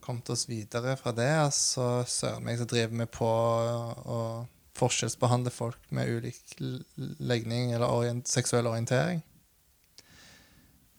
kommet 0.00 0.30
oss 0.32 0.46
videre 0.48 0.96
fra 0.96 1.12
det, 1.12 1.28
og 1.44 1.52
så 1.52 1.88
søren 2.08 2.46
meg 2.46 2.56
så 2.60 2.66
driver 2.68 2.96
vi 3.02 3.06
på 3.12 3.28
å 3.28 4.22
forskjellsbehandle 4.80 5.52
folk 5.52 5.92
med 5.94 6.08
ulik 6.16 6.56
legning 7.20 7.74
eller 7.76 7.92
orient, 7.92 8.24
seksuell 8.28 8.66
orientering. 8.72 9.20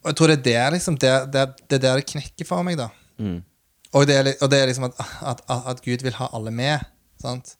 Og 0.06 0.12
jeg 0.12 0.20
tror 0.20 0.32
det 0.32 0.38
er 0.38 0.46
der, 0.46 0.72
liksom, 0.78 1.02
det, 1.02 1.12
det, 1.34 1.44
det 1.66 1.80
er 1.80 1.84
der 1.88 2.00
det 2.00 2.08
knekker 2.14 2.48
for 2.48 2.66
meg, 2.66 2.78
da. 2.78 2.92
Mm. 3.18 3.42
Og 3.98 4.06
det 4.06 4.22
er, 4.22 4.32
og 4.38 4.54
det 4.54 4.62
er 4.62 4.70
liksom 4.70 4.92
at, 4.92 5.02
at, 5.02 5.42
at, 5.50 5.68
at 5.74 5.82
Gud 5.82 6.06
vil 6.06 6.18
ha 6.22 6.30
alle 6.38 6.54
med. 6.54 6.86
Sant? 7.22 7.56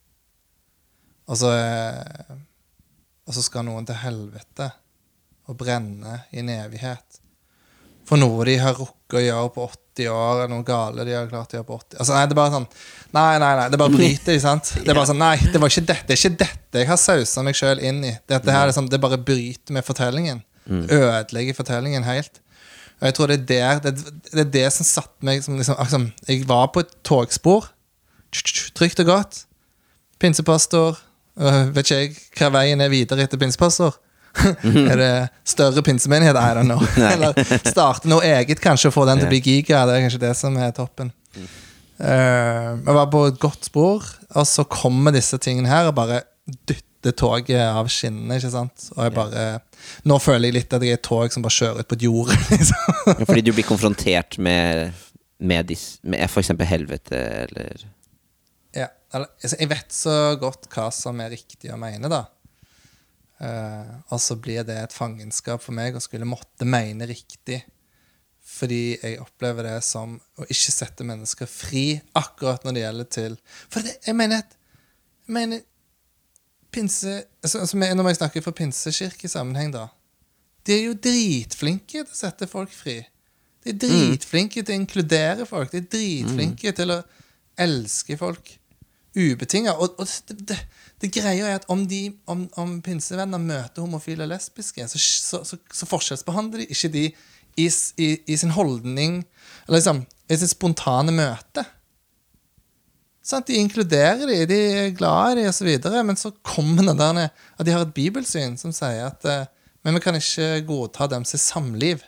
Og 1.26 1.42
så, 1.42 1.50
eh, 1.50 2.36
og 3.26 3.34
så 3.34 3.42
skal 3.42 3.66
noen 3.66 3.86
til 3.88 3.98
helvete 3.98 4.70
og 5.46 5.58
brenne 5.60 6.20
i 6.32 6.42
en 6.42 6.50
evighet. 6.52 7.20
For 8.06 8.20
noe 8.20 8.44
de 8.46 8.54
har 8.62 8.76
rukket 8.78 9.18
å 9.18 9.22
gjøre 9.22 9.52
på 9.54 9.66
80 9.66 10.10
år, 10.12 10.32
eller 10.44 10.50
noe 10.52 10.66
gale 10.66 11.06
de 11.06 11.14
har 11.16 11.28
klart 11.30 11.54
å 11.54 11.58
gjøre 11.58 11.66
på 11.66 11.78
80 11.80 11.98
altså, 11.98 12.14
Nei, 12.14 12.22
det 12.26 12.34
er 12.36 12.38
bare 12.38 12.52
sånn 12.54 12.66
Nei, 13.16 13.38
nei, 13.42 13.52
nei, 13.58 13.66
det 13.72 13.80
bare 13.80 13.94
bryter, 13.94 14.36
ikke 14.36 14.44
sant? 14.44 14.72
Det 14.76 14.92
er 14.92 14.98
bare 14.98 15.08
sånn 15.10 15.22
Nei, 15.22 15.36
det 15.42 15.62
var 15.62 15.72
ikke 15.72 15.86
dette, 15.88 16.06
det 16.06 16.14
er 16.14 16.20
ikke 16.20 16.40
dette 16.44 16.82
jeg 16.82 16.90
har 16.90 17.00
sausa 17.00 17.42
meg 17.46 17.56
sjøl 17.56 17.80
inn 17.88 18.02
i. 18.04 18.12
Dette 18.28 18.52
her 18.52 18.68
er 18.68 18.74
sånn, 18.76 18.90
Det 18.92 19.00
bare 19.02 19.18
bryter 19.18 19.74
med 19.74 19.86
fortellingen. 19.86 20.42
Ødelegger 20.68 21.56
fortellingen 21.56 22.04
helt. 22.06 22.42
Og 23.00 23.08
jeg 23.08 23.16
tror 23.16 23.32
det 23.32 23.36
er 23.38 23.80
der 23.80 23.80
Det, 23.84 24.12
det 24.32 24.44
er 24.44 24.52
det 24.58 24.66
som 24.74 24.88
satte 24.88 25.26
meg 25.26 25.42
som 25.44 25.56
liksom 25.58 25.76
liksom, 25.80 26.06
Jeg 26.28 26.46
var 26.48 26.68
på 26.74 26.84
et 26.84 26.94
togspor. 27.06 27.70
Trygt 28.76 29.00
og 29.00 29.06
godt. 29.06 29.44
Pinsepastor. 30.20 30.98
øh, 31.40 31.74
vet 31.76 31.90
ikke 31.90 32.00
jeg 32.00 32.16
hva 32.38 32.52
veien 32.60 32.80
er 32.80 32.92
videre 32.92 33.24
etter 33.24 33.40
pinsepastor. 33.40 33.96
er 34.90 35.00
det 35.00 35.12
større 35.46 35.82
pinsemenighet? 35.86 36.36
I 36.36 36.56
don't 36.56 36.68
know. 36.70 36.82
Eller 37.12 37.36
starte 37.66 38.10
noe 38.10 38.24
eget, 38.26 38.60
kanskje, 38.62 38.90
og 38.90 38.96
få 38.96 39.06
den 39.08 39.22
til 39.22 39.28
å 39.28 39.32
bli 39.32 39.42
giga. 39.44 39.84
Det 39.88 39.96
er 39.96 40.04
kanskje 40.06 40.24
det 40.26 40.34
som 40.38 40.58
er 40.60 40.74
toppen. 40.76 41.12
Eh, 41.36 42.72
jeg 42.76 42.96
var 42.98 43.08
på 43.12 43.22
et 43.30 43.38
godt 43.40 43.70
spor, 43.70 44.04
og 44.36 44.48
så 44.48 44.66
kommer 44.68 45.14
disse 45.16 45.38
tingene 45.42 45.70
her 45.70 45.88
og 45.88 45.96
bare 45.96 46.20
dytter 46.68 47.14
toget 47.16 47.62
av 47.62 47.88
skinnene. 47.92 48.36
ikke 48.36 48.52
sant? 48.52 48.90
Og 48.96 49.06
jeg 49.06 49.16
bare 49.16 49.46
Nå 50.08 50.18
føler 50.22 50.50
jeg 50.50 50.56
litt 50.58 50.76
at 50.76 50.84
jeg 50.84 50.96
er 50.96 51.00
et 51.00 51.06
tog 51.06 51.32
som 51.32 51.44
bare 51.44 51.56
kjører 51.56 51.84
ut 51.84 51.90
på 51.90 51.98
et 51.98 52.06
jord. 52.06 52.32
liksom. 52.52 53.18
Fordi 53.24 53.44
du 53.44 53.52
blir 53.54 53.68
konfrontert 53.68 54.38
med, 54.42 54.96
med, 55.38 55.68
dis, 55.70 55.88
med 56.04 56.24
eksempel 56.26 56.68
helvete, 56.68 57.22
eller 57.46 57.86
Ja, 58.76 58.90
eller, 59.14 59.30
altså, 59.40 59.56
jeg 59.62 59.70
vet 59.72 59.94
så 59.94 60.16
godt 60.40 60.68
hva 60.74 60.90
som 60.92 61.20
er 61.24 61.32
riktig 61.32 61.72
å 61.72 61.80
mene, 61.80 62.10
da. 62.12 62.26
Eh, 63.36 63.94
og 64.08 64.20
så 64.22 64.36
blir 64.40 64.64
det 64.64 64.76
et 64.80 64.94
fangenskap 64.96 65.60
for 65.60 65.76
meg 65.76 65.96
å 65.96 66.02
skulle 66.02 66.28
måtte 66.28 66.68
mene 66.68 67.08
riktig. 67.08 67.62
Fordi 68.46 68.94
jeg 68.94 69.18
opplever 69.20 69.66
det 69.66 69.80
som 69.84 70.14
å 70.38 70.46
ikke 70.46 70.72
sette 70.72 71.04
mennesker 71.04 71.48
fri 71.50 71.98
akkurat 72.16 72.62
når 72.64 72.76
det 72.76 72.84
gjelder 72.84 73.08
til 73.16 73.34
For 73.66 73.82
det, 73.82 73.96
jeg 74.06 74.14
mener 74.14 74.44
at 74.44 74.54
jeg 75.26 75.34
mener, 75.34 75.64
pinse, 76.70 77.16
altså, 77.42 77.64
altså, 77.64 77.76
Når 77.76 78.08
jeg 78.12 78.18
snakker 78.20 78.44
for 78.44 78.54
pinsekirkesammenheng, 78.54 79.72
da 79.74 79.88
De 80.62 80.76
er 80.76 80.84
jo 80.84 80.94
dritflinke 80.94 82.04
til 82.04 82.06
å 82.06 82.20
sette 82.20 82.46
folk 82.50 82.70
fri. 82.70 83.00
De 83.66 83.74
er 83.74 83.80
dritflinke 83.82 84.62
til 84.62 84.76
å 84.76 84.78
inkludere 84.78 85.46
folk. 85.46 85.74
De 85.74 85.82
er 85.82 85.90
dritflinke 85.90 86.72
til 86.78 86.94
å 86.94 87.00
elske 87.58 88.16
folk 88.18 88.54
ubetinga. 89.16 89.74
Og, 89.74 89.98
og 89.98 90.06
det, 90.28 90.38
det, 90.52 90.58
det 91.02 91.12
greia 91.12 91.50
er 91.50 91.58
at 91.58 91.66
om, 91.72 91.82
de, 91.88 92.08
om, 92.30 92.46
om 92.56 92.76
pinsevenner 92.84 93.40
møter 93.40 93.84
homofile 93.84 94.24
og 94.24 94.30
lesbiske, 94.32 94.86
så, 94.88 95.00
så, 95.00 95.42
så, 95.44 95.58
så 95.72 95.88
forskjellsbehandler 95.88 96.62
de 96.62 96.68
ikke 96.72 96.92
de 96.94 97.06
i, 97.56 97.66
i, 98.00 98.08
i 98.26 98.36
sin 98.36 98.52
holdning 98.52 99.22
Eller 99.66 99.78
liksom 99.78 100.04
i 100.26 100.36
sitt 100.36 100.50
spontane 100.50 101.12
møte. 101.14 101.62
Sånn, 103.26 103.44
De 103.46 103.58
inkluderer 103.60 104.26
de, 104.26 104.40
de 104.50 104.56
er 104.80 104.96
glad 104.96 105.36
i 105.36 105.44
de 105.44 105.50
osv., 105.50 105.68
men 106.02 106.18
så 106.18 106.32
kommer 106.46 106.88
det 106.88 106.96
der 106.98 107.20
at 107.28 107.62
de 107.66 107.74
har 107.74 107.84
et 107.86 107.94
bibelsyn 107.94 108.56
som 108.58 108.74
sier 108.74 109.06
at 109.12 109.26
eh, 109.30 109.46
Men 109.86 109.94
vi 109.94 110.02
kan 110.02 110.18
ikke 110.18 110.64
godta 110.66 111.06
dem 111.06 111.22
sitt 111.22 111.44
samliv. 111.44 112.00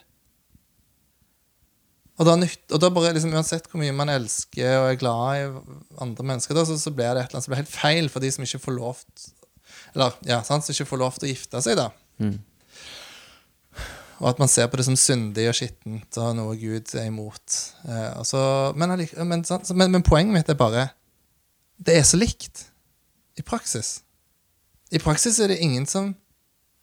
Og 2.19 2.27
da, 2.27 2.35
nytt, 2.35 2.65
og 2.75 2.81
da 2.83 2.89
bare 2.91 3.13
liksom, 3.15 3.31
Uansett 3.31 3.69
hvor 3.71 3.79
mye 3.79 3.95
man 3.95 4.11
elsker 4.11 4.73
og 4.81 4.89
er 4.89 4.99
glad 4.99 5.39
i 5.39 5.45
andre 6.03 6.25
mennesker, 6.33 6.57
da, 6.57 6.65
så, 6.67 6.75
så 6.81 6.91
blir 6.91 7.13
det 7.15 7.23
et 7.23 7.29
eller 7.29 7.37
annet 7.39 7.45
som 7.47 7.53
blir 7.53 7.61
helt 7.61 7.71
feil 7.71 8.11
for 8.11 8.23
de 8.23 8.31
som 8.35 8.43
ikke 8.43 8.59
får 8.65 8.75
lov 8.75 9.03
Eller, 9.95 10.17
ja, 10.27 10.41
sant, 10.43 10.65
som 10.65 10.75
ikke 10.75 10.89
får 10.89 11.01
lov 11.05 11.15
til 11.17 11.29
å 11.29 11.31
gifte 11.31 11.61
seg, 11.63 11.79
da. 11.79 11.89
Og 14.19 14.27
at 14.33 14.39
man 14.41 14.51
ser 14.51 14.67
på 14.67 14.75
det 14.75 14.83
som 14.89 14.97
syndig 14.99 15.47
og 15.47 15.55
skittent 15.55 16.17
og 16.19 16.33
noe 16.35 16.57
Gud 16.59 16.91
er 16.99 17.07
imot. 17.07 17.59
Eh, 17.87 18.19
så, 18.27 18.41
men, 18.75 18.91
men, 19.23 19.45
sant, 19.47 19.71
men, 19.79 19.93
men 19.95 20.03
poenget 20.03 20.35
mitt 20.35 20.51
er 20.51 20.59
bare 20.59 20.89
Det 21.79 21.95
er 21.95 22.03
så 22.03 22.19
likt. 22.19 22.65
i 23.39 23.41
praksis. 23.41 24.01
I 24.91 24.99
praksis 24.99 25.39
er 25.39 25.47
det 25.53 25.61
ingen 25.63 25.85
som 25.87 26.11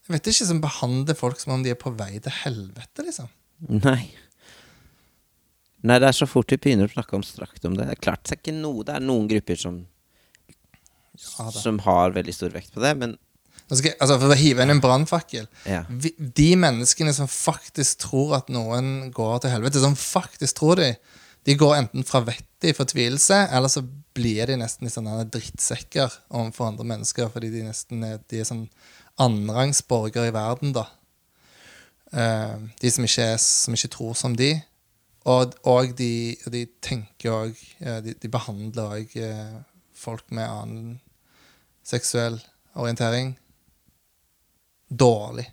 jeg 0.07 0.15
vet 0.15 0.29
ikke 0.31 0.47
som 0.47 0.61
behandler 0.63 1.17
folk 1.19 1.41
som 1.43 1.57
om 1.57 1.63
de 1.65 1.73
er 1.75 1.79
på 1.81 1.91
vei 1.99 2.21
til 2.23 2.31
helvete, 2.45 3.03
liksom. 3.03 3.27
Nei. 3.83 4.07
Nei, 5.87 5.99
det 6.03 6.09
er 6.09 6.17
så 6.17 6.27
fort 6.29 6.51
vi 6.51 6.59
begynner 6.59 6.89
å 6.89 6.95
snakke 6.97 7.15
om 7.19 7.25
strakt 7.27 7.65
om 7.69 7.77
det. 7.77 7.87
Det 7.87 7.97
er 7.97 8.03
klart 8.09 8.25
det 8.27 8.37
er 8.37 8.41
ikke 8.41 8.57
noe 8.57 8.87
Det 8.87 8.97
er 8.97 9.05
noen 9.05 9.29
grupper 9.31 9.61
som 9.61 9.85
Ja. 11.17 11.51
Som 11.51 11.79
har 11.87 12.13
veldig 12.13 12.35
stor 12.35 12.51
vekt 12.53 12.75
på 12.75 12.83
det, 12.83 12.93
men 13.01 13.15
skal 13.67 13.89
jeg, 13.89 13.97
altså 14.05 14.19
For 14.21 14.31
å 14.35 14.39
hive 14.39 14.63
inn 14.63 14.75
en 14.75 14.83
brannfakkel 14.83 15.47
ja. 15.67 15.81
De 15.89 16.51
menneskene 16.61 17.15
som 17.17 17.31
faktisk 17.31 18.05
tror 18.05 18.37
at 18.39 18.51
noen 18.53 19.11
går 19.17 19.41
til 19.43 19.55
helvete, 19.55 19.83
som 19.83 19.97
faktisk 19.99 20.61
tror 20.61 20.83
de, 20.83 20.91
de 21.49 21.57
går 21.59 21.79
enten 21.79 22.05
fra 22.07 22.21
vettet 22.27 22.71
i 22.71 22.75
fortvilelse, 22.77 23.41
eller 23.55 23.73
så 23.73 23.83
blir 24.17 24.47
de 24.49 24.59
nesten 24.61 24.89
i 24.89 24.93
sånne 24.93 25.25
drittsekker 25.33 26.15
overfor 26.29 26.71
andre 26.71 26.87
mennesker, 26.93 27.29
fordi 27.33 27.51
de 27.53 27.65
nesten 27.67 28.05
er, 28.07 28.21
de 28.31 28.41
er 28.41 28.49
sånn 28.49 28.65
annenrangsborgere 29.23 30.31
i 30.31 30.37
verden, 30.37 30.73
da. 30.77 30.87
Uh, 32.15 32.71
de 32.81 32.91
som 32.93 33.05
ikke, 33.07 33.29
er, 33.35 33.39
som 33.43 33.77
ikke 33.77 33.93
tror 33.93 34.17
som 34.19 34.37
de. 34.39 34.55
Og, 35.27 35.57
og 35.67 35.97
de, 35.99 36.37
de 36.55 36.61
tenker 36.85 37.33
òg 37.35 37.63
de, 38.05 38.13
de 38.23 38.31
behandler 38.31 39.01
òg 39.01 39.17
folk 39.97 40.29
med 40.31 40.47
annen 40.47 40.95
seksuell 41.87 42.39
orientering 42.77 43.35
dårlig. 44.89 45.49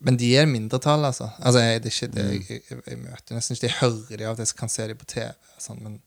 Men 0.00 0.16
de 0.16 0.30
er 0.36 0.46
mindretall, 0.48 1.04
altså. 1.04 1.28
altså 1.38 1.60
jeg, 1.60 1.82
det 1.84 1.90
er 1.90 1.96
ikke 1.96 2.14
det, 2.14 2.26
jeg, 2.32 2.60
jeg, 2.70 2.82
jeg 2.86 2.98
møter 3.02 3.36
nesten 3.36 3.56
ikke. 3.56 3.66
Jeg 3.68 3.78
hører 3.80 4.16
de 4.16 4.28
av 4.30 4.38
til, 4.38 4.48
så 4.48 4.56
kan 4.56 4.72
se 4.72 4.86
de 4.88 4.96
på 4.96 5.08
TV. 5.12 5.50
Sånn, 5.60 5.82
men 5.84 5.98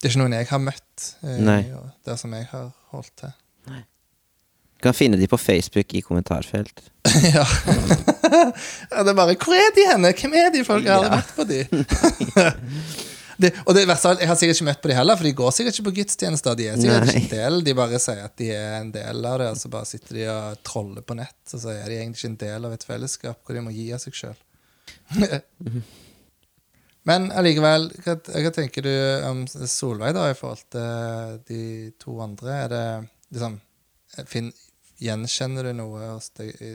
det 0.00 0.08
er 0.08 0.14
ikke 0.14 0.22
noen 0.22 0.36
jeg 0.38 0.48
har 0.48 0.62
møtt 0.64 1.08
eh, 1.20 1.40
Nei. 1.44 1.60
der 2.08 2.20
som 2.20 2.32
jeg 2.32 2.48
har 2.54 2.70
holdt 2.94 3.12
til. 3.20 3.34
Du 4.80 4.86
kan 4.88 4.94
finne 4.96 5.18
de 5.20 5.26
på 5.28 5.36
Facebook 5.36 5.94
i 5.94 6.00
kommentarfelt. 6.00 6.78
ja. 7.34 7.44
ja. 7.44 9.02
Det 9.04 9.12
er 9.12 9.16
bare 9.16 9.34
Hvor 9.36 9.52
er 9.52 9.74
de 9.76 9.84
henne? 9.90 10.12
Hvem 10.16 10.36
er 10.40 10.48
de 10.54 10.62
folk? 10.64 10.86
Jeg 10.88 10.94
har 10.94 11.04
aldri 11.04 11.18
møtt 11.18 11.34
på 11.36 11.44
de. 11.50 11.58
det, 13.44 13.50
og 13.66 13.76
det 13.76 13.82
verste 13.90 14.14
Jeg 14.22 14.30
har 14.30 14.38
sikkert 14.40 14.56
ikke 14.56 14.68
møtt 14.70 14.80
på 14.80 14.88
de 14.88 14.96
heller, 14.96 15.20
for 15.20 15.28
de 15.28 15.34
går 15.36 15.52
sikkert 15.52 15.76
ikke 15.76 15.86
på 15.90 15.94
gudstjenester. 15.98 16.56
De 16.56 16.70
er 16.72 16.80
sikkert 16.80 17.10
Nei. 17.10 17.12
ikke 17.12 17.26
en 17.26 17.34
del. 17.34 17.60
De 17.68 17.76
bare 17.76 18.00
sier 18.00 18.24
at 18.24 18.36
de 18.40 18.48
er 18.56 18.78
en 18.78 18.88
del 18.96 19.28
av 19.34 19.36
det, 19.44 19.50
og 19.52 19.60
så 19.60 19.74
bare 19.76 19.90
sitter 19.92 20.16
de 20.16 20.26
og 20.32 20.64
troller 20.70 21.04
på 21.04 21.20
nett. 21.20 21.40
Og 21.52 21.58
så 21.66 21.76
er 21.76 21.84
de 21.84 22.00
egentlig 22.00 22.22
ikke 22.22 22.32
en 22.32 22.40
del 22.46 22.70
av 22.70 22.78
et 22.78 22.90
fellesskap 22.94 23.44
hvor 23.44 23.60
de 23.60 23.66
må 23.68 23.76
gi 23.76 23.90
av 23.92 24.00
seg 24.00 24.16
sjøl. 24.16 24.40
Men 27.12 27.28
allikevel, 27.36 27.90
hva, 28.00 28.16
hva 28.16 28.56
tenker 28.56 28.88
du 28.88 28.94
om 29.28 29.44
Solveig 29.44 30.16
da 30.16 30.30
i 30.32 30.40
forhold 30.40 30.64
til 30.72 31.40
de 31.52 31.64
to 32.00 32.16
andre? 32.24 32.62
Er 32.64 32.72
det 32.72 32.86
liksom 33.28 33.60
finn, 34.28 34.50
Gjenkjenner 35.00 35.70
du 35.70 35.72
noe 35.78 36.12
deg 36.36 36.50
i, 36.60 36.74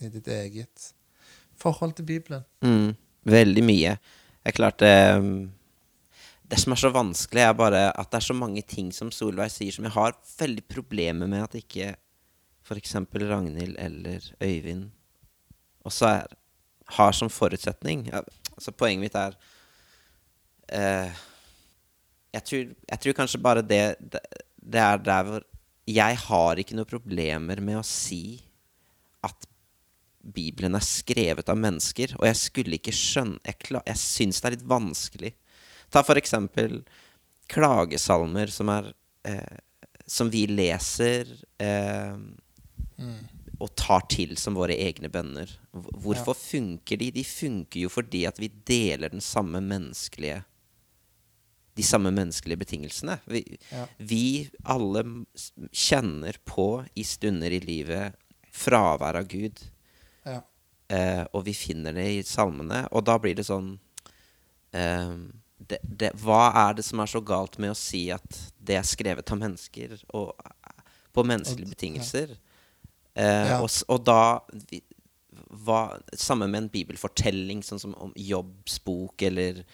i 0.00 0.10
ditt 0.10 0.28
eget 0.28 0.90
forhold 1.60 1.94
til 1.98 2.08
Bibelen? 2.08 2.44
Mm, 2.64 2.96
veldig 3.30 3.64
mye. 3.64 3.96
Det 4.40 4.54
klarte 4.56 4.88
klart 4.88 5.50
det 6.50 6.58
som 6.58 6.74
er 6.74 6.80
så 6.82 6.90
vanskelig, 6.90 7.42
er 7.44 7.54
bare 7.54 7.82
at 7.94 8.10
det 8.10 8.18
er 8.18 8.26
så 8.26 8.34
mange 8.34 8.62
ting 8.66 8.90
som 8.94 9.12
Solveig 9.14 9.52
sier, 9.54 9.70
som 9.74 9.86
jeg 9.86 9.94
har 9.94 10.16
veldig 10.40 10.64
problemer 10.66 11.30
med 11.30 11.44
at 11.44 11.54
ikke 11.60 11.92
f.eks. 12.66 12.96
Ragnhild 13.14 13.76
eller 13.78 14.24
Øyvind 14.42 14.88
også 15.86 16.06
er, 16.06 16.26
har 16.96 17.12
som 17.16 17.30
forutsetning. 17.30 18.08
Altså 18.12 18.74
Poenget 18.74 19.04
mitt 19.04 19.18
er 19.18 19.36
uh, 20.74 21.20
jeg, 22.34 22.42
tror, 22.44 22.66
jeg 22.90 23.00
tror 23.04 23.18
kanskje 23.22 23.42
bare 23.42 23.62
det, 23.62 23.94
det 24.00 24.20
Det 24.60 24.80
er 24.80 24.96
der 24.96 25.22
hvor 25.22 25.46
Jeg 25.90 26.16
har 26.26 26.60
ikke 26.60 26.76
noen 26.78 26.88
problemer 26.90 27.60
med 27.64 27.80
å 27.80 27.84
si 27.86 28.38
at 29.26 29.46
Bibelen 30.20 30.76
er 30.76 30.84
skrevet 30.84 31.48
av 31.48 31.56
mennesker, 31.58 32.12
og 32.18 32.26
jeg 32.28 32.36
skulle 32.36 32.76
ikke 32.76 32.92
skjønne 32.92 33.40
Jeg, 33.48 33.56
kla- 33.64 33.82
jeg 33.88 33.96
syns 34.02 34.40
det 34.42 34.50
er 34.50 34.54
litt 34.58 34.66
vanskelig. 34.68 35.30
Ta 35.90 36.02
for 36.06 36.20
eksempel 36.20 36.82
klagesalmer 37.50 38.52
som 38.52 38.68
er 38.70 38.92
eh, 39.26 39.56
Som 40.10 40.30
vi 40.30 40.44
leser 40.50 41.28
eh, 41.62 42.16
og 43.60 43.74
tar 43.76 44.02
til 44.12 44.36
som 44.40 44.54
våre 44.56 44.74
egne 44.76 45.08
bønner. 45.12 45.50
Hvorfor 45.72 46.00
Hvorfor 46.04 46.36
funker 46.38 46.96
de? 47.00 47.10
De 47.12 47.24
funker 47.24 47.80
jo 47.84 47.90
fordi 47.92 48.22
at 48.28 48.38
vi 48.40 48.48
deler 48.68 49.12
den 49.12 49.20
samme 49.24 49.60
menneskelige 49.64 50.42
de 51.80 51.86
samme 51.86 52.12
menneskelige 52.14 52.60
betingelsene. 52.60 53.18
Vi, 53.32 53.42
Ja. 53.72 53.86
vi 53.98 54.22
alle 54.64 55.02
kjenner 55.72 56.36
på 56.48 56.68
i 56.94 57.04
stunder 57.08 57.52
i 57.56 57.60
livet 57.64 58.14
fravær 58.52 59.16
av 59.22 59.28
Gud. 59.32 59.60
Ja. 60.26 60.40
Eh, 60.90 61.24
og 61.32 61.44
vi 61.46 61.54
finner 61.56 61.94
det 61.96 62.08
i 62.18 62.22
salmene, 62.26 62.84
og 62.92 63.04
da 63.06 63.16
blir 63.22 63.36
det 63.38 63.46
sånn 63.48 63.78
eh, 64.74 65.14
det, 65.70 65.78
det, 65.84 66.12
Hva 66.18 66.48
er 66.68 66.74
det 66.78 66.84
som 66.86 67.00
er 67.02 67.10
så 67.10 67.20
galt 67.26 67.58
med 67.62 67.72
å 67.74 67.78
si 67.78 68.06
at 68.14 68.38
det 68.58 68.76
er 68.80 68.86
skrevet 68.88 69.30
av 69.30 69.38
mennesker, 69.38 69.96
og 70.16 70.32
på 71.14 71.24
menneskelige 71.26 71.68
Og- 71.68 71.74
betingelser? 71.76 72.36
Eh, 73.18 73.56
og, 73.60 73.68
og 73.90 74.04
da 74.06 74.20
vi, 74.70 74.80
hva, 75.64 75.98
Samme 76.14 76.46
med 76.50 76.62
en 76.64 76.68
bibelfortelling, 76.70 77.62
sånn 77.66 77.80
som 77.82 77.94
om 77.98 78.12
Jobbs 78.16 78.78
bok, 78.86 79.22
eller 79.26 79.64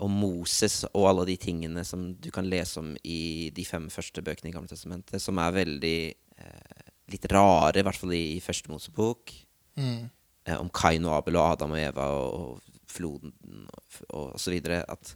om 0.00 0.12
Moses 0.22 0.82
og 0.94 1.08
alle 1.10 1.26
de 1.28 1.36
tingene 1.40 1.82
som 1.84 2.08
du 2.16 2.30
kan 2.34 2.46
lese 2.48 2.80
om 2.80 2.94
i 3.04 3.50
de 3.54 3.64
fem 3.68 3.88
første 3.92 4.22
bøkene 4.24 4.50
i 4.50 4.54
Gamle 4.54 4.68
Testamentet, 4.70 5.20
som 5.22 5.38
er 5.42 5.52
veldig 5.58 5.96
eh, 6.40 6.86
litt 7.12 7.26
rare, 7.32 7.78
i 7.80 7.84
hvert 7.86 7.98
fall 8.00 8.14
i, 8.16 8.24
i 8.36 8.40
første 8.44 8.72
Mosebok 8.72 9.32
Mm. 9.78 10.08
eh, 10.46 10.56
om 10.58 10.68
Kain 10.74 11.04
og 11.06 11.14
Abel 11.20 11.36
og 11.38 11.52
Adam 11.52 11.70
og 11.76 11.78
Eva 11.78 12.08
og, 12.10 12.34
og 12.34 12.80
floden 12.90 13.30
og, 13.70 14.00
og 14.18 14.40
så 14.42 14.50
videre, 14.50 14.80
at 14.90 15.12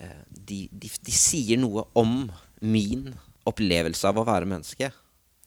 eh, 0.00 0.20
de, 0.30 0.58
de, 0.70 0.90
de 1.08 1.14
sier 1.16 1.58
noe 1.58 1.86
om 1.98 2.28
min 2.60 3.08
opplevelse 3.48 4.04
av 4.10 4.20
å 4.20 4.26
være 4.28 4.46
menneske, 4.50 4.90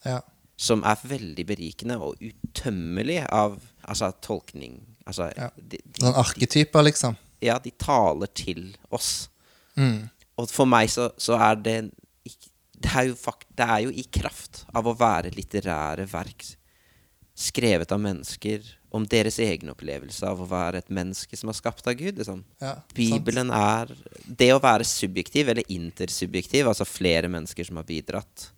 Ja. 0.05 0.17
som 0.57 0.81
er 0.83 0.97
veldig 1.05 1.45
berikende 1.45 1.99
og 2.01 2.17
utømmelig 2.21 3.19
av 3.29 3.59
altså, 3.85 4.11
tolkning. 4.21 4.79
Altså, 5.05 5.29
Ja. 5.37 5.51
de, 5.57 5.77
Sånn 5.99 6.17
arketyper, 6.17 6.83
liksom. 6.89 7.15
Ja, 7.41 7.57
de 7.59 7.73
taler 7.77 8.31
til 8.37 8.69
oss. 8.93 9.29
Mm. 9.75 10.09
Og 10.39 10.49
for 10.51 10.69
meg 10.69 10.89
så, 10.93 11.09
så 11.21 11.37
er 11.39 11.59
det 11.61 11.77
det 12.81 12.89
er, 12.97 13.11
fakt, 13.17 13.45
det 13.53 13.67
er 13.67 13.83
jo 13.85 13.91
i 13.93 14.03
kraft 14.09 14.63
av 14.73 14.87
å 14.89 14.97
være 14.97 15.33
litterære 15.35 16.07
verk 16.09 16.47
skrevet 17.37 17.91
av 17.93 18.01
mennesker 18.01 18.65
om 18.91 19.05
deres 19.07 19.37
egen 19.39 19.71
opplevelse 19.71 20.25
av 20.27 20.41
å 20.43 20.47
være 20.49 20.81
et 20.81 20.89
menneske 20.93 21.37
som 21.39 21.51
er 21.51 21.57
skapt 21.57 21.87
av 21.87 21.95
Gud. 21.99 22.17
Liksom. 22.19 22.41
Ja, 22.59 22.73
sant. 22.75 22.95
Bibelen 22.97 23.53
er 23.55 23.93
Det 24.25 24.49
å 24.53 24.59
være 24.61 24.87
subjektiv, 24.87 25.49
eller 25.49 25.67
intersubjektiv, 25.71 26.67
altså 26.67 26.87
flere 26.87 27.31
mennesker 27.31 27.67
som 27.67 27.79
har 27.79 27.87
bidratt 27.87 28.49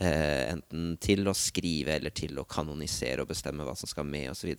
eh, 0.00 0.54
enten 0.54 0.94
til 1.02 1.28
å 1.28 1.36
skrive 1.36 1.98
eller 1.98 2.14
til 2.16 2.38
å 2.40 2.46
kanonisere 2.48 3.22
og 3.22 3.30
bestemme 3.34 3.66
hva 3.66 3.76
som 3.76 3.90
skal 3.90 4.08
med, 4.08 4.32
osv. 4.32 4.54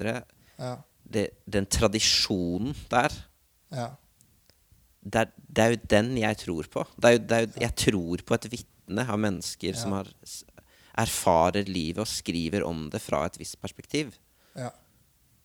Ja. 0.59 0.75
Den 1.09 1.67
tradisjonen 1.71 2.77
der 2.91 3.15
Ja. 3.69 3.89
det 5.01 5.21
er, 5.23 5.33
det 5.37 5.63
er 5.63 5.73
jo 5.73 5.81
den 5.95 6.13
jeg 6.19 6.39
tror 6.43 6.69
på. 6.73 6.85
Det 6.97 7.09
er 7.09 7.15
jo, 7.15 7.23
det 7.23 7.37
er 7.37 7.45
jo, 7.45 7.51
jeg 7.63 7.75
tror 7.85 8.23
på 8.25 8.37
et 8.37 8.47
vitne 8.55 9.05
av 9.05 9.21
mennesker 9.21 9.77
som 9.77 9.95
har, 9.97 10.09
erfarer 10.99 11.69
livet 11.69 12.03
og 12.03 12.09
skriver 12.09 12.65
om 12.67 12.87
det 12.91 13.01
fra 13.03 13.23
et 13.27 13.39
visst 13.39 13.59
perspektiv. 13.61 14.15
Ja. 14.57 14.71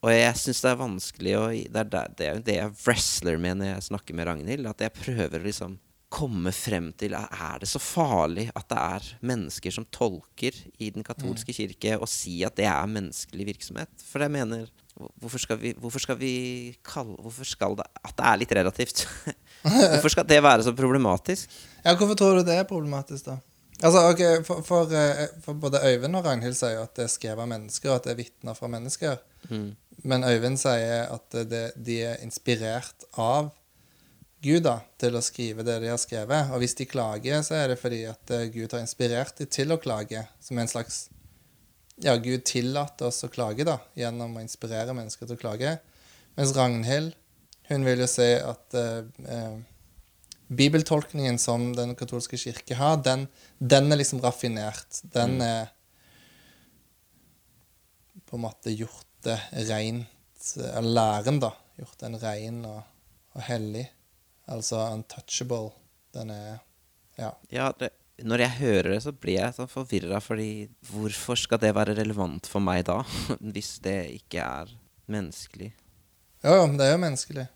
Og 0.04 0.12
jeg 0.12 0.36
syns 0.36 0.60
det 0.60 0.68
er 0.70 0.80
vanskelig 0.80 1.34
å 1.38 1.44
Det 1.48 1.80
er 1.80 1.88
det, 1.88 2.02
det 2.18 2.26
er 2.28 2.40
det 2.44 2.56
jeg 2.58 2.72
wrestler 2.82 3.38
med 3.40 3.60
når 3.60 3.70
jeg 3.70 3.86
snakker 3.88 4.16
med 4.18 4.28
Ragnhild. 4.28 4.68
At 4.68 4.84
jeg 4.84 4.96
prøver 4.98 5.38
å 5.40 5.46
liksom 5.46 5.78
komme 6.14 6.52
frem 6.54 6.92
til 6.98 7.16
Er 7.16 7.58
det 7.60 7.68
så 7.68 7.80
farlig 7.82 8.46
at 8.54 8.68
det 8.70 8.78
er 8.78 9.08
mennesker 9.26 9.74
som 9.74 9.86
tolker 9.92 10.56
i 10.78 10.90
den 10.94 11.06
katolske 11.06 11.54
kirke, 11.56 11.96
og 11.98 12.08
si 12.10 12.42
at 12.46 12.56
det 12.58 12.68
er 12.70 12.90
menneskelig 12.90 13.48
virksomhet? 13.54 13.92
For 14.06 14.24
jeg 14.24 14.34
mener 14.34 14.70
Hvorfor 14.94 15.42
skal 15.42 15.58
vi, 15.58 15.72
hvorfor 15.74 15.98
skal 15.98 16.18
vi 16.20 16.34
kalle 16.86 17.16
Hvorfor 17.18 17.44
skal 17.44 17.74
det 17.80 17.86
At 17.98 18.14
det 18.14 18.26
er 18.28 18.36
litt 18.38 18.52
relativt. 18.54 19.00
hvorfor 19.62 20.12
skal 20.12 20.28
det 20.28 20.38
være 20.42 20.62
så 20.62 20.74
problematisk? 20.76 21.50
ja, 21.84 21.96
hvorfor 21.96 22.14
tror 22.14 22.38
du 22.38 22.44
det 22.46 22.54
er 22.54 22.68
problematisk, 22.68 23.26
da? 23.26 23.40
Altså, 23.82 24.04
ok, 24.10 24.46
for, 24.46 24.62
for, 24.62 24.92
eh, 24.94 25.26
for 25.42 25.58
både 25.58 25.80
Øyvind 25.82 26.16
og 26.16 26.24
Ragnhild 26.24 26.54
sier 26.54 26.76
jo 26.78 26.84
at 26.86 26.94
det 26.96 27.04
er 27.04 27.10
skrevet 27.12 27.42
av 27.42 27.48
mennesker, 27.50 27.90
og 27.90 27.96
at 27.96 28.06
det 28.06 28.12
er 28.12 28.20
vitner 28.22 28.54
fra 28.56 28.70
mennesker. 28.70 29.16
Men 30.08 30.24
Øyvind 30.24 30.56
sier 30.62 31.10
at 31.10 31.36
det, 31.50 31.64
de 31.76 31.98
er 32.06 32.22
inspirert 32.24 33.04
av 33.18 33.50
Gud 34.44 34.64
da, 34.66 34.78
til 35.00 35.16
å 35.16 35.22
skrive 35.24 35.64
det 35.64 35.78
de 35.80 35.88
har 35.88 36.00
skrevet. 36.00 36.52
Og 36.52 36.60
hvis 36.60 36.76
de 36.76 36.86
klager, 36.88 37.40
så 37.46 37.56
er 37.62 37.72
det 37.72 37.80
fordi 37.80 38.02
at 38.10 38.32
eh, 38.34 38.48
Gud 38.52 38.74
har 38.74 38.84
inspirert 38.84 39.40
dem 39.40 39.50
til 39.52 39.72
å 39.72 39.80
klage. 39.80 40.26
Som 40.44 40.60
en 40.60 40.70
slags 40.70 41.06
Ja, 42.02 42.16
Gud 42.18 42.42
tillater 42.48 43.08
oss 43.08 43.22
å 43.22 43.30
klage, 43.30 43.64
da, 43.64 43.78
gjennom 43.94 44.34
å 44.34 44.42
inspirere 44.42 44.96
mennesker 44.96 45.28
til 45.28 45.38
å 45.38 45.40
klage. 45.40 45.76
Mens 46.34 46.52
Ragnhild, 46.56 47.14
hun 47.70 47.86
vil 47.86 48.02
jo 48.02 48.08
si 48.10 48.26
at 48.36 48.76
eh, 48.76 49.06
eh, 49.30 49.54
bibeltolkningen 50.52 51.38
som 51.40 51.70
den 51.76 51.94
katolske 51.96 52.38
kirke 52.40 52.76
har, 52.76 52.98
den, 53.06 53.28
den 53.58 53.92
er 53.94 54.02
liksom 54.02 54.20
raffinert. 54.24 55.00
Den 55.14 55.38
er 55.44 55.70
på 58.26 58.36
en 58.36 58.44
måte 58.44 58.74
gjort 58.74 59.06
det 59.24 59.38
rent 59.70 60.54
læren, 60.82 61.38
da. 61.40 61.54
Gjort 61.78 62.02
den 62.02 62.18
ren 62.20 62.64
og, 62.68 62.82
og 63.38 63.46
hellig. 63.48 63.86
Altså 64.50 64.80
untouchable. 64.92 65.72
Den 66.14 66.30
er 66.30 66.58
Ja. 67.18 67.30
Ja, 67.50 67.70
det, 67.78 67.90
når 68.22 68.42
jeg 68.44 68.50
hører 68.58 68.88
det, 68.94 69.02
så 69.02 69.12
blir 69.12 69.38
jeg 69.38 69.54
så 69.54 69.66
forvirra, 69.70 70.20
fordi 70.22 70.68
hvorfor 70.90 71.38
skal 71.38 71.60
det 71.62 71.74
være 71.74 71.94
relevant 71.98 72.46
for 72.50 72.62
meg 72.62 72.84
da? 72.86 73.00
Hvis 73.54 73.78
det 73.82 73.98
ikke 74.20 74.42
er 74.42 74.72
menneskelig. 75.10 75.72
Jo, 76.44 76.54
jo, 76.58 76.66
men 76.66 76.78
det 76.78 76.86
er 76.86 76.96
jo 76.96 77.02
menneskelig. 77.02 77.46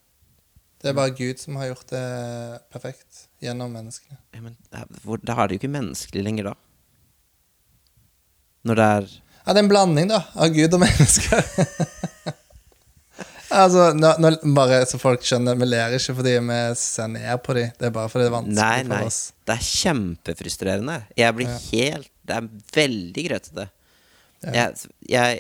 Det 0.78 0.90
er 0.90 0.94
bare 0.94 1.10
Gud 1.10 1.40
som 1.43 1.56
har 1.59 1.73
gjort 1.73 1.90
det 1.90 2.02
perfekt 2.70 3.24
gjennom 3.43 3.73
menneskene. 3.74 4.19
Ja, 4.35 4.43
men 4.44 4.55
da 4.70 5.35
er 5.35 5.48
det 5.48 5.56
jo 5.56 5.60
ikke 5.60 5.74
menneskelig 5.74 6.23
lenger, 6.23 6.52
da. 6.52 6.55
Når 8.69 8.78
det 8.78 8.86
er 8.98 9.09
Ja, 9.48 9.55
det 9.55 9.59
er 9.59 9.65
en 9.65 9.70
blanding, 9.70 10.10
da, 10.10 10.23
av 10.36 10.55
Gud 10.55 10.74
og 10.77 10.82
mennesker. 10.82 11.43
altså, 13.51 13.89
nå, 13.97 14.11
nå, 14.23 14.31
bare 14.57 14.81
så 14.89 14.99
folk 15.01 15.23
skjønner, 15.27 15.57
vi 15.61 15.69
ler 15.69 15.95
ikke 15.97 16.15
fordi 16.19 16.35
vi 16.45 16.59
ser 16.81 17.11
ned 17.12 17.43
på 17.45 17.57
dem. 17.59 17.70
Det 17.79 17.89
er 17.89 17.95
bare 17.95 18.11
fordi 18.12 18.25
det 18.27 18.31
er 18.31 18.37
vanskelig 18.37 18.59
Nei, 18.61 18.83
nei. 18.89 18.99
for 19.03 19.11
oss. 19.12 19.20
Det 19.49 19.55
er 19.57 19.69
kjempefrustrerende. 19.69 20.97
Jeg 21.16 21.37
blir 21.39 21.49
Ja. 21.49 21.59
helt 21.73 22.11
Det 22.29 22.37
er 22.37 22.49
veldig 22.77 23.23
grøtete. 23.29 23.69
Ja. 24.45 24.51
Jeg, 24.53 24.91
jeg 25.09 25.39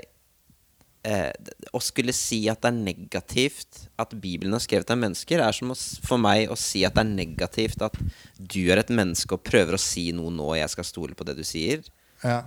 eh, 1.04 1.32
Å 1.76 1.80
skulle 1.84 2.14
si 2.16 2.48
at 2.50 2.62
det 2.64 2.70
er 2.72 2.78
negativt 2.78 3.82
at 4.00 4.14
Bibelen 4.18 4.54
er 4.56 4.62
skrevet 4.64 4.90
av 4.90 4.98
mennesker, 4.98 5.42
er 5.44 5.52
som 5.52 5.70
å, 5.70 5.76
for 6.06 6.18
meg 6.18 6.48
å 6.50 6.56
si 6.58 6.84
at 6.88 6.94
det 6.96 7.04
er 7.04 7.10
negativt 7.12 7.82
at 7.84 7.98
du 8.38 8.62
er 8.72 8.80
et 8.80 8.88
menneske 8.94 9.36
og 9.36 9.44
prøver 9.46 9.76
å 9.76 9.82
si 9.82 10.08
noe 10.16 10.32
nå, 10.32 10.48
og 10.54 10.58
jeg 10.58 10.72
skal 10.72 10.88
stole 10.88 11.14
på 11.18 11.26
det 11.28 11.36
du 11.38 11.44
sier. 11.46 11.84
Ja. 12.24 12.40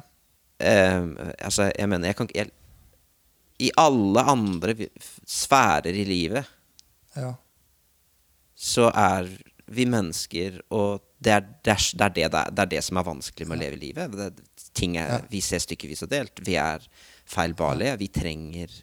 Eh, 0.60 1.06
altså, 1.46 1.70
jeg 1.72 1.88
mener 1.90 2.12
jeg 2.12 2.18
kan 2.20 2.28
ikke 2.32 2.50
I 3.62 3.70
alle 3.80 4.24
andre 4.32 4.76
sfærer 5.28 5.94
i 5.94 6.06
livet 6.08 6.48
ja. 7.16 7.34
så 8.56 8.90
er 8.90 9.30
vi 9.72 9.86
mennesker, 9.88 10.58
og 10.76 11.04
det 11.22 11.34
er 11.36 11.44
det, 11.64 11.74
er, 11.74 12.10
det, 12.10 12.10
det, 12.16 12.30
det, 12.34 12.64
er, 12.64 12.72
det 12.72 12.82
som 12.84 13.00
er 13.00 13.08
vanskelig 13.08 13.48
med 13.48 13.60
å 13.60 13.62
leve 13.62 13.80
livet. 13.80 14.16
Det, 14.18 14.66
ting 14.76 14.98
er. 15.00 15.28
Vi 15.32 15.42
ser 15.46 15.62
stykkevis 15.64 16.04
og 16.06 16.12
delt. 16.12 16.42
Vi 16.44 16.58
er 16.60 16.84
feilbarlige. 17.30 18.00
Vi 18.02 18.10
trenger 18.12 18.74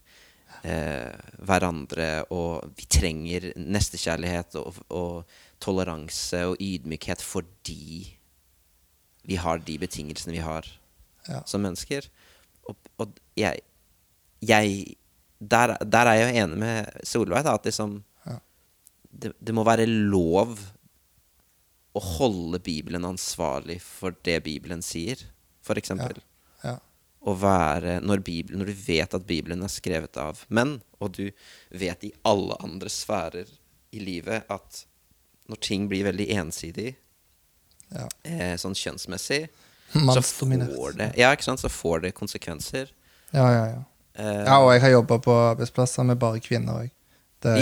eh, 0.62 1.12
hverandre, 1.44 2.08
og 2.34 2.70
vi 2.78 2.86
trenger 2.88 3.50
nestekjærlighet 3.58 4.56
og, 4.62 4.78
og 4.94 5.38
toleranse 5.62 6.44
og 6.52 6.62
ydmykhet 6.62 7.24
fordi 7.24 8.14
vi 9.28 9.36
har 9.36 9.60
de 9.60 9.80
betingelsene 9.82 10.38
vi 10.38 10.44
har 10.44 10.68
Ja. 11.28 11.42
som 11.44 11.60
mennesker. 11.60 12.06
Og, 12.70 12.76
og 12.96 13.18
jeg, 13.36 13.60
jeg 14.40 14.96
der, 15.40 15.76
der 15.86 16.06
er 16.10 16.14
jeg 16.18 16.24
jo 16.34 16.42
enig 16.44 16.58
med 16.58 17.04
Solveig, 17.06 17.44
da, 17.46 17.54
at 17.54 17.64
liksom 17.68 18.02
Ja. 18.26 18.38
det, 19.10 19.32
det 19.40 19.54
må 19.54 19.64
være 19.64 19.86
lov 19.86 20.58
å 21.94 22.00
holde 22.18 22.58
Bibelen 22.62 23.04
ansvarlig 23.08 23.80
for 23.82 24.14
det 24.26 24.40
Bibelen 24.44 24.82
sier, 24.84 25.16
for 25.64 25.78
eksempel. 25.80 26.20
Ja. 26.64 26.76
Å 27.26 27.34
være 27.38 27.98
når, 28.04 28.20
Bibelen, 28.26 28.60
når 28.62 28.70
du 28.72 28.82
vet 28.86 29.14
at 29.14 29.26
Bibelen 29.26 29.62
er 29.66 29.72
skrevet 29.72 30.16
av 30.20 30.44
menn, 30.54 30.76
og 31.00 31.12
du 31.18 31.30
vet 31.70 32.04
i 32.06 32.12
alle 32.26 32.56
andre 32.62 32.90
sfærer 32.92 33.48
i 33.94 34.02
livet 34.02 34.44
at 34.52 34.84
når 35.48 35.60
ting 35.64 35.86
blir 35.90 36.04
veldig 36.10 36.28
ensidig, 36.36 36.96
Ja. 37.94 38.06
eh, 38.24 38.54
sånn 38.60 38.74
kjønnsmessig, 38.76 39.48
så 39.94 40.20
får 40.20 40.96
det 40.98 41.12
Ja, 41.16 41.30
ikke 41.32 41.44
sant? 41.46 41.60
Så 41.62 41.70
får 41.72 42.02
det 42.02 42.14
konsekvenser. 42.14 42.90
Ja, 43.32 43.46
ja, 43.50 43.64
ja. 43.72 43.82
Eh, 44.18 44.44
ja, 44.44 44.58
og 44.58 44.72
jeg 44.74 44.82
har 44.82 44.96
jobba 44.96 45.20
på 45.22 45.34
arbeidsplasser 45.52 46.06
med 46.08 46.18
bare 46.18 46.42
kvinner 46.42 46.84
òg. 46.84 46.94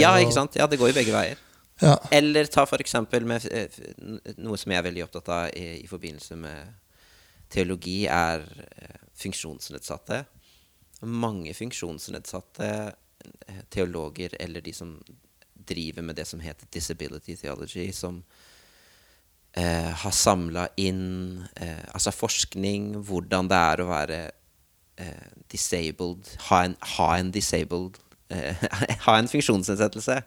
ja, 0.01 0.15
ikke 0.17 0.33
sant? 0.33 0.57
Ja, 0.57 0.65
det 0.67 0.79
går 0.81 0.91
jo 0.91 0.97
begge 0.97 1.13
veier. 1.13 1.43
Ja. 1.81 1.93
Eller 2.11 2.49
ta 2.49 2.65
for 2.65 2.81
eksempel 2.81 3.27
med 3.29 3.45
eh, 3.53 3.69
noe 4.41 4.57
som 4.57 4.73
jeg 4.73 4.81
er 4.81 4.87
veldig 4.87 5.03
opptatt 5.05 5.29
av 5.29 5.51
i, 5.53 5.83
i 5.83 5.87
forbindelse 5.89 6.37
med 6.41 6.73
teologi, 7.53 7.99
er 8.09 8.41
eh, 8.73 8.97
funksjonsnedsatte. 9.21 10.23
Mange 11.05 11.53
funksjonsnedsatte 11.53 12.71
teologer, 13.69 14.33
eller 14.39 14.61
de 14.61 14.73
som 14.73 14.95
driver 15.67 16.01
med 16.01 16.15
det 16.15 16.25
som 16.25 16.39
heter 16.39 16.67
disability 16.73 17.35
theology, 17.35 17.91
som 17.93 18.23
eh, 19.53 19.91
har 19.91 20.11
samla 20.11 20.67
inn 20.77 21.43
eh, 21.55 21.85
altså 21.91 22.13
forskning, 22.15 22.95
hvordan 23.05 23.49
det 23.51 23.61
er 23.71 23.83
å 23.83 23.89
være 23.89 24.19
disabled, 25.51 26.29
ha 26.49 26.63
en, 26.65 26.75
ha 26.97 27.09
en 27.17 27.31
disabled 27.31 27.97
eh, 28.33 28.55
Ha 29.05 29.17
en 29.17 29.29
funksjonsnedsettelse. 29.31 30.21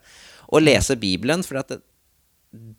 Og 0.50 0.62
lese 0.62 0.96
Bibelen, 0.96 1.44
for 1.46 1.60
at 1.60 1.72
det, 1.74 1.80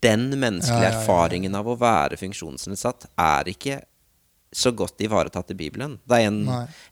den 0.04 0.28
menneskelige 0.36 0.82
Ja, 0.82 0.90
ja, 0.90 0.90
ja, 0.90 0.98
ja. 0.98 1.00
erfaringen 1.00 1.54
av 1.56 1.68
å 1.68 1.78
være 1.80 2.18
funksjonsnedsatt 2.20 3.06
er 3.16 3.48
ikke 3.54 3.78
så 4.52 4.72
godt 4.76 5.00
ivaretatt 5.00 5.54
i 5.54 5.56
Bibelen. 5.56 5.96
Det 6.04 6.18
er 6.18 6.28
en, 6.28 6.42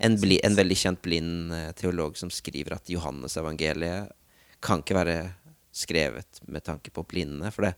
en, 0.00 0.14
bli, 0.20 0.38
en 0.44 0.56
veldig 0.56 0.78
kjent 0.80 1.02
blind 1.04 1.52
eh, 1.52 1.72
teolog 1.76 2.16
som 2.16 2.32
skriver 2.32 2.78
at 2.78 2.88
Johannes-evangeliet 2.88 4.08
kan 4.64 4.80
ikke 4.80 4.96
være 4.96 5.18
skrevet 5.72 6.40
med 6.48 6.64
tanke 6.64 6.92
på 6.92 7.04
blinde. 7.08 7.52
For 7.52 7.68
det, 7.68 7.74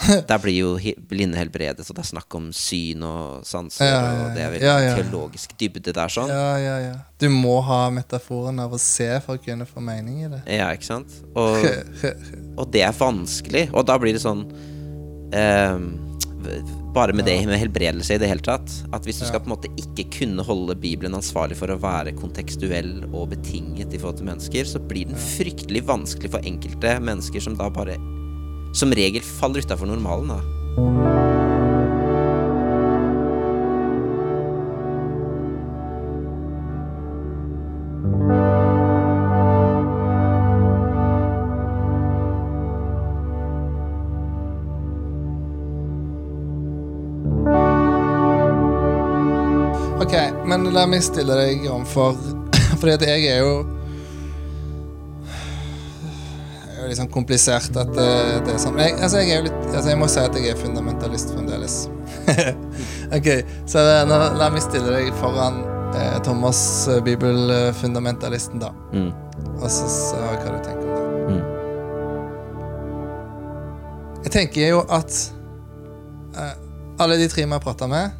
der 0.28 0.38
blir 0.40 0.56
jo 0.56 0.94
blinde 1.08 1.38
helbredet, 1.38 1.84
og 1.84 1.96
det 1.96 2.02
er 2.02 2.08
snakk 2.08 2.36
om 2.36 2.48
syn 2.56 3.04
og 3.06 3.46
sanser. 3.46 3.88
Ja, 3.90 4.00
ja. 4.00 4.24
Og 4.24 4.36
det 4.36 4.44
er 4.44 4.52
veldig 4.54 4.92
teologisk 4.96 5.54
dybde 5.60 5.92
der. 5.92 6.12
sånn 6.12 6.30
ja, 6.32 6.50
ja, 6.62 6.76
ja. 6.86 6.98
Du 7.20 7.28
må 7.32 7.58
ha 7.66 7.82
metaforen 7.92 8.62
av 8.64 8.72
å 8.72 8.80
se 8.80 9.08
for 9.24 9.36
å 9.36 9.42
kunne 9.44 9.68
få 9.68 9.82
mening 9.84 10.22
i 10.24 10.30
det. 10.32 10.42
Ja, 10.60 10.70
ikke 10.76 10.88
sant? 10.88 11.18
Og, 11.34 11.66
og 12.60 12.70
det 12.72 12.84
er 12.86 12.96
vanskelig. 12.96 13.68
Og 13.74 13.84
da 13.88 13.98
blir 14.00 14.16
det 14.16 14.22
sånn 14.24 14.46
ehm, 15.36 15.90
Bare 16.90 17.12
med 17.12 17.26
det 17.28 17.34
med 17.46 17.60
helbredelse 17.60 18.16
i 18.16 18.18
det 18.18 18.30
hele 18.30 18.42
tatt. 18.42 18.72
At 18.96 19.04
hvis 19.06 19.20
du 19.20 19.26
skal 19.28 19.42
på 19.44 19.50
en 19.50 19.52
måte 19.52 19.68
ikke 19.78 20.06
kunne 20.16 20.42
holde 20.42 20.74
Bibelen 20.80 21.14
ansvarlig 21.14 21.58
for 21.60 21.70
å 21.70 21.76
være 21.78 22.16
kontekstuell 22.16 23.04
og 23.10 23.28
betinget 23.34 23.92
i 23.92 24.00
forhold 24.00 24.22
til 24.22 24.30
mennesker, 24.30 24.64
så 24.66 24.80
blir 24.80 25.12
den 25.12 25.20
fryktelig 25.20 25.84
vanskelig 25.86 26.32
for 26.32 26.48
enkelte 26.48 26.96
mennesker 27.04 27.44
som 27.44 27.60
da 27.60 27.68
bare 27.70 27.98
som 28.72 28.92
regel 28.92 29.22
faller 29.22 29.64
utafor 29.64 29.86
normalen. 29.86 30.28
da 30.28 30.40
Ok, 50.00 50.16
men 50.48 50.64
la 50.74 50.86
meg 50.88 51.02
stille 51.04 51.34
deg 51.36 51.66
omfor 51.70 52.16
Fordi 52.80 52.96
at 52.96 53.04
jeg 53.06 53.28
er 53.30 53.44
jo 53.44 53.79
litt 56.90 56.98
sånn 56.98 57.10
komplisert 57.12 57.76
at 57.78 57.90
det, 57.94 58.10
det 58.46 58.54
er 58.54 58.60
sånn 58.60 58.78
jeg, 58.82 58.96
altså 58.98 59.22
jeg 59.22 59.36
er 59.36 59.44
litt 59.46 59.58
Altså 59.70 59.92
jeg 59.92 59.98
må 60.00 60.08
si 60.10 60.20
at 60.20 60.34
jeg 60.36 60.50
er 60.50 60.58
fundamentalist 60.58 61.30
fremdeles. 61.32 61.74
ok, 63.16 63.28
så 63.70 63.78
eh, 63.80 64.02
nå, 64.08 64.16
la 64.36 64.48
meg 64.50 64.64
stille 64.64 64.90
deg 64.90 65.12
foran 65.20 65.60
eh, 65.94 66.16
Thomas, 66.26 66.88
eh, 66.90 66.98
bibelfundamentalisten, 67.06 68.58
da. 68.62 68.72
Mm. 68.92 69.12
Og 69.60 69.68
så 69.70 69.88
se 69.94 70.18
hva 70.18 70.34
du 70.42 70.58
tenker 70.66 70.84
om 70.84 70.92
det. 70.96 71.04
Mm. 71.30 71.44
Jeg 74.24 74.34
tenker 74.34 74.74
jo 74.74 74.82
at 74.90 75.20
eh, 76.36 76.54
alle 77.00 77.20
de 77.20 77.28
tre 77.30 77.46
vi 77.46 77.54
har 77.54 77.62
prata 77.64 77.88
med, 77.90 78.10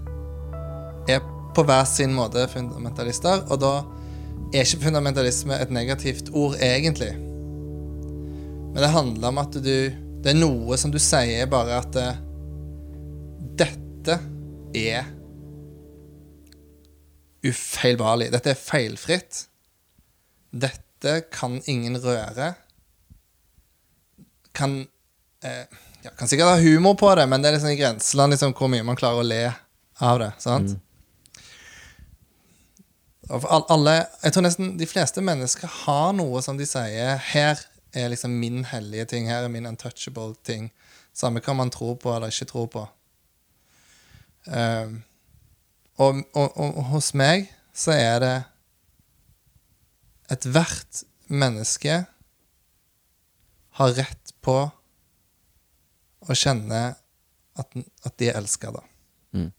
er 1.10 1.24
på 1.54 1.64
hver 1.66 1.84
sin 1.90 2.14
måte 2.14 2.46
fundamentalister, 2.52 3.42
og 3.50 3.58
da 3.60 3.74
er 4.54 4.64
ikke 4.64 4.86
fundamentalisme 4.86 5.58
et 5.58 5.74
negativt 5.74 6.30
ord, 6.32 6.56
egentlig. 6.62 7.12
Men 8.70 8.82
det 8.82 8.92
handler 8.94 9.28
om 9.28 9.38
at 9.42 9.56
du 9.58 9.76
Det 10.20 10.30
er 10.30 10.36
noe 10.36 10.76
som 10.76 10.92
du 10.92 10.98
sier 11.00 11.46
bare 11.48 11.78
at 11.80 11.96
eh, 11.96 12.18
dette 13.60 14.16
er 14.76 15.06
ufeilbarlig. 17.40 18.28
Dette 18.32 18.52
er 18.52 18.58
feilfritt. 18.60 19.46
Dette 20.52 21.14
kan 21.32 21.56
ingen 21.64 21.96
røre. 22.04 22.50
Kan 24.52 24.82
eh, 25.40 25.64
ja, 26.04 26.12
Kan 26.18 26.28
sikkert 26.28 26.52
ha 26.52 26.60
humor 26.60 26.94
på 27.00 27.14
det, 27.16 27.26
men 27.32 27.40
det 27.40 27.48
er 27.50 27.56
liksom 27.56 27.72
i 27.72 27.80
grenseland 27.80 28.36
liksom, 28.36 28.54
hvor 28.56 28.68
mye 28.72 28.84
man 28.84 29.00
klarer 29.00 29.24
å 29.24 29.26
le 29.26 29.42
av 30.00 30.20
det. 30.20 30.30
sant? 30.40 30.76
Mm. 30.76 30.86
alle, 33.70 33.96
jeg 34.24 34.34
tror 34.34 34.44
nesten 34.46 34.72
de 34.80 34.88
fleste 34.88 35.24
mennesker 35.24 35.70
har 35.84 36.12
noe 36.16 36.40
som 36.42 36.56
de 36.58 36.66
sier 36.66 37.20
Her 37.30 37.60
er 37.92 38.08
liksom 38.08 38.38
min 38.40 38.64
hellige 38.64 39.04
ting, 39.14 39.28
her 39.30 39.44
er 39.44 39.52
min 39.52 39.66
untouchable 39.66 40.34
ting. 40.46 40.70
Samme 41.12 41.42
hva 41.42 41.54
man 41.56 41.70
tror 41.70 41.96
på 42.00 42.12
eller 42.14 42.30
ikke 42.30 42.50
tror 42.50 42.66
på. 42.70 42.86
Um, 44.46 45.02
og, 46.00 46.22
og, 46.34 46.56
og 46.56 46.84
hos 46.94 47.12
meg 47.18 47.50
så 47.76 47.92
er 47.92 48.16
det 48.22 48.36
Ethvert 50.30 51.02
menneske 51.26 52.04
har 53.80 53.94
rett 53.96 54.32
på 54.46 54.54
å 56.20 56.36
kjenne 56.38 56.82
at, 57.58 57.74
at 58.06 58.14
de 58.20 58.28
er 58.30 58.38
elska, 58.38 58.70
da. 58.76 58.84
Mm. 59.34 59.50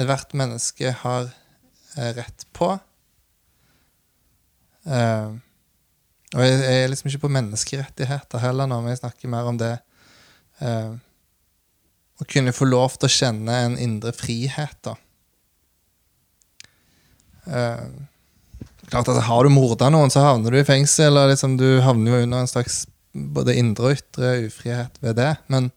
Ethvert 0.00 0.32
menneske 0.38 0.94
har 1.02 1.28
eh, 1.28 2.12
rett 2.16 2.46
på 2.56 2.70
eh, 4.88 5.34
Og 6.32 6.44
jeg, 6.44 6.60
er 6.64 6.88
liksom 6.88 7.10
ikke 7.10 7.26
på 7.26 7.32
menneskerettigheter 7.36 8.40
heller 8.40 8.68
nå, 8.68 8.80
men 8.80 8.94
jeg 8.94 9.02
snakker 9.02 9.32
mer 9.32 9.48
om 9.50 9.58
det 9.60 9.74
eh, 10.64 10.94
Å 12.22 12.28
kunne 12.28 12.54
få 12.56 12.68
lov 12.70 12.96
til 12.96 13.10
å 13.10 13.16
kjenne 13.16 13.58
en 13.66 13.76
indre 13.80 14.14
frihet, 14.16 14.78
da. 14.86 14.94
Eh, 17.52 17.84
klart 18.88 19.12
at 19.12 19.22
Har 19.28 19.44
du 19.44 19.52
morda 19.52 19.90
noen, 19.92 20.12
så 20.12 20.24
havner 20.24 20.54
du 20.54 20.60
i 20.62 20.66
fengsel, 20.68 21.10
Eller 21.10 21.34
liksom 21.34 21.58
du 21.60 21.82
havner 21.84 22.14
jo 22.16 22.24
under 22.24 22.44
en 22.44 22.50
slags 22.50 22.84
både 23.12 23.58
indre 23.60 23.90
og 23.90 23.98
ytre 23.98 24.34
ufrihet 24.46 24.96
ved 25.04 25.18
det. 25.20 25.34
Men 25.52 25.68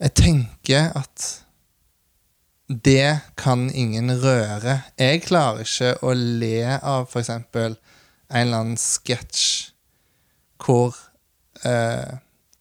jeg 0.00 0.14
tenker 0.16 0.88
at 0.96 1.26
det 2.72 3.20
kan 3.36 3.66
ingen 3.68 4.08
røre. 4.22 4.78
Jeg 4.96 5.26
klarer 5.26 5.66
ikke 5.66 5.92
å 6.00 6.14
le 6.16 6.78
av 6.78 7.10
f.eks. 7.10 7.28
en 8.32 8.46
eller 8.46 8.62
annen 8.64 8.80
sketsj 8.80 9.72
hvor 10.62 10.96
eh, 11.66 12.18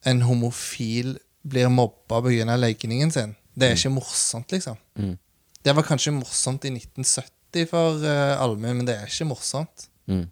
en 0.09 0.21
homofil 0.25 1.15
blir 1.41 1.69
mobba 1.69 2.21
pga. 2.21 2.57
legningen 2.57 3.11
sin. 3.11 3.35
Det 3.55 3.67
er 3.67 3.75
ikke 3.75 3.93
morsomt, 3.93 4.51
liksom. 4.51 4.77
Mm. 4.95 5.17
Det 5.63 5.75
var 5.75 5.85
kanskje 5.85 6.13
morsomt 6.15 6.65
i 6.65 6.71
1970 6.73 7.67
for 7.69 7.99
uh, 8.01 8.41
allmuen, 8.41 8.77
men 8.79 8.87
det 8.87 8.95
er 8.95 9.09
ikke 9.09 9.27
morsomt. 9.29 9.87
Mm. 10.09 10.25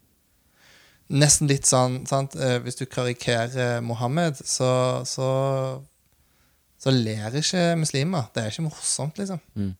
Nesten 1.19 1.49
litt 1.49 1.65
sånn 1.65 2.03
sant? 2.09 2.35
eh, 2.37 2.59
Hvis 2.63 2.77
du 2.79 2.85
karikerer 2.85 3.81
Mohammed, 3.81 4.37
så, 4.45 5.01
så, 5.09 5.29
så 6.77 6.93
ler 6.93 7.35
ikke 7.41 7.75
muslimer. 7.81 8.29
Det 8.33 8.43
er 8.43 8.53
ikke 8.53 8.67
morsomt, 8.69 9.17
liksom. 9.21 9.41
Mm. 9.57 9.73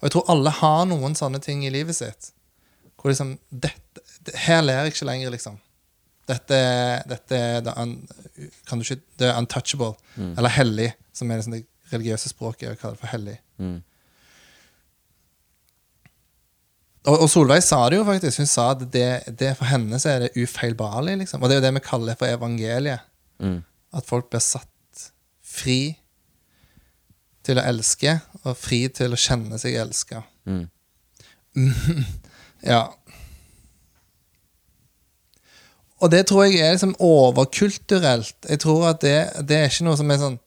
Og 0.00 0.08
jeg 0.08 0.14
tror 0.16 0.30
alle 0.34 0.52
har 0.52 0.84
noen 0.88 1.14
sånne 1.16 1.40
ting 1.44 1.64
i 1.64 1.72
livet 1.72 1.96
sitt. 1.96 2.32
Hvor 3.04 3.12
liksom 3.12 3.34
dette, 3.52 4.00
det- 4.24 4.34
Her 4.46 4.62
ler 4.64 4.78
jeg 4.80 4.94
ikke 4.94 5.04
lenger, 5.10 5.30
liksom. 5.34 5.58
Dette, 6.24 6.58
dette 7.04 7.38
det, 7.60 7.72
un, 7.76 7.90
kan 8.66 8.80
du 8.80 8.84
ikke, 8.86 9.02
det 9.20 9.26
er 9.28 9.36
untouchable. 9.36 9.90
Eller 10.16 10.48
hellig, 10.48 10.86
som 11.12 11.28
er 11.30 11.36
liksom 11.42 11.52
det 11.58 11.66
religiøse 11.92 12.30
språket. 12.32 12.70
Jeg 12.70 12.78
kaller 12.80 12.96
det 12.96 13.02
for 13.02 13.12
hellig. 13.12 13.34
Mm. 13.60 13.82
Og, 17.04 17.18
og 17.20 17.28
Solveig 17.28 17.60
sa 17.62 17.82
det 17.92 17.98
jo 17.98 18.06
faktisk. 18.08 18.40
Hun 18.40 18.48
sa 18.48 18.70
at 18.72 18.86
det, 18.94 19.08
det 19.38 19.50
for 19.58 19.68
henne 19.68 19.98
så 20.00 20.14
er 20.14 20.24
det 20.24 20.32
ufeilbarlig. 20.40 21.18
Liksom. 21.20 21.42
Og 21.42 21.50
det 21.50 21.58
er 21.58 21.60
jo 21.60 21.66
det 21.66 21.74
vi 21.76 21.84
kaller 21.84 22.16
for 22.16 22.32
evangeliet. 22.32 23.04
Mm. 23.44 23.58
At 23.94 24.08
folk 24.08 24.30
blir 24.32 24.40
satt 24.40 24.70
fri 25.44 25.98
til 27.44 27.60
å 27.60 27.66
elske, 27.68 28.16
og 28.48 28.56
fri 28.56 28.86
til 28.88 29.12
å 29.12 29.20
kjenne 29.20 29.58
seg 29.60 29.76
elska. 29.76 30.22
Mm. 30.48 30.64
Ja. 32.64 32.84
Og 36.02 36.10
det 36.12 36.24
tror 36.28 36.44
jeg 36.44 36.60
er 36.60 36.74
liksom 36.74 36.96
overkulturelt. 37.00 38.36
Jeg 38.48 38.60
tror 38.60 38.88
at 38.90 39.00
det, 39.04 39.16
det 39.48 39.56
er 39.56 39.70
ikke 39.70 39.86
noe 39.88 40.00
som 40.00 40.10
er 40.10 40.20
sånn 40.22 40.40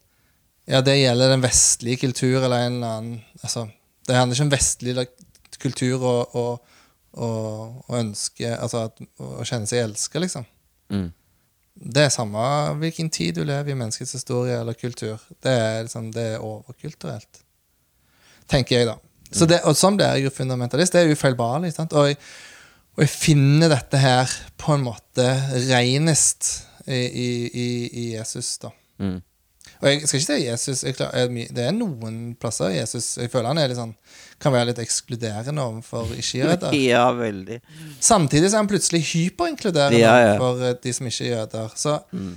Ja, 0.68 0.82
det 0.84 0.98
gjelder 0.98 1.32
den 1.32 1.42
vestlige 1.42 2.02
kultur 2.04 2.42
eller 2.42 2.66
en 2.66 2.74
eller 2.78 2.98
annen 2.98 3.20
altså, 3.42 3.68
Det 4.06 4.16
handler 4.16 4.36
ikke 4.36 4.46
om 4.48 4.52
vestlig 4.52 5.06
kultur 5.58 6.04
og, 6.04 6.36
og, 6.36 6.74
og, 7.12 7.78
og 7.88 7.96
ønske 7.98 8.52
Altså 8.52 8.84
at, 8.90 9.00
å 9.18 9.46
kjenne 9.48 9.70
seg 9.70 9.86
elska, 9.86 10.22
liksom. 10.22 10.46
Mm. 10.92 11.08
Det 11.78 12.04
er 12.04 12.12
samme 12.12 12.44
hvilken 12.80 13.10
tid 13.14 13.38
du 13.38 13.44
lever 13.46 13.72
i 13.72 13.78
menneskets 13.78 14.16
historie 14.18 14.56
eller 14.58 14.74
kultur. 14.74 15.20
Det 15.42 15.52
er, 15.52 15.82
liksom, 15.86 16.10
det 16.14 16.24
er 16.34 16.42
overkulturelt. 16.42 17.42
Tenker 18.50 18.80
jeg, 18.80 18.88
da. 18.88 18.96
Så 19.30 19.48
det, 19.48 19.60
og 19.68 19.76
sånn 19.76 19.98
blir 19.98 20.16
jeg 20.16 20.28
jo 20.28 20.34
fundamentalist. 20.34 20.94
Det 20.94 21.04
er 21.04 21.12
ufeilbarlig. 21.12 21.72
Sant? 21.74 21.92
Og, 21.98 22.10
jeg, 22.10 22.18
og 22.96 23.04
jeg 23.04 23.12
finner 23.12 23.72
dette 23.72 24.00
her 24.00 24.32
på 24.60 24.76
en 24.76 24.86
måte 24.86 25.26
renest 25.68 26.52
i, 26.86 27.02
i, 27.04 27.28
i, 27.88 28.04
Jesus, 28.16 28.56
da. 28.62 28.72
Mm. 29.02 29.18
Og 29.78 29.86
jeg 29.86 30.08
skal 30.08 30.18
ikke 30.18 30.26
si 30.26 30.38
Jesus 30.42 30.80
jeg 30.82 30.94
klar, 30.98 31.12
er 31.14 31.28
Det 31.54 31.62
er 31.62 31.74
noen 31.76 32.32
plasser 32.40 32.72
Jesus 32.74 33.12
Jeg 33.20 33.30
føler 33.30 33.52
han 33.52 33.60
er 33.62 33.74
sånn 33.78 33.92
kan 34.42 34.54
være 34.54 34.70
litt 34.70 34.78
ekskluderende 34.82 35.62
overfor 35.64 36.12
ikke-jøder. 36.14 36.74
Ja, 36.92 37.08
veldig. 37.14 37.56
Samtidig 37.98 38.50
så 38.50 38.58
er 38.58 38.62
han 38.62 38.70
plutselig 38.70 39.00
hyperinkluderende 39.10 39.98
Ja, 39.98 40.14
ja. 40.22 40.36
for 40.38 40.62
eh, 40.62 40.76
de 40.78 40.92
som 40.94 41.08
ikke 41.10 41.24
er 41.26 41.32
jøder. 41.32 41.72
Så, 41.74 41.96
mm. 42.12 42.36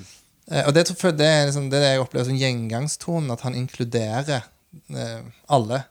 og 0.63 0.71
det, 0.73 0.87
det, 0.89 1.27
er 1.27 1.45
liksom, 1.45 1.69
det 1.69 1.77
er 1.77 1.85
det 1.85 1.91
jeg 1.91 2.01
opplever 2.01 2.25
som 2.31 2.39
gjengangstonen, 2.41 3.29
at 3.35 3.45
han 3.45 3.57
inkluderer 3.59 4.41
eh, 4.41 5.21
alle. 5.53 5.83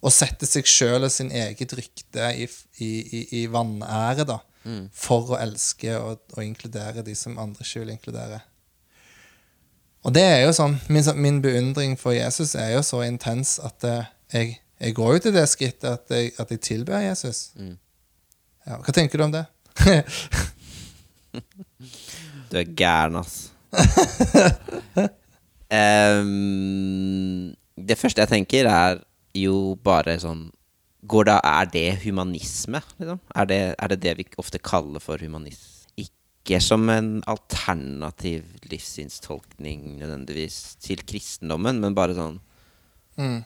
Og 0.00 0.12
sette 0.14 0.48
seg 0.48 0.68
sjøl 0.68 1.04
og 1.04 1.12
sin 1.12 1.32
eget 1.32 1.74
rykte 1.76 2.30
i, 2.32 2.46
i, 2.80 2.90
i, 3.18 3.24
i 3.42 3.46
vanære, 3.52 4.24
da. 4.28 4.38
For 4.92 5.32
å 5.32 5.40
elske 5.40 5.96
og, 5.96 6.20
og 6.36 6.44
inkludere 6.44 7.04
de 7.04 7.14
som 7.16 7.38
andre 7.40 7.64
ikke 7.64 7.80
vil 7.82 7.92
inkludere. 7.94 8.40
Og 10.04 10.14
det 10.16 10.24
er 10.24 10.42
jo 10.46 10.52
sånn, 10.56 10.78
min, 10.92 11.04
min 11.20 11.40
beundring 11.44 11.96
for 12.00 12.16
Jesus 12.16 12.54
er 12.56 12.74
jo 12.74 12.82
så 12.84 13.02
intens 13.04 13.58
at 13.64 13.84
eh, 13.84 14.08
jeg, 14.32 14.54
jeg 14.80 14.96
går 14.96 15.16
jo 15.16 15.22
til 15.26 15.34
det 15.36 15.44
skrittet 15.50 15.90
at 15.90 16.12
jeg, 16.12 16.32
at 16.40 16.52
jeg 16.54 16.62
tilber 16.64 17.04
Jesus. 17.04 17.50
Ja, 18.64 18.78
hva 18.80 18.94
tenker 18.96 19.20
du 19.20 19.28
om 19.28 19.36
det? 19.36 19.44
Du 22.50 22.56
er 22.58 22.66
gæren, 22.74 23.14
ass. 23.20 23.52
um, 25.70 27.54
det 27.78 27.94
første 27.98 28.24
jeg 28.24 28.28
tenker, 28.32 28.66
er 28.66 28.98
jo 29.36 29.76
bare 29.82 30.18
sånn 30.22 30.48
Går 31.00 31.24
da, 31.24 31.38
Er 31.40 31.68
det 31.72 32.02
humanisme, 32.02 32.82
liksom? 33.00 33.20
Er 33.32 33.46
det, 33.48 33.60
er 33.80 33.88
det 33.88 34.02
det 34.02 34.12
vi 34.18 34.26
ofte 34.36 34.58
kaller 34.60 35.00
for 35.00 35.16
humanisme? 35.16 35.88
Ikke 35.96 36.58
som 36.60 36.84
en 36.92 37.22
alternativ 37.24 38.44
livssynstolkning 38.68 39.96
nødvendigvis 39.96 40.76
til 40.84 41.00
kristendommen, 41.08 41.80
men 41.80 41.96
bare 41.96 42.18
sånn 42.18 42.36
Mm. 43.20 43.44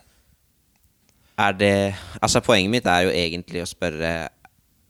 Er 1.37 1.51
det 1.51 1.95
Altså, 2.21 2.39
poenget 2.39 2.71
mitt 2.71 2.85
er 2.87 3.07
jo 3.07 3.11
egentlig 3.11 3.63
å 3.63 3.67
spørre 3.67 4.11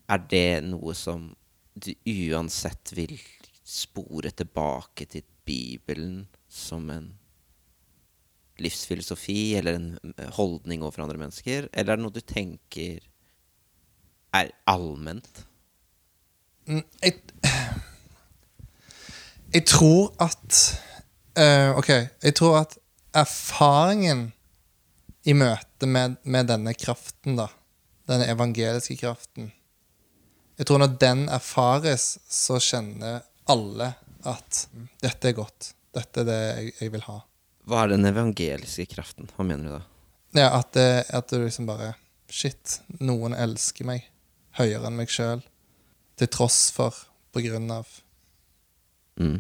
Er 0.06 0.26
det 0.30 0.64
noe 0.68 0.94
som 0.94 1.32
du 1.76 1.92
uansett 2.06 2.94
vil 2.96 3.18
spore 3.66 4.30
tilbake 4.32 5.08
til 5.10 5.26
Bibelen 5.46 6.28
som 6.48 6.90
en 6.94 7.10
livsfilosofi 8.64 9.56
eller 9.60 9.78
en 9.80 10.30
holdning 10.38 10.84
overfor 10.84 11.06
andre 11.06 11.20
mennesker? 11.20 11.70
Eller 11.74 11.94
er 11.94 12.00
det 12.00 12.06
noe 12.06 12.16
du 12.16 12.22
tenker 12.24 13.04
er 14.36 14.52
allment? 14.68 15.44
Mm, 16.66 16.84
Jeg, 17.04 17.20
jeg 19.54 19.66
tror 19.70 20.16
at 20.24 20.62
uh, 21.38 21.78
Ok, 21.78 21.92
jeg 22.24 22.36
tror 22.36 22.58
at 22.64 22.78
erfaringen 23.16 24.32
i 25.26 25.34
møte 25.38 25.88
med, 25.90 26.18
med 26.24 26.50
denne 26.50 26.74
kraften, 26.78 27.38
da, 27.38 27.48
denne 28.10 28.28
evangeliske 28.34 28.98
kraften 29.00 29.52
Jeg 30.58 30.68
tror 30.68 30.82
når 30.82 30.98
den 31.02 31.28
erfares, 31.30 32.16
så 32.30 32.60
kjenner 32.62 33.22
alle 33.52 33.94
at 34.26 34.66
dette 35.04 35.30
er 35.30 35.38
godt. 35.38 35.74
Dette 35.94 36.24
er 36.24 36.28
det 36.28 36.38
jeg, 36.42 36.72
jeg 36.80 36.94
vil 36.96 37.04
ha. 37.06 37.20
Hva 37.66 37.84
er 37.84 37.94
den 37.96 38.08
evangeliske 38.10 38.88
kraften? 38.94 39.30
Hva 39.36 39.46
mener 39.48 39.68
du 39.68 39.74
da? 39.78 39.82
Ja, 40.36 40.50
at, 40.60 40.74
det, 40.76 41.06
at 41.16 41.32
du 41.32 41.40
liksom 41.40 41.70
bare 41.70 41.94
Shit, 42.26 42.80
noen 43.00 43.36
elsker 43.38 43.86
meg 43.86 44.08
høyere 44.58 44.90
enn 44.90 44.98
meg 44.98 45.12
sjøl. 45.14 45.44
Til 46.18 46.30
tross 46.34 46.72
for, 46.74 46.96
på 47.36 47.44
grunn 47.46 47.70
av. 47.72 47.86
Mm. 49.22 49.38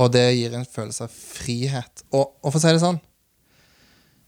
Og 0.00 0.08
det 0.14 0.24
gir 0.32 0.56
en 0.56 0.64
følelse 0.64 1.04
av 1.04 1.12
frihet. 1.12 2.06
Og, 2.16 2.24
og 2.40 2.48
for 2.48 2.58
å 2.58 2.62
si 2.64 2.72
det 2.72 2.82
sånn 2.82 3.02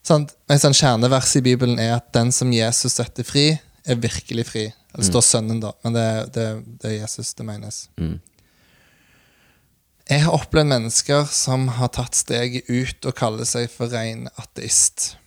sant? 0.08 0.34
En 0.50 0.60
sånn 0.60 0.76
kjernevers 0.76 1.34
i 1.38 1.44
Bibelen 1.44 1.80
er 1.82 1.96
at 1.98 2.10
den 2.16 2.32
som 2.34 2.52
Jesus 2.54 2.98
setter 2.98 3.26
fri, 3.26 3.50
er 3.88 4.00
virkelig 4.00 4.46
fri. 4.48 4.64
Eller 4.92 5.06
står 5.06 5.24
sønnen, 5.24 5.60
da, 5.62 5.72
men 5.84 5.96
det, 5.96 6.08
det, 6.34 6.46
det 6.80 6.90
er 6.90 6.96
Jesus 7.02 7.34
det 7.38 7.46
menes. 7.46 7.82
Mm. 8.00 8.16
Jeg 10.08 10.24
har 10.24 10.32
opplevd 10.32 10.70
mennesker 10.70 11.26
som 11.28 11.66
har 11.76 11.90
tatt 11.92 12.16
steget 12.16 12.68
ut 12.70 13.08
og 13.08 13.16
kaller 13.16 13.48
seg 13.48 13.68
for 13.68 13.92
ren 13.92 14.24
ateist. 14.40 15.18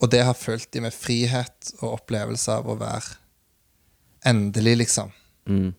Og 0.00 0.08
det 0.14 0.22
har 0.24 0.38
fulgt 0.38 0.70
de 0.72 0.80
med 0.86 0.94
frihet 0.96 1.72
og 1.82 1.98
opplevelse 1.98 2.54
av 2.54 2.70
å 2.70 2.78
være 2.80 3.18
endelig, 4.28 4.78
liksom. 4.84 5.10
Mm. 5.48 5.74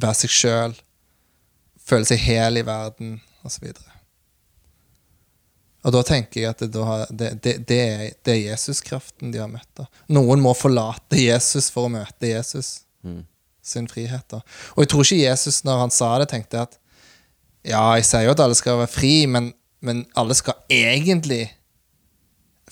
Være 0.00 0.18
seg 0.22 0.32
sjøl. 0.32 0.76
Føle 1.84 2.08
seg 2.08 2.22
hel 2.24 2.62
i 2.62 2.64
verden, 2.64 3.18
osv. 3.44 3.66
Og 5.84 5.92
da 5.92 6.00
tenker 6.08 6.40
jeg 6.40 6.54
at 6.54 6.64
det, 6.64 6.84
har, 6.88 7.04
det, 7.10 7.30
det, 7.44 7.54
det, 7.68 7.80
er, 7.84 8.06
er 8.32 8.40
Jesuskraften 8.40 9.34
de 9.34 9.42
har 9.42 9.50
møtt. 9.52 9.68
da. 9.76 9.84
Noen 10.16 10.40
må 10.40 10.54
forlate 10.56 11.20
Jesus 11.20 11.68
for 11.74 11.90
å 11.90 11.92
møte 11.92 12.30
Jesus 12.30 12.78
sin 13.64 13.90
frihet. 13.92 14.24
da. 14.32 14.40
Og 14.72 14.86
jeg 14.86 14.94
tror 14.94 15.04
ikke 15.04 15.20
Jesus, 15.20 15.60
når 15.68 15.84
han 15.84 15.92
sa 15.92 16.14
det, 16.22 16.30
tenkte 16.32 16.64
at 16.64 16.78
ja, 17.64 17.82
jeg 17.96 18.06
sier 18.08 18.26
jo 18.26 18.34
at 18.34 18.42
alle 18.44 18.56
skal 18.58 18.80
være 18.82 18.92
fri, 18.92 19.12
men, 19.30 19.52
men 19.84 20.04
alle 20.20 20.36
skal 20.36 20.58
egentlig 20.72 21.46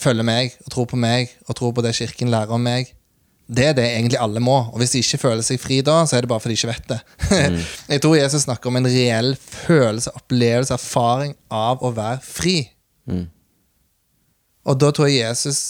følge 0.02 0.24
meg 0.26 0.56
og 0.64 0.72
tro 0.74 0.84
på 0.88 0.98
meg 1.00 1.32
og 1.46 1.56
tro 1.58 1.70
på 1.74 1.84
det 1.84 1.94
Kirken 1.96 2.32
lærer 2.32 2.52
om 2.56 2.62
meg. 2.64 2.90
Det 3.52 3.66
er 3.68 3.76
det 3.76 3.84
egentlig 3.84 4.20
alle 4.22 4.40
må. 4.40 4.54
Og 4.72 4.80
hvis 4.80 4.94
de 4.94 5.02
ikke 5.02 5.20
føler 5.26 5.44
seg 5.44 5.60
fri 5.60 5.80
da, 5.84 5.98
så 6.08 6.16
er 6.16 6.24
det 6.24 6.30
bare 6.30 6.40
fordi 6.40 6.54
de 6.54 6.60
ikke 6.60 6.72
vet 6.72 6.90
det. 6.92 7.00
jeg 7.92 8.02
tror 8.04 8.16
Jesus 8.16 8.46
snakker 8.46 8.70
om 8.70 8.78
en 8.80 8.88
reell 8.88 9.34
følelse, 9.36 10.14
opplevelse, 10.22 10.76
erfaring 10.78 11.34
av 11.52 11.82
å 11.84 11.92
være 11.96 12.20
fri. 12.24 12.56
Mm. 13.10 13.26
Og 14.68 14.78
da 14.78 14.92
tror 14.94 15.10
jeg 15.10 15.24
Jesus 15.24 15.62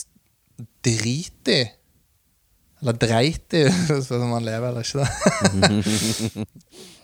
driter 0.85 1.63
i 1.63 1.71
Eller 2.83 2.97
dreit 2.99 3.55
i, 3.55 3.63
om 4.19 4.33
han 4.35 4.47
lever 4.47 4.69
eller 4.69 4.83
ikke. 4.83 5.07
da. 5.07 6.45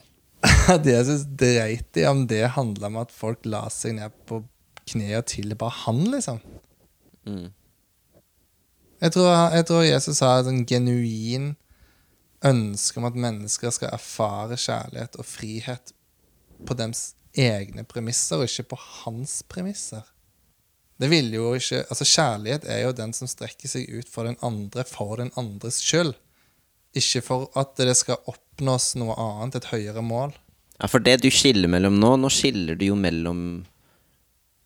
At 0.75 0.87
Jesus 0.87 1.25
dreit 1.41 1.97
i 1.99 2.07
om 2.07 2.27
det 2.31 2.45
handla 2.55 2.91
om 2.91 2.99
at 3.01 3.15
folk 3.15 3.47
la 3.49 3.65
seg 3.73 3.97
ned 3.99 4.15
på 4.29 4.43
kne 4.89 5.09
og 5.19 5.27
tilba 5.29 5.71
han, 5.85 6.05
liksom. 6.13 6.39
Mm. 7.29 7.49
Jeg 8.99 9.15
tror, 9.15 9.31
jeg 9.55 9.67
tror 9.69 9.85
Jesus 9.87 10.21
har 10.25 10.41
et 10.41 10.49
sånn 10.49 10.65
genuin 10.67 11.53
ønske 12.47 13.01
om 13.01 13.07
at 13.09 13.19
mennesker 13.19 13.73
skal 13.75 13.93
erfare 13.95 14.59
kjærlighet 14.59 15.19
og 15.19 15.27
frihet 15.27 15.93
på 16.67 16.77
deres 16.79 17.13
egne 17.39 17.85
premisser, 17.87 18.39
og 18.41 18.49
ikke 18.49 18.73
på 18.73 18.79
hans 19.03 19.41
premisser. 19.51 20.07
Det 20.99 21.11
vil 21.13 21.31
jo 21.35 21.53
ikke, 21.55 21.85
altså 21.87 22.07
Kjærlighet 22.09 22.65
er 22.67 22.81
jo 22.83 22.95
den 22.97 23.13
som 23.15 23.31
strekker 23.31 23.71
seg 23.71 23.87
ut 23.87 24.09
for 24.11 24.27
den 24.27 24.39
andre 24.43 24.83
for 24.89 25.21
den 25.21 25.31
andres 25.39 25.79
skyld. 25.85 26.17
Ikke 26.97 27.23
for 27.25 27.49
at 27.59 27.75
det 27.77 27.97
skal 27.99 28.23
oppnås 28.31 28.95
noe 29.01 29.17
annet, 29.21 29.59
et 29.61 29.69
høyere 29.73 30.03
mål. 30.05 30.33
Ja, 30.79 30.89
for 30.89 31.03
det 31.03 31.19
du 31.25 31.29
skiller 31.35 31.67
mellom 31.71 31.97
nå 31.99 32.13
Nå 32.23 32.29
skiller 32.31 32.79
du 32.79 32.85
jo 32.87 32.95
mellom 32.95 33.41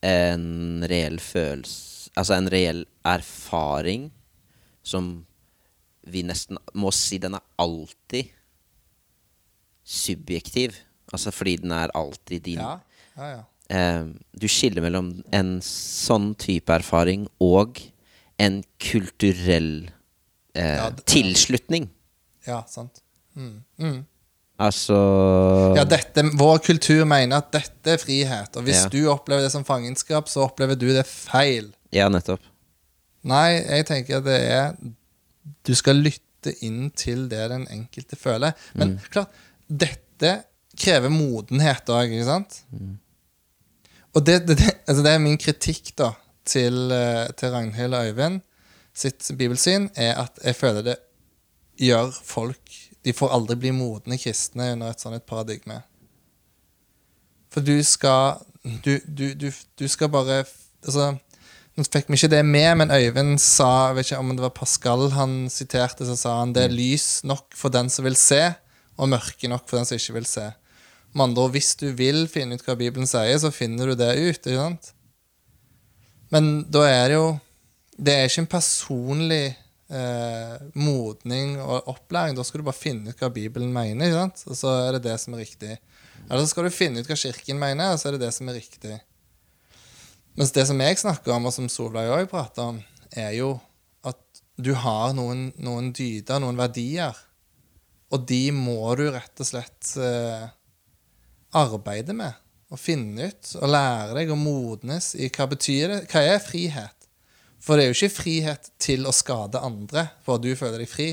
en 0.05 0.85
reell 0.91 1.17
følelse 1.25 2.11
Altså 2.21 2.37
en 2.37 2.51
reell 2.53 2.83
erfaring 3.09 4.11
som 4.85 5.23
vi 6.03 6.25
nesten 6.27 6.59
må 6.75 6.91
si 6.93 7.17
den 7.23 7.39
er 7.39 7.45
alltid 7.63 8.29
subjektiv. 9.87 10.75
Altså 11.13 11.31
fordi 11.31 11.57
den 11.63 11.73
er 11.77 11.93
alltid 11.95 12.43
din. 12.45 12.59
Ja, 12.59 12.75
ja, 13.17 13.29
ja. 13.37 13.43
Eh, 13.73 14.11
du 14.35 14.49
skiller 14.51 14.85
mellom 14.85 15.13
en 15.33 15.55
sånn 15.65 16.33
type 16.41 16.75
erfaring 16.75 17.29
og 17.41 17.81
en 18.43 18.61
kulturell 18.83 19.91
eh, 20.59 20.89
tilslutning. 21.09 21.89
Ja 22.47 22.63
sant. 22.71 23.03
Mm. 23.37 23.63
Mm. 23.79 24.01
Altså 24.63 24.97
Ja, 25.77 25.85
dette, 25.89 26.23
Vår 26.39 26.59
kultur 26.63 27.05
mener 27.09 27.41
at 27.41 27.49
dette 27.55 27.95
er 27.95 27.99
frihet, 28.03 28.57
og 28.57 28.67
hvis 28.67 28.83
Ja. 28.85 28.89
du 28.93 29.01
opplever 29.11 29.43
det 29.47 29.53
som 29.55 29.65
fangenskap, 29.65 30.29
så 30.29 30.45
opplever 30.47 30.77
du 30.79 30.89
det 30.93 31.07
feil. 31.09 31.73
Ja, 31.93 32.09
nettopp. 32.13 32.41
Nei, 33.25 33.63
jeg 33.63 33.87
tenker 33.87 34.19
at 34.19 34.25
det 34.25 34.41
er 34.51 34.75
Du 35.67 35.75
skal 35.75 35.97
lytte 36.03 36.53
inn 36.63 36.91
til 36.91 37.29
det 37.31 37.49
den 37.51 37.67
enkelte 37.71 38.17
føler. 38.19 38.53
Men 38.75 38.97
klart, 39.11 39.31
dette 39.71 40.45
krever 40.79 41.11
modenhet 41.11 41.87
òg, 41.91 42.11
ikke 42.11 42.25
sant? 42.27 42.61
Og 44.15 44.25
det, 44.27 44.47
det, 44.47 44.57
det, 44.59 44.71
altså 44.89 45.03
det 45.03 45.13
er 45.15 45.23
min 45.23 45.39
kritikk 45.39 45.93
da 45.97 46.13
til, 46.45 46.91
eh, 46.93 47.29
til 47.39 47.51
Ragnhild 47.55 47.95
og 47.95 48.07
Øyvind 48.11 48.41
sitt 48.95 49.31
bibelsyn, 49.39 49.89
er 49.97 50.19
at 50.21 50.39
jeg 50.45 50.57
føler 50.59 50.83
det 50.83 50.97
gjør 51.83 52.13
folk 52.25 52.79
De 53.03 53.15
får 53.17 53.35
aldri 53.35 53.59
bli 53.59 53.73
modne 53.75 54.19
kristne 54.21 54.73
under 54.77 54.93
et 54.93 55.03
sånt 55.03 55.19
et 55.19 55.27
paradigme. 55.27 55.81
For 57.53 57.65
du 57.65 57.77
skal 57.83 58.43
Du, 58.63 58.95
du, 59.07 59.33
du, 59.35 59.51
du 59.51 59.89
skal 59.91 60.13
bare 60.13 60.45
Altså 60.83 61.13
nå 61.73 61.87
fikk 61.89 62.11
vi 62.11 62.19
ikke 62.19 62.29
det 62.35 62.43
med, 62.45 62.71
men 62.77 62.91
Øyvind 62.93 63.39
sa 63.41 63.89
jeg 63.89 63.97
vet 63.97 64.11
ikke 64.11 64.19
om 64.21 64.33
det 64.37 64.45
var 64.45 64.53
Pascal 64.53 65.07
han 65.15 65.37
siterte, 65.49 66.05
så 66.05 66.17
sa 66.21 66.35
han 66.43 66.53
det 66.53 66.67
er 66.67 66.75
lys 66.75 67.23
nok 67.25 67.57
for 67.57 67.73
den 67.73 67.89
som 67.89 68.05
vil 68.05 68.19
se, 68.21 68.43
og 69.01 69.09
mørke 69.09 69.49
nok 69.49 69.65
for 69.65 69.79
den 69.79 69.89
som 69.89 69.97
ikke 69.97 70.19
vil 70.19 70.29
se. 70.29 70.51
Med 71.17 71.31
andre 71.31 71.47
ord, 71.47 71.55
hvis 71.55 71.71
du 71.81 71.87
vil 71.97 72.27
finne 72.29 72.59
ut 72.59 72.67
hva 72.67 72.77
Bibelen 72.77 73.09
sier, 73.09 73.39
så 73.41 73.49
finner 73.53 73.89
du 73.89 73.97
det 73.97 74.11
ut. 74.19 74.37
ikke 74.37 74.59
sant? 74.59 74.93
Men 76.33 76.53
da 76.73 76.85
er 76.89 77.09
det 77.09 77.17
jo 77.17 77.27
Det 77.93 78.13
er 78.13 78.25
ikke 78.25 78.41
en 78.41 78.53
personlig 78.53 79.57
eh, 79.95 80.55
modning 80.75 81.57
og 81.63 81.89
opplæring. 81.93 82.37
Da 82.37 82.45
skal 82.47 82.63
du 82.63 82.69
bare 82.69 82.79
finne 82.79 83.13
ut 83.13 83.23
hva 83.23 83.31
Bibelen 83.33 83.73
mener, 83.75 84.17
og 84.19 84.59
så 84.59 84.75
er 84.87 84.97
det 84.97 85.05
det 85.07 85.17
som 85.23 85.37
er 85.37 85.45
riktig. 85.45 85.77
Eller 86.29 86.43
så 86.43 86.53
skal 86.53 86.69
du 86.69 86.75
finne 86.75 87.03
ut 87.03 87.11
hva 87.11 87.19
Kirken 87.19 87.61
mener, 87.61 87.93
og 87.93 88.01
så 88.01 88.11
er 88.11 88.17
det 88.17 88.27
det 88.27 88.33
som 88.37 88.51
er 88.51 88.59
riktig. 88.61 89.01
Mens 90.39 90.55
det 90.57 90.65
som 90.69 90.81
jeg 90.81 91.01
snakker 91.01 91.35
om, 91.35 91.49
og 91.49 91.55
som 91.55 91.69
Solveig 91.69 92.13
òg 92.13 92.31
prater 92.31 92.73
om, 92.73 92.81
er 93.13 93.35
jo 93.37 93.55
at 94.09 94.21
du 94.57 94.73
har 94.79 95.13
noen, 95.17 95.51
noen 95.61 95.93
dyder, 95.93 96.41
noen 96.41 96.61
verdier. 96.61 97.17
Og 98.13 98.25
de 98.29 98.47
må 98.57 98.95
du 98.97 99.07
rett 99.13 99.41
og 99.41 99.49
slett 99.49 99.93
eh, 100.01 100.49
arbeide 101.57 102.17
med 102.17 102.39
og 102.73 102.81
finne 102.81 103.29
ut 103.29 103.51
og 103.61 103.69
lære 103.69 104.17
deg 104.17 104.31
å 104.33 104.39
modnes 104.39 105.13
i 105.21 105.29
hva 105.33 105.45
betyr 105.51 105.93
det. 105.93 105.99
Hva 106.09 106.23
er 106.25 106.39
frihet? 106.41 107.02
For 107.63 107.79
det 107.79 107.85
er 107.85 107.93
jo 107.93 107.99
ikke 107.99 108.17
frihet 108.17 108.73
til 108.83 109.07
å 109.07 109.15
skade 109.15 109.61
andre 109.63 110.09
for 110.27 110.39
at 110.39 110.45
du 110.45 110.51
føler 110.59 110.83
deg 110.83 110.91
fri. 110.91 111.13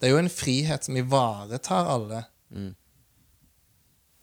Det 0.00 0.08
er 0.08 0.14
jo 0.14 0.20
en 0.20 0.32
frihet 0.32 0.84
som 0.84 0.96
ivaretar 1.00 1.88
alle. 1.88 2.24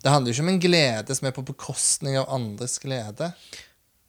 Det 0.01 0.13
handler 0.13 0.29
jo 0.29 0.37
ikke 0.37 0.45
om 0.45 0.53
en 0.53 0.61
glede 0.61 1.17
som 1.17 1.29
er 1.29 1.33
på 1.33 1.45
bekostning 1.45 2.19
av 2.21 2.29
andres 2.33 2.77
glede. 2.81 3.31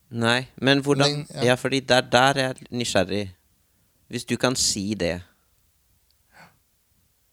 Nei, 0.09 0.49
men 0.57 0.81
hvordan 0.85 1.13
Men, 1.13 1.25
ja. 1.35 1.51
ja. 1.51 1.57
fordi 1.61 1.81
der, 1.85 2.05
der 2.09 2.39
er 2.41 2.55
jeg 2.55 2.69
nysgjerrig. 2.71 3.25
Hvis 4.09 4.25
du 4.25 4.37
kan 4.41 4.57
si 4.57 4.95
det 4.97 5.19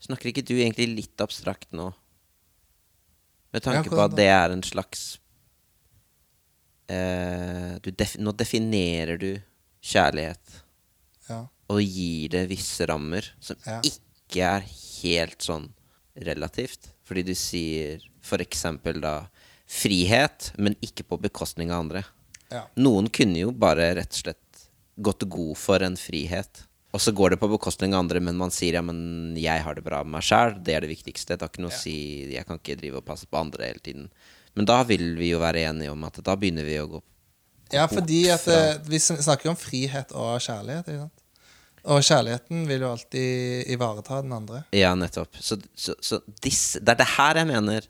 Snakker 0.04 0.30
ikke 0.30 0.44
du 0.46 0.58
egentlig 0.60 0.90
litt 0.92 1.22
abstrakt 1.24 1.72
nå? 1.74 1.88
Med 3.56 3.64
tanke 3.64 3.90
på 3.90 4.02
at 4.04 4.14
det 4.14 4.28
er 4.28 4.52
en 4.54 4.62
slags 4.62 5.16
eh, 6.92 7.80
du 7.82 7.90
def, 7.96 8.18
Nå 8.20 8.36
definerer 8.38 9.18
du 9.18 9.32
kjærlighet 9.86 10.62
Ja. 11.30 11.44
og 11.70 11.82
gir 11.82 12.30
det 12.34 12.48
visse 12.50 12.86
rammer 12.90 13.26
som 13.40 13.58
Ja. 13.66 13.80
ikke 13.82 14.42
er 14.42 14.66
helt 15.02 15.40
sånn 15.46 15.70
relativt. 16.18 16.92
Fordi 17.06 17.24
du 17.26 17.34
sier 17.38 18.00
eksempel 18.42 19.02
da 19.02 19.28
frihet, 19.68 20.52
men 20.58 20.76
ikke 20.82 21.04
på 21.08 21.20
bekostning 21.22 21.72
av 21.72 21.82
andre. 21.86 22.04
Ja. 22.52 22.66
Noen 22.78 23.10
kunne 23.10 23.38
jo 23.42 23.52
bare 23.52 23.94
rett 23.98 24.14
og 24.14 24.22
slett 24.24 24.68
gått 25.02 25.28
god 25.30 25.58
for 25.58 25.84
en 25.84 25.96
frihet. 25.96 26.64
Og 26.96 27.02
så 27.02 27.12
går 27.14 27.32
det 27.32 27.40
på 27.42 27.50
bekostning 27.52 27.94
av 27.94 28.06
andre, 28.06 28.22
men 28.22 28.38
man 28.38 28.50
sier 28.56 28.74
ja, 28.78 28.82
men 28.82 29.36
jeg 29.36 29.62
har 29.66 29.76
det 29.76 29.84
bra 29.84 30.02
med 30.04 30.14
meg 30.16 30.24
sjæl. 30.24 30.64
Det 30.64 30.76
er 30.78 30.86
det 30.86 30.94
viktigste. 30.94 31.36
Det 31.36 31.42
har 31.42 31.50
ikke 31.50 31.66
noe 31.66 31.74
å 31.74 31.82
si 31.82 32.32
Jeg 32.32 32.46
kan 32.48 32.58
ikke 32.62 32.78
drive 32.80 33.02
og 33.02 33.06
passe 33.06 33.26
på 33.28 33.38
andre 33.42 33.66
hele 33.68 33.80
tiden. 33.84 34.10
Men 34.56 34.66
da 34.66 34.84
vil 34.88 35.16
vi 35.20 35.32
jo 35.34 35.40
være 35.40 35.66
enige 35.68 35.92
om 35.92 36.04
at 36.08 36.22
da 36.24 36.36
begynner 36.40 36.64
vi 36.64 36.78
å 36.80 36.88
gå 36.88 37.02
Ja, 37.74 37.88
fordi 37.90 38.26
at 38.34 38.46
eh, 38.52 38.76
vi 38.86 39.00
snakker 39.02 39.26
snakker 39.26 39.52
om 39.52 39.58
frihet 39.60 40.12
og 40.14 40.38
kjærlighet. 40.44 40.90
Ikke 40.90 41.06
sant? 41.06 41.24
Og 41.86 42.02
kjærligheten 42.02 42.66
vil 42.66 42.82
jo 42.82 42.92
alltid 42.96 43.72
ivareta 43.76 44.22
den 44.26 44.34
andre. 44.34 44.64
Ja, 44.74 44.96
nettopp. 44.98 45.38
Så, 45.40 45.60
så, 45.78 45.94
så 46.02 46.20
disse, 46.42 46.82
det 46.82 46.96
er 46.96 47.02
det 47.04 47.12
her 47.16 47.42
jeg 47.42 47.50
mener 47.52 47.90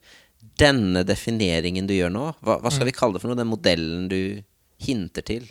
Denne 0.60 1.02
defineringen 1.08 1.88
du 1.88 1.96
gjør 1.96 2.12
nå, 2.14 2.26
hva, 2.46 2.60
hva 2.64 2.72
skal 2.72 2.88
vi 2.88 2.94
kalle 2.96 3.18
det 3.18 3.22
for 3.24 3.32
noe? 3.32 3.40
Den 3.40 3.50
modellen 3.50 4.06
du 4.12 4.44
hinter 4.86 5.26
til. 5.26 5.48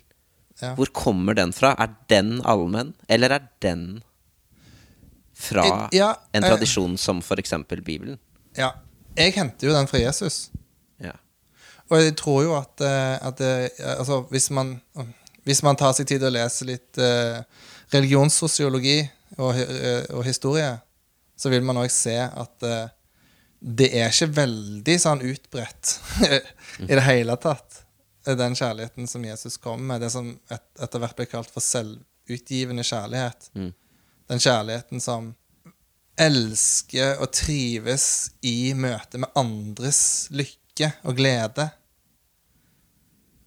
Ja. 0.62 0.70
Hvor 0.78 0.88
kommer 0.94 1.36
den 1.36 1.52
fra? 1.52 1.72
Er 1.82 1.90
den 2.09 2.38
allmenn, 2.46 2.94
eller 3.10 3.34
er 3.36 3.48
den 3.64 3.84
fra 5.34 5.64
I, 5.90 5.98
ja, 5.98 6.12
en 6.30 6.44
tradisjon 6.44 6.55
tradisjon 6.55 6.96
som 7.01 7.20
for 7.26 7.42
eksempel 7.42 7.82
Bibelen? 7.84 8.20
Ja. 8.56 8.70
Jeg 9.18 9.34
henter 9.36 9.68
jo 9.68 9.74
den 9.74 9.86
fra 9.90 10.01
Jesus. 10.01 10.48
Og 11.93 12.01
jeg 12.01 12.16
tror 12.16 12.40
jo 12.44 12.55
at, 12.56 12.81
eh, 12.85 13.27
at 13.28 13.40
eh, 13.44 13.69
altså, 13.98 14.23
hvis, 14.31 14.48
man, 14.55 14.74
hvis 15.44 15.62
man 15.66 15.77
tar 15.77 15.93
seg 15.97 16.09
tid 16.09 16.23
til 16.23 16.31
å 16.31 16.36
lese 16.36 16.69
litt 16.69 17.01
eh, 17.02 17.43
religionssosiologi 17.93 18.98
og, 19.36 19.59
og 20.15 20.24
historie, 20.24 20.70
så 21.36 21.51
vil 21.52 21.65
man 21.66 21.82
òg 21.82 21.90
se 21.93 22.15
at 22.23 22.66
det 23.65 23.89
er 23.97 24.12
ikke 24.12 24.31
veldig 24.36 24.94
sånn 25.02 25.24
utbredt 25.27 25.94
i 26.89 26.93
det 26.93 27.05
hele 27.05 27.36
tatt, 27.43 27.81
den 28.24 28.55
kjærligheten 28.56 29.09
som 29.11 29.24
Jesus 29.27 29.59
kom 29.61 29.82
med. 29.89 30.05
Det 30.05 30.12
som 30.15 30.31
et, 30.55 30.66
etter 30.81 31.02
hvert 31.02 31.19
ble 31.19 31.27
kalt 31.28 31.51
for 31.52 31.65
selvutgivende 31.65 32.86
kjærlighet. 32.86 33.51
Mm. 33.59 33.73
Den 34.31 34.44
kjærligheten 34.47 35.02
som 35.02 35.32
elsker 36.15 37.19
og 37.19 37.32
trives 37.35 38.06
i 38.47 38.73
møte 38.78 39.19
med 39.20 39.35
andres 39.39 40.05
lykke 40.31 40.64
og 40.82 41.16
glede. 41.16 41.68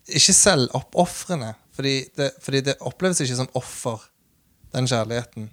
Ikke 0.07 0.33
selvoppofrende, 0.33 1.53
fordi 1.75 1.97
det, 2.15 2.31
fordi 2.41 2.61
det 2.61 2.77
oppleves 2.79 3.21
ikke 3.21 3.35
som 3.35 3.51
offer, 3.53 3.99
den 4.73 4.87
kjærligheten. 4.87 5.49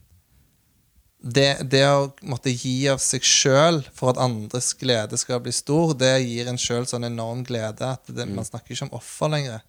Det, 1.25 1.65
det 1.73 1.83
å 1.89 2.11
måtte 2.29 2.53
gi 2.53 2.85
av 2.93 3.01
seg 3.01 3.25
sjøl 3.25 3.81
for 3.97 4.13
at 4.13 4.21
andres 4.21 4.75
glede 4.77 5.17
skal 5.19 5.41
bli 5.43 5.55
stor, 5.57 5.95
det 5.97 6.19
gir 6.21 6.51
en 6.51 6.61
sjøl 6.61 6.87
sånn 6.87 7.09
enorm 7.09 7.45
glede 7.49 7.95
at 7.97 8.11
det, 8.13 8.27
man 8.29 8.45
snakker 8.45 8.75
ikke 8.75 8.91
om 8.91 8.99
offer 8.99 9.33
lenger. 9.33 9.63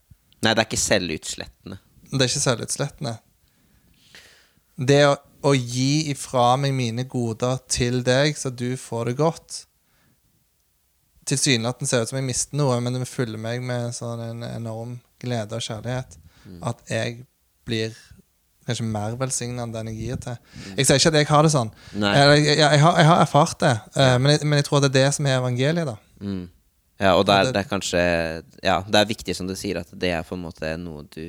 Nei, 0.44 0.52
det 0.52 0.60
er 0.60 0.68
ikke 0.68 0.82
selvutslettende. 0.82 1.80
Det 2.12 2.20
er 2.20 2.30
ikke 2.30 2.44
selvutslettende. 2.44 3.16
Det 4.76 5.00
å, 5.08 5.16
å 5.48 5.54
gi 5.56 6.12
ifra 6.12 6.58
meg 6.60 6.76
mine 6.76 7.08
goder 7.10 7.62
til 7.72 8.04
deg, 8.06 8.36
så 8.38 8.52
du 8.52 8.76
får 8.80 9.10
det 9.10 9.18
godt 9.22 9.62
Tilsynelatende 11.26 11.90
ser 11.90 12.04
ut 12.06 12.10
som 12.12 12.20
jeg 12.20 12.28
mister 12.28 12.58
noe, 12.60 12.80
men 12.86 12.94
det 13.00 13.08
fyller 13.10 13.40
meg 13.42 13.64
med 13.66 13.94
sånn 13.98 14.22
en 14.22 14.44
enorm 14.44 15.00
glede 15.22 15.58
og 15.58 15.64
kjærlighet. 15.66 16.18
At 16.62 16.84
jeg 16.92 17.24
blir 17.66 17.96
kanskje 18.68 18.86
mer 18.86 19.16
velsigna 19.18 19.64
enn 19.66 19.74
den 19.74 19.88
jeg 19.92 19.98
gir 20.04 20.20
til. 20.22 20.38
Jeg 20.78 20.86
sier 20.86 21.00
ikke 21.00 21.12
at 21.14 21.18
jeg 21.20 21.28
har 21.30 21.44
det 21.48 21.52
sånn. 21.54 21.72
Jeg, 21.94 22.44
jeg, 22.46 22.58
jeg, 22.60 22.80
har, 22.82 22.98
jeg 23.02 23.10
har 23.10 23.22
erfart 23.24 23.60
det, 23.62 23.74
uh, 23.98 24.18
men, 24.22 24.38
men 24.44 24.58
jeg 24.62 24.66
tror 24.70 24.82
det 24.82 24.90
er 24.92 24.98
det 25.00 25.08
som 25.18 25.26
er 25.30 25.40
evangeliet. 25.42 25.86
da 25.94 25.98
Mm. 26.22 26.46
Ja, 27.00 27.10
og 27.20 27.28
er, 27.28 27.44
det- 27.44 27.54
det 27.54 27.60
er 27.66 27.68
kanskje 27.68 28.02
Ja, 28.64 28.78
det 28.88 28.96
er 29.02 29.06
viktig 29.10 29.34
som 29.36 29.48
du 29.50 29.56
sier, 29.60 29.82
at 29.82 29.90
det 29.92 30.12
er 30.16 30.22
på 30.24 30.34
en 30.38 30.46
måte 30.46 30.70
noe 30.80 31.04
du 31.12 31.26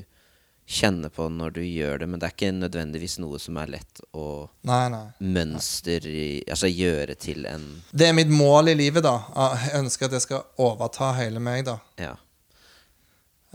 kjenner 0.67 1.13
på 1.15 1.29
når 1.31 1.51
du 1.51 1.63
gjør 1.63 2.01
det, 2.03 2.09
men 2.11 2.21
det 2.21 2.27
er 2.27 2.35
ikke 2.35 2.53
nødvendigvis 2.57 3.19
noe 3.23 3.39
som 3.39 3.59
er 3.63 3.71
lett 3.77 4.01
å 4.19 4.27
Nei, 4.67 4.83
nei 4.91 5.05
mønster 5.23 6.07
i, 6.11 6.43
Altså 6.51 6.71
gjøre 6.71 7.15
til 7.23 7.47
en 7.47 7.69
Det 7.93 8.09
er 8.09 8.17
mitt 8.19 8.33
mål 8.33 8.73
i 8.73 8.77
livet. 8.79 9.07
da 9.07 9.15
Jeg 9.31 9.77
ønsker 9.81 10.09
at 10.09 10.19
jeg 10.19 10.27
skal 10.27 10.47
overta 10.59 11.13
hele 11.21 11.43
meg. 11.43 11.65
da 11.69 11.79
Ja. 12.03 12.17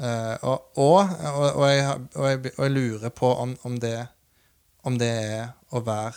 Uh, 0.02 0.38
og, 0.48 0.72
og, 0.82 1.12
og, 1.60 1.66
jeg, 1.68 1.84
og, 2.16 2.26
jeg, 2.26 2.54
og 2.58 2.64
jeg 2.66 2.72
lurer 2.72 3.10
på 3.14 3.34
om, 3.44 3.58
om, 3.68 3.76
det, 3.80 4.08
om 4.88 4.96
det 4.98 5.12
er 5.12 5.52
å 5.70 5.84
være 5.86 6.16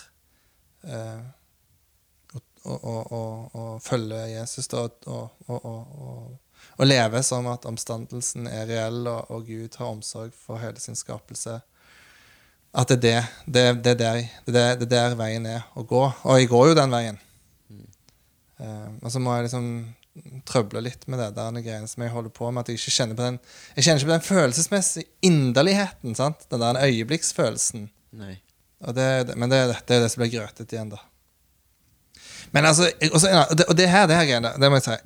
å 2.65 3.65
følge 3.83 4.21
Jesus 4.31 4.69
da, 4.73 4.87
og, 5.07 6.39
og 6.79 6.89
leve 6.89 7.23
som 7.27 7.47
at 7.53 7.67
omstandelsen 7.69 8.49
er 8.51 8.67
reell, 8.71 9.05
og, 9.07 9.31
og 9.31 9.47
Gud 9.49 9.79
har 9.79 9.93
omsorg 9.93 10.35
for 10.47 10.63
hele 10.63 10.81
sin 10.83 10.99
skapelse. 10.99 11.61
At 12.75 12.91
det 12.91 12.97
er 12.97 13.03
det. 13.05 13.19
Det, 13.47 13.67
det, 13.85 13.93
er 13.93 13.99
der, 14.01 14.23
det, 14.47 14.65
det 14.83 14.87
er 14.89 14.95
der 14.95 15.19
veien 15.19 15.47
er 15.47 15.67
å 15.79 15.85
gå. 15.87 16.03
Og 16.03 16.41
jeg 16.41 16.51
går 16.51 16.73
jo 16.73 16.79
den 16.81 16.95
veien. 16.95 17.21
Eh, 18.59 18.89
og 19.03 19.13
så 19.15 19.23
må 19.23 19.37
jeg 19.37 19.47
liksom 19.47 19.69
trøble 20.47 20.83
litt 20.85 21.07
med 21.11 21.19
det 21.19 21.33
der 21.37 21.61
greiene 21.63 21.91
som 21.91 22.03
jeg 22.03 22.13
holder 22.15 22.35
på 22.35 22.51
med. 22.51 22.65
At 22.65 22.73
jeg 22.73 22.81
ikke 22.81 22.97
kjenner 22.97 23.19
på 23.19 23.27
den 23.27 23.39
Jeg 23.77 23.87
kjenner 23.87 24.03
ikke 24.03 24.11
på 24.11 24.17
den 24.17 24.29
følelsesmessige 24.29 25.09
inderligheten. 25.27 26.15
sant? 26.19 26.47
Den 26.51 26.63
der 26.63 26.83
øyeblikksfølelsen. 26.83 27.89
Nei. 28.19 28.37
Og 28.85 28.95
det, 28.95 29.09
det, 29.29 29.37
men 29.39 29.51
det, 29.51 29.65
det 29.87 29.97
er 29.97 30.05
det 30.05 30.11
som 30.13 30.23
blir 30.23 30.35
grøtet 30.35 30.73
igjen, 30.75 30.91
da. 30.93 31.01
Men 32.55 32.69
altså, 32.69 32.91
også, 33.11 33.31
og 33.69 33.77
det 33.79 33.89
her, 33.91 34.07
det 34.07 34.19
her 34.19 34.27
greiene, 34.29 34.53
det 34.61 34.71
må 34.71 34.79
jeg 34.79 34.87
si. 34.87 34.99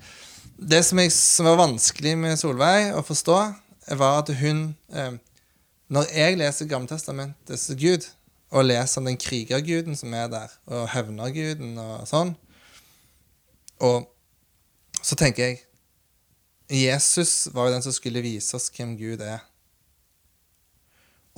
Det 0.58 0.82
som, 0.84 0.98
jeg, 0.98 1.12
som 1.14 1.46
var 1.46 1.60
vanskelig 1.60 2.16
med 2.18 2.38
Solveig 2.40 2.90
å 2.98 3.02
forstå, 3.06 3.38
var 3.98 4.20
at 4.20 4.32
hun 4.40 4.74
eh, 4.90 5.14
Når 5.88 6.10
jeg 6.12 6.36
leser 6.36 6.68
Gammeltestamentets 6.68 7.70
Gud, 7.78 8.04
og 8.50 8.64
leser 8.64 9.00
om 9.00 9.06
den 9.08 9.16
krigerguden 9.20 9.96
som 9.96 10.12
er 10.16 10.26
der, 10.32 10.52
og 10.66 10.88
hevnerguden 10.92 11.78
og 11.80 12.04
sånn, 12.08 12.34
og 13.80 14.08
så 15.00 15.16
tenker 15.16 15.46
jeg 15.46 15.58
Jesus 16.68 17.48
var 17.54 17.68
jo 17.68 17.76
den 17.76 17.84
som 17.84 17.94
skulle 17.96 18.20
vise 18.24 18.56
oss 18.56 18.68
hvem 18.74 18.96
Gud 18.98 19.22
er. 19.24 19.40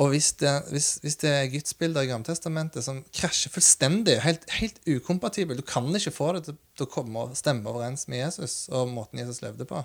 Og 0.00 0.14
hvis 0.14 0.30
det, 0.40 0.50
hvis, 0.72 0.88
hvis 1.02 1.18
det 1.20 1.30
er 1.30 1.48
gudsbilder 1.52 2.06
i 2.06 2.08
Gammeltestamentet 2.08 2.84
som 2.86 3.02
krasjer 3.12 3.52
fullstendig, 3.52 4.16
helt, 4.24 4.46
helt 4.56 4.78
ukompatibel 4.88 5.58
Du 5.58 5.64
kan 5.66 5.88
ikke 5.96 6.14
få 6.14 6.30
det 6.36 6.46
til, 6.46 6.56
til 6.78 6.86
å 6.86 6.92
komme 6.94 7.26
og 7.26 7.36
stemme 7.36 7.68
overens 7.68 8.06
med 8.08 8.22
Jesus 8.22 8.62
og 8.72 8.88
måten 8.94 9.20
Jesus 9.20 9.42
levde 9.44 9.66
på. 9.68 9.82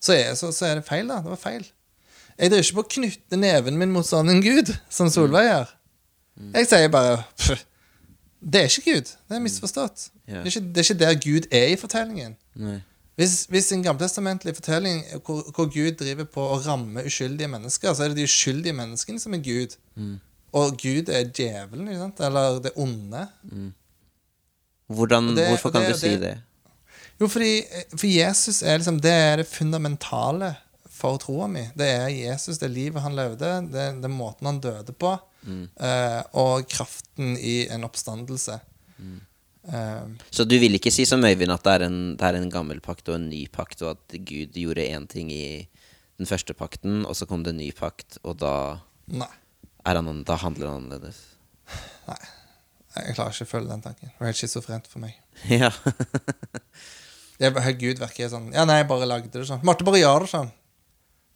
Så 0.00 0.16
er, 0.16 0.34
så, 0.36 0.52
så 0.52 0.68
er 0.68 0.78
det 0.78 0.88
feil, 0.88 1.08
da. 1.08 1.22
Det 1.24 1.32
var 1.32 1.40
feil. 1.40 1.64
Jeg 2.36 2.52
driver 2.52 2.66
ikke 2.66 2.78
på 2.78 2.84
å 2.84 2.92
knytte 2.96 3.40
neven 3.40 3.80
min 3.80 3.92
mot 3.92 4.06
sånn 4.06 4.32
en 4.32 4.44
gud, 4.44 4.72
som 4.92 5.10
Solveig 5.12 5.48
gjør. 5.48 5.74
Jeg 6.54 6.68
sier 6.70 6.92
bare 6.92 7.18
pff, 7.36 7.64
Det 8.40 8.62
er 8.62 8.70
ikke 8.70 8.94
Gud. 8.94 9.10
Det 9.28 9.36
er 9.36 9.42
misforstått. 9.44 10.06
Det, 10.24 10.38
er 10.38 10.46
ikke, 10.48 10.62
det 10.72 10.80
er 10.80 10.86
ikke 10.86 11.00
der 11.02 11.18
Gud 11.20 11.48
er 11.52 11.66
i 11.72 11.76
fortellingen. 11.80 12.36
Nei. 12.56 12.78
Hvis, 13.20 13.34
hvis 13.52 13.66
en 13.76 13.82
gammeltestamentlig 13.84 14.54
fortelling 14.56 15.02
hvor, 15.26 15.42
hvor 15.52 15.66
Gud 15.68 15.92
driver 16.00 16.24
på 16.24 16.40
å 16.54 16.56
ramme 16.64 17.02
uskyldige 17.04 17.50
mennesker, 17.52 17.92
så 17.92 18.04
er 18.06 18.08
det 18.14 18.16
de 18.22 18.28
uskyldige 18.28 18.72
menneskene 18.78 19.20
som 19.20 19.34
er 19.36 19.42
Gud. 19.44 19.76
Og 20.56 20.78
Gud 20.80 21.08
er 21.12 21.28
djevelen, 21.28 21.88
eller 22.18 22.60
det 22.64 22.72
onde. 22.80 23.26
Hvordan, 24.90 25.34
det- 25.36 25.48
hvorfor 25.52 25.70
kan 25.72 25.82
det- 25.82 25.92
du 25.92 25.98
si 25.98 26.16
det-? 26.16 26.38
Jo, 27.20 27.26
fordi 27.28 27.62
for 27.96 28.06
Jesus 28.06 28.62
er 28.62 28.78
liksom 28.78 29.00
Det 29.00 29.10
er 29.12 29.36
det 29.36 29.46
fundamentale 29.46 30.56
for 30.90 31.16
troa 31.18 31.46
mi. 31.46 31.68
Det 31.76 31.86
er 31.88 32.08
Jesus, 32.08 32.58
det 32.58 32.66
er 32.70 32.74
livet 32.74 33.02
han 33.02 33.14
levde, 33.16 33.70
det 33.72 33.80
er 33.80 34.00
den 34.00 34.10
måten 34.16 34.46
han 34.46 34.60
døde 34.60 34.92
på, 34.92 35.18
eh, 35.80 36.22
og 36.34 36.66
kraften 36.68 37.36
i 37.38 37.68
en 37.68 37.84
oppstandelse. 37.84 38.60
Eh, 39.68 40.06
Så 40.32 40.44
du 40.48 40.56
vil 40.58 40.78
ikke 40.78 40.92
si 40.94 41.04
som 41.08 41.24
Øyvind 41.24 41.52
at 41.52 41.64
det 41.66 41.74
er, 41.74 41.86
en, 41.88 41.98
det 42.16 42.26
er 42.26 42.38
en 42.38 42.50
gammel 42.52 42.80
pakt 42.80 43.08
og 43.08 43.18
en 43.18 43.28
ny 43.28 43.44
pakt, 43.52 43.82
og 43.82 43.96
at 43.98 44.18
Gud 44.24 44.56
gjorde 44.56 44.86
én 44.88 45.06
ting 45.10 45.32
i 45.32 45.68
den 46.20 46.28
første 46.28 46.54
pakten, 46.56 47.04
og 47.06 47.16
så 47.16 47.26
kom 47.28 47.44
det 47.44 47.54
en 47.54 47.60
ny 47.62 47.70
pakt, 47.76 48.18
og 48.22 48.38
da, 48.40 48.54
han, 49.86 50.24
da 50.24 50.36
handler 50.40 50.72
han 50.72 50.84
annerledes? 50.84 51.22
Nei. 52.08 52.20
Jeg 52.90 53.14
klarer 53.14 53.30
ikke 53.36 53.46
å 53.46 53.50
følge 53.52 53.70
den 53.70 53.82
tanken. 53.84 54.10
Det 54.10 54.18
er 54.24 54.32
helt 54.32 54.40
schizofrent 54.40 54.88
for 54.90 55.02
meg. 55.02 55.14
ja. 55.62 55.70
Det 57.40 57.48
er 57.48 57.76
Gud 57.78 58.00
virker 58.02 58.28
sånn 58.28 58.50
Ja, 58.52 58.66
nei, 58.68 58.80
jeg 58.82 58.88
bare 58.90 59.06
lagde 59.08 59.30
det 59.32 59.46
sånn. 59.48 59.62
Måtte 59.64 59.86
bare 59.86 60.00
gjøre 60.02 60.26
det 60.26 60.32
sånn. 60.32 60.50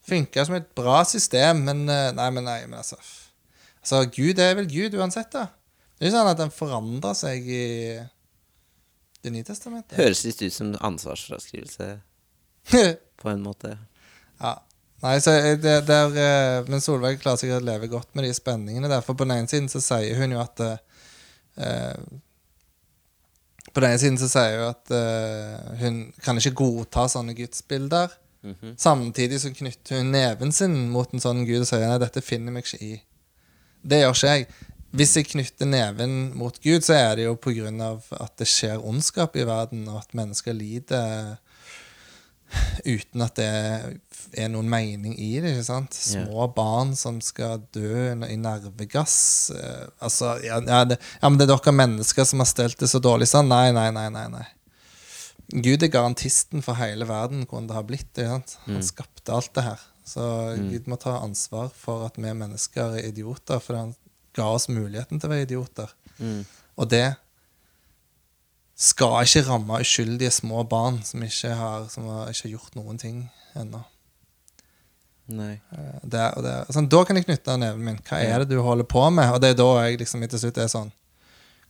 Funka 0.05 0.45
som 0.45 0.57
et 0.59 0.67
bra 0.77 0.99
system, 1.09 1.63
men 1.65 1.87
eh, 1.89 2.11
Nei, 2.13 2.27
men 2.35 2.45
nei, 2.45 2.59
men 2.67 2.81
altså 2.83 2.99
Altså, 3.85 4.03
Gud 4.13 4.41
er 4.41 4.55
vel 4.57 4.69
Gud 4.69 4.95
uansett, 4.97 5.31
da. 5.33 5.47
Det 5.95 6.07
er 6.07 6.11
jo 6.11 6.15
sånn 6.17 6.29
at 6.31 6.39
den 6.41 6.53
forandrer 6.53 7.17
seg 7.17 7.45
i 7.53 7.65
Det 9.25 9.33
nye 9.33 9.47
testamentet. 9.47 9.97
Høres 9.97 10.21
litt 10.27 10.43
ut 10.45 10.53
som 10.53 10.75
ansvarsfraskrivelse 10.85 11.89
på 13.23 13.33
en 13.33 13.43
måte. 13.45 13.77
ja. 14.41 14.55
Nei, 15.05 15.19
så 15.21 15.35
eh, 15.37 15.57
det, 15.61 15.73
der, 15.89 16.15
eh, 16.17 16.67
Men 16.71 16.81
Solveig 16.81 17.19
klarer 17.21 17.37
sikkert 17.41 17.61
å 17.61 17.67
leve 17.67 17.91
godt 17.93 18.15
med 18.17 18.25
de 18.25 18.31
spenningene 18.33 18.89
Derfor 18.89 19.17
på 19.19 19.27
den 19.27 19.35
ene 19.37 19.51
siden 19.51 19.67
så 19.69 19.83
sier 19.85 20.17
hun 20.17 20.33
jo 20.33 20.39
at 20.41 20.63
eh, 20.65 20.79
eh, 21.61 21.99
På 23.69 23.83
den 23.83 23.91
ene 23.91 24.01
siden 24.01 24.17
så 24.23 24.31
sier 24.33 24.63
hun 24.63 24.71
at 24.71 24.95
eh, 24.97 25.75
hun 25.83 25.99
kan 26.25 26.41
ikke 26.41 26.55
godta 26.63 27.05
sånne 27.11 27.35
gudsbilder. 27.37 28.13
Samtidig 28.77 29.41
så 29.41 29.51
knytter 29.57 30.01
hun 30.03 30.11
neven 30.13 30.53
sin 30.53 30.75
mot 30.93 31.13
en 31.17 31.23
sånn 31.25 31.47
gud 31.49 31.63
og 31.63 31.69
sier 31.69 31.85
nei, 31.89 31.97
dette 32.03 32.21
finner 32.25 32.53
jeg 32.53 32.57
meg 32.57 32.69
ikke 32.69 32.81
i. 32.85 32.99
Det 33.85 34.01
gjør 34.03 34.17
ikke 34.17 34.35
jeg. 34.35 34.49
Hvis 34.95 35.17
jeg 35.19 35.27
knytter 35.33 35.67
neven 35.67 36.13
mot 36.39 36.55
Gud, 36.63 36.85
så 36.87 36.95
er 36.95 37.17
det 37.19 37.25
jo 37.27 37.39
av 37.83 38.05
at 38.21 38.37
det 38.39 38.47
skjer 38.47 38.79
ondskap 38.79 39.35
i 39.37 39.47
verden, 39.47 39.89
og 39.91 40.05
at 40.05 40.15
mennesker 40.15 40.55
lider 40.55 41.37
uten 42.87 43.25
at 43.25 43.35
det 43.39 43.49
er 44.39 44.51
noen 44.53 44.69
mening 44.71 45.17
i 45.19 45.33
det. 45.43 45.57
ikke 45.57 45.67
sant? 45.67 45.97
Små 45.97 46.47
barn 46.55 46.95
som 46.99 47.21
skal 47.25 47.65
dø 47.75 48.13
i 48.13 48.37
nervegass. 48.39 49.51
eh, 49.55 49.87
altså, 49.99 50.37
ja, 50.45 50.61
det, 50.63 51.01
ja, 51.01 51.29
men 51.29 51.39
det 51.41 51.49
er 51.49 51.57
dere 51.57 51.75
mennesker 51.75 52.29
som 52.29 52.43
har 52.43 52.51
stelt 52.51 52.79
det 52.79 52.91
så 52.91 53.03
dårlig 53.03 53.29
sånn. 53.31 53.51
Nei, 53.51 53.73
nei, 53.75 53.89
nei, 53.95 54.09
nei. 54.15 54.29
nei. 54.31 54.47
Gud 55.65 55.83
er 55.83 55.93
garantisten 55.93 56.63
for 56.65 56.79
hele 56.79 57.07
verden 57.09 57.45
hvordan 57.45 57.69
det 57.69 57.77
har 57.77 57.89
blitt. 57.89 58.11
ikke 58.15 58.31
sant? 58.31 58.57
Han 58.69 58.87
skapte 58.87 59.35
alt 59.35 59.53
det 59.59 59.67
her. 59.67 59.83
Så 60.05 60.23
Gud 60.69 60.89
må 60.91 60.99
ta 61.01 61.19
ansvar 61.25 61.71
for 61.73 62.05
at 62.07 62.19
vi 62.21 62.33
mennesker 62.37 62.99
er 62.99 63.09
idioter, 63.09 63.61
for 63.63 63.81
han 63.81 63.95
ga 64.35 64.49
oss 64.55 64.69
muligheten 64.69 65.21
til 65.21 65.31
å 65.31 65.35
være 65.35 65.47
idioter. 65.49 65.95
Og 66.75 66.91
det 66.91 67.07
skal 68.75 69.23
ikke 69.23 69.45
ramme 69.47 69.81
uskyldige 69.85 70.33
små 70.35 70.65
barn 70.67 70.99
som 71.07 71.23
ikke 71.23 71.55
har, 71.55 71.89
som 71.93 72.09
har, 72.11 72.31
ikke 72.33 72.49
har 72.49 72.55
gjort 72.57 72.79
noen 72.79 72.99
ting 72.99 73.21
ennå. 73.55 73.85
Nei. 75.33 75.55
Eh, 75.73 76.73
sånn, 76.75 76.91
da 76.93 77.01
kan 77.07 77.17
jeg 77.17 77.25
knytte 77.29 77.55
neven 77.57 77.87
min. 77.87 78.01
Hva 78.05 78.19
er 78.21 78.43
det 78.43 78.51
du 78.51 78.59
holder 78.61 78.85
på 78.89 79.07
med? 79.15 79.31
Og 79.33 79.41
det 79.41 79.55
er 79.55 79.61
da 79.61 79.69
jeg 79.87 80.03
liksom 80.03 80.25
til 80.27 80.43
slutt 80.43 80.61
er 80.61 80.69
sånn 80.73 80.93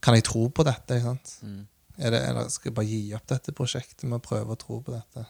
Kan 0.03 0.17
jeg 0.19 0.27
tro 0.27 0.49
på 0.51 0.65
dette? 0.67 0.99
Er 0.99 2.11
det, 2.11 2.21
eller 2.29 2.49
skal 2.51 2.71
jeg 2.71 2.77
bare 2.77 2.91
gi 2.91 3.15
opp 3.17 3.29
dette 3.31 3.55
prosjektet 3.57 4.09
med 4.09 4.19
å 4.19 4.25
prøve 4.25 4.57
å 4.57 4.59
tro 4.59 4.81
på 4.83 4.93
dette? 4.93 5.23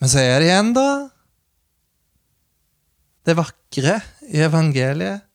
Men 0.00 0.12
så 0.12 0.22
er 0.22 0.38
det 0.38 0.46
igjen, 0.48 0.70
da 0.76 0.86
Det 3.26 3.36
vakre 3.36 3.98
i 4.30 4.44
evangeliet 4.46 5.26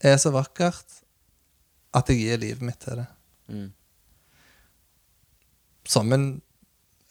er 0.00 0.16
så 0.20 0.32
vakkert 0.34 1.02
at 1.96 2.10
jeg 2.12 2.20
gir 2.20 2.40
livet 2.42 2.64
mitt 2.64 2.80
til 2.82 3.00
det. 3.00 3.06
Mm. 3.48 3.68
Som 5.86 6.12
en 6.12 6.42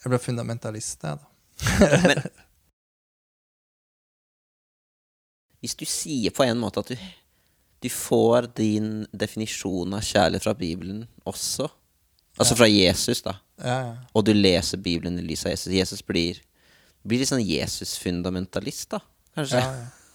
Jeg 0.03 0.11
blir 0.11 0.21
fundamentalist 0.21 1.01
der, 1.01 1.15
da. 1.17 1.25
Hvis 5.65 5.73
du 5.79 5.85
sier 5.89 6.29
på 6.29 6.43
en 6.45 6.59
måte 6.61 6.83
at 6.83 6.91
du, 6.93 7.05
du 7.81 7.89
får 7.89 8.51
din 8.59 9.07
definisjon 9.09 9.95
av 9.97 10.03
kjærlighet 10.05 10.45
fra 10.45 10.53
Bibelen 10.53 11.07
også, 11.25 11.65
altså 12.37 12.57
fra 12.59 12.67
Jesus, 12.69 13.23
da, 13.25 13.39
Ja, 13.57 13.77
ja. 13.87 13.95
og 14.13 14.27
du 14.27 14.33
leser 14.35 14.77
Bibelen 14.77 15.17
i 15.17 15.25
lys 15.25 15.47
av 15.47 15.55
Jesus 15.55 15.73
Jesus 15.73 16.05
blir, 16.05 16.37
blir 17.01 17.23
litt 17.23 17.31
sånn 17.31 17.41
Jesus-fundamentalist, 17.41 18.91
da, 18.93 19.01
kanskje. 19.33 19.63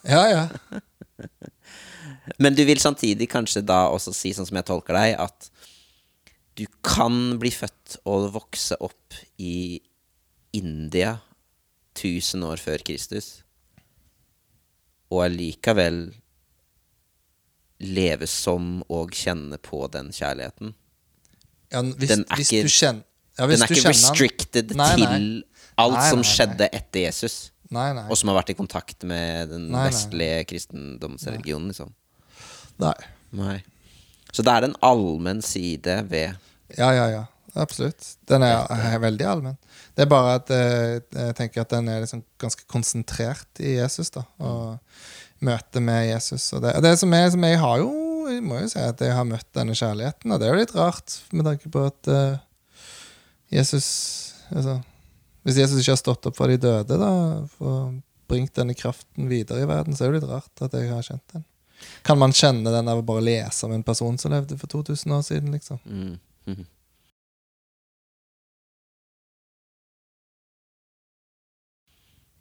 Ja, 0.06 0.22
ja. 0.30 0.46
ja. 0.46 0.84
Men 2.38 2.54
du 2.54 2.64
vil 2.64 2.80
samtidig 2.80 3.28
kanskje 3.32 3.62
da 3.66 3.88
også 3.90 4.14
si, 4.14 4.32
sånn 4.36 4.46
som 4.48 4.56
jeg 4.60 4.68
tolker 4.68 4.94
deg, 4.94 5.16
at 5.18 5.50
du 6.58 6.66
kan 6.84 7.38
bli 7.40 7.50
født 7.54 7.98
og 8.10 8.32
vokse 8.34 8.76
opp 8.84 9.16
i 9.38 9.80
India 10.52 11.18
1000 11.96 12.44
år 12.46 12.60
før 12.62 12.82
Kristus, 12.86 13.42
og 15.10 15.24
allikevel 15.26 16.02
leve 17.80 18.26
som 18.28 18.82
og 18.92 19.14
kjenne 19.16 19.56
på 19.62 19.86
den 19.90 20.10
kjærligheten. 20.12 20.74
ja 21.72 21.82
hvis, 21.82 22.08
Den 22.08 22.24
er 22.28 22.36
ikke- 22.36 22.62
du 22.62 22.68
kjenner 22.68 23.04
ja, 23.38 23.46
Den 23.46 23.62
er 23.62 23.66
du 23.66 23.74
ikke 23.74 23.88
restricted 23.88 24.74
Nei, 24.76 24.96
nei. 24.96 25.06
til 25.06 25.44
alt 25.78 25.94
Nei, 25.94 26.10
som 26.10 26.22
skjedde 26.22 26.68
etter 26.72 27.00
Jesus, 27.06 27.50
og 28.10 28.16
som 28.18 28.28
har 28.28 28.42
vært 28.42 28.50
i 28.50 28.54
kontakt 28.54 29.02
med 29.04 29.48
den 29.48 29.70
vestlige 29.70 30.44
kristendomsreligionen, 30.46 31.68
liksom. 31.68 31.94
Nei. 32.82 32.96
Nei. 33.36 33.58
Så 34.30 34.44
det 34.46 34.54
er 34.54 34.68
en 34.68 34.78
allmenn 34.86 35.42
side 35.44 36.00
ved 36.10 36.34
Ja, 36.78 36.92
ja, 36.94 37.06
ja. 37.10 37.26
Absolutt. 37.58 38.04
Den 38.30 38.44
er, 38.46 38.62
er 38.70 39.00
veldig 39.02 39.26
allmenn. 39.26 39.56
Det 39.96 40.04
er 40.04 40.10
bare 40.10 40.36
at 40.38 40.52
eh, 40.54 41.00
jeg 41.02 41.36
tenker 41.38 41.64
at 41.64 41.72
den 41.72 41.88
er 41.90 42.04
liksom 42.04 42.22
ganske 42.40 42.66
konsentrert 42.70 43.62
i 43.62 43.74
Jesus, 43.74 44.12
da. 44.14 44.22
Og 44.38 44.78
møtet 45.44 45.82
med 45.82 46.06
Jesus. 46.12 46.52
Og 46.54 46.62
det, 46.62 46.76
og 46.78 46.84
det 46.84 46.94
som 47.00 47.16
er 47.16 47.26
som 47.32 47.46
jeg 47.48 47.58
har 47.60 47.80
jo 47.82 47.90
Jeg 48.30 48.44
må 48.46 48.60
jo 48.60 48.68
si 48.70 48.78
at 48.78 49.00
jeg 49.02 49.14
har 49.16 49.26
møtt 49.26 49.48
denne 49.56 49.74
kjærligheten, 49.74 50.30
og 50.30 50.38
det 50.38 50.46
er 50.46 50.52
jo 50.54 50.60
litt 50.60 50.74
rart 50.76 51.16
med 51.34 51.48
tanke 51.48 51.70
på 51.72 51.82
at 51.88 52.10
eh, 52.12 52.36
Jesus 53.50 53.88
Altså 54.54 54.76
Hvis 55.42 55.58
Jesus 55.58 55.80
ikke 55.80 55.96
har 55.96 55.98
stått 55.98 56.28
opp 56.30 56.36
for 56.38 56.52
de 56.52 56.60
døde, 56.60 56.98
da, 57.00 57.10
og 57.64 57.98
bringt 58.30 58.54
denne 58.54 58.76
kraften 58.78 59.26
videre 59.30 59.64
i 59.64 59.66
verden, 59.66 59.96
så 59.96 60.04
er 60.04 60.10
det 60.10 60.20
jo 60.20 60.20
litt 60.20 60.30
rart 60.30 60.62
at 60.62 60.76
jeg 60.76 60.90
har 60.92 61.02
kjent 61.02 61.34
den. 61.34 61.44
Kan 62.06 62.18
man 62.20 62.34
kjenne 62.36 62.72
den 62.72 62.90
av 62.90 63.00
å 63.00 63.06
bare 63.06 63.24
lese 63.24 63.66
om 63.66 63.72
en 63.76 63.86
person 63.86 64.18
som 64.18 64.32
levde 64.34 64.58
for 64.60 64.70
2000 64.72 65.16
år 65.16 65.24
siden, 65.26 65.54
liksom? 65.56 65.80
mm. 65.84 66.18
mhm. 66.50 66.68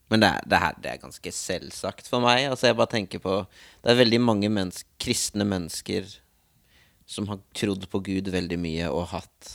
Men 0.10 0.24
det 0.24 0.30
det, 0.50 0.58
her, 0.58 0.78
det 0.82 0.90
er 0.90 1.02
ganske 1.04 1.32
selvsagt 1.32 2.08
for 2.10 2.24
meg. 2.24 2.48
Altså 2.50 2.66
jeg 2.66 2.78
bare 2.80 2.90
tenker 2.90 3.22
på 3.22 3.44
Det 3.84 3.92
er 3.92 4.00
veldig 4.00 4.20
mange 4.24 4.50
mennesk, 4.50 4.88
kristne 4.98 5.46
mennesker 5.46 6.08
som 7.10 7.28
har 7.30 7.42
trodd 7.58 7.86
på 7.90 8.02
Gud 8.06 8.30
veldig 8.34 8.58
mye 8.62 8.90
og 8.90 9.12
hatt 9.14 9.52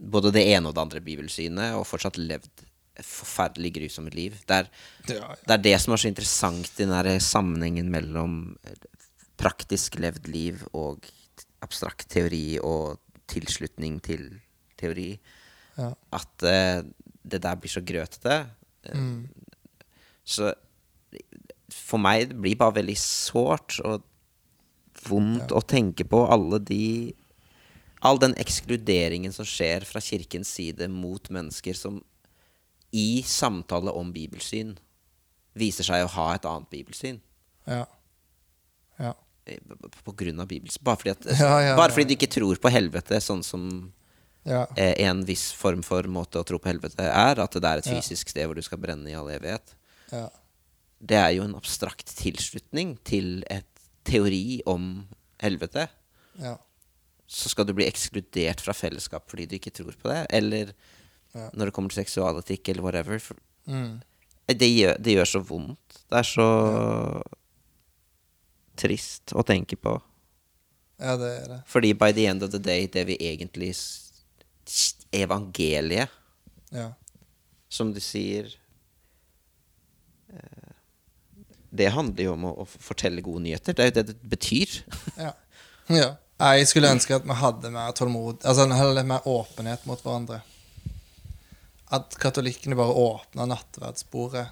både 0.00 0.32
det 0.34 0.46
ene 0.54 0.70
og 0.70 0.74
det 0.74 0.82
andre 0.82 1.02
bibelsynet, 1.04 1.76
og 1.76 1.86
fortsatt 1.86 2.18
levd 2.18 2.64
forferdelig 3.06 3.74
grusomt 3.78 4.14
liv. 4.14 4.36
Det 4.48 4.62
er, 4.62 4.70
Ja, 5.08 5.34
det 5.46 5.54
er 5.56 5.64
det 5.64 5.76
som 5.80 5.94
er 5.94 6.02
så 6.02 6.10
interessant 6.10 6.72
i 6.76 6.84
den 6.84 6.94
der 6.94 7.18
sammenhengen 7.24 7.90
mellom 7.92 8.56
praktisk 9.40 9.96
levd 10.00 10.28
liv 10.28 10.64
og 10.76 11.06
abstrakt 11.64 12.08
teori 12.12 12.58
og 12.62 13.00
tilslutning 13.30 14.00
til 14.04 14.26
teori. 14.80 15.14
Ja. 15.78 15.92
At 16.12 16.44
uh, 16.44 16.82
det 17.22 17.42
der 17.42 17.56
blir 17.60 17.72
så 17.72 17.82
grøtete. 17.84 18.42
Mm. 18.94 19.28
Så 20.24 20.52
for 21.70 22.00
meg 22.02 22.30
det 22.30 22.38
blir 22.40 22.58
bare 22.58 22.80
veldig 22.80 22.96
sårt 22.98 23.78
og 23.84 24.04
vondt 25.06 25.52
å 25.54 25.62
tenke 25.64 26.06
på 26.08 26.26
alle 26.28 26.60
de 26.62 26.84
All 28.00 28.16
den 28.16 28.32
ekskluderingen 28.40 29.28
som 29.28 29.44
skjer 29.44 29.84
fra 29.84 30.00
kirkens 30.00 30.48
side 30.56 30.86
mot 30.88 31.26
mennesker 31.28 31.76
som 31.76 31.98
i 32.92 33.22
samtale 33.26 33.92
om 33.94 34.12
bibelsyn 34.12 34.76
viser 35.58 35.84
seg 35.86 36.04
å 36.04 36.10
ha 36.16 36.34
et 36.34 36.46
annet 36.48 36.70
bibelsyn. 36.70 37.20
Ja. 37.66 37.84
Ja. 39.00 39.14
eh, 39.46 39.58
På 40.04 40.12
grunn 40.16 40.40
av 40.42 40.48
bibelsyn. 40.50 40.82
Bare 40.86 40.96
fordi, 41.00 41.10
at, 41.10 41.26
Ja, 41.40 41.60
ja, 41.70 41.76
bare 41.78 41.92
fordi 41.94 42.08
du 42.10 42.16
ikke 42.18 42.30
tror 42.34 42.58
på 42.62 42.70
helvete, 42.72 43.20
sånn 43.22 43.42
som 43.46 43.92
Ja. 44.46 44.66
eh, 44.76 44.94
en 45.06 45.24
viss 45.28 45.50
form 45.52 45.82
for 45.84 46.02
måte 46.08 46.40
å 46.40 46.46
tro 46.46 46.58
på 46.58 46.70
helvete 46.70 47.04
er. 47.04 47.38
At 47.42 47.52
det 47.52 47.64
er 47.64 47.78
et 47.82 47.90
fysisk 47.90 48.28
sted 48.32 48.46
hvor 48.48 48.56
du 48.58 48.62
skal 48.62 48.78
brenne 48.82 49.10
i 49.10 49.14
all 49.18 49.28
evighet. 49.30 49.74
ja. 50.12 50.28
Det 51.00 51.16
er 51.16 51.30
jo 51.32 51.44
en 51.46 51.54
abstrakt 51.56 52.10
tilslutning 52.18 52.98
til 53.08 53.42
et 53.48 53.64
teori 54.04 54.60
om 54.68 55.06
helvete. 55.40 55.86
ja. 56.38 56.58
Så 57.30 57.48
skal 57.48 57.64
du 57.64 57.70
bli 57.72 57.86
ekskludert 57.86 58.58
fra 58.60 58.72
fellesskap 58.74 59.28
fordi 59.30 59.46
du 59.46 59.54
ikke 59.56 59.70
tror 59.72 59.94
på 59.96 60.08
det. 60.10 60.26
Eller 60.34 60.72
Ja. 61.34 61.48
når 61.54 61.66
det 61.70 61.72
kommer 61.76 61.92
til 61.92 62.02
seksualetikk 62.04 62.68
eller 62.72 62.82
whatever. 62.82 63.18
For 63.22 63.36
Mm. 63.70 64.00
det, 64.48 64.66
gjør, 64.66 64.96
det 64.98 65.12
gjør 65.14 65.28
så 65.30 65.40
vondt. 65.46 65.98
Det 66.10 66.18
er 66.18 66.26
så 66.26 66.46
trist 68.80 69.34
å 69.36 69.44
tenke 69.46 69.76
på. 69.76 69.92
ja, 71.00 71.16
det 71.16 71.28
er 71.42 71.48
det. 71.52 71.58
Fordi 71.70 71.92
by 71.94 72.10
the 72.12 72.26
end 72.26 72.42
of 72.42 72.50
the 72.50 72.58
day, 72.58 72.86
det 72.86 73.06
vi 73.06 73.16
egentlig 73.20 73.74
Evangeliet, 75.12 76.08
Ja. 76.72 76.92
som 77.68 77.92
du 77.92 77.98
sier 78.00 78.46
eh, 80.32 80.72
Det 81.72 81.88
handler 81.90 82.24
jo 82.24 82.32
om 82.36 82.44
å, 82.44 82.52
å 82.62 82.66
fortelle 82.66 83.20
gode 83.22 83.42
nyheter. 83.42 83.74
Det 83.74 83.82
er 83.84 83.90
jo 83.90 83.94
det 84.00 84.06
det 84.12 84.30
betyr. 84.30 84.76
ja. 85.16 85.32
ja. 85.88 86.10
Jeg 86.40 86.68
skulle 86.70 86.88
ønske 86.94 87.14
at 87.18 87.26
vi 87.28 87.34
hadde 87.36 87.68
mer 87.70 87.90
tålmod 87.92 88.46
Altså 88.48 88.64
heller 88.72 89.04
mer 89.04 89.26
åpenhet 89.28 89.82
mot 89.86 90.00
hverandre. 90.02 90.40
At 91.90 92.14
katolikkene 92.22 92.78
bare 92.78 92.94
åpna 92.94 93.48
nattverdsbordet. 93.50 94.46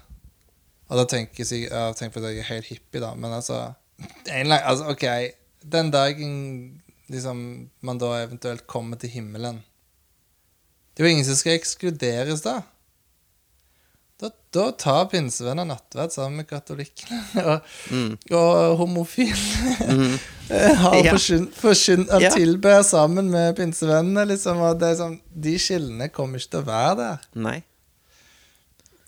Og 0.89 0.97
da 0.97 1.05
tenker 1.07 1.45
jeg 1.45 1.69
Jeg 1.69 1.95
tenker 1.95 2.23
at 2.23 2.33
jeg 2.33 2.43
er 2.43 2.51
helt 2.53 2.71
hippie, 2.71 3.01
da, 3.01 3.13
men 3.15 3.33
altså, 3.35 3.73
eller 4.27 4.65
altså 4.65 4.89
OK, 4.91 5.05
den 5.61 5.91
dagen 5.91 6.33
liksom 7.09 7.69
man 7.81 7.99
da 8.01 8.13
eventuelt 8.23 8.67
kommer 8.69 8.99
til 9.01 9.09
himmelen 9.09 9.63
Det 10.93 11.01
er 11.01 11.07
jo 11.07 11.15
ingen 11.15 11.25
som 11.25 11.37
skal 11.39 11.57
ekskluderes 11.57 12.43
da. 12.45 12.59
Da, 14.19 14.27
da 14.51 14.65
tar 14.75 15.05
pinsevenner 15.07 15.63
nattverd 15.69 16.11
sammen 16.11 16.41
med 16.41 16.47
katolikkene. 16.49 17.21
Og, 17.39 18.33
og 18.35 18.73
homofile 18.81 19.37
har 20.81 20.97
Ja. 21.05 21.13
forkyn- 21.13 21.47
forkyn- 21.55 22.07
Ja. 22.19 22.31
tilber 22.33 22.81
sammen 22.83 23.29
med 23.31 23.55
pinsevennene, 23.55 24.25
liksom. 24.33 24.59
Og 24.59 24.79
det 24.81 24.89
er 24.91 24.97
sånn, 24.99 25.19
de 25.31 25.53
skillene 25.61 26.09
kommer 26.11 26.41
ikke 26.41 26.51
til 26.57 26.63
å 26.65 26.67
være 26.67 26.95
der. 26.99 27.23
Nei. 27.47 27.57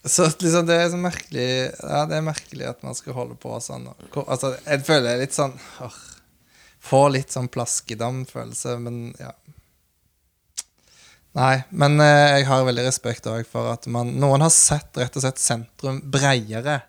Så 0.02 0.30
liksom, 0.32 0.64
det 0.66 0.74
er 0.80 0.88
så 0.90 0.98
merkelig 0.98 1.44
Ja, 1.78 2.00
det 2.10 2.16
er 2.16 2.24
merkelig 2.26 2.66
at 2.72 2.80
man 2.82 2.96
skal 2.98 3.14
holde 3.14 3.36
på 3.38 3.52
sånn. 3.62 3.84
og 3.92 4.24
Altså, 4.26 4.56
jeg 4.66 4.80
føler 4.88 5.12
jeg 5.12 5.20
litt 5.28 5.36
sånn 5.36 5.52
Får 6.82 7.12
litt 7.14 7.30
sånn 7.30 7.46
plaskedam-følelse, 7.54 8.72
men 8.82 8.96
ja. 9.20 9.28
Nei, 11.38 11.62
men 11.70 11.96
eh, 12.04 12.38
jeg 12.38 12.46
har 12.50 12.64
veldig 12.66 12.84
respekt 12.84 13.26
også 13.30 13.48
for 13.48 13.72
at 13.72 13.86
man, 13.92 14.10
noen 14.20 14.44
har 14.44 14.52
sett 14.52 14.98
rett 15.00 15.14
og 15.16 15.24
slett 15.24 15.40
sentrum 15.40 16.02
breiere. 16.12 16.82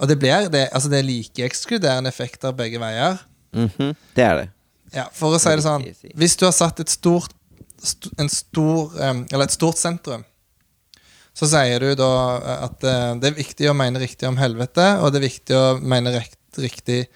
Og 0.00 0.08
det 0.08 0.18
blir 0.20 0.48
det, 0.52 0.66
altså 0.72 0.90
det 0.92 1.00
er 1.00 1.08
like 1.08 1.44
ekskluderende 1.44 2.12
effekter 2.12 2.54
begge 2.56 2.80
veier. 2.80 3.20
Mhm, 3.56 3.94
Det 4.16 4.24
er 4.24 4.36
det. 4.40 4.48
Ja, 4.94 5.06
for 5.12 5.34
å 5.34 5.40
si 5.40 5.50
det 5.50 5.64
sånn 5.64 5.84
Hvis 6.18 6.36
du 6.38 6.44
har 6.46 6.54
satt 6.54 6.80
et 6.82 6.92
stort 6.92 7.32
st 7.82 8.10
en 8.22 8.28
stor, 8.30 8.92
em, 9.02 9.24
Eller 9.32 9.48
et 9.48 9.54
stort 9.54 9.78
sentrum 9.80 10.22
Så 11.36 11.48
sier 11.50 11.82
du 11.82 11.94
da 11.98 12.10
eh, 12.36 12.60
at 12.68 12.86
eh, 12.86 13.14
det 13.20 13.30
er 13.30 13.38
viktig 13.40 13.70
å 13.70 13.74
mene 13.76 14.00
riktig 14.02 14.28
om 14.28 14.38
helvete 14.40 14.86
Og 15.00 15.10
det 15.12 15.20
er 15.20 15.26
viktig 15.26 15.58
å 15.58 15.64
mene 15.82 16.14
rekt, 16.14 16.38
riktig 16.62 17.06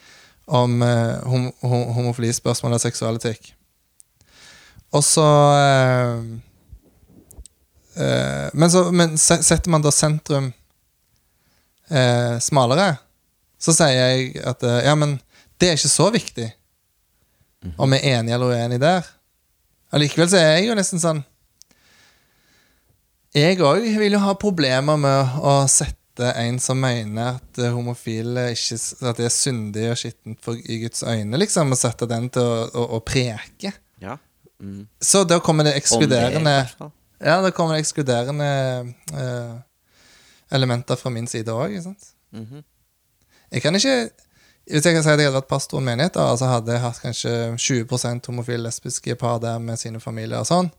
om 0.50 0.82
eh, 0.82 1.22
hom 1.30 1.46
hom 1.62 2.10
og 2.10 2.80
seksualitet 2.82 3.52
Og 4.96 5.04
så 5.06 5.26
eh, 5.54 6.22
eh, 8.02 8.48
Men 8.52 8.72
så 8.72 8.86
men 8.90 9.18
setter 9.18 9.70
man 9.70 9.84
da 9.84 9.92
sentrum 9.94 10.50
eh, 11.90 12.38
smalere 12.42 12.96
Så 13.60 13.74
sier 13.76 13.94
jeg 13.94 14.32
at 14.46 14.64
eh, 14.66 14.82
Ja, 14.88 14.96
men 14.98 15.18
det 15.60 15.68
er 15.68 15.78
ikke 15.78 15.92
så 15.92 16.08
viktig 16.14 16.48
om 17.76 17.92
vi 17.92 17.98
er 17.98 18.14
enige 18.16 18.32
eller 18.32 18.54
uenige 18.54 18.80
der. 18.80 19.08
Allikevel 19.92 20.30
så 20.32 20.38
er 20.38 20.46
jeg 20.54 20.70
jo 20.70 20.76
nesten 20.78 21.02
sånn 21.02 21.18
Jeg 23.36 23.58
òg 23.60 23.84
vil 24.00 24.16
jo 24.16 24.22
ha 24.22 24.32
problemer 24.40 24.96
med 24.96 25.34
å 25.44 25.58
sette 25.68 26.30
en 26.40 26.56
som 26.60 26.80
mener 26.80 27.36
at 27.36 27.60
homofile 27.74 28.46
ikke 28.54 28.78
At 29.10 29.20
det 29.20 29.28
er 29.28 29.34
syndig 29.34 29.84
og 29.92 30.00
skittent 30.00 30.48
i 30.64 30.80
Guds 30.86 31.04
øyne, 31.04 31.36
liksom, 31.36 31.76
og 31.76 31.80
sette 31.82 32.08
den 32.08 32.30
til 32.32 32.48
å, 32.48 32.64
å, 32.72 32.86
å 32.96 33.04
preke. 33.04 33.74
Ja. 34.00 34.16
Mm. 34.60 34.86
Så 35.00 35.24
da 35.24 35.40
kommer 35.40 35.64
det 35.64 35.74
ekskluderende. 35.80 36.54
Ja, 37.20 37.40
da 37.40 37.50
kommer 37.50 37.74
det 37.74 37.84
ekskluderende 37.84 38.50
uh, 39.12 39.54
elementer 40.50 40.96
fra 40.96 41.10
min 41.10 41.26
side 41.26 41.52
òg, 41.52 41.80
Mm? 42.30 42.40
Mhm. 42.40 42.64
Jeg 43.50 43.62
kan 43.62 43.74
ikke 43.74 44.10
Hvis 44.70 44.84
jeg 44.84 44.94
kan 44.94 45.02
si 45.02 45.08
at 45.08 45.18
jeg 45.18 45.26
hadde 45.26 45.34
vært 45.34 45.48
pastor 45.48 45.80
i 45.80 45.82
menighet, 45.82 46.14
da, 46.14 46.30
altså 46.30 46.46
hadde 46.46 46.72
jeg 46.72 46.80
hatt 46.80 47.00
kanskje 47.02 47.56
20 47.58 48.20
homofile 48.26 48.62
lesbiske 48.62 49.14
par 49.14 49.38
der 49.38 49.58
med 49.58 49.76
sine 49.76 50.00
familier 50.00 50.38
og 50.38 50.46
sånn, 50.46 50.70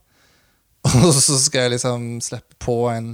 og 1.04 1.14
så 1.14 1.36
skal 1.40 1.62
jeg 1.62 1.72
liksom 1.72 2.22
slippe 2.22 2.56
på 2.60 2.88
en 2.90 3.10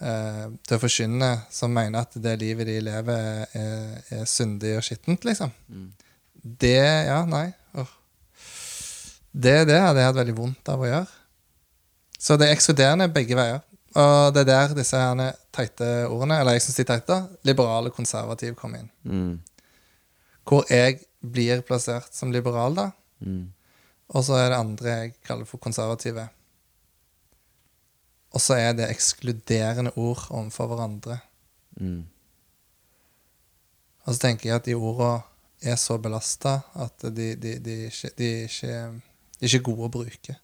uh, 0.00 0.48
til 0.66 0.76
å 0.76 0.80
forkynne 0.80 1.30
som 1.50 1.70
mener 1.70 2.00
at 2.00 2.18
det 2.18 2.34
livet 2.40 2.66
de 2.66 2.80
lever, 2.80 3.46
er, 3.54 4.02
er 4.10 4.24
syndig 4.24 4.74
og 4.76 4.82
skittent, 4.82 5.24
liksom. 5.24 5.52
Det 6.42 7.06
Ja, 7.06 7.24
nei. 7.26 7.52
Det, 9.36 9.56
det 9.68 9.76
hadde 9.76 10.00
jeg 10.00 10.08
hatt 10.08 10.20
veldig 10.20 10.36
vondt 10.36 10.68
av 10.72 10.80
å 10.80 10.88
gjøre. 10.88 11.08
Så 12.16 12.38
det 12.40 12.48
er 12.48 12.56
ekskluderende 12.56 13.10
begge 13.12 13.36
veier. 13.36 13.60
Og 13.96 14.32
det 14.32 14.44
er 14.44 14.48
der 14.48 14.76
disse 14.76 15.00
herne 15.00 15.30
teite 15.54 15.88
ordene, 16.08 16.40
eller 16.40 16.56
jeg 16.56 16.66
syns 16.66 16.78
de 16.78 16.84
er 16.84 16.88
teite, 16.90 17.18
liberale 17.48 17.92
konservativ, 17.92 18.56
kommer 18.56 18.82
inn. 18.82 18.90
Mm. 19.04 19.76
Hvor 20.46 20.64
jeg 20.72 21.00
blir 21.20 21.62
plassert 21.66 22.16
som 22.16 22.32
liberal, 22.32 22.76
da. 22.76 22.90
Mm. 23.24 23.46
Og 24.14 24.24
så 24.24 24.36
er 24.38 24.50
det 24.52 24.58
andre 24.58 24.90
jeg 24.92 25.14
kaller 25.26 25.48
for 25.48 25.60
konservative. 25.62 26.26
Og 28.36 28.42
så 28.42 28.58
er 28.60 28.76
det 28.76 28.90
ekskluderende 28.92 29.94
ord 29.96 30.26
overfor 30.30 30.68
hverandre. 30.72 31.18
Mm. 31.80 32.04
Og 34.04 34.14
så 34.14 34.20
tenker 34.22 34.50
jeg 34.50 34.60
at 34.60 34.68
de 34.68 34.76
ordene 34.76 35.24
er 35.64 35.78
så 35.80 35.96
belasta 35.98 36.60
at 36.76 37.08
de, 37.16 37.32
de, 37.40 37.56
de, 37.64 37.76
de, 37.90 38.28
ikke, 38.44 38.74
ikke 39.44 39.64
gode 39.68 39.88
å 39.88 39.94
bruke. 39.98 40.36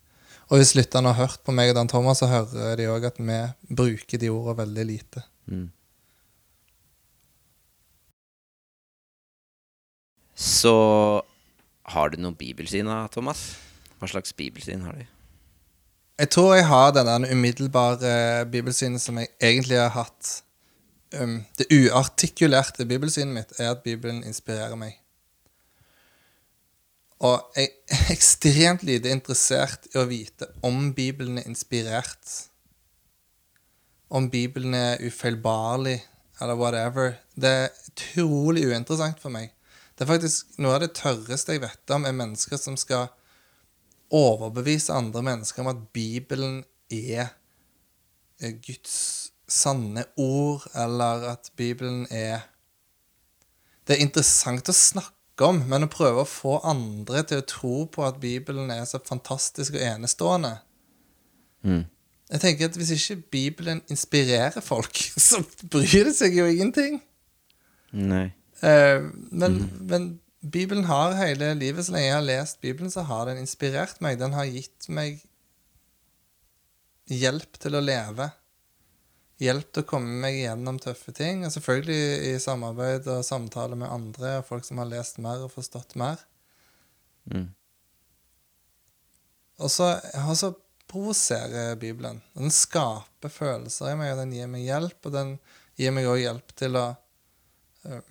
Og 0.53 0.61
hvis 0.61 0.75
lytterne 0.77 1.13
har 1.13 1.29
hørt 1.29 1.41
på 1.47 1.55
meg 1.55 1.71
og 1.73 1.79
Dan 1.79 1.89
Thomas, 1.89 2.21
så 2.21 2.29
hører 2.29 2.77
de 2.77 2.89
òg 2.93 3.07
at 3.09 3.21
vi 3.21 3.39
bruker 3.73 4.21
de 4.21 4.29
ordene 4.33 4.59
veldig 4.59 4.85
lite. 4.89 5.23
Mm. 5.49 5.71
Så 10.37 10.75
har 11.95 12.13
du 12.13 12.21
noe 12.21 12.37
bibelsyn 12.37 12.89
da, 12.91 13.07
Thomas? 13.13 13.53
Hva 14.01 14.11
slags 14.11 14.35
bibelsyn 14.37 14.85
har 14.85 14.97
du? 14.99 15.05
Jeg 16.21 16.31
tror 16.31 16.55
jeg 16.55 16.67
har 16.69 16.93
den 16.95 17.09
der 17.09 17.33
umiddelbare 17.33 18.47
bibelsynet 18.53 19.01
som 19.01 19.19
jeg 19.19 19.33
egentlig 19.41 19.79
har 19.81 19.93
hatt. 19.95 20.43
Um, 21.13 21.43
det 21.59 21.69
uartikulerte 21.73 22.87
bibelsynet 22.89 23.35
mitt 23.35 23.55
er 23.61 23.73
at 23.73 23.83
Bibelen 23.85 24.23
inspirerer 24.25 24.77
meg. 24.79 24.99
Og 27.23 27.55
jeg 27.55 27.69
er 27.87 28.09
ekstremt 28.11 28.83
lite 28.87 29.13
interessert 29.15 29.87
i 29.93 29.99
å 30.01 30.09
vite 30.11 30.49
om 30.67 30.89
Bibelen 30.97 31.39
er 31.39 31.47
inspirert. 31.47 32.33
Om 34.13 34.27
Bibelen 34.33 34.75
er 34.75 35.03
ufeilbarlig, 35.07 36.01
eller 36.43 36.59
whatever. 36.59 37.15
Det 37.39 37.53
er 37.61 37.77
utrolig 37.87 38.67
uinteressant 38.67 39.23
for 39.23 39.31
meg. 39.35 39.53
Det 39.95 40.03
er 40.03 40.11
faktisk 40.11 40.59
noe 40.59 40.75
av 40.75 40.83
det 40.83 40.97
tørreste 40.99 41.55
jeg 41.55 41.63
vet 41.63 41.95
om, 41.95 42.09
er 42.09 42.17
mennesker 42.17 42.59
som 42.59 42.75
skal 42.81 43.13
overbevise 44.13 44.93
andre 44.93 45.23
mennesker 45.25 45.63
om 45.63 45.71
at 45.73 45.87
Bibelen 45.95 46.65
er 46.91 47.31
er 48.43 48.57
Guds 48.59 49.31
sanne 49.47 50.03
ord, 50.19 50.65
eller 50.75 51.29
at 51.37 51.53
Bibelen 51.57 52.07
er 52.11 52.49
Det 53.87 53.97
er 53.97 54.03
interessant 54.05 54.69
å 54.71 54.75
snakke 54.75 55.22
om, 55.41 55.63
men 55.69 55.87
å 55.87 55.91
prøve 55.91 56.23
å 56.23 56.29
få 56.29 56.59
andre 56.69 57.23
til 57.25 57.41
å 57.41 57.47
tro 57.49 57.77
på 57.89 58.05
at 58.05 58.21
Bibelen 58.21 58.71
er 58.71 58.85
så 58.89 59.01
fantastisk 59.01 59.79
og 59.79 59.87
enestående 59.87 60.59
Mm. 61.63 61.85
Jeg 62.33 62.41
tenker 62.41 62.69
at 62.69 62.77
Hvis 62.77 62.91
ikke 62.91 63.23
Bibelen 63.31 63.83
inspirerer 63.91 64.61
folk, 64.61 64.97
så 65.29 65.43
bryr 65.71 66.09
det 66.09 66.17
seg 66.17 66.37
jo 66.37 66.49
ingenting. 66.51 67.01
Nei. 67.93 68.31
Uh, 68.63 69.11
men, 69.31 69.59
men 69.81 70.09
Bibelen 70.43 70.85
har 70.89 71.17
hele 71.19 71.53
livet. 71.55 71.87
Så 71.87 71.95
lenge 71.95 72.09
jeg 72.09 72.17
har 72.17 72.27
lest 72.27 72.61
Bibelen, 72.61 72.91
så 72.91 73.05
har 73.07 73.29
den 73.29 73.43
inspirert 73.43 74.01
meg. 74.01 74.21
Den 74.21 74.35
har 74.37 74.49
gitt 74.49 74.89
meg 74.89 75.21
hjelp 77.11 77.59
til 77.61 77.77
å 77.77 77.85
leve. 77.85 78.31
Hjelp 79.43 79.73
til 79.73 79.83
å 79.83 79.89
komme 79.89 80.21
meg 80.23 80.37
gjennom 80.39 80.79
tøffe 80.83 81.15
ting. 81.17 81.43
Og 81.47 81.55
selvfølgelig 81.55 82.31
i 82.31 82.37
samarbeid 82.43 83.09
og 83.11 83.25
samtale 83.27 83.79
med 83.79 83.91
andre 83.91 84.37
og 84.39 84.47
folk 84.47 84.67
som 84.67 84.79
har 84.83 84.91
lest 84.91 85.19
mer 85.23 85.43
og 85.47 85.53
forstått 85.55 85.97
mer. 85.99 86.23
Mm. 87.33 87.49
Og 89.63 89.71
så, 89.71 90.53
provoserer 90.93 91.77
Bibelen. 91.81 92.21
Den 92.37 92.51
skaper 92.53 93.33
følelser 93.33 93.93
i 93.93 93.97
meg, 93.97 94.13
og 94.13 94.19
den 94.23 94.35
gir 94.37 94.51
meg 94.51 94.67
hjelp. 94.67 94.99
Og 95.09 95.15
den 95.15 95.37
gir 95.81 95.95
meg 95.97 96.09
òg 96.11 96.21
hjelp 96.21 96.53
til 96.59 96.77
å 96.77 96.85
uh, 96.93 98.11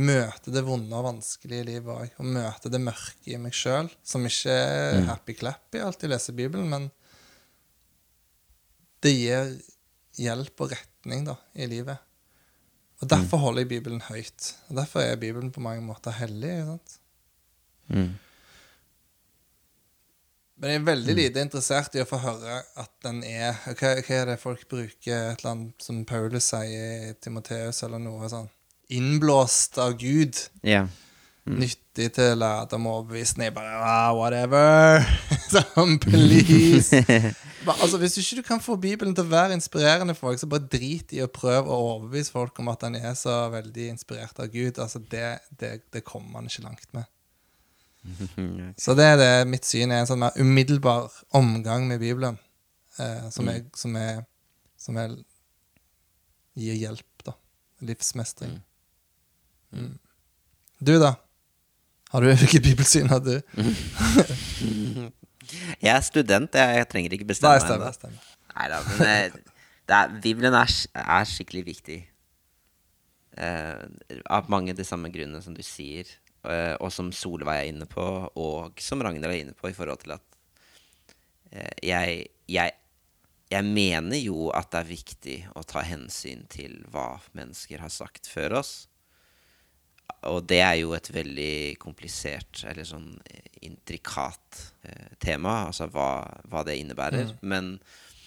møte 0.00 0.54
det 0.54 0.64
vonde 0.64 0.96
og 0.96 1.06
vanskelige 1.10 1.64
i 1.64 1.68
livet 1.74 1.92
òg. 1.92 2.16
Og 2.22 2.30
møte 2.38 2.72
det 2.72 2.80
mørke 2.80 3.34
i 3.34 3.40
meg 3.40 3.56
sjøl, 3.56 3.90
som 4.02 4.24
ikke 4.26 4.56
er 4.56 5.04
happy-clappy 5.10 5.82
alltid 5.84 6.14
leser 6.14 6.36
Bibelen, 6.38 6.70
men 6.72 6.88
det 9.02 9.12
gir 9.16 9.52
hjelp 10.18 10.64
og 10.64 10.72
retning 10.74 11.26
da, 11.28 11.36
i 11.54 11.68
livet. 11.70 12.00
Og 13.02 13.10
derfor 13.10 13.40
holder 13.42 13.64
jeg 13.64 13.72
Bibelen 13.72 14.02
høyt. 14.06 14.52
Og 14.68 14.76
derfor 14.78 15.02
er 15.02 15.16
Bibelen 15.18 15.50
på 15.50 15.60
mange 15.60 15.82
måter 15.82 16.14
hellig. 16.14 16.52
sant? 16.66 16.98
Mm. 17.88 18.12
Men 20.62 20.70
jeg 20.70 20.78
er 20.78 20.86
veldig 20.86 21.14
lite 21.18 21.42
interessert 21.42 21.96
i 21.98 22.02
å 22.04 22.06
få 22.06 22.20
høre 22.22 22.60
at 22.78 22.90
den 23.02 23.24
er 23.26 23.56
Hva, 23.66 23.96
hva 23.98 24.18
er 24.20 24.28
det 24.30 24.38
folk 24.38 24.62
bruker, 24.70 25.32
et 25.32 25.42
eller 25.42 25.50
annet 25.56 25.82
som 25.82 26.04
Paulus 26.06 26.52
sier 26.52 27.08
i 27.08 27.14
Timoteus, 27.18 27.82
eller 27.82 27.98
noe 28.02 28.30
sånn 28.30 28.46
Innblåst 28.92 29.80
av 29.82 29.96
Gud. 29.98 30.38
Ja. 30.62 30.84
Nyttig 31.48 32.10
til 32.14 32.36
lærdom 32.38 32.86
og 32.86 33.00
overbevisning. 33.00 33.48
Jeg 33.48 33.56
Bare 33.56 33.78
ah, 33.80 34.12
whatever. 34.14 35.02
sånn, 35.52 35.98
please. 36.02 37.02
Altså, 37.62 37.94
hvis 38.02 38.16
ikke 38.18 38.40
du 38.40 38.42
kan 38.42 38.58
få 38.58 38.74
Bibelen 38.74 39.14
til 39.14 39.22
å 39.22 39.30
være 39.30 39.54
inspirerende 39.54 40.16
for 40.16 40.32
folk, 40.32 40.40
så 40.40 40.48
bare 40.50 40.66
drit 40.66 41.12
i 41.14 41.20
å 41.22 41.28
prøve 41.30 41.70
å 41.70 41.92
overbevise 41.92 42.34
folk 42.34 42.56
om 42.58 42.72
at 42.72 42.82
han 42.82 42.96
er 42.98 43.12
så 43.14 43.36
veldig 43.52 43.84
inspirert 43.92 44.40
av 44.42 44.50
Gud. 44.50 44.80
Altså, 44.82 44.98
det, 45.12 45.28
det, 45.60 45.70
det 45.94 46.02
kommer 46.02 46.40
man 46.40 46.50
ikke 46.50 46.64
langt 46.66 46.88
med. 46.96 47.06
Så 48.82 48.96
det 48.98 49.06
er 49.12 49.20
det 49.20 49.30
mitt 49.46 49.68
syn 49.68 49.92
er 49.94 50.02
en 50.02 50.08
sånn 50.10 50.24
mer 50.24 50.34
umiddelbar 50.34 51.12
omgang 51.38 51.86
med 51.86 52.02
Bibelen. 52.02 52.34
Eh, 52.98 53.28
som, 53.30 53.46
er, 53.48 53.62
som, 53.78 53.94
er, 53.94 54.24
som 54.74 54.98
er 54.98 55.14
gir 56.58 56.76
hjelp, 56.82 57.26
da. 57.26 57.36
Livsmestring. 57.86 58.58
Mm. 59.72 59.94
Du, 60.82 60.96
da? 60.98 61.14
Har 62.12 62.20
du 62.20 62.32
hvilket 62.42 62.66
bibelsyn 62.66 63.08
har 63.08 63.22
du? 63.24 63.38
Jeg 65.82 65.92
er 65.92 66.04
student, 66.06 66.54
jeg, 66.54 66.86
trenger 66.90 67.16
ikke 67.16 67.28
bestemme 67.32 67.58
meg 67.58 67.66
stemmer. 67.66 67.90
Nei, 67.90 67.96
stemmer. 67.98 68.30
Neida, 68.52 68.80
men 68.88 69.06
eh, 69.06 69.36
det 69.88 69.98
er, 69.98 70.16
Bibelen 70.24 70.56
er, 70.56 70.74
er 71.02 71.28
skikkelig 71.28 71.64
viktig. 71.72 71.98
Uh, 73.32 73.88
av 74.28 74.50
mange 74.52 74.74
av 74.74 74.76
de 74.76 74.84
samme 74.84 75.08
grunnene 75.08 75.40
som 75.40 75.54
du 75.56 75.62
sier, 75.64 76.08
uh, 76.44 76.76
og 76.84 76.90
som 76.92 77.08
Solveig 77.16 77.62
er 77.62 77.70
inne 77.70 77.88
på, 77.88 78.04
og 78.36 78.82
som 78.82 79.00
Ragnhild 79.00 79.30
er 79.30 79.38
inne 79.40 79.56
på, 79.56 79.70
i 79.70 79.76
forhold 79.76 80.02
til 80.04 80.12
at 80.18 80.36
uh, 81.54 81.74
jeg, 81.80 82.26
jeg, 82.52 82.76
jeg 83.52 83.68
mener 83.68 84.20
jo 84.20 84.50
at 84.52 84.68
det 84.74 84.82
er 84.82 84.90
viktig 84.90 85.38
å 85.56 85.64
ta 85.64 85.84
hensyn 85.86 86.44
til 86.52 86.82
hva 86.92 87.22
mennesker 87.36 87.80
har 87.80 87.92
sagt 87.92 88.28
før 88.28 88.60
oss. 88.60 88.74
Og 90.30 90.44
det 90.46 90.60
er 90.62 90.76
jo 90.78 90.92
et 90.94 91.08
veldig 91.14 91.78
komplisert, 91.82 92.62
eller 92.70 92.86
sånn 92.86 93.08
eh, 93.30 93.48
intrikat 93.66 94.60
eh, 94.86 95.14
tema, 95.22 95.64
altså 95.68 95.88
hva, 95.90 96.22
hva 96.50 96.62
det 96.66 96.76
innebærer. 96.78 97.32
Men 97.42 97.74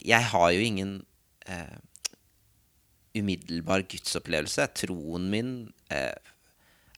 jeg 0.03 0.27
har 0.33 0.49
jo 0.51 0.65
ingen 0.65 0.95
eh, 1.47 1.77
umiddelbar 3.15 3.85
gudsopplevelse. 3.87 4.67
Troen 4.75 5.29
min 5.31 5.53
eh, 5.93 6.11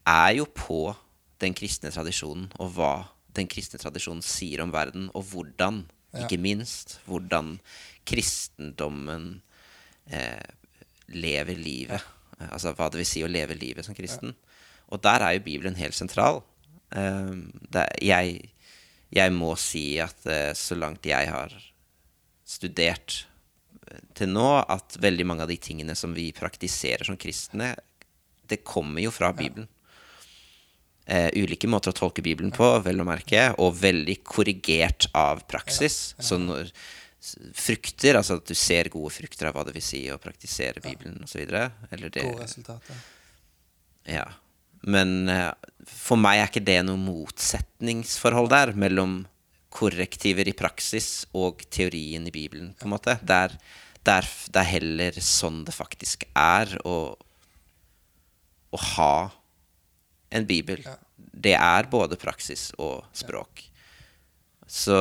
er 0.08 0.32
jo 0.40 0.48
på 0.50 0.82
den 1.44 1.54
kristne 1.54 1.92
tradisjonen, 1.94 2.50
og 2.58 2.74
hva 2.80 2.94
den 3.38 3.46
kristne 3.52 3.78
tradisjonen 3.78 4.24
sier 4.26 4.64
om 4.66 4.74
verden, 4.74 5.12
og 5.14 5.28
hvordan, 5.30 5.84
Ja. 6.16 6.24
ikke 6.26 6.40
minst, 6.42 6.98
hvordan 7.06 7.60
kristendommen 8.08 9.42
eh, 10.10 10.42
lever 11.14 11.54
livet. 11.60 12.02
Altså 12.50 12.72
hva 12.74 12.88
det 12.90 13.02
vil 13.04 13.10
si 13.10 13.22
å 13.26 13.30
leve 13.30 13.54
livet 13.60 13.86
som 13.86 13.94
kristen. 13.98 14.34
Og 14.94 15.02
der 15.04 15.24
er 15.24 15.36
jo 15.36 15.46
Bibelen 15.46 15.76
helt 15.80 15.98
sentral. 15.98 16.42
Det, 16.88 17.84
jeg, 18.02 18.38
jeg 19.14 19.34
må 19.36 19.54
si 19.60 19.98
at 20.04 20.28
eh, 20.28 20.52
så 20.58 20.78
langt 20.80 21.08
jeg 21.08 21.32
har 21.32 21.54
studert 22.48 23.22
eh, 23.88 24.04
til 24.18 24.32
nå, 24.34 24.50
at 24.64 24.98
veldig 25.04 25.28
mange 25.28 25.46
av 25.46 25.52
de 25.52 25.60
tingene 25.62 25.96
som 26.00 26.16
vi 26.16 26.30
praktiserer 26.36 27.08
som 27.08 27.20
kristne, 27.20 27.74
det 28.48 28.64
kommer 28.68 29.04
jo 29.04 29.12
fra 29.12 29.34
Bibelen. 29.36 29.68
Uh, 31.08 31.30
ulike 31.40 31.70
måter 31.72 31.94
å 31.94 31.96
tolke 31.96 32.24
Bibelen 32.24 32.52
på, 32.52 32.66
vel 32.84 33.00
å 33.00 33.06
merke, 33.08 33.46
og 33.64 33.78
veldig 33.80 34.18
korrigert 34.28 35.08
av 35.16 35.46
praksis. 35.48 36.18
Så 36.20 36.36
når 36.40 36.74
frukter, 37.56 38.20
altså 38.20 38.36
at 38.42 38.50
du 38.50 38.56
ser 38.56 38.90
gode 38.92 39.14
frukter 39.16 39.48
av 39.48 39.56
hva 39.56 39.64
det 39.68 39.76
vil 39.78 39.86
si 39.88 40.02
å 40.12 40.20
praktisere 40.20 40.84
Bibelen 40.84 41.24
osv. 41.24 41.46
Eller 41.48 42.12
det 42.12 42.26
Gode 42.28 42.44
resultater. 42.44 43.00
Ja. 44.08 44.26
Men 44.86 45.30
eh, 45.32 45.52
for 45.88 46.20
meg 46.20 46.42
er 46.42 46.52
ikke 46.52 46.68
det 46.68 46.80
noe 46.86 47.00
motsetningsforhold 47.00 48.52
der 48.54 48.74
mellom 48.78 49.22
korrektiver 49.74 50.48
i 50.50 50.56
praksis 50.58 51.28
og 51.38 51.62
teorien 51.74 52.26
i 52.28 52.34
Bibelen, 52.34 52.74
på 52.78 52.88
en 52.88 52.94
måte. 52.96 53.18
Det 53.22 53.40
er, 53.48 53.56
det 54.04 54.14
er, 54.22 54.30
det 54.54 54.62
er 54.62 54.72
heller 54.72 55.20
sånn 55.22 55.64
det 55.68 55.76
faktisk 55.76 56.26
er 56.34 56.72
å, 56.88 56.98
å 58.72 58.80
ha 58.96 59.14
en 60.34 60.48
bibel. 60.48 60.82
Det 61.18 61.56
er 61.56 61.90
både 61.92 62.20
praksis 62.20 62.70
og 62.78 63.06
språk. 63.16 63.64
Så 64.68 64.98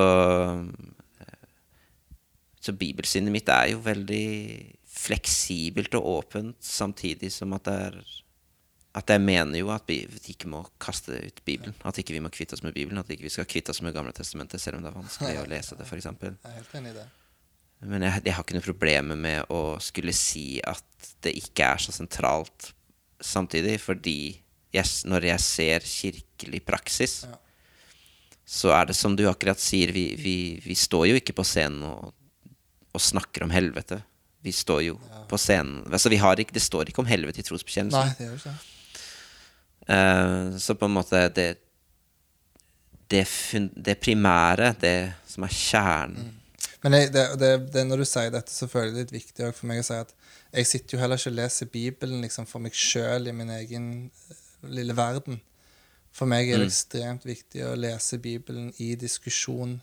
Så 2.66 2.72
bibelsynet 2.74 3.30
mitt 3.30 3.48
er 3.48 3.68
jo 3.70 3.78
veldig 3.78 4.74
fleksibelt 4.90 5.94
og 5.94 6.06
åpent, 6.18 6.56
samtidig 6.58 7.30
som 7.30 7.52
at 7.54 7.64
det 7.68 7.74
er 7.84 7.98
at 8.96 9.10
jeg 9.12 9.20
mener 9.20 9.58
jo 9.60 9.68
at 9.74 9.84
vi 9.90 9.98
ikke 10.32 10.48
må 10.48 10.62
kaste 10.80 11.12
ut 11.20 11.42
Bibelen. 11.44 11.74
At 11.84 11.98
ikke 12.00 12.14
vi 12.16 12.22
må 12.24 12.30
kvitte 12.32 12.56
oss 12.56 12.62
med 12.64 12.72
Bibelen. 12.76 12.98
At 13.02 13.10
ikke 13.12 13.26
vi 13.26 13.32
skal 13.34 13.44
kvitte 13.50 13.74
oss 13.74 13.82
med 13.84 13.92
Gamle 13.92 14.14
testamentet, 14.16 14.62
selv 14.62 14.78
om 14.78 14.86
det 14.86 14.88
er 14.92 14.96
vanskelig 14.96 15.40
å 15.42 15.46
lese 15.50 15.76
det, 15.76 15.84
f.eks. 15.84 16.08
Men 17.84 18.06
jeg, 18.06 18.22
jeg 18.24 18.32
har 18.32 18.44
ikke 18.46 18.56
noe 18.56 18.64
problem 18.64 19.10
med 19.20 19.50
å 19.52 19.60
skulle 19.84 20.14
si 20.16 20.46
at 20.64 21.10
det 21.26 21.34
ikke 21.36 21.66
er 21.74 21.82
så 21.84 21.92
sentralt 21.92 22.70
samtidig, 23.20 23.76
fordi 23.84 24.16
jeg, 24.72 24.88
når 25.08 25.26
jeg 25.28 25.44
ser 25.44 25.84
kirkelig 25.88 26.62
praksis, 26.68 27.18
Ja. 27.28 27.36
så 28.46 28.72
er 28.78 28.86
det 28.88 28.96
som 28.96 29.16
du 29.16 29.26
akkurat 29.28 29.60
sier, 29.60 29.92
vi, 29.92 30.06
vi, 30.20 30.36
vi 30.64 30.74
står 30.78 31.08
jo 31.10 31.18
ikke 31.20 31.36
på 31.36 31.44
scenen 31.44 31.82
og, 31.88 32.14
og 32.96 33.00
snakker 33.02 33.44
om 33.44 33.52
helvete. 33.52 34.00
Vi 34.46 34.52
står 34.54 34.82
jo 34.86 34.96
på 35.28 35.38
scenen 35.40 35.80
altså 35.90 36.08
vi 36.12 36.20
har 36.22 36.38
ikke, 36.38 36.54
Det 36.54 36.62
står 36.62 36.88
ikke 36.92 37.02
om 37.02 37.08
helvete 37.10 37.42
i 37.42 37.46
trosbekjennelsen. 37.48 37.98
Nei, 37.98 38.14
det 38.18 38.28
gjør 38.28 38.36
ikke 38.40 38.52
det. 38.56 38.75
Eh, 39.86 40.56
så 40.58 40.74
på 40.74 40.88
en 40.88 40.96
måte 40.96 41.28
det 41.34 41.52
det, 43.10 43.22
det 43.86 43.98
primære, 44.02 44.72
det 44.80 45.12
som 45.30 45.44
er 45.46 45.52
kjernen 45.54 46.32
Men 46.82 46.96
jeg, 46.96 47.12
det, 47.14 47.26
det, 47.38 47.50
det, 47.74 47.84
når 47.86 48.02
du 48.02 48.06
sier 48.06 48.32
dette, 48.34 48.50
så 48.50 48.66
føler 48.70 48.88
jeg 48.88 48.94
det 48.94 49.02
litt 49.04 49.14
viktig 49.14 49.50
for 49.54 49.68
meg 49.70 49.82
å 49.82 49.86
si 49.86 49.98
at 49.98 50.10
jeg 50.56 50.68
sitter 50.70 50.96
jo 50.96 51.02
heller 51.02 51.20
ikke 51.20 51.32
og 51.32 51.38
leser 51.38 51.70
Bibelen 51.70 52.24
liksom, 52.24 52.46
for 52.50 52.62
meg 52.62 52.74
sjøl 52.74 53.28
i 53.30 53.34
min 53.34 53.50
egen 53.54 53.86
eh, 54.06 54.42
lille 54.70 54.96
verden. 54.96 55.40
For 56.14 56.30
meg 56.30 56.48
er 56.48 56.62
det 56.62 56.70
ekstremt 56.70 57.26
viktig 57.28 57.64
å 57.66 57.74
lese 57.76 58.18
Bibelen 58.22 58.70
i 58.82 58.94
diskusjon 58.98 59.76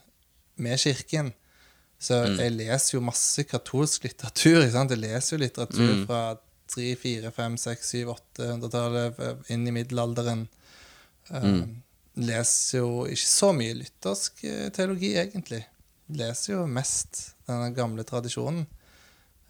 med 0.64 0.80
Kirken. 0.82 1.34
Så 2.02 2.18
jeg 2.36 2.56
leser 2.56 2.98
jo 2.98 3.04
masse 3.06 3.46
katolsk 3.48 4.08
litteratur. 4.08 4.64
Jeg 4.66 4.98
leser 5.00 5.36
jo 5.36 5.44
litteratur 5.44 5.94
fra 6.08 6.24
3, 6.74 6.90
4, 7.00 7.32
5, 7.36 7.58
6, 7.64 7.90
7, 7.96 8.12
800-tallet 8.16 9.52
inn 9.54 9.68
i 9.70 9.74
middelalderen. 9.76 10.46
Mm. 11.30 11.82
Leser 12.28 12.82
jo 12.84 13.06
ikke 13.10 13.30
så 13.30 13.52
mye 13.58 13.78
lyttersk 13.80 14.44
eh, 14.46 14.70
teologi, 14.76 15.14
egentlig. 15.18 15.64
Leser 16.14 16.58
jo 16.58 16.66
mest 16.70 17.36
denne 17.48 17.72
gamle 17.76 18.06
tradisjonen. 18.08 18.66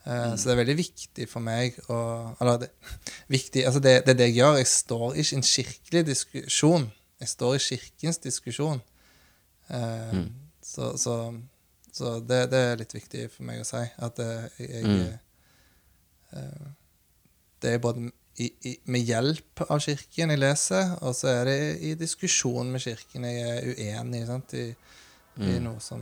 Mm. 0.03 0.35
Så 0.35 0.49
det 0.49 0.53
er 0.53 0.59
veldig 0.59 0.75
viktig 0.75 1.25
for 1.31 1.39
meg 1.39 1.77
å 1.87 1.97
Eller 2.43 2.65
det, 2.65 2.67
viktig, 3.37 3.61
altså 3.63 3.79
det, 3.79 4.01
det 4.03 4.15
er 4.15 4.19
det 4.19 4.29
jeg 4.31 4.39
gjør. 4.41 4.59
Jeg 4.59 4.71
står 4.73 5.05
ikke 5.15 5.35
i 5.35 5.39
en 5.39 5.49
kirkelig 5.49 6.05
diskusjon. 6.11 6.87
Jeg 7.23 7.31
står 7.31 7.55
i 7.55 7.63
kirkens 7.69 8.19
diskusjon. 8.23 8.83
Mm. 9.69 10.27
Så, 10.63 10.97
så, 10.99 11.17
så 11.91 12.17
det, 12.19 12.45
det 12.51 12.59
er 12.59 12.79
litt 12.79 12.95
viktig 12.95 13.27
for 13.31 13.47
meg 13.47 13.63
å 13.63 13.67
si. 13.67 13.83
At 14.03 14.19
eh, 14.23 14.47
jeg, 14.59 14.83
jeg 14.83 16.39
eh, 16.39 16.71
Det 17.63 17.73
er 17.73 17.81
både 17.83 18.09
i, 18.41 18.49
i, 18.65 18.73
med 18.91 19.05
hjelp 19.07 19.61
av 19.69 19.79
Kirken 19.83 20.33
jeg 20.33 20.41
leser, 20.41 20.95
og 21.05 21.13
så 21.15 21.29
er 21.31 21.45
det 21.47 21.57
i 21.85 21.93
diskusjon 21.99 22.71
med 22.73 22.81
Kirken 22.83 23.27
jeg 23.29 23.43
er 23.47 23.67
uenig 23.71 24.23
sant? 24.27 24.55
I, 24.57 24.71
i 25.41 25.57
noe 25.63 25.79
som, 25.81 26.01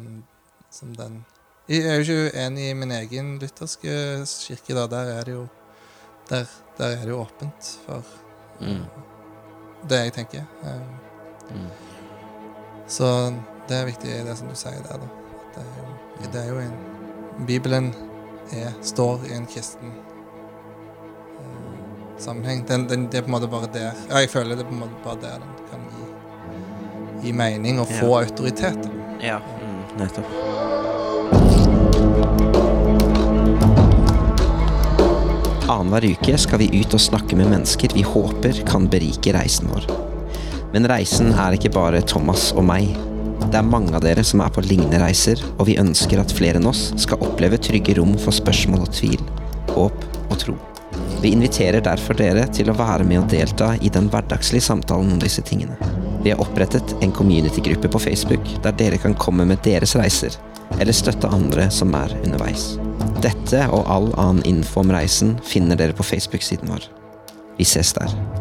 som 0.73 0.95
den 0.95 1.21
Jeg 1.69 1.85
er 1.87 1.99
jo 1.99 2.03
ikke 2.03 2.31
uenig 2.33 2.69
i 2.69 2.73
min 2.75 2.91
egen 2.91 3.35
lutherske 3.39 3.93
kirke. 4.25 4.73
da, 4.75 4.87
Der 4.91 5.11
er 5.19 5.23
det 5.27 5.35
jo 5.37 5.45
der, 6.29 6.49
der 6.77 6.97
er 6.97 7.05
det 7.05 7.09
jo 7.13 7.21
åpent 7.21 7.77
for 7.85 8.03
Mm. 8.61 8.83
det 9.89 9.97
jeg 9.97 10.13
tenker. 10.13 10.43
Mm. 11.49 11.69
Så 12.87 13.33
det 13.69 13.77
er 13.77 13.85
viktig, 13.87 14.11
det 14.27 14.35
som 14.37 14.47
du 14.51 14.55
sier 14.55 14.83
der, 14.85 15.01
da. 15.01 15.07
Det, 15.55 15.63
er 15.63 15.79
jo, 15.79 16.31
det 16.33 16.41
er 16.43 16.49
jo 16.51 16.59
en 16.59 17.47
Bibelen 17.47 17.87
er, 18.53 18.71
står 18.83 19.25
i 19.25 19.33
en 19.33 19.47
kristen 19.49 19.95
sammenheng. 22.21 22.63
Den, 22.69 22.87
den, 22.91 23.07
det 23.11 23.21
er 23.21 23.25
på 23.27 23.31
en 23.33 23.37
måte 23.39 23.49
bare 23.51 23.69
der 23.73 23.89
Ja, 24.09 24.21
jeg 24.21 24.29
føler 24.33 24.55
det 24.55 24.65
er 24.65 24.69
på 24.69 24.77
en 24.77 24.83
måte 24.85 25.03
bare 25.05 25.19
der 25.23 25.43
den 25.43 25.53
kan 25.71 25.87
gi, 25.97 27.27
gi 27.27 27.35
mening 27.43 27.79
og 27.83 27.87
få 27.91 28.13
Ja. 28.21 28.25
autoritet. 28.27 28.89
Ja, 29.21 29.37
mm, 29.39 29.99
nettopp. 30.01 31.41
Annenhver 35.71 36.05
uke 36.11 36.35
skal 36.41 36.59
vi 36.59 36.67
ut 36.81 36.93
og 36.93 37.01
snakke 37.01 37.37
med 37.39 37.49
mennesker 37.51 37.93
vi 37.95 38.03
håper 38.05 38.57
kan 38.67 38.89
berike 38.91 39.33
reisen 39.35 39.69
vår. 39.71 39.87
Men 40.73 40.87
reisen 40.89 41.31
er 41.33 41.55
ikke 41.55 41.71
bare 41.75 42.01
Thomas 42.07 42.49
og 42.55 42.65
meg. 42.67 42.91
Det 43.51 43.57
er 43.59 43.67
mange 43.67 43.93
av 43.97 44.03
dere 44.03 44.23
som 44.27 44.43
er 44.43 44.51
på 44.53 44.63
lignende 44.63 44.99
reiser, 45.01 45.39
og 45.57 45.67
vi 45.67 45.77
ønsker 45.81 46.21
at 46.21 46.31
flere 46.35 46.59
enn 46.61 46.69
oss 46.69 46.89
skal 47.01 47.23
oppleve 47.25 47.59
trygge 47.59 47.97
rom 47.99 48.13
for 48.21 48.35
spørsmål 48.35 48.85
og 48.85 48.93
tvil, 48.95 49.23
håp 49.73 50.05
og 50.29 50.37
tro. 50.43 50.55
Vi 51.21 51.29
inviterer 51.29 51.83
derfor 51.85 52.17
dere 52.17 52.47
til 52.49 52.71
å 52.71 52.73
være 52.73 53.05
med 53.05 53.19
og 53.21 53.27
delta 53.29 53.75
i 53.77 53.91
den 53.93 54.07
hverdagslige 54.09 54.65
samtalen 54.65 55.13
om 55.13 55.19
disse 55.21 55.43
tingene. 55.45 55.77
Vi 56.23 56.33
har 56.33 56.41
opprettet 56.41 56.95
en 57.05 57.13
community-gruppe 57.13 57.91
på 57.93 58.01
Facebook 58.01 58.49
der 58.65 58.73
dere 58.79 58.97
kan 59.01 59.13
komme 59.13 59.45
med 59.45 59.61
deres 59.65 59.93
reiser, 59.99 60.33
eller 60.79 60.97
støtte 60.97 61.29
andre 61.29 61.69
som 61.69 61.93
er 61.97 62.17
underveis. 62.23 62.71
Dette 63.21 63.67
og 63.69 63.85
all 63.85 64.09
annen 64.17 64.41
info 64.49 64.81
om 64.81 64.93
reisen 64.97 65.35
finner 65.45 65.77
dere 65.77 65.93
på 65.93 66.09
Facebook-siden 66.09 66.73
vår. 66.73 66.89
Vi 67.59 67.69
ses 67.69 67.93
der. 67.93 68.40